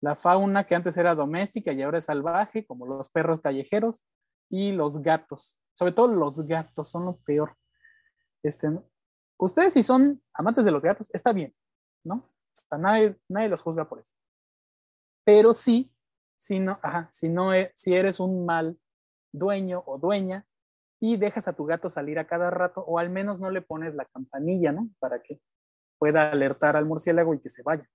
la 0.00 0.14
fauna 0.14 0.64
que 0.64 0.74
antes 0.74 0.96
era 0.96 1.14
doméstica 1.14 1.72
y 1.72 1.82
ahora 1.82 1.98
es 1.98 2.06
salvaje, 2.06 2.66
como 2.66 2.86
los 2.86 3.08
perros 3.10 3.40
callejeros 3.40 4.04
y 4.50 4.72
los 4.72 5.02
gatos. 5.02 5.60
Sobre 5.74 5.92
todo 5.92 6.08
los 6.08 6.46
gatos 6.46 6.88
son 6.88 7.04
lo 7.04 7.16
peor. 7.18 7.56
Este, 8.42 8.68
ustedes 9.38 9.72
si 9.72 9.82
son 9.82 10.22
amantes 10.32 10.64
de 10.64 10.70
los 10.70 10.82
gatos, 10.82 11.10
está 11.12 11.32
bien, 11.32 11.54
¿no? 12.04 12.30
Nadie, 12.72 13.16
nadie 13.28 13.48
los 13.48 13.62
juzga 13.62 13.88
por 13.88 14.00
eso. 14.00 14.12
Pero 15.24 15.54
sí, 15.54 15.92
si 16.38 16.60
no, 16.60 16.78
si 17.10 17.28
no, 17.28 17.54
e, 17.54 17.72
si 17.74 17.94
eres 17.94 18.20
un 18.20 18.46
mal 18.46 18.78
dueño 19.32 19.82
o 19.86 19.98
dueña, 19.98 20.46
y 21.00 21.16
dejas 21.16 21.48
a 21.48 21.52
tu 21.52 21.64
gato 21.66 21.88
salir 21.88 22.18
a 22.18 22.26
cada 22.26 22.50
rato 22.50 22.80
o 22.80 22.98
al 22.98 23.10
menos 23.10 23.38
no 23.38 23.50
le 23.50 23.60
pones 23.60 23.94
la 23.94 24.06
campanilla, 24.06 24.72
¿no? 24.72 24.88
Para 24.98 25.22
que 25.22 25.40
pueda 25.98 26.30
alertar 26.30 26.76
al 26.76 26.86
murciélago 26.86 27.34
y 27.34 27.40
que 27.40 27.50
se 27.50 27.62
vaya. 27.62 27.88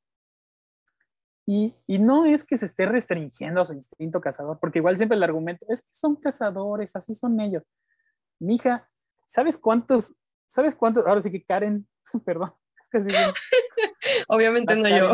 Y, 1.46 1.76
y, 1.88 1.98
no 1.98 2.26
es 2.26 2.46
que 2.46 2.56
se 2.56 2.68
esté 2.68 2.86
restringiendo 2.86 3.62
a 3.62 3.66
su 3.66 3.74
instinto 3.74 4.22
cazador, 4.22 4.60
porque 4.60 4.78
igual 4.80 4.98
siempre 4.98 5.18
el 5.18 5.24
argumento 5.24 5.66
es 5.70 5.82
que 5.82 5.94
son 5.94 6.16
cazadores, 6.16 6.96
así 6.96 7.16
son 7.16 7.40
ellos. 7.40 7.64
Mija, 8.40 8.88
¿sabes 9.26 9.58
cuántos? 9.58 10.16
¿Sabes 10.46 10.76
cuántos? 10.76 11.06
Ahora 11.06 11.20
sí 11.20 11.32
que 11.32 11.44
Karen, 11.44 11.88
perdón, 12.26 12.54
es 12.84 12.90
que 12.90 13.02
sí, 13.02 13.10
Obviamente 14.28 14.76
no 14.76 14.90
yo. 14.90 15.14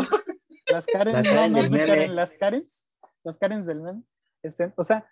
Las 0.70 0.86
Karen, 0.92 1.14
no, 1.22 1.48
no, 1.48 1.70
Karen, 1.70 2.16
las 2.16 2.34
Karens, 2.34 2.84
las 3.24 3.38
Karens 3.38 3.66
del 3.66 3.80
meme. 3.80 4.02
Este, 4.42 4.72
o 4.76 4.84
sea, 4.84 5.08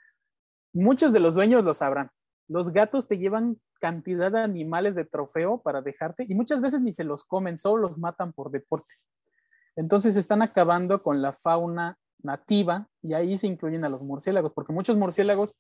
muchos 0.73 1.13
de 1.13 1.21
los 1.21 1.35
dueños 1.35 1.65
lo 1.65 1.75
sabrán. 1.75 2.11
Los 2.49 2.73
gatos 2.73 3.09
te 3.09 3.19
llevan 3.19 3.61
cantidad 3.81 4.31
de 4.31 4.41
animales 4.41 4.95
de 4.95 5.05
trofeo 5.05 5.61
para 5.61 5.83
dejarte 5.83 6.25
y 6.29 6.35
muchas 6.35 6.61
veces 6.61 6.81
ni 6.81 6.93
se 6.93 7.05
los 7.05 7.25
comen, 7.25 7.59
solo 7.59 7.83
los 7.83 7.99
matan 7.99 8.33
por 8.33 8.51
deporte. 8.51 8.95
Entonces 9.75 10.17
están 10.17 10.43
acabando 10.43 11.03
con 11.03 11.21
la 11.21 11.33
fauna 11.33 11.99
nativa 12.23 12.89
y 13.03 13.15
ahí 13.15 13.37
se 13.37 13.47
incluyen 13.47 13.85
a 13.85 13.89
los 13.89 14.03
murciélagos, 14.03 14.53
porque 14.55 14.73
muchos 14.73 14.97
murciélagos 14.97 15.57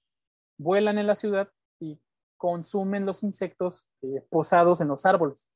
vuelan 0.58 0.98
en 0.98 1.06
la 1.06 1.14
ciudad 1.14 1.48
y 1.80 2.00
consumen 2.36 3.04
los 3.04 3.22
insectos 3.22 3.88
eh, 4.02 4.24
posados 4.30 4.80
en 4.80 4.88
los 4.88 5.04
árboles. 5.04 5.50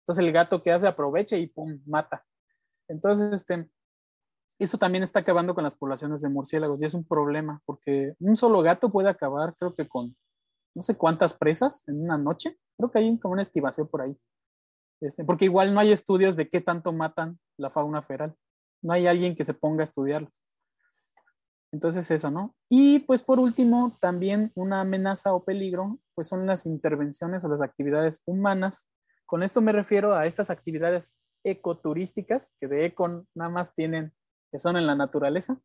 Entonces 0.00 0.24
el 0.24 0.32
gato 0.32 0.62
que 0.62 0.72
hace 0.72 0.86
aprovecha 0.86 1.36
y 1.36 1.46
pum, 1.46 1.80
mata. 1.86 2.24
Entonces, 2.88 3.32
este, 3.32 3.68
eso 4.58 4.78
también 4.78 5.04
está 5.04 5.20
acabando 5.20 5.54
con 5.54 5.64
las 5.64 5.76
poblaciones 5.76 6.20
de 6.20 6.28
murciélagos 6.28 6.82
y 6.82 6.84
es 6.84 6.94
un 6.94 7.04
problema, 7.04 7.62
porque 7.64 8.14
un 8.18 8.36
solo 8.36 8.62
gato 8.62 8.90
puede 8.90 9.08
acabar, 9.08 9.54
creo 9.58 9.74
que 9.74 9.88
con 9.88 10.16
no 10.74 10.82
sé 10.82 10.96
cuántas 10.96 11.34
presas 11.34 11.86
en 11.88 12.02
una 12.02 12.18
noche. 12.18 12.58
Creo 12.76 12.90
que 12.90 12.98
hay 12.98 13.18
como 13.18 13.32
una 13.32 13.42
estimación 13.42 13.88
por 13.88 14.02
ahí. 14.02 14.16
Este, 15.00 15.24
porque 15.24 15.46
igual 15.46 15.74
no 15.74 15.80
hay 15.80 15.92
estudios 15.92 16.36
de 16.36 16.48
qué 16.48 16.60
tanto 16.60 16.92
matan 16.92 17.38
la 17.56 17.70
fauna 17.70 18.02
feral. 18.02 18.36
No 18.82 18.92
hay 18.92 19.06
alguien 19.06 19.34
que 19.34 19.44
se 19.44 19.54
ponga 19.54 19.82
a 19.82 19.84
estudiarlos. 19.84 20.32
Entonces 21.72 22.10
eso, 22.10 22.30
¿no? 22.30 22.54
Y 22.68 23.00
pues 23.00 23.22
por 23.22 23.38
último, 23.38 23.96
también 24.00 24.50
una 24.54 24.80
amenaza 24.80 25.32
o 25.34 25.44
peligro, 25.44 25.98
pues 26.14 26.28
son 26.28 26.46
las 26.46 26.66
intervenciones 26.66 27.44
o 27.44 27.48
las 27.48 27.62
actividades 27.62 28.22
humanas. 28.26 28.88
Con 29.30 29.44
esto 29.44 29.60
me 29.60 29.70
refiero 29.70 30.12
a 30.12 30.26
estas 30.26 30.50
actividades 30.50 31.16
ecoturísticas, 31.44 32.52
que 32.58 32.66
de 32.66 32.84
eco 32.84 33.26
nada 33.32 33.48
más 33.48 33.72
tienen, 33.74 34.12
que 34.50 34.58
son 34.58 34.76
en 34.76 34.88
la 34.88 34.96
naturaleza, 34.96 35.60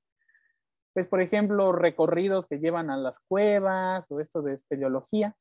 pues, 0.94 1.08
por 1.08 1.20
ejemplo, 1.20 1.72
recorridos 1.72 2.46
que 2.46 2.60
llevan 2.60 2.92
a 2.92 2.98
las 2.98 3.22
cuevas 3.22 4.12
o 4.12 4.20
esto 4.20 4.44
de 4.44 4.54
espeleología, 4.54 5.36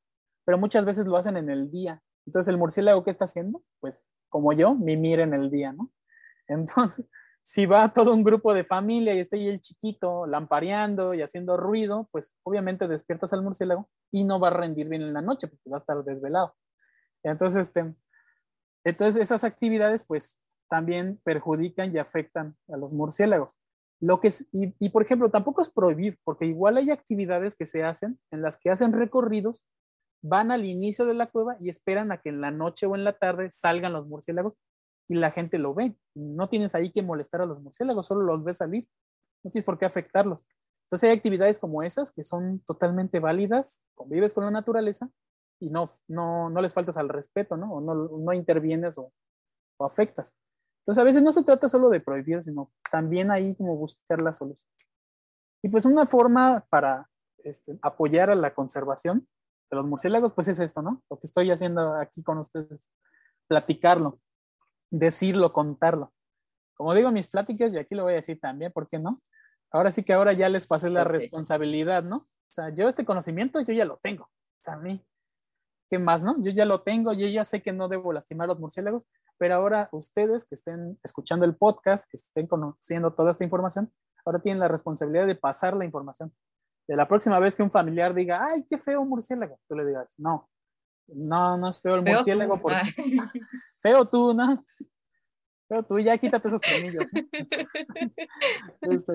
pero 0.46 0.56
muchas 0.56 0.86
veces 0.86 1.04
lo 1.04 1.18
hacen 1.18 1.36
en 1.36 1.50
el 1.50 1.70
día. 1.70 2.02
Entonces, 2.24 2.48
¿el 2.48 2.56
murciélago 2.56 3.04
qué 3.04 3.10
está 3.10 3.26
haciendo? 3.26 3.62
Pues, 3.78 4.08
como 4.30 4.54
yo, 4.54 4.74
mimir 4.74 5.20
en 5.20 5.34
el 5.34 5.50
día, 5.50 5.74
¿no? 5.74 5.92
Entonces, 6.48 7.06
si 7.42 7.66
va 7.66 7.92
todo 7.92 8.14
un 8.14 8.24
grupo 8.24 8.54
de 8.54 8.64
familia 8.64 9.12
y 9.12 9.20
está 9.20 9.36
ahí 9.36 9.48
el 9.48 9.60
chiquito 9.60 10.26
lampareando 10.26 11.12
y 11.12 11.20
haciendo 11.20 11.58
ruido, 11.58 12.08
pues 12.10 12.38
obviamente 12.42 12.88
despiertas 12.88 13.34
al 13.34 13.42
murciélago 13.42 13.90
y 14.10 14.24
no 14.24 14.40
va 14.40 14.48
a 14.48 14.54
rendir 14.54 14.88
bien 14.88 15.02
en 15.02 15.12
la 15.12 15.20
noche 15.20 15.46
porque 15.46 15.68
va 15.68 15.76
a 15.76 15.80
estar 15.80 16.02
desvelado. 16.04 16.54
Entonces, 17.22 17.68
este, 17.68 17.94
entonces 18.84 19.22
esas 19.22 19.44
actividades 19.44 20.04
pues 20.04 20.38
también 20.68 21.20
perjudican 21.24 21.92
y 21.92 21.98
afectan 21.98 22.56
a 22.68 22.76
los 22.76 22.92
murciélagos. 22.92 23.56
Lo 24.00 24.20
que 24.20 24.30
y, 24.52 24.88
por 24.90 25.02
ejemplo, 25.02 25.30
tampoco 25.30 25.62
es 25.62 25.70
prohibir, 25.70 26.18
porque 26.24 26.46
igual 26.46 26.76
hay 26.76 26.90
actividades 26.90 27.56
que 27.56 27.64
se 27.64 27.84
hacen 27.84 28.18
en 28.30 28.42
las 28.42 28.58
que 28.58 28.70
hacen 28.70 28.92
recorridos, 28.92 29.66
van 30.22 30.50
al 30.50 30.64
inicio 30.64 31.06
de 31.06 31.14
la 31.14 31.30
cueva 31.30 31.56
y 31.60 31.68
esperan 31.68 32.12
a 32.12 32.18
que 32.18 32.28
en 32.28 32.40
la 32.40 32.50
noche 32.50 32.86
o 32.86 32.94
en 32.94 33.04
la 33.04 33.16
tarde 33.16 33.50
salgan 33.50 33.92
los 33.92 34.06
murciélagos 34.06 34.54
y 35.08 35.14
la 35.14 35.30
gente 35.30 35.58
lo 35.58 35.74
ve. 35.74 35.96
No 36.14 36.48
tienes 36.48 36.74
ahí 36.74 36.90
que 36.90 37.02
molestar 37.02 37.40
a 37.40 37.46
los 37.46 37.62
murciélagos, 37.62 38.06
solo 38.06 38.22
los 38.22 38.42
ves 38.42 38.58
salir. 38.58 38.86
No 39.42 39.50
tienes 39.50 39.64
por 39.64 39.78
qué 39.78 39.84
afectarlos. 39.84 40.46
Entonces 40.86 41.10
hay 41.10 41.16
actividades 41.16 41.58
como 41.58 41.82
esas 41.82 42.10
que 42.12 42.24
son 42.24 42.60
totalmente 42.66 43.20
válidas, 43.20 43.82
convives 43.94 44.34
con 44.34 44.44
la 44.44 44.50
naturaleza 44.50 45.10
y 45.64 45.70
no, 45.70 45.88
no, 46.08 46.50
no 46.50 46.60
les 46.60 46.74
faltas 46.74 46.96
al 46.96 47.08
respeto, 47.08 47.56
¿no? 47.56 47.74
O 47.74 47.80
no, 47.80 47.94
no 47.94 48.32
intervienes 48.32 48.98
o, 48.98 49.12
o 49.78 49.84
afectas. 49.84 50.38
Entonces, 50.80 51.00
a 51.00 51.04
veces 51.04 51.22
no 51.22 51.32
se 51.32 51.42
trata 51.42 51.68
solo 51.68 51.88
de 51.88 52.00
prohibir, 52.00 52.42
sino 52.42 52.70
también 52.90 53.30
ahí 53.30 53.56
como 53.56 53.76
buscar 53.76 54.20
la 54.20 54.34
solución. 54.34 54.70
Y 55.62 55.70
pues 55.70 55.86
una 55.86 56.04
forma 56.04 56.66
para 56.68 57.08
este, 57.38 57.78
apoyar 57.80 58.28
a 58.28 58.34
la 58.34 58.52
conservación 58.52 59.26
de 59.70 59.76
los 59.78 59.86
murciélagos, 59.86 60.34
pues 60.34 60.48
es 60.48 60.60
esto, 60.60 60.82
¿no? 60.82 61.02
Lo 61.08 61.18
que 61.18 61.26
estoy 61.26 61.50
haciendo 61.50 61.94
aquí 61.94 62.22
con 62.22 62.36
ustedes, 62.36 62.90
platicarlo, 63.48 64.20
decirlo, 64.90 65.54
contarlo. 65.54 66.12
Como 66.76 66.92
digo 66.92 67.10
mis 67.10 67.28
pláticas, 67.28 67.72
y 67.72 67.78
aquí 67.78 67.94
lo 67.94 68.02
voy 68.02 68.12
a 68.12 68.16
decir 68.16 68.38
también, 68.38 68.70
¿por 68.70 68.86
qué 68.86 68.98
no? 68.98 69.22
Ahora 69.70 69.90
sí 69.90 70.02
que 70.02 70.12
ahora 70.12 70.34
ya 70.34 70.50
les 70.50 70.66
pasé 70.66 70.90
la 70.90 71.04
responsabilidad, 71.04 72.02
¿no? 72.02 72.16
O 72.16 72.52
sea, 72.52 72.68
yo 72.68 72.86
este 72.86 73.06
conocimiento 73.06 73.58
yo 73.62 73.72
ya 73.72 73.86
lo 73.86 73.96
tengo. 74.02 74.24
O 74.24 74.62
sea, 74.62 74.74
a 74.74 74.78
mí, 74.78 75.02
¿qué 75.88 75.98
más, 75.98 76.24
no? 76.24 76.36
Yo 76.42 76.50
ya 76.50 76.64
lo 76.64 76.82
tengo, 76.82 77.12
yo 77.12 77.26
ya 77.26 77.44
sé 77.44 77.62
que 77.62 77.72
no 77.72 77.88
debo 77.88 78.12
lastimar 78.12 78.46
a 78.46 78.52
los 78.52 78.60
murciélagos, 78.60 79.04
pero 79.38 79.54
ahora 79.54 79.88
ustedes 79.92 80.44
que 80.44 80.54
estén 80.54 80.98
escuchando 81.02 81.44
el 81.44 81.56
podcast, 81.56 82.08
que 82.10 82.16
estén 82.16 82.46
conociendo 82.46 83.12
toda 83.12 83.30
esta 83.30 83.44
información, 83.44 83.92
ahora 84.24 84.40
tienen 84.40 84.60
la 84.60 84.68
responsabilidad 84.68 85.26
de 85.26 85.34
pasar 85.34 85.76
la 85.76 85.84
información. 85.84 86.32
De 86.86 86.96
la 86.96 87.08
próxima 87.08 87.38
vez 87.38 87.54
que 87.54 87.62
un 87.62 87.70
familiar 87.70 88.14
diga, 88.14 88.44
ay, 88.44 88.64
qué 88.68 88.78
feo 88.78 89.04
murciélago, 89.04 89.58
tú 89.68 89.74
le 89.74 89.86
digas, 89.86 90.14
no, 90.18 90.48
no, 91.08 91.56
no 91.56 91.70
es 91.70 91.80
feo 91.80 91.94
el 91.96 92.02
murciélago, 92.02 92.60
porque... 92.60 92.76
feo 93.78 94.04
tú, 94.06 94.34
¿no? 94.34 94.64
Feo 95.68 95.82
tú, 95.82 95.98
ya 95.98 96.18
quítate 96.18 96.48
esos 96.48 96.60
tornillos. 96.60 97.10
Este, 98.82 99.14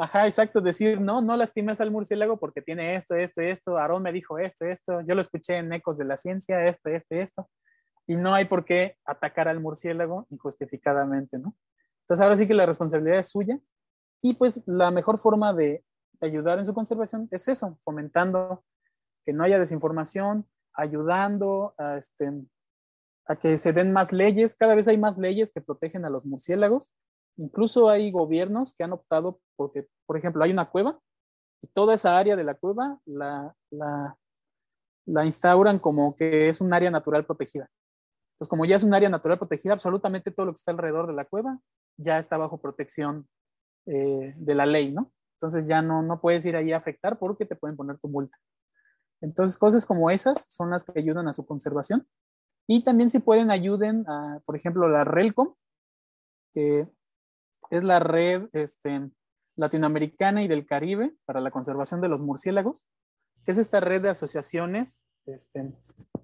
ajá, 0.00 0.24
exacto, 0.24 0.60
decir, 0.60 1.00
no, 1.00 1.20
no 1.20 1.36
lastimes 1.36 1.80
al 1.80 1.90
murciélago 1.90 2.38
porque 2.38 2.62
tiene 2.62 2.96
esto, 2.96 3.14
esto, 3.14 3.40
esto, 3.40 3.76
Aarón 3.76 4.02
me 4.02 4.12
dijo 4.12 4.38
esto, 4.38 4.64
esto, 4.64 5.00
yo 5.02 5.14
lo 5.14 5.20
escuché 5.20 5.58
en 5.58 5.72
Ecos 5.72 5.98
de 5.98 6.04
la 6.04 6.16
Ciencia, 6.16 6.66
esto, 6.66 6.90
esto, 6.90 7.14
esto 7.14 7.48
y 8.06 8.16
no 8.16 8.34
hay 8.34 8.46
por 8.46 8.64
qué 8.64 8.96
atacar 9.04 9.46
al 9.46 9.60
murciélago 9.60 10.26
injustificadamente, 10.30 11.38
¿no? 11.38 11.54
Entonces 12.02 12.24
ahora 12.24 12.36
sí 12.36 12.48
que 12.48 12.54
la 12.54 12.66
responsabilidad 12.66 13.20
es 13.20 13.28
suya 13.28 13.60
y 14.20 14.34
pues 14.34 14.62
la 14.66 14.90
mejor 14.90 15.18
forma 15.18 15.52
de, 15.52 15.84
ayudar 16.22 16.58
en 16.58 16.66
su 16.66 16.74
conservación 16.74 17.28
es 17.30 17.48
eso, 17.48 17.78
fomentando 17.82 18.62
que 19.24 19.32
no 19.32 19.44
haya 19.44 19.58
desinformación, 19.58 20.46
ayudando 20.74 21.72
a, 21.78 21.96
este, 21.96 22.30
a 23.26 23.36
que 23.36 23.56
se 23.56 23.72
den 23.72 23.90
más 23.92 24.12
leyes, 24.12 24.54
cada 24.54 24.74
vez 24.74 24.86
hay 24.88 24.98
más 24.98 25.16
leyes 25.16 25.50
que 25.50 25.62
protegen 25.62 26.04
a 26.04 26.10
los 26.10 26.26
murciélagos, 26.26 26.92
incluso 27.36 27.88
hay 27.88 28.10
gobiernos 28.10 28.74
que 28.74 28.84
han 28.84 28.92
optado 28.92 29.40
porque, 29.56 29.88
por 30.06 30.16
ejemplo, 30.16 30.44
hay 30.44 30.52
una 30.52 30.70
cueva 30.70 30.98
y 31.62 31.66
toda 31.68 31.94
esa 31.94 32.18
área 32.18 32.36
de 32.36 32.44
la 32.44 32.54
cueva 32.54 32.98
la, 33.04 33.54
la, 33.70 35.24
instauran 35.24 35.78
como 35.78 36.16
que 36.16 36.48
es 36.48 36.60
un 36.60 36.72
área 36.72 36.90
natural 36.90 37.26
protegida. 37.26 37.68
Entonces, 38.34 38.48
como 38.48 38.64
ya 38.64 38.76
es 38.76 38.84
un 38.84 38.94
área 38.94 39.08
natural 39.08 39.38
protegida, 39.38 39.74
absolutamente 39.74 40.30
todo 40.30 40.46
lo 40.46 40.52
que 40.52 40.56
está 40.56 40.70
alrededor 40.70 41.06
de 41.06 41.12
la 41.12 41.26
cueva 41.26 41.58
ya 41.98 42.18
está 42.18 42.38
bajo 42.38 42.60
protección 42.60 43.28
eh, 43.86 44.32
de 44.36 44.54
la 44.54 44.64
ley, 44.64 44.92
¿no? 44.92 45.12
Entonces 45.36 45.66
ya 45.66 45.82
no, 45.82 46.02
no 46.02 46.20
puedes 46.20 46.44
ir 46.46 46.56
ahí 46.56 46.72
a 46.72 46.76
afectar 46.76 47.18
porque 47.18 47.46
te 47.46 47.56
pueden 47.56 47.76
poner 47.76 47.98
tu 47.98 48.08
multa. 48.08 48.36
Entonces, 49.20 49.58
cosas 49.58 49.84
como 49.84 50.10
esas 50.10 50.46
son 50.52 50.70
las 50.70 50.84
que 50.84 50.98
ayudan 50.98 51.28
a 51.28 51.32
su 51.32 51.46
conservación. 51.46 52.06
Y 52.66 52.84
también 52.84 53.10
si 53.10 53.18
pueden 53.18 53.50
ayuden 53.50 54.08
a, 54.08 54.40
por 54.44 54.56
ejemplo, 54.56 54.88
la 54.88 55.04
RELCOM, 55.04 55.54
que 56.54 56.88
es 57.70 57.84
la 57.84 58.00
red 58.00 58.48
este, 58.52 59.10
latinoamericana 59.56 60.42
y 60.42 60.48
del 60.48 60.66
Caribe 60.66 61.14
para 61.24 61.40
la 61.40 61.50
conservación 61.50 62.00
de 62.00 62.08
los 62.08 62.20
murciélagos, 62.20 62.86
que 63.44 63.52
es 63.52 63.58
esta 63.58 63.80
red 63.80 64.02
de 64.02 64.10
asociaciones 64.10 65.06
este, 65.26 65.68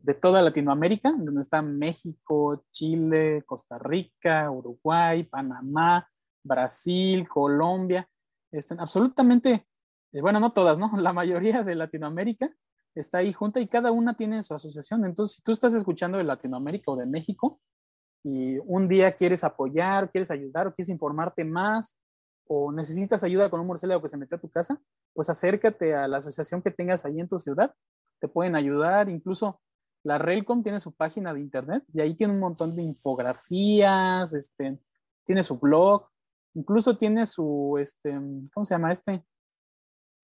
de 0.02 0.14
toda 0.14 0.42
Latinoamérica, 0.42 1.12
donde 1.16 1.42
están 1.42 1.78
México, 1.78 2.64
Chile, 2.72 3.42
Costa 3.46 3.78
Rica, 3.78 4.50
Uruguay, 4.50 5.22
Panamá, 5.24 6.08
Brasil, 6.42 7.28
Colombia, 7.28 8.08
están 8.50 8.80
absolutamente, 8.80 9.66
eh, 10.12 10.20
bueno, 10.20 10.40
no 10.40 10.52
todas, 10.52 10.78
¿no? 10.78 10.90
La 10.98 11.12
mayoría 11.12 11.62
de 11.62 11.74
Latinoamérica 11.74 12.50
está 12.94 13.18
ahí 13.18 13.32
junta 13.32 13.60
y 13.60 13.68
cada 13.68 13.92
una 13.92 14.14
tiene 14.14 14.42
su 14.42 14.54
asociación. 14.54 15.04
Entonces, 15.04 15.36
si 15.36 15.42
tú 15.42 15.52
estás 15.52 15.74
escuchando 15.74 16.18
de 16.18 16.24
Latinoamérica 16.24 16.90
o 16.92 16.96
de 16.96 17.06
México 17.06 17.60
y 18.28 18.58
un 18.64 18.88
día 18.88 19.12
quieres 19.12 19.44
apoyar, 19.44 20.10
quieres 20.10 20.32
ayudar 20.32 20.66
o 20.66 20.74
quieres 20.74 20.88
informarte 20.88 21.44
más 21.44 21.96
o 22.48 22.72
necesitas 22.72 23.22
ayuda 23.22 23.48
con 23.50 23.60
un 23.60 23.68
murciélago 23.68 24.02
que 24.02 24.08
se 24.08 24.16
metió 24.16 24.36
a 24.36 24.40
tu 24.40 24.50
casa, 24.50 24.80
pues 25.14 25.30
acércate 25.30 25.94
a 25.94 26.08
la 26.08 26.18
asociación 26.18 26.60
que 26.60 26.72
tengas 26.72 27.04
ahí 27.04 27.20
en 27.20 27.28
tu 27.28 27.38
ciudad. 27.38 27.72
Te 28.20 28.26
pueden 28.26 28.56
ayudar, 28.56 29.08
incluso 29.08 29.60
la 30.02 30.18
Relcom 30.18 30.64
tiene 30.64 30.80
su 30.80 30.92
página 30.92 31.32
de 31.32 31.40
internet 31.40 31.84
y 31.92 32.00
ahí 32.00 32.16
tiene 32.16 32.32
un 32.32 32.40
montón 32.40 32.74
de 32.74 32.82
infografías, 32.82 34.34
este, 34.34 34.76
tiene 35.24 35.44
su 35.44 35.60
blog, 35.60 36.08
incluso 36.54 36.96
tiene 36.96 37.26
su, 37.26 37.78
este, 37.80 38.12
¿cómo 38.52 38.66
se 38.66 38.74
llama 38.74 38.90
este? 38.90 39.24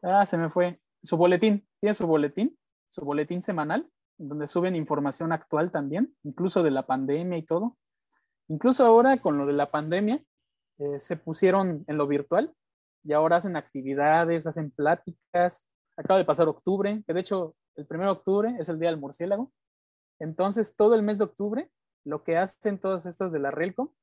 Ah, 0.03 0.27
se 0.27 0.37
me 0.37 0.51
fue, 0.51 0.81
su 1.05 1.17
boletín, 1.17 1.65
tiene 1.81 1.95
su 1.95 2.09
boletín, 2.09 2.59
su 2.89 3.05
boletín 3.05 3.43
semanal, 3.43 3.89
donde 4.19 4.49
suben 4.49 4.75
información 4.75 5.31
actual 5.31 5.71
también, 5.71 6.17
incluso 6.25 6.65
de 6.65 6.73
la 6.73 6.85
pandemia 6.85 7.39
y 7.39 7.43
todo. 7.45 7.77
Incluso 8.49 8.85
ahora 8.85 9.19
con 9.19 9.39
lo 9.39 9.47
de 9.47 9.53
la 9.53 9.71
pandemia, 9.71 10.23
eh, 10.79 10.99
se 10.99 11.17
pusieron 11.17 11.85
en 11.87 11.97
lo 11.97 12.07
virtual 12.07 12.53
y 13.05 13.13
ahora 13.13 13.37
hacen 13.37 13.57
actividades, 13.57 14.47
hacen 14.47 14.71
pláticas. 14.71 15.67
Acaba 15.97 16.19
de 16.19 16.25
pasar 16.25 16.49
octubre, 16.49 17.03
que 17.07 17.13
de 17.13 17.21
hecho 17.21 17.55
el 17.77 17.87
1 17.89 18.05
de 18.05 18.11
octubre 18.11 18.57
es 18.59 18.69
el 18.69 18.79
Día 18.79 18.91
del 18.91 19.01
Murciélago. 19.01 19.53
Entonces, 20.19 20.77
todo 20.77 20.95
el 20.95 21.03
mes 21.03 21.19
de 21.19 21.25
octubre, 21.25 21.71
lo 22.05 22.23
que 22.23 22.37
hacen 22.37 22.79
todas 22.79 23.07
estas 23.07 23.33
de 23.33 23.41
la 23.41 23.51
Relco, 23.51 23.95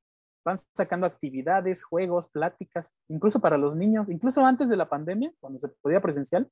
van 0.44 0.58
sacando 0.74 1.06
actividades, 1.06 1.84
juegos, 1.84 2.28
pláticas, 2.28 2.92
incluso 3.08 3.40
para 3.40 3.58
los 3.58 3.76
niños, 3.76 4.08
incluso 4.08 4.44
antes 4.44 4.68
de 4.68 4.76
la 4.76 4.88
pandemia, 4.88 5.32
cuando 5.40 5.58
se 5.58 5.68
podía 5.68 6.00
presencial, 6.00 6.50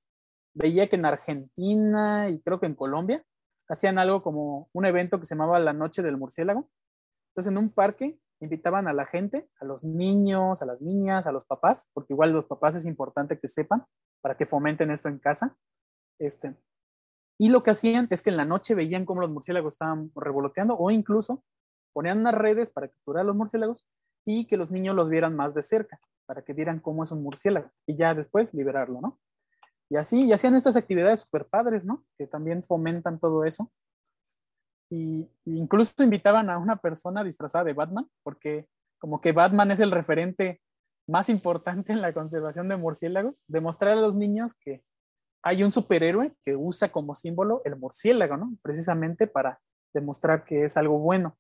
veía 0.55 0.89
que 0.89 0.97
en 0.97 1.07
Argentina 1.07 2.29
y 2.29 2.41
creo 2.41 2.61
que 2.61 2.67
en 2.67 2.75
Colombia 2.75 3.25
hacían 3.69 3.99
algo 3.99 4.23
como 4.23 4.69
un 4.73 4.87
evento 4.87 5.19
que 5.21 5.27
se 5.27 5.35
llamaba 5.35 5.59
la 5.59 5.73
Noche 5.73 6.03
del 6.03 6.17
Murciélago. 6.17 6.69
Entonces, 7.39 7.53
en 7.53 7.59
un 7.59 7.71
parque 7.71 8.19
invitaban 8.41 8.89
a 8.89 8.93
la 8.93 9.07
gente, 9.07 9.49
a 9.61 9.65
los 9.65 9.85
niños, 9.85 10.61
a 10.61 10.67
las 10.67 10.81
niñas, 10.81 11.25
a 11.25 11.31
los 11.31 11.45
papás, 11.45 11.89
porque 11.95 12.13
igual 12.13 12.33
los 12.33 12.47
papás 12.47 12.75
es 12.75 12.85
importante 12.85 13.39
que 13.39 13.47
sepan 13.47 13.87
para 14.21 14.37
que 14.37 14.45
fomenten 14.45 14.91
esto 14.91 15.09
en 15.09 15.21
casa. 15.21 15.57
Este, 16.19 16.57
y 17.39 17.51
lo 17.51 17.63
que 17.63 17.71
hacían 17.71 18.09
es 18.11 18.25
que 18.25 18.31
en 18.31 18.39
la 18.39 18.45
noche 18.45 18.75
veían 18.75 19.05
cómo 19.05 19.21
los 19.21 19.31
murciélagos 19.31 19.75
estaban 19.75 20.11
revoloteando 20.17 20.77
o 20.77 20.91
incluso 20.91 21.45
ponían 21.93 22.19
unas 22.19 22.35
redes 22.35 22.71
para 22.71 22.89
capturar 22.89 23.21
a 23.21 23.27
los 23.27 23.37
murciélagos 23.37 23.87
y 24.27 24.49
que 24.49 24.57
los 24.57 24.73
niños 24.73 24.97
los 24.97 25.09
vieran 25.09 25.37
más 25.37 25.55
de 25.55 25.63
cerca, 25.63 26.01
para 26.27 26.43
que 26.43 26.55
vieran 26.55 26.81
cómo 26.81 27.05
es 27.05 27.13
un 27.13 27.23
murciélago 27.23 27.71
y 27.87 27.95
ya 27.95 28.15
después 28.15 28.53
liberarlo, 28.53 29.01
¿no? 29.01 29.21
Y 29.89 29.97
así, 29.97 30.25
y 30.25 30.33
hacían 30.33 30.57
estas 30.57 30.77
actividades 30.77 31.21
súper 31.21 31.47
padres, 31.47 31.85
¿no? 31.85 32.05
Que 32.19 32.27
también 32.27 32.65
fomentan 32.65 33.21
todo 33.21 33.45
eso. 33.45 33.71
Y, 34.91 35.29
incluso 35.45 36.03
invitaban 36.03 36.51
a 36.51 36.59
una 36.59 36.77
persona 36.77 37.25
disfrazada 37.25 37.65
de 37.65 37.73
Batman, 37.73 38.09
porque 38.23 38.67
como 38.99 39.21
que 39.21 39.33
Batman 39.33 39.71
es 39.71 39.81
el 39.81 39.91
referente 39.91 40.61
más 41.07 41.29
importante 41.29 41.93
en 41.93 42.03
la 42.03 42.13
conservación 42.13 42.69
de 42.69 42.77
murciélagos, 42.77 43.43
demostrar 43.47 43.93
a 43.93 44.01
los 44.01 44.15
niños 44.15 44.55
que 44.55 44.83
hay 45.43 45.63
un 45.63 45.71
superhéroe 45.71 46.35
que 46.45 46.57
usa 46.57 46.91
como 46.91 47.15
símbolo 47.15 47.63
el 47.65 47.77
murciélago, 47.77 48.37
¿no? 48.37 48.57
Precisamente 48.63 49.27
para 49.27 49.61
demostrar 49.95 50.45
que 50.45 50.65
es 50.65 50.77
algo 50.77 50.99
bueno. 50.99 51.39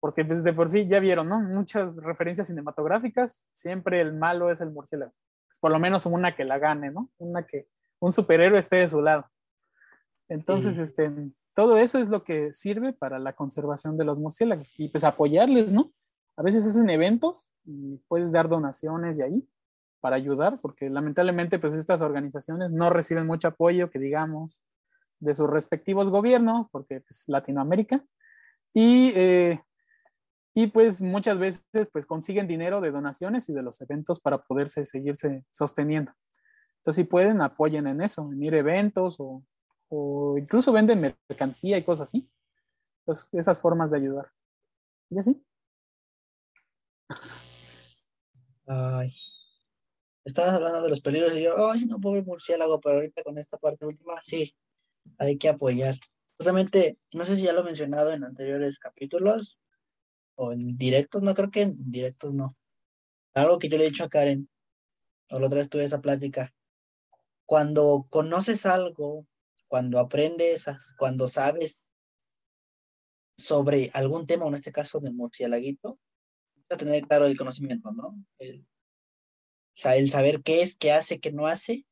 Porque 0.00 0.24
desde 0.24 0.52
por 0.52 0.70
sí 0.70 0.86
ya 0.86 1.00
vieron, 1.00 1.28
¿no? 1.28 1.40
Muchas 1.40 1.96
referencias 1.96 2.46
cinematográficas, 2.46 3.48
siempre 3.52 4.00
el 4.00 4.14
malo 4.14 4.50
es 4.50 4.60
el 4.60 4.70
murciélago 4.70 5.12
por 5.60 5.70
lo 5.70 5.78
menos 5.78 6.06
una 6.06 6.34
que 6.34 6.44
la 6.44 6.58
gane, 6.58 6.90
¿no? 6.90 7.10
Una 7.18 7.46
que 7.46 7.68
un 8.00 8.12
superhéroe 8.12 8.58
esté 8.58 8.76
de 8.76 8.88
su 8.88 9.00
lado. 9.00 9.30
Entonces, 10.28 10.78
este, 10.78 11.12
todo 11.54 11.78
eso 11.78 11.98
es 11.98 12.08
lo 12.08 12.24
que 12.24 12.52
sirve 12.52 12.92
para 12.92 13.18
la 13.18 13.34
conservación 13.34 13.96
de 13.96 14.04
los 14.04 14.18
murciélagos 14.18 14.74
y 14.78 14.88
pues 14.88 15.04
apoyarles, 15.04 15.72
¿no? 15.72 15.92
A 16.36 16.42
veces 16.42 16.66
hacen 16.66 16.88
eventos 16.90 17.52
y 17.64 17.98
puedes 18.08 18.32
dar 18.32 18.48
donaciones 18.48 19.18
de 19.18 19.24
ahí 19.24 19.48
para 20.00 20.16
ayudar, 20.16 20.60
porque 20.60 20.88
lamentablemente 20.88 21.58
pues 21.58 21.74
estas 21.74 22.00
organizaciones 22.00 22.70
no 22.70 22.88
reciben 22.90 23.26
mucho 23.26 23.48
apoyo, 23.48 23.88
que 23.88 23.98
digamos, 23.98 24.62
de 25.18 25.34
sus 25.34 25.50
respectivos 25.50 26.08
gobiernos, 26.08 26.68
porque 26.70 26.96
es 26.96 27.02
pues, 27.04 27.24
Latinoamérica, 27.28 28.02
y 28.72 29.12
eh, 29.14 29.60
y 30.54 30.66
pues 30.66 31.00
muchas 31.00 31.38
veces 31.38 31.90
pues 31.92 32.06
consiguen 32.06 32.48
dinero 32.48 32.80
de 32.80 32.90
donaciones 32.90 33.48
y 33.48 33.52
de 33.52 33.62
los 33.62 33.80
eventos 33.80 34.20
para 34.20 34.38
poderse 34.38 34.84
seguirse 34.84 35.44
sosteniendo. 35.50 36.12
Entonces 36.78 37.04
si 37.04 37.04
pueden, 37.04 37.40
apoyen 37.40 37.86
en 37.86 38.00
eso, 38.00 38.30
en 38.32 38.42
ir 38.42 38.54
a 38.54 38.58
eventos 38.58 39.16
o, 39.20 39.44
o 39.90 40.38
incluso 40.38 40.72
venden 40.72 41.14
mercancía 41.28 41.76
y 41.76 41.84
cosas 41.84 42.08
así. 42.08 42.28
Esas 43.32 43.60
formas 43.60 43.90
de 43.90 43.98
ayudar. 43.98 44.32
¿Y 45.10 45.18
así? 45.18 45.44
Ay. 48.66 49.12
Estabas 50.24 50.54
hablando 50.54 50.82
de 50.82 50.90
los 50.90 51.00
peligros 51.00 51.34
y 51.34 51.42
yo, 51.42 51.70
ay, 51.70 51.86
no, 51.86 51.98
pobre 51.98 52.22
murciélago, 52.22 52.80
pero 52.80 52.96
ahorita 52.96 53.24
con 53.24 53.36
esta 53.36 53.58
parte 53.58 53.84
última, 53.84 54.20
sí, 54.22 54.54
hay 55.18 55.36
que 55.38 55.48
apoyar. 55.48 55.96
Justamente, 56.36 56.98
no 57.12 57.24
sé 57.24 57.36
si 57.36 57.42
ya 57.42 57.52
lo 57.52 57.60
he 57.60 57.64
mencionado 57.64 58.12
en 58.12 58.22
anteriores 58.22 58.78
capítulos, 58.78 59.58
o 60.36 60.52
en 60.52 60.70
directos, 60.78 61.22
no 61.22 61.34
creo 61.34 61.50
que 61.50 61.62
en 61.62 61.90
directos 61.90 62.32
no. 62.32 62.56
Algo 63.34 63.58
que 63.58 63.68
yo 63.68 63.76
le 63.76 63.84
he 63.84 63.90
dicho 63.90 64.04
a 64.04 64.08
Karen, 64.08 64.48
o 65.30 65.38
la 65.38 65.46
otra 65.46 65.58
vez 65.58 65.68
tuve 65.68 65.84
esa 65.84 66.00
plática. 66.00 66.54
Cuando 67.44 68.06
conoces 68.08 68.66
algo, 68.66 69.26
cuando 69.70 70.00
aprendes, 70.00 70.64
cuando 70.98 71.28
sabes 71.28 71.92
sobre 73.38 73.88
algún 73.94 74.26
tema, 74.26 74.48
en 74.48 74.54
este 74.54 74.72
caso 74.72 74.98
de 74.98 75.12
murciélaguito, 75.12 76.00
a 76.68 76.76
tener 76.76 77.06
claro 77.06 77.26
el 77.26 77.36
conocimiento, 77.36 77.92
¿no? 77.92 78.16
El, 78.40 78.62
o 78.62 78.66
sea, 79.74 79.94
el 79.94 80.10
saber 80.10 80.42
qué 80.42 80.62
es, 80.62 80.76
qué 80.76 80.90
hace, 80.90 81.20
qué 81.20 81.30
no 81.30 81.46
hace. 81.46 81.86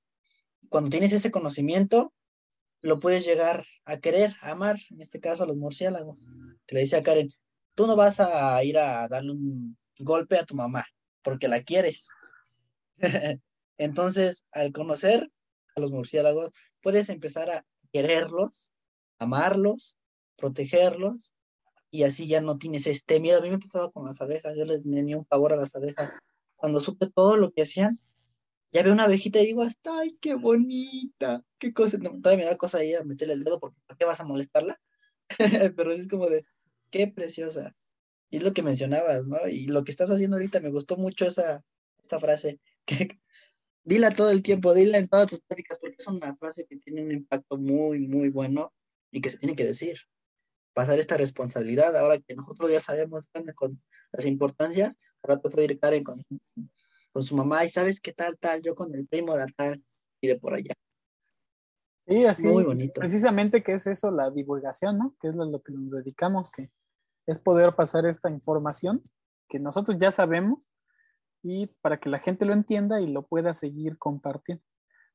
Cuando 0.68 0.90
tienes 0.90 1.12
ese 1.12 1.30
conocimiento, 1.30 2.12
lo 2.80 2.98
puedes 2.98 3.24
llegar 3.24 3.64
a 3.84 3.98
querer, 4.00 4.34
a 4.42 4.50
amar, 4.50 4.80
en 4.90 5.00
este 5.00 5.20
caso 5.20 5.44
a 5.44 5.46
los 5.46 5.56
murciélagos. 5.56 6.18
Que 6.66 6.74
le 6.74 6.80
decía 6.80 6.98
a 6.98 7.02
Karen, 7.04 7.32
tú 7.76 7.86
no 7.86 7.94
vas 7.94 8.18
a 8.18 8.62
ir 8.64 8.76
a 8.76 9.06
darle 9.06 9.30
un 9.30 9.78
golpe 10.00 10.36
a 10.36 10.44
tu 10.44 10.56
mamá 10.56 10.84
porque 11.22 11.46
la 11.46 11.62
quieres. 11.62 12.08
Entonces, 13.78 14.44
al 14.50 14.72
conocer 14.72 15.30
a 15.76 15.80
los 15.80 15.92
murciélagos, 15.92 16.50
puedes 16.82 17.08
empezar 17.08 17.50
a 17.50 17.66
quererlos, 17.92 18.70
amarlos, 19.18 19.96
protegerlos, 20.36 21.34
y 21.90 22.02
así 22.04 22.28
ya 22.28 22.40
no 22.40 22.58
tienes 22.58 22.86
este 22.86 23.20
miedo. 23.20 23.38
A 23.38 23.42
mí 23.42 23.50
me 23.50 23.58
pasaba 23.58 23.90
con 23.90 24.06
las 24.06 24.20
abejas, 24.20 24.56
yo 24.56 24.64
les 24.64 24.82
tenía 24.82 25.16
un 25.16 25.26
favor 25.26 25.52
a 25.52 25.56
las 25.56 25.74
abejas. 25.74 26.12
Cuando 26.56 26.80
supe 26.80 27.10
todo 27.10 27.36
lo 27.36 27.52
que 27.52 27.62
hacían, 27.62 28.00
ya 28.72 28.82
veo 28.82 28.92
una 28.92 29.04
abejita 29.04 29.40
y 29.40 29.46
digo, 29.46 29.62
hasta, 29.62 30.00
ay, 30.00 30.18
qué 30.20 30.34
bonita, 30.34 31.42
qué 31.58 31.72
cosa. 31.72 31.98
todavía 31.98 32.44
me 32.44 32.50
da 32.50 32.56
cosa 32.56 32.78
ahí 32.78 32.94
a 32.94 33.04
meterle 33.04 33.34
el 33.34 33.44
dedo 33.44 33.58
porque 33.60 33.78
¿para 33.86 33.96
qué 33.96 34.04
vas 34.04 34.20
a 34.20 34.24
molestarla? 34.24 34.78
Pero 35.76 35.92
es 35.92 36.08
como 36.08 36.26
de, 36.26 36.44
qué 36.90 37.06
preciosa. 37.08 37.74
Y 38.30 38.38
es 38.38 38.42
lo 38.42 38.52
que 38.52 38.62
mencionabas, 38.62 39.26
¿no? 39.26 39.38
Y 39.48 39.66
lo 39.66 39.84
que 39.84 39.90
estás 39.90 40.10
haciendo 40.10 40.36
ahorita, 40.36 40.60
me 40.60 40.70
gustó 40.70 40.96
mucho 40.98 41.26
esa, 41.26 41.64
esa 42.02 42.20
frase, 42.20 42.60
dila 43.88 44.10
todo 44.10 44.30
el 44.30 44.42
tiempo, 44.42 44.74
dila 44.74 44.98
en 44.98 45.08
todas 45.08 45.28
tus 45.28 45.40
prácticas, 45.40 45.78
porque 45.78 45.96
es 45.98 46.06
una 46.06 46.36
frase 46.36 46.66
que 46.66 46.76
tiene 46.76 47.02
un 47.02 47.10
impacto 47.10 47.56
muy, 47.56 48.06
muy 48.06 48.28
bueno 48.28 48.72
y 49.10 49.22
que 49.22 49.30
se 49.30 49.38
tiene 49.38 49.56
que 49.56 49.64
decir. 49.64 49.98
Pasar 50.74 50.98
esta 50.98 51.16
responsabilidad, 51.16 51.96
ahora 51.96 52.18
que 52.18 52.36
nosotros 52.36 52.70
ya 52.70 52.80
sabemos 52.80 53.28
con 53.54 53.80
las 54.12 54.26
importancias, 54.26 54.94
ahora 55.22 55.40
te 55.40 55.48
puede 55.48 55.64
ir 55.64 55.80
Karen 55.80 56.04
con, 56.04 56.22
con 57.12 57.22
su 57.22 57.34
mamá 57.34 57.64
y 57.64 57.70
sabes 57.70 57.98
qué 57.98 58.12
tal, 58.12 58.38
tal, 58.38 58.62
yo 58.62 58.74
con 58.74 58.94
el 58.94 59.06
primo 59.08 59.34
de 59.36 59.46
tal 59.56 59.82
y 60.20 60.28
de 60.28 60.36
por 60.36 60.52
allá. 60.52 60.74
Sí, 62.06 62.24
así. 62.26 62.46
Muy 62.46 62.64
bonito. 62.64 63.00
Precisamente 63.00 63.62
que 63.62 63.72
es 63.72 63.86
eso, 63.86 64.10
la 64.10 64.30
divulgación, 64.30 64.98
¿no? 64.98 65.16
Que 65.20 65.28
es 65.28 65.34
lo 65.34 65.62
que 65.62 65.72
nos 65.72 65.90
dedicamos, 65.90 66.50
que 66.50 66.70
es 67.26 67.38
poder 67.38 67.74
pasar 67.74 68.06
esta 68.06 68.30
información 68.30 69.02
que 69.48 69.58
nosotros 69.58 69.96
ya 69.98 70.10
sabemos 70.10 70.70
y 71.42 71.66
para 71.80 71.98
que 71.98 72.08
la 72.08 72.18
gente 72.18 72.44
lo 72.44 72.52
entienda 72.52 73.00
y 73.00 73.06
lo 73.06 73.26
pueda 73.26 73.54
seguir 73.54 73.98
compartiendo. 73.98 74.62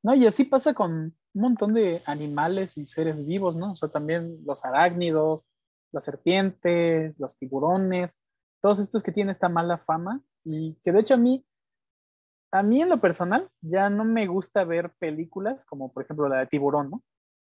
¿No? 0.01 0.13
Y 0.13 0.25
así 0.27 0.43
pasa 0.43 0.73
con 0.73 0.91
un 0.91 1.41
montón 1.41 1.73
de 1.73 2.03
animales 2.05 2.77
y 2.77 2.85
seres 2.85 3.25
vivos, 3.25 3.55
¿no? 3.55 3.71
O 3.71 3.75
sea, 3.75 3.89
también 3.89 4.39
los 4.45 4.65
arácnidos, 4.65 5.49
las 5.91 6.03
serpientes, 6.03 7.19
los 7.19 7.37
tiburones, 7.37 8.19
todos 8.61 8.79
estos 8.79 9.01
que 9.01 9.11
tienen 9.11 9.31
esta 9.31 9.49
mala 9.49 9.77
fama 9.77 10.21
y 10.43 10.75
que 10.83 10.91
de 10.91 10.99
hecho 10.99 11.13
a 11.13 11.17
mí, 11.17 11.45
a 12.51 12.63
mí 12.63 12.81
en 12.81 12.89
lo 12.89 12.99
personal 12.99 13.49
ya 13.61 13.89
no 13.89 14.03
me 14.03 14.27
gusta 14.27 14.65
ver 14.65 14.93
películas 14.99 15.65
como 15.65 15.91
por 15.91 16.03
ejemplo 16.03 16.27
la 16.27 16.39
de 16.39 16.47
tiburón, 16.47 16.89
¿no? 16.91 17.03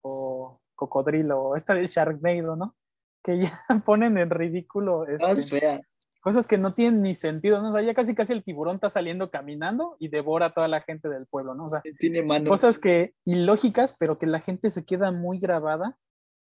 O 0.02 0.60
cocodrilo, 0.74 1.42
o 1.42 1.56
esta 1.56 1.74
de 1.74 1.86
Sharknado, 1.86 2.56
¿no? 2.56 2.76
que 3.24 3.38
ya 3.38 3.64
ponen 3.84 4.18
en 4.18 4.30
ridículo. 4.30 5.06
Este, 5.08 5.80
cosas 6.24 6.48
que 6.48 6.56
no 6.56 6.72
tienen 6.72 7.02
ni 7.02 7.14
sentido, 7.14 7.60
¿no? 7.60 7.68
O 7.68 7.72
sea, 7.74 7.82
ya 7.82 7.92
casi 7.92 8.14
casi 8.14 8.32
el 8.32 8.42
tiburón 8.42 8.76
está 8.76 8.88
saliendo 8.88 9.30
caminando 9.30 9.96
y 9.98 10.08
devora 10.08 10.46
a 10.46 10.54
toda 10.54 10.68
la 10.68 10.80
gente 10.80 11.10
del 11.10 11.26
pueblo, 11.26 11.54
¿no? 11.54 11.66
O 11.66 11.68
sea, 11.68 11.82
tiene 11.98 12.26
cosas 12.46 12.78
que 12.78 13.12
ilógicas, 13.26 13.94
pero 13.98 14.18
que 14.18 14.26
la 14.26 14.40
gente 14.40 14.70
se 14.70 14.86
queda 14.86 15.12
muy 15.12 15.38
grabada 15.38 15.98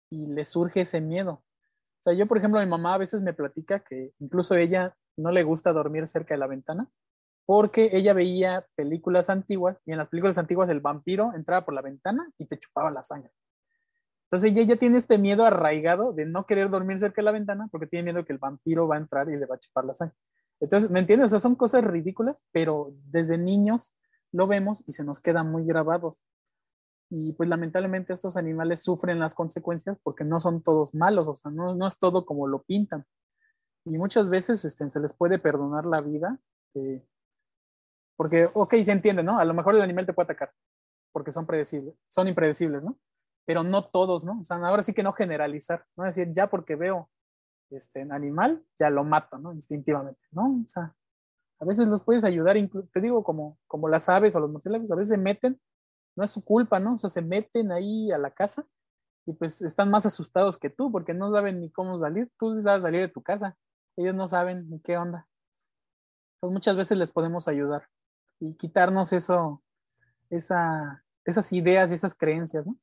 y 0.10 0.26
le 0.28 0.46
surge 0.46 0.82
ese 0.82 1.02
miedo. 1.02 1.44
O 2.00 2.04
sea, 2.04 2.14
yo, 2.14 2.28
por 2.28 2.38
ejemplo, 2.38 2.62
mi 2.62 2.66
mamá 2.66 2.94
a 2.94 2.98
veces 2.98 3.22
me 3.22 3.34
platica 3.34 3.82
que 3.82 4.14
incluso 4.20 4.56
ella 4.56 4.96
no 5.18 5.32
le 5.32 5.44
gusta 5.44 5.74
dormir 5.74 6.08
cerca 6.08 6.34
de 6.34 6.40
la 6.40 6.48
ventana 6.48 6.90
porque 7.46 7.90
ella 7.92 8.14
veía 8.14 8.66
películas 8.76 9.30
antiguas 9.30 9.78
y 9.86 9.92
en 9.92 9.98
las 9.98 10.08
películas 10.08 10.38
antiguas 10.38 10.70
el 10.70 10.80
vampiro 10.80 11.34
entraba 11.36 11.66
por 11.66 11.74
la 11.74 11.82
ventana 11.82 12.26
y 12.38 12.46
te 12.46 12.58
chupaba 12.58 12.90
la 12.90 13.04
sangre. 13.04 13.32
Entonces 14.28 14.52
ella 14.52 14.64
ya 14.64 14.76
tiene 14.76 14.98
este 14.98 15.18
miedo 15.18 15.46
arraigado 15.46 16.12
de 16.12 16.26
no 16.26 16.46
querer 16.46 16.70
dormir 16.70 17.00
cerca 17.00 17.22
de 17.22 17.26
la 17.26 17.32
ventana 17.32 17.70
porque 17.72 17.88
tiene 17.88 18.12
miedo 18.12 18.26
que 18.26 18.34
el 18.34 18.40
vampiro 18.40 18.86
va 18.88 18.96
a 18.96 19.00
entrar 19.00 19.30
y 19.30 19.38
le 19.38 19.46
va 19.46 19.56
a 19.56 19.60
chupar 19.60 19.86
la 19.86 19.94
sangre. 19.94 20.18
Entonces, 20.60 20.90
¿me 20.92 21.00
entiendes? 21.00 21.28
O 21.28 21.30
sea, 21.30 21.40
son 21.40 21.56
cosas 21.56 21.84
ridículas, 21.84 22.44
pero 22.52 22.94
desde 23.06 23.38
niños 23.38 23.96
lo 24.34 24.48
vemos 24.48 24.84
y 24.86 24.92
se 24.92 25.04
nos 25.06 25.22
quedan 25.22 25.50
muy 25.50 25.66
grabados. 25.66 26.22
Y 27.10 27.32
pues 27.34 27.48
lamentablemente 27.48 28.12
estos 28.12 28.36
animales 28.36 28.84
sufren 28.84 29.20
las 29.20 29.34
consecuencias 29.34 29.98
porque 30.04 30.26
no 30.26 30.42
son 30.42 30.62
todos 30.62 30.94
malos, 30.94 31.28
o 31.30 31.36
sea, 31.36 31.52
no, 31.52 31.74
no 31.74 31.88
es 31.88 31.98
todo 31.98 32.26
como 32.26 32.48
lo 32.48 32.64
pintan. 32.64 33.06
Y 33.86 33.98
muchas 33.98 34.30
veces 34.30 34.66
este, 34.66 34.90
se 34.90 35.00
les 35.00 35.14
puede 35.14 35.40
perdonar 35.40 35.86
la 35.86 36.02
vida, 36.02 36.38
eh, 36.74 37.02
porque, 38.18 38.50
ok, 38.54 38.76
se 38.84 38.92
entiende, 38.92 39.24
¿no? 39.24 39.40
A 39.40 39.46
lo 39.46 39.54
mejor 39.54 39.76
el 39.76 39.82
animal 39.82 40.06
te 40.06 40.12
puede 40.12 40.26
atacar, 40.26 40.52
porque 41.14 41.32
son 41.32 41.46
predecibles, 41.46 41.96
son 42.10 42.28
impredecibles, 42.28 42.84
¿no? 42.84 42.98
Pero 43.48 43.64
no 43.64 43.86
todos, 43.86 44.26
¿no? 44.26 44.42
O 44.42 44.44
sea, 44.44 44.58
ahora 44.58 44.84
sí 44.84 44.94
que 44.94 45.04
no 45.04 45.14
generalizar, 45.14 45.86
¿no? 45.96 46.04
Decir, 46.04 46.28
ya 46.34 46.50
porque 46.50 46.76
veo 46.76 47.10
este 47.70 48.02
animal, 48.02 48.62
ya 48.78 48.90
lo 48.90 49.06
mato, 49.06 49.38
¿no? 49.38 49.54
Instintivamente, 49.54 50.20
¿no? 50.32 50.64
O 50.66 50.68
sea, 50.68 50.94
a 51.60 51.66
veces 51.66 51.88
los 51.88 52.04
puedes 52.04 52.26
ayudar, 52.26 52.58
te 52.92 53.00
digo, 53.00 53.24
como, 53.24 53.58
como 53.66 53.88
las 53.88 54.10
aves 54.10 54.36
o 54.36 54.42
los 54.42 54.52
murciélagos, 54.52 54.92
a 54.92 54.96
veces 54.96 55.12
se 55.12 55.18
meten, 55.18 55.62
no 56.18 56.26
es 56.26 56.32
su 56.32 56.44
culpa, 56.44 56.82
¿no? 56.82 56.96
O 56.96 56.98
sea, 56.98 57.10
se 57.10 57.22
meten 57.22 57.72
ahí 57.72 58.12
a 58.12 58.18
la 58.18 58.32
casa 58.32 58.68
y 59.26 59.32
pues 59.32 59.62
están 59.62 59.90
más 59.90 60.06
asustados 60.06 60.58
que 60.58 60.70
tú 60.70 60.92
porque 60.92 61.14
no 61.14 61.32
saben 61.32 61.62
ni 61.62 61.72
cómo 61.72 61.98
salir. 61.98 62.30
Tú 62.38 62.54
sabes 62.56 62.84
salir 62.84 63.00
de 63.00 63.08
tu 63.08 63.24
casa, 63.24 63.56
ellos 63.96 64.14
no 64.14 64.28
saben 64.28 64.70
ni 64.70 64.82
qué 64.82 64.98
onda. 64.98 65.26
Entonces 66.36 66.54
muchas 66.54 66.76
veces 66.76 66.98
les 66.98 67.14
podemos 67.14 67.48
ayudar 67.48 67.88
y 68.42 68.56
quitarnos 68.56 69.14
eso, 69.14 69.64
esa, 70.30 71.06
esas 71.24 71.54
ideas 71.54 71.92
y 71.92 71.94
esas 71.94 72.14
creencias, 72.14 72.68
¿no? 72.68 72.78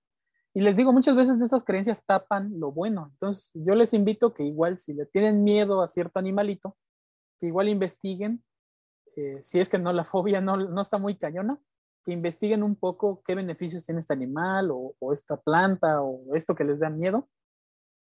Y 0.57 0.61
les 0.61 0.77
digo, 0.77 0.93
muchas 0.93 1.17
veces 1.17 1.43
estas 1.43 1.65
creencias 1.65 2.05
tapan 2.07 2.61
lo 2.61 2.71
bueno. 2.71 3.09
Entonces, 3.13 3.51
yo 3.55 3.75
les 3.75 3.93
invito 3.93 4.33
que 4.33 4.45
igual 4.45 4.79
si 4.79 4.95
le 4.95 5.05
tienen 5.05 5.43
miedo 5.43 5.83
a 5.83 5.89
cierto 5.89 6.21
animalito, 6.21 6.77
que 7.41 7.49
igual 7.49 7.69
investiguen, 7.69 8.45
eh, 9.17 9.43
si 9.43 9.59
es 9.59 9.69
que 9.69 9.79
no 9.79 9.93
la 9.93 10.05
fobia 10.05 10.41
no, 10.41 10.57
no, 10.57 10.81
está 10.81 10.97
muy 10.99 11.17
cañona, 11.17 11.61
que 12.05 12.13
investiguen 12.13 12.63
un 12.63 12.77
poco 12.77 13.21
qué 13.25 13.35
beneficios 13.35 13.85
tiene 13.85 13.99
este 13.99 14.13
animal 14.13 14.71
o, 14.73 15.13
esta 15.13 15.37
planta 15.37 16.03
o 16.03 16.37
esto 16.37 16.55
que 16.55 16.65
les 16.65 16.79
da 16.79 16.89
miedo, 16.89 17.29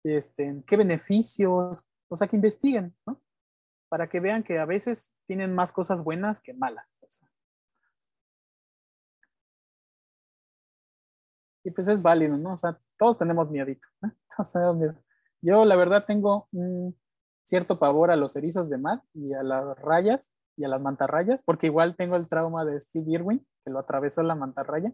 este, 0.06 0.64
qué 0.66 0.78
beneficios, 0.78 1.86
o 2.08 2.18
sea, 2.18 2.28
que 2.28 2.38
investiguen, 2.38 2.96
¿no? 3.06 3.22
Para 3.90 4.08
que 4.08 4.22
vean 4.22 4.44
que 4.44 4.60
a 4.60 4.66
veces 4.66 5.14
tienen 5.26 5.54
más 5.54 5.74
cosas 5.74 6.04
buenas 6.04 6.40
que 6.40 6.54
malas. 6.54 7.29
Y 11.64 11.72
pues 11.72 11.88
es 11.88 12.02
válido, 12.02 12.38
¿no? 12.38 12.54
O 12.54 12.58
sea, 12.58 12.78
todos 12.98 13.18
tenemos 13.18 13.50
miedito, 13.50 13.88
¿no? 14.02 14.12
Todos 14.36 14.52
tenemos 14.52 14.78
miedo. 14.78 14.96
Yo 15.42 15.66
la 15.66 15.76
verdad 15.76 16.06
tengo 16.06 16.48
un 16.52 16.98
cierto 17.44 17.80
pavor 17.80 18.12
a 18.12 18.16
los 18.16 18.36
erizos 18.36 18.70
de 18.70 18.78
mar 18.78 19.02
y 19.14 19.34
a 19.34 19.44
las 19.44 19.78
rayas 19.80 20.34
y 20.58 20.66
a 20.66 20.68
las 20.68 20.82
mantarrayas, 20.82 21.44
porque 21.44 21.68
igual 21.68 21.96
tengo 21.96 22.16
el 22.16 22.28
trauma 22.28 22.66
de 22.66 22.80
Steve 22.80 23.12
Irwin, 23.12 23.46
que 23.64 23.72
lo 23.72 23.80
atravesó 23.80 24.22
la 24.24 24.36
mantarraya. 24.36 24.94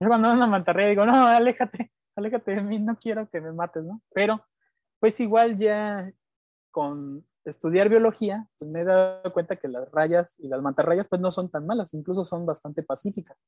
Y 0.00 0.06
cuando 0.06 0.32
una 0.32 0.46
mantarraya 0.46 0.88
digo, 0.90 1.04
no, 1.04 1.26
aléjate, 1.26 1.92
aléjate 2.16 2.54
de 2.54 2.62
mí, 2.62 2.78
no 2.78 2.96
quiero 2.96 3.28
que 3.28 3.40
me 3.40 3.52
mates, 3.52 3.84
¿no? 3.84 4.00
Pero 4.14 4.44
pues 5.00 5.18
igual 5.20 5.58
ya 5.58 6.12
con 6.70 7.26
estudiar 7.44 7.88
biología, 7.88 8.46
pues 8.58 8.72
me 8.72 8.82
he 8.82 8.84
dado 8.84 9.32
cuenta 9.32 9.56
que 9.56 9.68
las 9.68 9.90
rayas 9.90 10.38
y 10.38 10.48
las 10.48 10.62
mantarrayas 10.62 11.08
pues 11.08 11.20
no 11.20 11.30
son 11.30 11.50
tan 11.50 11.66
malas, 11.66 11.94
incluso 11.94 12.22
son 12.22 12.46
bastante 12.46 12.82
pacíficas 12.82 13.44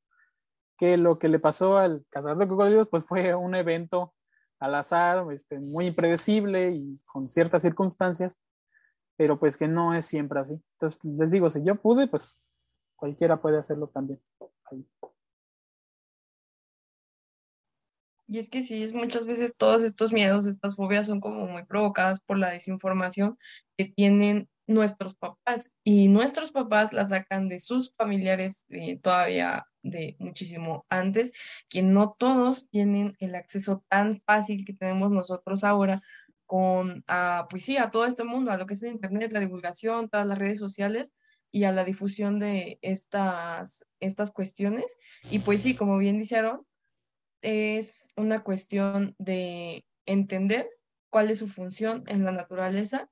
que 0.81 0.97
lo 0.97 1.19
que 1.19 1.29
le 1.29 1.39
pasó 1.39 1.77
al 1.77 2.07
cazador 2.09 2.39
de 2.39 2.49
cocodrilos 2.49 2.89
pues 2.89 3.05
fue 3.05 3.35
un 3.35 3.55
evento 3.55 4.15
al 4.59 4.75
azar, 4.75 5.27
este, 5.31 5.61
muy 5.61 5.89
impredecible 5.89 6.71
y 6.71 6.99
con 7.05 7.29
ciertas 7.29 7.61
circunstancias, 7.61 8.41
pero 9.15 9.39
pues 9.39 9.59
que 9.59 9.69
no 9.69 9.93
es 9.93 10.07
siempre 10.07 10.41
así. 10.41 10.55
Entonces 10.73 10.99
les 11.05 11.31
digo, 11.31 11.51
si 11.51 11.63
yo 11.63 11.77
pude, 11.77 12.09
pues 12.09 12.39
cualquiera 12.97 13.43
puede 13.43 13.59
hacerlo 13.59 13.89
también. 13.89 14.23
Y 18.27 18.39
es 18.39 18.49
que 18.49 18.63
sí, 18.63 18.91
muchas 18.95 19.27
veces 19.27 19.57
todos 19.59 19.83
estos 19.83 20.15
miedos, 20.15 20.47
estas 20.47 20.77
fobias 20.77 21.09
son 21.09 21.21
como 21.21 21.47
muy 21.47 21.65
provocadas 21.67 22.21
por 22.21 22.39
la 22.39 22.49
desinformación 22.49 23.37
que 23.77 23.85
tienen 23.85 24.49
nuestros 24.71 25.15
papás 25.17 25.73
y 25.83 26.09
nuestros 26.09 26.53
papás 26.53 26.93
la 26.93 27.05
sacan 27.05 27.49
de 27.49 27.59
sus 27.59 27.93
familiares 27.93 28.65
eh, 28.69 28.99
todavía 28.99 29.67
de 29.83 30.17
muchísimo 30.19 30.87
antes, 30.89 31.33
que 31.69 31.83
no 31.83 32.15
todos 32.19 32.69
tienen 32.69 33.17
el 33.19 33.35
acceso 33.35 33.85
tan 33.89 34.21
fácil 34.21 34.65
que 34.65 34.75
tenemos 34.75 35.11
nosotros 35.11 35.65
ahora 35.65 36.03
con, 36.47 37.05
a, 37.09 37.47
pues 37.51 37.65
sí, 37.65 37.79
a 37.79 37.91
todo 37.91 38.07
este 38.07 38.25
mundo, 38.25 38.53
a 38.53 38.57
lo 38.57 38.67
que 38.67 38.75
es 38.75 38.83
el 38.83 38.93
Internet, 38.93 39.33
la 39.33 39.41
divulgación, 39.41 40.09
todas 40.09 40.27
las 40.27 40.39
redes 40.39 40.59
sociales 40.59 41.15
y 41.51 41.65
a 41.65 41.73
la 41.73 41.85
difusión 41.85 42.39
de 42.39 42.79
estas, 42.83 43.87
estas 43.99 44.31
cuestiones. 44.31 44.97
Y 45.31 45.41
pues 45.41 45.63
sí, 45.63 45.75
como 45.75 45.99
bien 45.99 46.19
dijeron, 46.19 46.65
es 47.43 48.11
una 48.17 48.45
cuestión 48.45 49.15
de 49.19 49.85
entender 50.07 50.69
cuál 51.11 51.31
es 51.31 51.39
su 51.41 51.49
función 51.49 52.05
en 52.07 52.25
la 52.25 52.33
naturaleza 52.33 53.11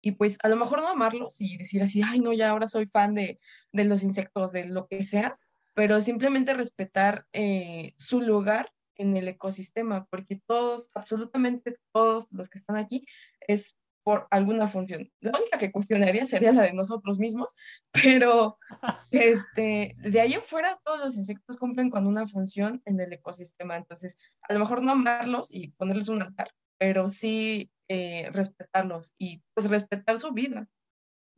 y 0.00 0.12
pues 0.12 0.38
a 0.42 0.48
lo 0.48 0.56
mejor 0.56 0.80
no 0.80 0.88
amarlos 0.88 1.40
y 1.40 1.56
decir 1.56 1.82
así, 1.82 2.02
ay, 2.02 2.20
no, 2.20 2.32
ya 2.32 2.50
ahora 2.50 2.68
soy 2.68 2.86
fan 2.86 3.14
de, 3.14 3.38
de 3.72 3.84
los 3.84 4.02
insectos, 4.02 4.52
de 4.52 4.66
lo 4.66 4.86
que 4.86 5.02
sea, 5.02 5.38
pero 5.74 6.00
simplemente 6.00 6.54
respetar 6.54 7.26
eh, 7.32 7.94
su 7.98 8.20
lugar 8.20 8.72
en 8.96 9.16
el 9.16 9.28
ecosistema, 9.28 10.06
porque 10.06 10.40
todos, 10.46 10.90
absolutamente 10.94 11.76
todos 11.92 12.28
los 12.32 12.48
que 12.48 12.58
están 12.58 12.76
aquí, 12.76 13.04
es 13.46 13.78
por 14.06 14.28
alguna 14.30 14.68
función. 14.68 15.10
La 15.20 15.36
única 15.36 15.58
que 15.58 15.72
cuestionaría 15.72 16.26
sería 16.26 16.52
la 16.52 16.62
de 16.62 16.72
nosotros 16.72 17.18
mismos, 17.18 17.52
pero 17.92 18.56
este, 19.10 19.96
de 19.98 20.20
ahí 20.20 20.34
afuera 20.34 20.80
todos 20.84 21.04
los 21.04 21.16
insectos 21.16 21.56
cumplen 21.56 21.90
con 21.90 22.06
una 22.06 22.26
función 22.26 22.80
en 22.84 23.00
el 23.00 23.12
ecosistema. 23.12 23.76
Entonces, 23.76 24.16
a 24.48 24.54
lo 24.54 24.60
mejor 24.60 24.82
no 24.82 24.92
amarlos 24.92 25.52
y 25.52 25.72
ponerles 25.72 26.08
un 26.08 26.22
altar, 26.22 26.52
pero 26.78 27.10
sí 27.10 27.70
eh, 27.88 28.30
respetarlos 28.32 29.14
y 29.18 29.42
pues 29.54 29.68
respetar 29.68 30.18
su 30.18 30.32
vida. 30.32 30.68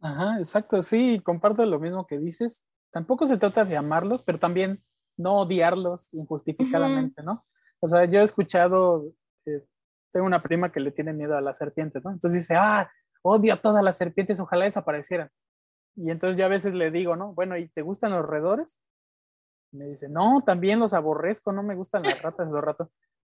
Ajá, 0.00 0.38
exacto, 0.38 0.80
sí, 0.82 1.20
comparto 1.24 1.64
lo 1.64 1.78
mismo 1.78 2.06
que 2.06 2.18
dices 2.18 2.64
tampoco 2.90 3.26
se 3.26 3.36
trata 3.36 3.64
de 3.64 3.76
amarlos, 3.76 4.22
pero 4.22 4.38
también 4.38 4.82
no 5.16 5.40
odiarlos 5.40 6.12
injustificadamente, 6.14 7.22
¿no? 7.22 7.44
O 7.80 7.88
sea, 7.88 8.04
yo 8.06 8.20
he 8.20 8.22
escuchado 8.22 9.12
eh, 9.46 9.64
tengo 10.12 10.26
una 10.26 10.42
prima 10.42 10.72
que 10.72 10.80
le 10.80 10.90
tiene 10.90 11.12
miedo 11.12 11.36
a 11.36 11.40
las 11.40 11.58
serpientes, 11.58 12.04
¿no? 12.04 12.10
Entonces 12.10 12.40
dice, 12.40 12.54
ah, 12.56 12.90
odio 13.22 13.54
a 13.54 13.60
todas 13.60 13.84
las 13.84 13.96
serpientes, 13.96 14.40
ojalá 14.40 14.64
desaparecieran. 14.64 15.30
Y 15.96 16.10
entonces 16.10 16.38
ya 16.38 16.46
a 16.46 16.48
veces 16.48 16.74
le 16.74 16.90
digo, 16.90 17.16
¿no? 17.16 17.34
Bueno, 17.34 17.56
¿y 17.56 17.68
te 17.68 17.82
gustan 17.82 18.12
los 18.12 18.24
roedores? 18.24 18.80
me 19.70 19.84
dice, 19.84 20.08
no, 20.08 20.42
también 20.46 20.78
los 20.80 20.94
aborrezco, 20.94 21.52
no 21.52 21.62
me 21.62 21.74
gustan 21.74 22.02
las 22.02 22.22
ratas, 22.22 22.48
los 22.48 22.64
ratos. 22.64 22.88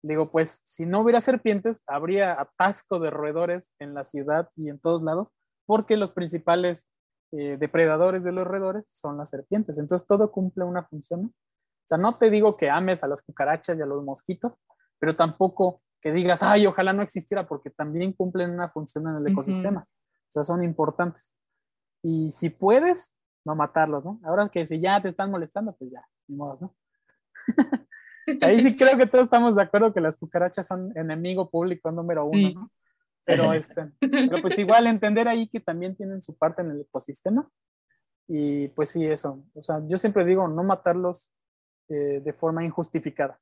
Digo, 0.07 0.29
pues 0.29 0.61
si 0.63 0.85
no 0.85 0.99
hubiera 0.99 1.19
serpientes, 1.19 1.83
habría 1.87 2.39
atasco 2.39 2.99
de 2.99 3.09
roedores 3.09 3.73
en 3.79 3.95
la 3.95 4.03
ciudad 4.03 4.49
y 4.55 4.69
en 4.69 4.79
todos 4.79 5.01
lados, 5.01 5.31
porque 5.65 5.97
los 5.97 6.11
principales 6.11 6.87
eh, 7.31 7.57
depredadores 7.59 8.23
de 8.23 8.31
los 8.31 8.45
roedores 8.45 8.85
son 8.87 9.17
las 9.17 9.31
serpientes. 9.31 9.79
Entonces 9.79 10.07
todo 10.07 10.31
cumple 10.31 10.63
una 10.63 10.83
función. 10.83 11.25
O 11.25 11.87
sea, 11.87 11.97
no 11.97 12.17
te 12.17 12.29
digo 12.29 12.55
que 12.55 12.69
ames 12.69 13.03
a 13.03 13.07
las 13.07 13.23
cucarachas 13.23 13.79
y 13.79 13.81
a 13.81 13.85
los 13.87 14.03
mosquitos, 14.03 14.59
pero 14.99 15.15
tampoco 15.15 15.81
que 15.99 16.11
digas, 16.11 16.43
ay, 16.43 16.67
ojalá 16.67 16.93
no 16.93 17.01
existiera, 17.01 17.47
porque 17.47 17.71
también 17.71 18.13
cumplen 18.13 18.51
una 18.51 18.69
función 18.69 19.07
en 19.07 19.15
el 19.15 19.31
ecosistema. 19.31 19.81
O 19.81 20.31
sea, 20.31 20.43
son 20.43 20.63
importantes. 20.63 21.35
Y 22.03 22.29
si 22.29 22.51
puedes, 22.51 23.17
no 23.43 23.55
matarlos, 23.55 24.05
¿no? 24.05 24.19
Ahora 24.23 24.47
que 24.49 24.67
si 24.67 24.79
ya 24.79 25.01
te 25.01 25.09
están 25.09 25.31
molestando, 25.31 25.75
pues 25.75 25.89
ya, 25.91 26.05
ni 26.27 26.35
modo, 26.35 26.57
¿no? 26.61 26.75
Ahí 28.41 28.59
sí 28.59 28.75
creo 28.77 28.97
que 28.97 29.07
todos 29.07 29.23
estamos 29.23 29.55
de 29.55 29.61
acuerdo 29.61 29.93
que 29.93 30.01
las 30.01 30.17
cucarachas 30.17 30.67
son 30.67 30.95
enemigo 30.97 31.49
público 31.49 31.91
número 31.91 32.25
uno, 32.25 32.51
¿no? 32.53 32.71
Pero, 33.23 33.53
este, 33.53 33.91
pero 33.99 34.41
pues 34.41 34.57
igual 34.59 34.87
entender 34.87 35.27
ahí 35.27 35.47
que 35.47 35.59
también 35.59 35.95
tienen 35.95 36.21
su 36.21 36.35
parte 36.37 36.61
en 36.61 36.71
el 36.71 36.81
ecosistema. 36.81 37.49
Y 38.27 38.69
pues 38.69 38.91
sí, 38.91 39.05
eso. 39.05 39.43
O 39.53 39.63
sea, 39.63 39.81
yo 39.87 39.97
siempre 39.97 40.25
digo 40.25 40.47
no 40.47 40.63
matarlos 40.63 41.31
eh, 41.89 42.21
de 42.23 42.33
forma 42.33 42.63
injustificada. 42.63 43.39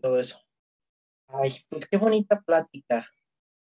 Todo 0.00 0.20
eso. 0.20 0.38
Ay, 1.28 1.64
pues 1.68 1.88
qué 1.88 1.96
bonita 1.96 2.40
plática, 2.40 3.06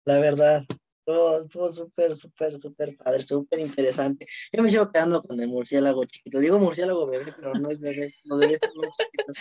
la 0.05 0.19
verdad. 0.19 0.63
Todo 1.05 1.39
estuvo 1.41 1.69
súper, 1.69 2.15
súper, 2.15 2.59
súper 2.59 2.97
padre, 2.97 3.21
súper 3.21 3.59
interesante. 3.59 4.27
Yo 4.51 4.63
me 4.63 4.71
sigo 4.71 4.91
quedando 4.91 5.21
con 5.21 5.39
el 5.39 5.47
murciélago 5.47 6.03
chiquito. 6.05 6.39
Digo 6.39 6.57
murciélago 6.57 7.05
bebé, 7.05 7.31
pero 7.37 7.53
no 7.53 7.69
es 7.69 7.79
bebé, 7.79 8.13
no 8.23 8.37
debe 8.37 8.53
estar 8.53 8.71
muy 8.75 8.87
chiquito. 8.87 9.33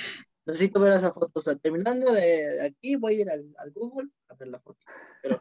Necesito 0.47 0.81
ver 0.81 0.93
esa 0.93 1.13
foto. 1.13 1.31
O 1.33 1.41
sea, 1.41 1.57
terminando 1.57 2.13
de 2.13 2.67
aquí, 2.67 2.97
voy 2.97 3.15
a 3.15 3.21
ir 3.23 3.31
al, 3.31 3.55
al 3.59 3.71
Google 3.73 4.11
a 4.29 4.35
ver 4.35 4.49
la 4.49 4.61
foto. 4.61 4.79
Pero 5.23 5.39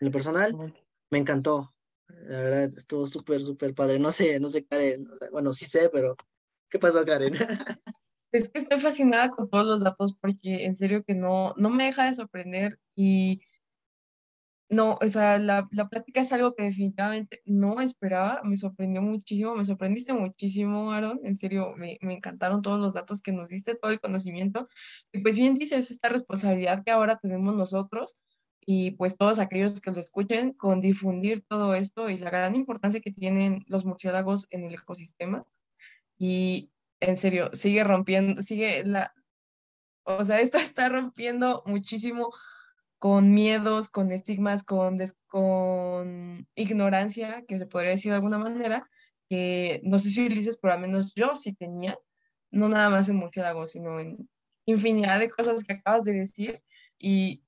en 0.00 0.06
lo 0.06 0.10
personal, 0.10 0.74
me 1.10 1.18
encantó. 1.18 1.72
La 2.08 2.42
verdad, 2.42 2.72
estuvo 2.76 3.06
súper, 3.06 3.42
súper 3.42 3.74
padre. 3.74 3.98
No 3.98 4.10
sé, 4.10 4.40
no 4.40 4.50
sé, 4.50 4.66
Karen. 4.66 5.08
O 5.08 5.16
sea, 5.16 5.30
bueno, 5.30 5.52
sí 5.52 5.66
sé, 5.66 5.88
pero 5.92 6.16
¿qué 6.68 6.78
pasó, 6.78 7.04
Karen? 7.04 7.34
Es 8.30 8.50
que 8.50 8.58
estoy 8.58 8.78
fascinada 8.78 9.30
con 9.30 9.48
todos 9.48 9.64
los 9.64 9.80
datos 9.80 10.14
porque 10.14 10.66
en 10.66 10.76
serio 10.76 11.02
que 11.02 11.14
no, 11.14 11.54
no 11.56 11.70
me 11.70 11.84
deja 11.84 12.04
de 12.04 12.14
sorprender 12.14 12.78
y 12.94 13.40
no, 14.70 14.98
o 15.00 15.08
sea, 15.08 15.38
la, 15.38 15.68
la 15.72 15.88
plática 15.88 16.20
es 16.20 16.32
algo 16.32 16.54
que 16.54 16.64
definitivamente 16.64 17.40
no 17.46 17.80
esperaba, 17.80 18.42
me 18.44 18.56
sorprendió 18.56 19.00
muchísimo, 19.02 19.54
me 19.54 19.64
sorprendiste 19.64 20.12
muchísimo, 20.12 20.92
Aaron, 20.92 21.20
en 21.24 21.36
serio, 21.36 21.74
me, 21.76 21.98
me 22.02 22.14
encantaron 22.14 22.60
todos 22.62 22.78
los 22.80 22.94
datos 22.94 23.22
que 23.22 23.32
nos 23.32 23.48
diste, 23.48 23.74
todo 23.74 23.90
el 23.92 24.00
conocimiento, 24.00 24.68
y 25.12 25.20
pues 25.20 25.36
bien 25.36 25.54
dices, 25.54 25.90
esta 25.90 26.08
responsabilidad 26.10 26.84
que 26.84 26.90
ahora 26.90 27.18
tenemos 27.18 27.54
nosotros 27.54 28.16
y 28.70 28.90
pues 28.92 29.16
todos 29.16 29.38
aquellos 29.38 29.80
que 29.80 29.90
lo 29.90 30.00
escuchen 30.00 30.52
con 30.52 30.82
difundir 30.82 31.42
todo 31.42 31.74
esto 31.74 32.10
y 32.10 32.18
la 32.18 32.28
gran 32.28 32.54
importancia 32.54 33.00
que 33.00 33.10
tienen 33.10 33.64
los 33.66 33.86
murciélagos 33.86 34.46
en 34.50 34.64
el 34.64 34.74
ecosistema. 34.74 35.46
Y 36.18 36.70
en 37.00 37.16
serio, 37.16 37.48
sigue 37.54 37.82
rompiendo, 37.84 38.42
sigue 38.42 38.84
la, 38.84 39.14
o 40.04 40.24
sea, 40.24 40.40
esto 40.40 40.58
está 40.58 40.90
rompiendo 40.90 41.62
muchísimo 41.66 42.30
con 42.98 43.32
miedos, 43.32 43.88
con 43.88 44.10
estigmas, 44.10 44.62
con, 44.64 44.98
con 45.26 46.48
ignorancia, 46.54 47.44
que 47.46 47.58
se 47.58 47.66
podría 47.66 47.90
decir 47.90 48.10
de 48.10 48.16
alguna 48.16 48.38
manera, 48.38 48.88
que 49.28 49.80
no 49.84 49.98
sé 49.98 50.10
si 50.10 50.28
dices, 50.28 50.58
pero 50.60 50.74
al 50.74 50.80
menos 50.80 51.14
yo 51.14 51.36
sí 51.36 51.54
tenía, 51.54 51.98
no 52.50 52.68
nada 52.68 52.90
más 52.90 53.08
en 53.08 53.16
murciélago, 53.16 53.66
sino 53.66 54.00
en 54.00 54.28
infinidad 54.66 55.18
de 55.18 55.30
cosas 55.30 55.64
que 55.64 55.74
acabas 55.74 56.04
de 56.04 56.12
decir 56.12 56.62
y 56.98 57.42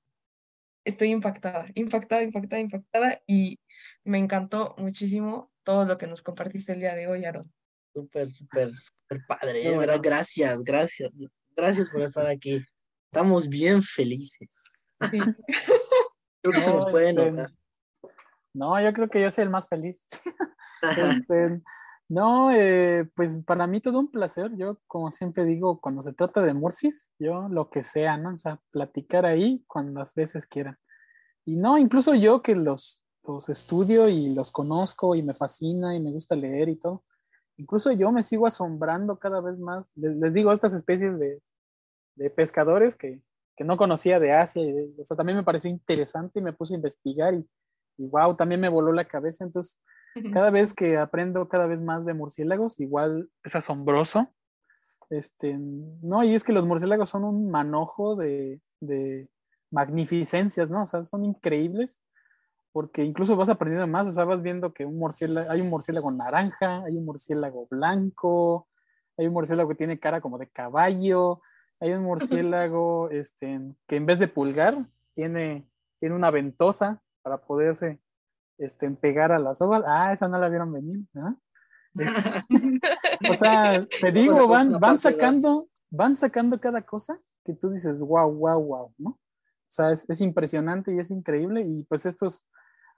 estoy 0.85 1.10
impactada, 1.10 1.66
impactada, 1.74 2.22
impactada, 2.22 2.60
impactada 2.60 3.22
y 3.27 3.59
me 4.05 4.18
encantó 4.18 4.74
muchísimo 4.78 5.52
todo 5.64 5.85
lo 5.85 5.98
que 5.98 6.06
nos 6.06 6.22
compartiste 6.22 6.72
el 6.72 6.81
día 6.81 6.94
de 6.94 7.06
hoy, 7.06 7.24
Aaron. 7.24 7.52
Súper, 7.93 8.31
súper, 8.31 8.70
súper 8.72 9.24
padre, 9.27 9.77
verdad, 9.77 10.01
gracias, 10.02 10.59
gracias, 10.62 11.10
gracias 11.56 11.90
por 11.90 12.02
estar 12.02 12.27
aquí. 12.27 12.64
Estamos 13.10 13.48
bien 13.48 13.82
felices. 13.82 14.80
creo 16.43 16.52
que 16.52 16.60
se 16.60 16.72
nos 16.72 16.90
puede 16.90 17.10
este, 17.10 17.31
notar. 17.31 17.52
No, 18.52 18.81
yo 18.81 18.93
creo 18.93 19.09
que 19.09 19.22
yo 19.22 19.31
soy 19.31 19.44
el 19.44 19.51
más 19.51 19.68
feliz. 19.68 20.06
Este, 20.82 21.60
no, 22.09 22.51
eh, 22.52 23.06
pues 23.14 23.43
para 23.44 23.66
mí 23.66 23.82
todo 23.82 24.01
un 24.01 24.10
placer. 24.10 24.51
Yo, 24.56 24.78
como 24.86 25.10
siempre 25.10 25.44
digo, 25.44 25.78
cuando 25.78 26.01
se 26.01 26.14
trata 26.14 26.40
de 26.40 26.55
Murcis, 26.55 27.10
yo 27.18 27.48
lo 27.51 27.68
que 27.68 27.82
sea, 27.82 28.16
¿no? 28.16 28.35
O 28.35 28.39
sea, 28.39 28.59
platicar 28.70 29.27
ahí 29.27 29.62
cuantas 29.68 30.14
veces 30.14 30.47
quieran. 30.47 30.78
Y 31.44 31.56
no, 31.56 31.77
incluso 31.77 32.14
yo 32.14 32.40
que 32.43 32.55
los, 32.55 33.06
los 33.24 33.48
estudio 33.48 34.09
y 34.09 34.31
los 34.35 34.51
conozco 34.51 35.14
y 35.14 35.22
me 35.22 35.35
fascina 35.35 35.94
y 35.94 36.01
me 36.01 36.10
gusta 36.10 36.35
leer 36.35 36.70
y 36.70 36.77
todo, 36.77 37.05
incluso 37.59 37.93
yo 37.93 38.10
me 38.10 38.22
sigo 38.22 38.47
asombrando 38.47 39.18
cada 39.18 39.40
vez 39.40 39.59
más. 39.59 39.93
Les, 39.97 40.32
digo, 40.32 40.52
estas 40.52 40.72
especies 40.72 41.18
de, 41.18 41.40
de 42.16 42.31
pescadores 42.31 42.97
que, 42.97 43.22
que 43.61 43.65
no 43.65 43.77
conocía 43.77 44.19
de 44.19 44.32
Asia. 44.32 44.62
Y, 44.62 44.99
o 44.99 45.05
sea, 45.05 45.19
también 45.19 45.37
me 45.37 45.45
pareció 45.45 45.69
interesante 45.69 46.39
y 46.39 46.43
me 46.43 46.55
puse 46.55 46.73
a 46.73 46.77
investigar 46.77 47.35
y, 47.35 47.47
y 47.99 48.07
wow, 48.07 48.35
también 48.35 48.59
me 48.59 48.70
voló 48.70 48.91
la 48.91 49.05
cabeza. 49.05 49.45
Entonces, 49.45 49.78
cada 50.32 50.49
vez 50.49 50.73
que 50.73 50.97
aprendo 50.97 51.47
cada 51.47 51.66
vez 51.66 51.82
más 51.82 52.07
de 52.07 52.15
murciélagos, 52.15 52.81
igual 52.81 53.28
es 53.45 53.55
asombroso. 53.55 54.31
Este, 55.11 55.59
no, 55.59 56.24
y 56.24 56.35
es 56.35 56.43
que 56.43 56.55
los 56.55 56.65
murciélagos 56.65 57.11
son 57.11 57.23
un 57.23 57.51
manojo 57.51 58.16
de, 58.16 58.62
de 58.81 59.28
magnificencias, 59.70 60.70
¿no? 60.70 60.85
O 60.85 60.87
sea, 60.87 61.03
son 61.03 61.27
increíbles 61.27 62.03
porque 62.73 63.05
incluso 63.05 63.37
vas 63.37 63.51
aprendiendo 63.51 63.87
más, 63.89 64.09
o 64.09 64.12
sea, 64.12 64.24
vas 64.24 64.41
viendo 64.41 64.73
que 64.73 64.87
un 64.87 64.97
murciélago, 64.97 65.51
hay 65.51 65.61
un 65.61 65.69
murciélago 65.69 66.11
naranja, 66.11 66.82
hay 66.87 66.97
un 66.97 67.05
murciélago 67.05 67.66
blanco, 67.70 68.69
hay 69.19 69.27
un 69.27 69.35
murciélago 69.35 69.69
que 69.69 69.74
tiene 69.74 69.99
cara 69.99 70.23
como 70.23 70.39
de 70.39 70.49
caballo, 70.49 71.43
hay 71.81 71.93
un 71.93 72.02
murciélago 72.02 73.11
este, 73.11 73.61
que 73.86 73.97
en 73.97 74.07
vez 74.07 74.19
de 74.19 74.28
pulgar 74.28 74.86
tiene, 75.15 75.66
tiene 75.98 76.15
una 76.15 76.31
ventosa 76.31 77.02
para 77.23 77.39
poderse 77.39 78.01
este, 78.59 78.90
pegar 78.90 79.32
a 79.32 79.39
las 79.39 79.61
hojas. 79.62 79.82
Ah, 79.86 80.12
esa 80.12 80.28
no 80.28 80.39
la 80.39 80.48
vieron 80.48 80.73
venir. 80.73 81.01
Este, 81.94 82.43
o 83.31 83.35
sea, 83.35 83.86
te 84.01 84.12
digo, 84.12 84.47
van, 84.47 84.78
van 84.78 84.98
sacando, 84.98 85.69
van 85.90 86.15
sacando 86.15 86.61
cada 86.61 86.82
cosa 86.82 87.19
que 87.44 87.55
tú 87.55 87.70
dices, 87.70 88.01
wow, 88.01 88.31
wow, 88.31 88.62
wow, 88.62 88.94
¿no? 88.98 89.11
O 89.11 89.73
sea, 89.73 89.93
es, 89.93 90.09
es 90.11 90.20
impresionante 90.20 90.94
y 90.94 90.98
es 90.98 91.11
increíble. 91.11 91.62
Y 91.66 91.85
pues 91.85 92.05
estos 92.05 92.47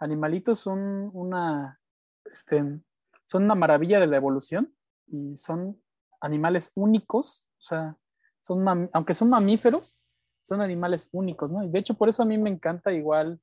animalitos 0.00 0.58
son 0.58 1.10
una, 1.12 1.80
este, 2.24 2.64
son 3.26 3.44
una 3.44 3.54
maravilla 3.54 4.00
de 4.00 4.08
la 4.08 4.16
evolución 4.16 4.74
y 5.06 5.38
son 5.38 5.80
animales 6.20 6.72
únicos. 6.74 7.48
O 7.58 7.62
sea, 7.62 7.96
son 8.42 8.90
aunque 8.92 9.14
son 9.14 9.30
mamíferos, 9.30 9.96
son 10.42 10.60
animales 10.60 11.08
únicos, 11.12 11.52
¿no? 11.52 11.62
Y 11.62 11.70
de 11.70 11.78
hecho, 11.78 11.94
por 11.94 12.08
eso 12.08 12.22
a 12.22 12.26
mí 12.26 12.36
me 12.36 12.50
encanta 12.50 12.92
igual, 12.92 13.40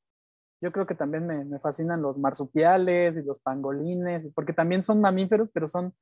yo 0.62 0.72
creo 0.72 0.86
que 0.86 0.96
también 0.96 1.26
me, 1.26 1.60
fascinan 1.60 2.02
los 2.02 2.20
marsupiales 2.20 3.16
y 3.16 3.24
los 3.24 3.40
pangolines, 3.40 4.30
porque 4.36 4.54
también 4.54 4.84
son 4.84 5.00
mamíferos, 5.00 5.50
pero 5.52 5.68
son 5.68 5.96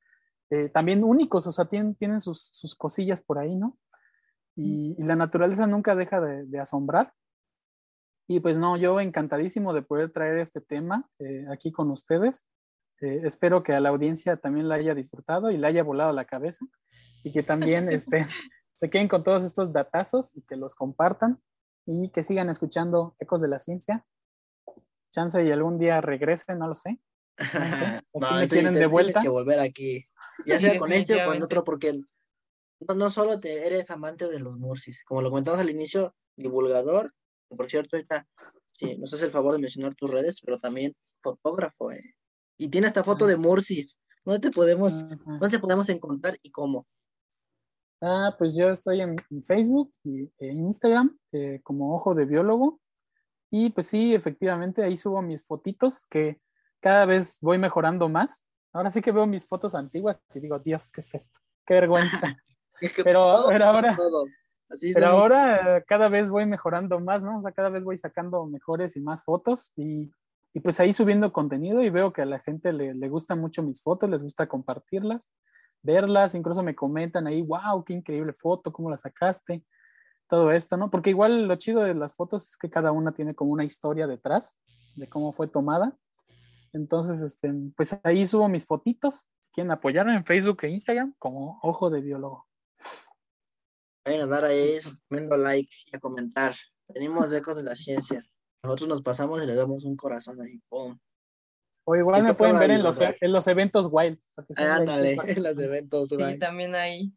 eh, 0.49 0.69
también 0.69 1.03
únicos, 1.03 1.45
o 1.45 1.51
sea, 1.51 1.65
tienen, 1.65 1.95
tienen 1.95 2.19
sus, 2.19 2.75
cosillas 2.77 3.21
por 3.21 3.37
ahí, 3.37 3.55
¿no? 3.55 3.77
Y, 4.55 5.01
la 5.03 5.15
naturaleza 5.15 5.67
nunca 5.67 5.95
deja 5.95 6.19
de, 6.19 6.59
asombrar. 6.59 7.13
Y 8.27 8.39
pues 8.39 8.57
no, 8.57 8.75
yo 8.75 8.99
encantadísimo 8.99 9.71
de 9.71 9.83
poder 9.83 10.11
traer 10.11 10.39
este 10.39 10.59
tema 10.59 11.07
eh, 11.19 11.45
aquí 11.51 11.71
con 11.71 11.91
ustedes. 11.91 12.47
Eh, 12.99 13.21
espero 13.23 13.61
que 13.61 13.73
a 13.73 13.79
la 13.79 13.89
audiencia 13.89 14.37
también 14.37 14.67
la 14.67 14.75
haya 14.75 14.95
disfrutado 14.95 15.51
y 15.51 15.57
le 15.57 15.67
haya 15.67 15.83
volado 15.83 16.11
la 16.11 16.25
cabeza 16.25 16.65
y 17.23 17.31
que 17.31 17.43
también 17.43 17.89
este, 17.91 18.25
se 18.77 18.89
queden 18.89 19.07
con 19.07 19.23
todos 19.23 19.43
estos 19.43 19.73
datazos 19.73 20.35
y 20.35 20.41
que 20.43 20.55
los 20.55 20.75
compartan 20.75 21.41
y 21.85 22.09
que 22.09 22.21
sigan 22.21 22.49
escuchando 22.49 23.15
Ecos 23.19 23.41
de 23.41 23.47
la 23.47 23.59
Ciencia. 23.59 24.05
Chance 25.11 25.43
y 25.43 25.51
algún 25.51 25.79
día 25.79 25.99
regresen, 25.99 26.59
no 26.59 26.67
lo 26.67 26.75
sé. 26.75 26.99
No, 28.13 28.39
sé. 28.39 28.47
tienen 28.47 28.73
de 28.73 28.87
vuelta. 28.87 29.21
que 29.21 29.29
volver 29.29 29.59
aquí, 29.59 30.03
ya 30.45 30.59
sea 30.59 30.79
con 30.79 30.91
este 30.91 31.23
o 31.23 31.25
con 31.27 31.41
otro, 31.41 31.63
porque 31.63 31.99
no, 32.79 33.09
solo 33.11 33.39
te 33.39 33.67
eres 33.67 33.91
amante 33.91 34.27
de 34.27 34.39
los 34.39 34.57
Mursis, 34.57 35.03
como 35.03 35.21
lo 35.21 35.29
comentamos 35.29 35.59
al 35.59 35.69
inicio, 35.69 36.15
divulgador, 36.35 37.13
por 37.49 37.69
cierto, 37.69 37.95
ahorita 37.95 38.27
sí, 38.71 38.97
nos 38.97 39.13
hace 39.13 39.25
el 39.25 39.31
favor 39.31 39.53
de 39.53 39.59
mencionar 39.59 39.93
tus 39.93 40.09
redes, 40.09 40.41
pero 40.41 40.59
también 40.59 40.95
fotógrafo, 41.21 41.91
eh. 41.91 42.15
Y 42.57 42.69
tiene 42.69 42.87
esta 42.87 43.03
foto 43.03 43.27
de 43.27 43.37
Mursis. 43.37 43.99
¿Dónde 44.25 44.49
te 44.49 44.51
podemos, 44.51 45.07
¿dónde 45.07 45.49
te 45.49 45.59
podemos 45.59 45.89
encontrar 45.89 46.39
y 46.41 46.51
cómo? 46.51 46.87
Ah, 48.01 48.35
pues 48.37 48.55
yo 48.55 48.69
estoy 48.69 49.01
en, 49.01 49.15
Facebook 49.43 49.91
y 50.03 50.31
en 50.39 50.59
Instagram 50.65 51.17
eh, 51.31 51.61
como 51.63 51.95
Ojo 51.95 52.13
de 52.13 52.25
Biólogo. 52.25 52.79
Y 53.49 53.69
pues 53.71 53.87
sí, 53.87 54.13
efectivamente, 54.13 54.83
ahí 54.83 54.97
subo 54.97 55.21
mis 55.21 55.43
fotitos 55.45 56.05
que 56.09 56.39
cada 56.79 57.05
vez 57.05 57.39
voy 57.41 57.57
mejorando 57.57 58.07
más. 58.07 58.45
Ahora 58.73 58.91
sí 58.91 59.01
que 59.01 59.11
veo 59.11 59.25
mis 59.25 59.47
fotos 59.47 59.73
antiguas 59.73 60.21
y 60.35 60.39
digo, 60.39 60.59
Dios, 60.59 60.91
¿qué 60.91 61.01
es 61.01 61.15
esto? 61.15 61.39
Qué 61.65 61.75
vergüenza. 61.75 62.37
pero, 63.03 63.19
ahora, 63.21 63.97
pero 64.93 65.07
ahora 65.07 65.83
cada 65.87 66.09
vez 66.09 66.29
voy 66.29 66.45
mejorando 66.45 66.99
más, 66.99 67.23
¿no? 67.23 67.39
O 67.39 67.41
sea, 67.41 67.51
cada 67.51 67.69
vez 67.69 67.83
voy 67.83 67.97
sacando 67.97 68.45
mejores 68.45 68.95
y 68.95 69.01
más 69.01 69.23
fotos 69.23 69.71
y, 69.75 70.11
y 70.53 70.59
pues 70.59 70.79
ahí 70.79 70.93
subiendo 70.93 71.33
contenido 71.33 71.81
y 71.81 71.89
veo 71.89 72.13
que 72.13 72.21
a 72.21 72.25
la 72.25 72.39
gente 72.39 72.73
le, 72.73 72.93
le 72.93 73.09
gustan 73.09 73.39
mucho 73.39 73.63
mis 73.63 73.81
fotos, 73.81 74.07
les 74.07 74.21
gusta 74.21 74.47
compartirlas 74.47 75.31
verlas, 75.87 76.35
incluso 76.35 76.61
me 76.61 76.75
comentan 76.75 77.25
ahí, 77.25 77.41
wow, 77.41 77.83
qué 77.83 77.93
increíble 77.93 78.33
foto, 78.33 78.71
cómo 78.71 78.89
la 78.91 78.97
sacaste, 78.97 79.63
todo 80.27 80.51
esto, 80.51 80.75
¿no? 80.75 80.91
Porque 80.91 81.09
igual 81.09 81.47
lo 81.47 81.55
chido 81.55 81.81
de 81.81 81.93
las 81.95 82.13
fotos 82.13 82.49
es 82.49 82.57
que 82.57 82.69
cada 82.69 82.91
una 82.91 83.13
tiene 83.13 83.33
como 83.33 83.51
una 83.51 83.63
historia 83.63 84.05
detrás 84.05 84.59
de 84.95 85.07
cómo 85.07 85.31
fue 85.31 85.47
tomada. 85.47 85.97
Entonces, 86.73 87.21
este, 87.21 87.53
pues 87.75 87.97
ahí 88.03 88.27
subo 88.27 88.49
mis 88.49 88.65
fotitos, 88.65 89.29
si 89.39 89.49
quieren 89.51 89.71
apoyarme 89.71 90.15
en 90.15 90.25
Facebook 90.25 90.59
e 90.63 90.69
Instagram 90.69 91.15
como 91.17 91.59
Ojo 91.63 91.89
de 91.89 92.01
Biólogo. 92.01 92.45
Vayan 94.05 94.21
a 94.21 94.25
dar 94.25 94.45
ahí 94.45 94.79
su 94.81 94.95
tremendo 95.07 95.37
like 95.37 95.73
y 95.91 95.95
a 95.95 95.99
comentar. 95.99 96.53
Venimos 96.89 97.31
de 97.31 97.37
Ecos 97.37 97.55
de 97.55 97.63
la 97.63 97.75
Ciencia. 97.75 98.21
Nosotros 98.63 98.89
nos 98.89 99.01
pasamos 99.01 99.41
y 99.41 99.45
le 99.45 99.55
damos 99.55 99.85
un 99.85 99.95
corazón 99.95 100.41
ahí. 100.41 100.61
¡pum! 100.67 100.97
O 101.89 101.95
igual 101.95 102.21
me 102.21 102.33
pueden 102.33 102.59
ver 102.59 102.71
en 102.71 102.83
los, 102.83 102.99
e, 102.99 103.15
en 103.21 103.31
los, 103.31 103.47
eventos 103.47 103.87
wild. 103.89 104.19
Ándale, 104.57 105.17
en 105.25 105.41
los 105.41 105.57
eventos 105.57 106.11
wild. 106.11 106.33
Sí, 106.33 106.39
también 106.39 106.75
ahí. 106.75 107.13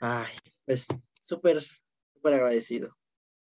Ay, 0.00 0.32
pues 0.66 0.88
súper, 1.20 1.62
súper 1.62 2.34
agradecido. 2.34 2.96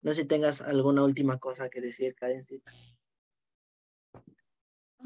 No 0.03 0.15
sé 0.15 0.23
si 0.23 0.29
tengas 0.29 0.61
alguna 0.61 1.03
última 1.03 1.39
cosa 1.41 1.69
que 1.69 1.81
decir, 1.81 2.15
Karencita. 2.15 2.71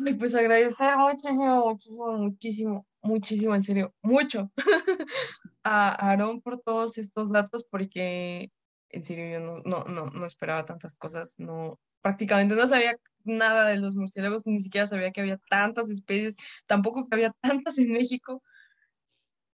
Ay, 0.04 0.12
pues 0.12 0.34
agradecer 0.34 0.98
muchísimo, 0.98 1.64
muchísimo, 1.64 2.18
muchísimo, 2.18 2.86
muchísimo, 3.00 3.54
en 3.54 3.62
serio, 3.62 3.94
mucho 4.02 4.52
a 5.64 6.10
Aaron 6.10 6.42
por 6.42 6.60
todos 6.60 6.98
estos 6.98 7.32
datos, 7.32 7.64
porque 7.70 8.52
en 8.94 9.02
serio 9.02 9.28
yo 9.28 9.40
no, 9.40 9.62
no, 9.64 9.84
no, 9.84 10.06
no 10.06 10.26
esperaba 10.26 10.64
tantas 10.64 10.94
cosas, 10.94 11.34
no, 11.38 11.80
prácticamente 12.00 12.54
no 12.54 12.66
sabía 12.68 12.96
nada 13.24 13.66
de 13.66 13.78
los 13.78 13.94
murciélagos, 13.94 14.46
ni 14.46 14.60
siquiera 14.60 14.86
sabía 14.86 15.10
que 15.10 15.20
había 15.20 15.38
tantas 15.50 15.90
especies, 15.90 16.36
tampoco 16.66 17.08
que 17.08 17.14
había 17.14 17.32
tantas 17.42 17.78
en 17.78 17.92
México. 17.92 18.42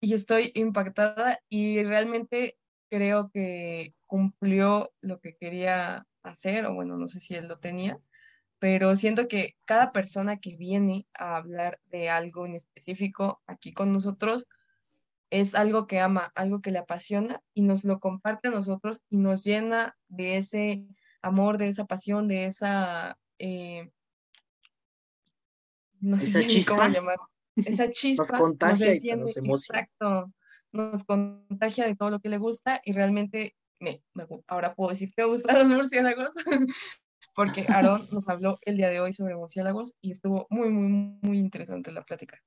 Y 0.01 0.15
estoy 0.15 0.53
impactada 0.55 1.41
y 1.49 1.83
realmente 1.83 2.57
creo 2.89 3.31
que 3.33 3.95
cumplió 4.07 4.93
lo 5.01 5.21
que 5.21 5.37
quería 5.37 6.07
hacer, 6.23 6.67
o 6.67 6.75
bueno, 6.75 6.97
no 6.97 7.09
sé 7.09 7.21
si 7.21 7.35
él 7.35 7.49
lo 7.49 7.59
tenía, 7.59 8.01
pero 8.59 8.97
siento 8.97 9.29
que 9.29 9.57
cada 9.65 9.93
persona 9.93 10.39
que 10.39 10.57
viene 10.57 11.07
a 11.15 11.37
hablar 11.37 11.81
de 11.87 12.11
algo 12.11 12.47
en 12.47 12.55
específico 12.55 13.43
aquí 13.47 13.73
con 13.73 13.93
nosotros 13.93 14.47
es 15.31 15.55
algo 15.55 15.87
que 15.87 16.01
ama, 16.01 16.33
algo 16.35 16.61
que 16.61 16.71
le 16.71 16.79
apasiona 16.79 17.43
y 17.55 17.63
nos 17.63 17.85
lo 17.85 18.01
comparte 18.01 18.49
a 18.49 18.51
nosotros 18.51 19.03
y 19.09 19.19
nos 19.19 19.45
llena 19.45 19.97
de 20.09 20.39
ese 20.39 20.87
amor, 21.23 21.59
de 21.59 21.69
esa 21.69 21.87
pasión, 21.87 22.29
de 22.29 22.47
esa, 22.47 23.19
eh, 23.39 23.91
no 26.01 26.19
sé 26.19 26.47
cómo 26.69 26.87
llamar, 26.89 27.19
esa 27.57 27.91
chispa. 27.91 28.25
nos 28.25 28.41
contagia 28.41 28.95
y 28.95 29.17
nos 29.17 29.37
emociona. 29.37 29.81
Exacto, 29.81 30.33
nos 30.73 31.05
contagia 31.05 31.87
de 31.87 31.97
todo 31.97 32.11
lo 32.11 32.21
que 32.21 32.29
le 32.29 32.39
gusta 32.39 32.81
y 32.85 32.93
realmente, 32.93 33.55
me, 33.81 34.03
ahora 34.47 34.75
puedo 34.75 34.91
decir 34.91 35.13
que 35.15 35.25
gustan 35.25 35.59
los 35.59 35.69
murciélagos, 35.69 36.35
porque 37.35 37.67
Aaron 37.69 38.09
nos 38.11 38.29
habló 38.29 38.59
el 38.63 38.77
día 38.77 38.89
de 38.91 39.01
hoy 39.01 39.13
sobre 39.13 39.37
murciélagos 39.37 39.97
y 40.01 40.11
estuvo 40.11 40.47
muy, 40.51 40.71
muy, 40.71 41.19
muy 41.21 41.39
interesante 41.39 41.93
la 41.93 42.03
plática. 42.03 42.43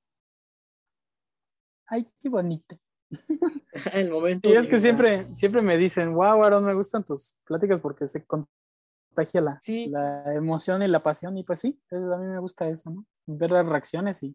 Ay, 1.92 2.08
qué 2.20 2.30
bonito. 2.30 2.78
el 3.92 4.10
momento. 4.10 4.48
Y 4.48 4.54
es 4.54 4.66
que 4.66 4.78
siempre, 4.78 5.24
siempre 5.24 5.60
me 5.60 5.76
dicen, 5.76 6.14
wow, 6.14 6.42
Aaron, 6.42 6.64
me 6.64 6.72
gustan 6.72 7.04
tus 7.04 7.34
pláticas 7.44 7.80
porque 7.80 8.08
se, 8.08 8.24
contagia 8.24 9.42
la, 9.42 9.60
la 9.90 10.34
emoción 10.34 10.82
y 10.82 10.88
la 10.88 11.02
pasión. 11.02 11.36
Y 11.36 11.44
pues 11.44 11.60
sí, 11.60 11.78
a 11.90 11.96
mí 12.16 12.28
me 12.28 12.38
gusta 12.38 12.66
eso, 12.66 12.88
¿no? 12.88 13.04
Ver 13.26 13.50
las 13.50 13.66
reacciones 13.66 14.22
y, 14.22 14.34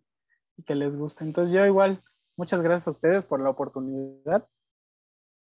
que 0.67 0.75
les 0.75 0.95
guste. 0.95 1.23
Entonces 1.23 1.51
yo 1.51 1.65
igual, 1.65 2.03
muchas 2.35 2.61
gracias 2.61 2.87
a 2.87 2.91
ustedes 2.91 3.25
por 3.25 3.41
la 3.41 3.49
oportunidad, 3.49 4.47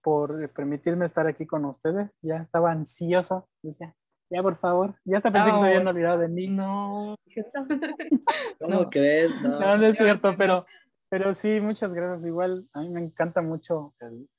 por 0.04 0.48
permitirme 0.52 1.08
estar 1.08 1.26
aquí 1.26 1.48
con 1.48 1.66
ustedes. 1.66 2.20
Ya 2.22 2.36
estaba 2.36 2.72
ansiosa, 2.72 3.46
decía, 3.64 3.96
ya 4.30 4.44
por 4.44 4.56
favor, 4.56 4.96
ya 5.06 5.18
hasta 5.18 5.32
pensé 5.32 5.52
que 5.52 5.58
se 5.58 5.66
habían 5.66 5.88
olvidado 5.88 6.20
de 6.20 6.28
mí. 6.28 6.48
No. 6.50 7.16
¿Cómo 8.60 8.90
crees? 8.92 9.42
No, 9.42 9.60
no, 9.60 9.78
no 9.78 9.88
es 9.88 9.98
cierto, 9.98 10.30
pero, 10.38 10.68
pero 11.10 11.34
sí, 11.34 11.60
muchas 11.62 11.94
gracias. 11.94 12.26
Igual 12.28 12.68
a 12.74 12.82
mí 12.82 12.90
me 12.90 13.02
encanta 13.02 13.42
mucho 13.42 13.94
el, 14.00 14.30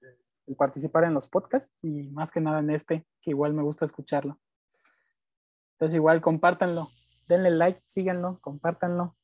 el 0.47 0.56
participar 0.56 1.05
en 1.05 1.14
los 1.14 1.28
podcasts 1.28 1.72
y 1.82 2.05
más 2.10 2.30
que 2.30 2.40
nada 2.40 2.60
en 2.60 2.70
este, 2.70 3.06
que 3.20 3.30
igual 3.30 3.52
me 3.55 3.62
gusta 3.62 3.84
escucharlo. 3.84 4.38
Entonces 5.74 5.97
igual 5.97 6.20
compártanlo, 6.22 6.90
denle 7.28 7.51
like, 7.51 7.82
síganlo, 7.86 8.38
compártanlo, 8.40 9.16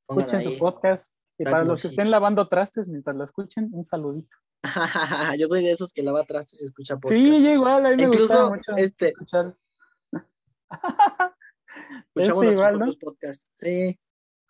escuchen 0.00 0.42
su 0.42 0.56
podcast. 0.58 1.14
Y 1.36 1.44
para 1.44 1.64
los 1.64 1.80
que 1.80 1.88
estén 1.88 2.10
lavando 2.10 2.48
trastes 2.48 2.88
mientras 2.88 3.16
lo 3.16 3.24
escuchen, 3.24 3.70
un 3.72 3.84
saludito. 3.84 4.36
yo 5.38 5.48
soy 5.48 5.64
de 5.64 5.72
esos 5.72 5.92
que 5.92 6.02
lava 6.02 6.24
trastes 6.24 6.60
y 6.60 6.64
escucha 6.66 6.96
podcast. 6.96 7.18
Sí, 7.18 7.48
igual, 7.48 7.86
a 7.86 7.90
mí 7.90 7.96
me 7.96 8.06
gusta 8.06 8.50
mucho 8.50 8.72
este... 8.76 9.08
escuchar. 9.08 9.56
Escuchamos 12.14 12.44
este 12.44 12.54
igual, 12.54 12.78
¿no? 12.78 12.86
podcasts. 13.00 13.48
Sí. 13.54 13.98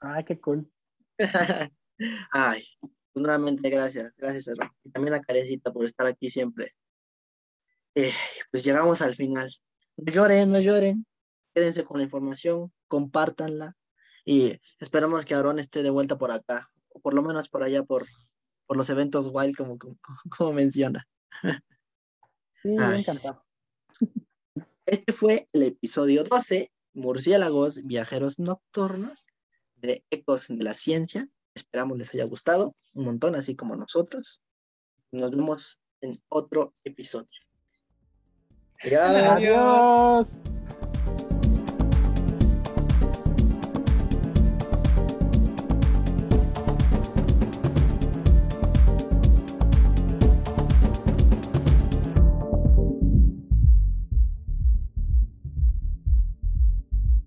Ay, 0.00 0.24
qué 0.24 0.40
cool. 0.40 0.70
Ay, 2.32 2.64
pues 2.80 3.22
nuevamente 3.22 3.68
gracias, 3.70 4.12
gracias, 4.16 4.48
hermano. 4.48 4.74
Y 4.82 4.90
también 4.90 5.14
a 5.14 5.20
Carecita 5.20 5.72
por 5.72 5.84
estar 5.84 6.06
aquí 6.06 6.30
siempre. 6.30 6.74
Eh, 7.94 8.12
pues 8.50 8.64
llegamos 8.64 9.02
al 9.02 9.14
final. 9.14 9.50
No 9.96 10.12
lloren, 10.12 10.52
no 10.52 10.60
lloren 10.60 11.04
quédense 11.54 11.84
con 11.84 11.98
la 11.98 12.04
información, 12.04 12.72
compártanla 12.88 13.76
y 14.24 14.58
esperamos 14.78 15.24
que 15.24 15.34
Aaron 15.34 15.58
esté 15.58 15.82
de 15.82 15.90
vuelta 15.90 16.18
por 16.18 16.30
acá, 16.30 16.70
o 16.88 17.00
por 17.00 17.14
lo 17.14 17.22
menos 17.22 17.48
por 17.48 17.62
allá 17.62 17.82
por, 17.82 18.06
por 18.66 18.76
los 18.76 18.90
eventos 18.90 19.28
wild 19.32 19.56
como, 19.56 19.78
como, 19.78 19.98
menciona. 20.52 21.06
Sí, 22.54 22.68
me 22.68 22.98
encantado. 22.98 23.44
Este 24.86 25.12
fue 25.12 25.48
el 25.52 25.62
episodio 25.62 26.24
12, 26.24 26.72
Murciélagos 26.94 27.82
Viajeros 27.84 28.38
Nocturnos 28.38 29.26
de 29.76 30.04
Ecos 30.10 30.48
de 30.48 30.62
la 30.62 30.74
Ciencia. 30.74 31.28
Esperamos 31.54 31.98
les 31.98 32.12
haya 32.14 32.24
gustado 32.24 32.74
un 32.94 33.04
montón, 33.04 33.34
así 33.34 33.56
como 33.56 33.76
nosotros. 33.76 34.40
Nos 35.12 35.30
vemos 35.30 35.80
en 36.00 36.22
otro 36.28 36.74
episodio. 36.84 37.28
Adiós. 38.82 40.42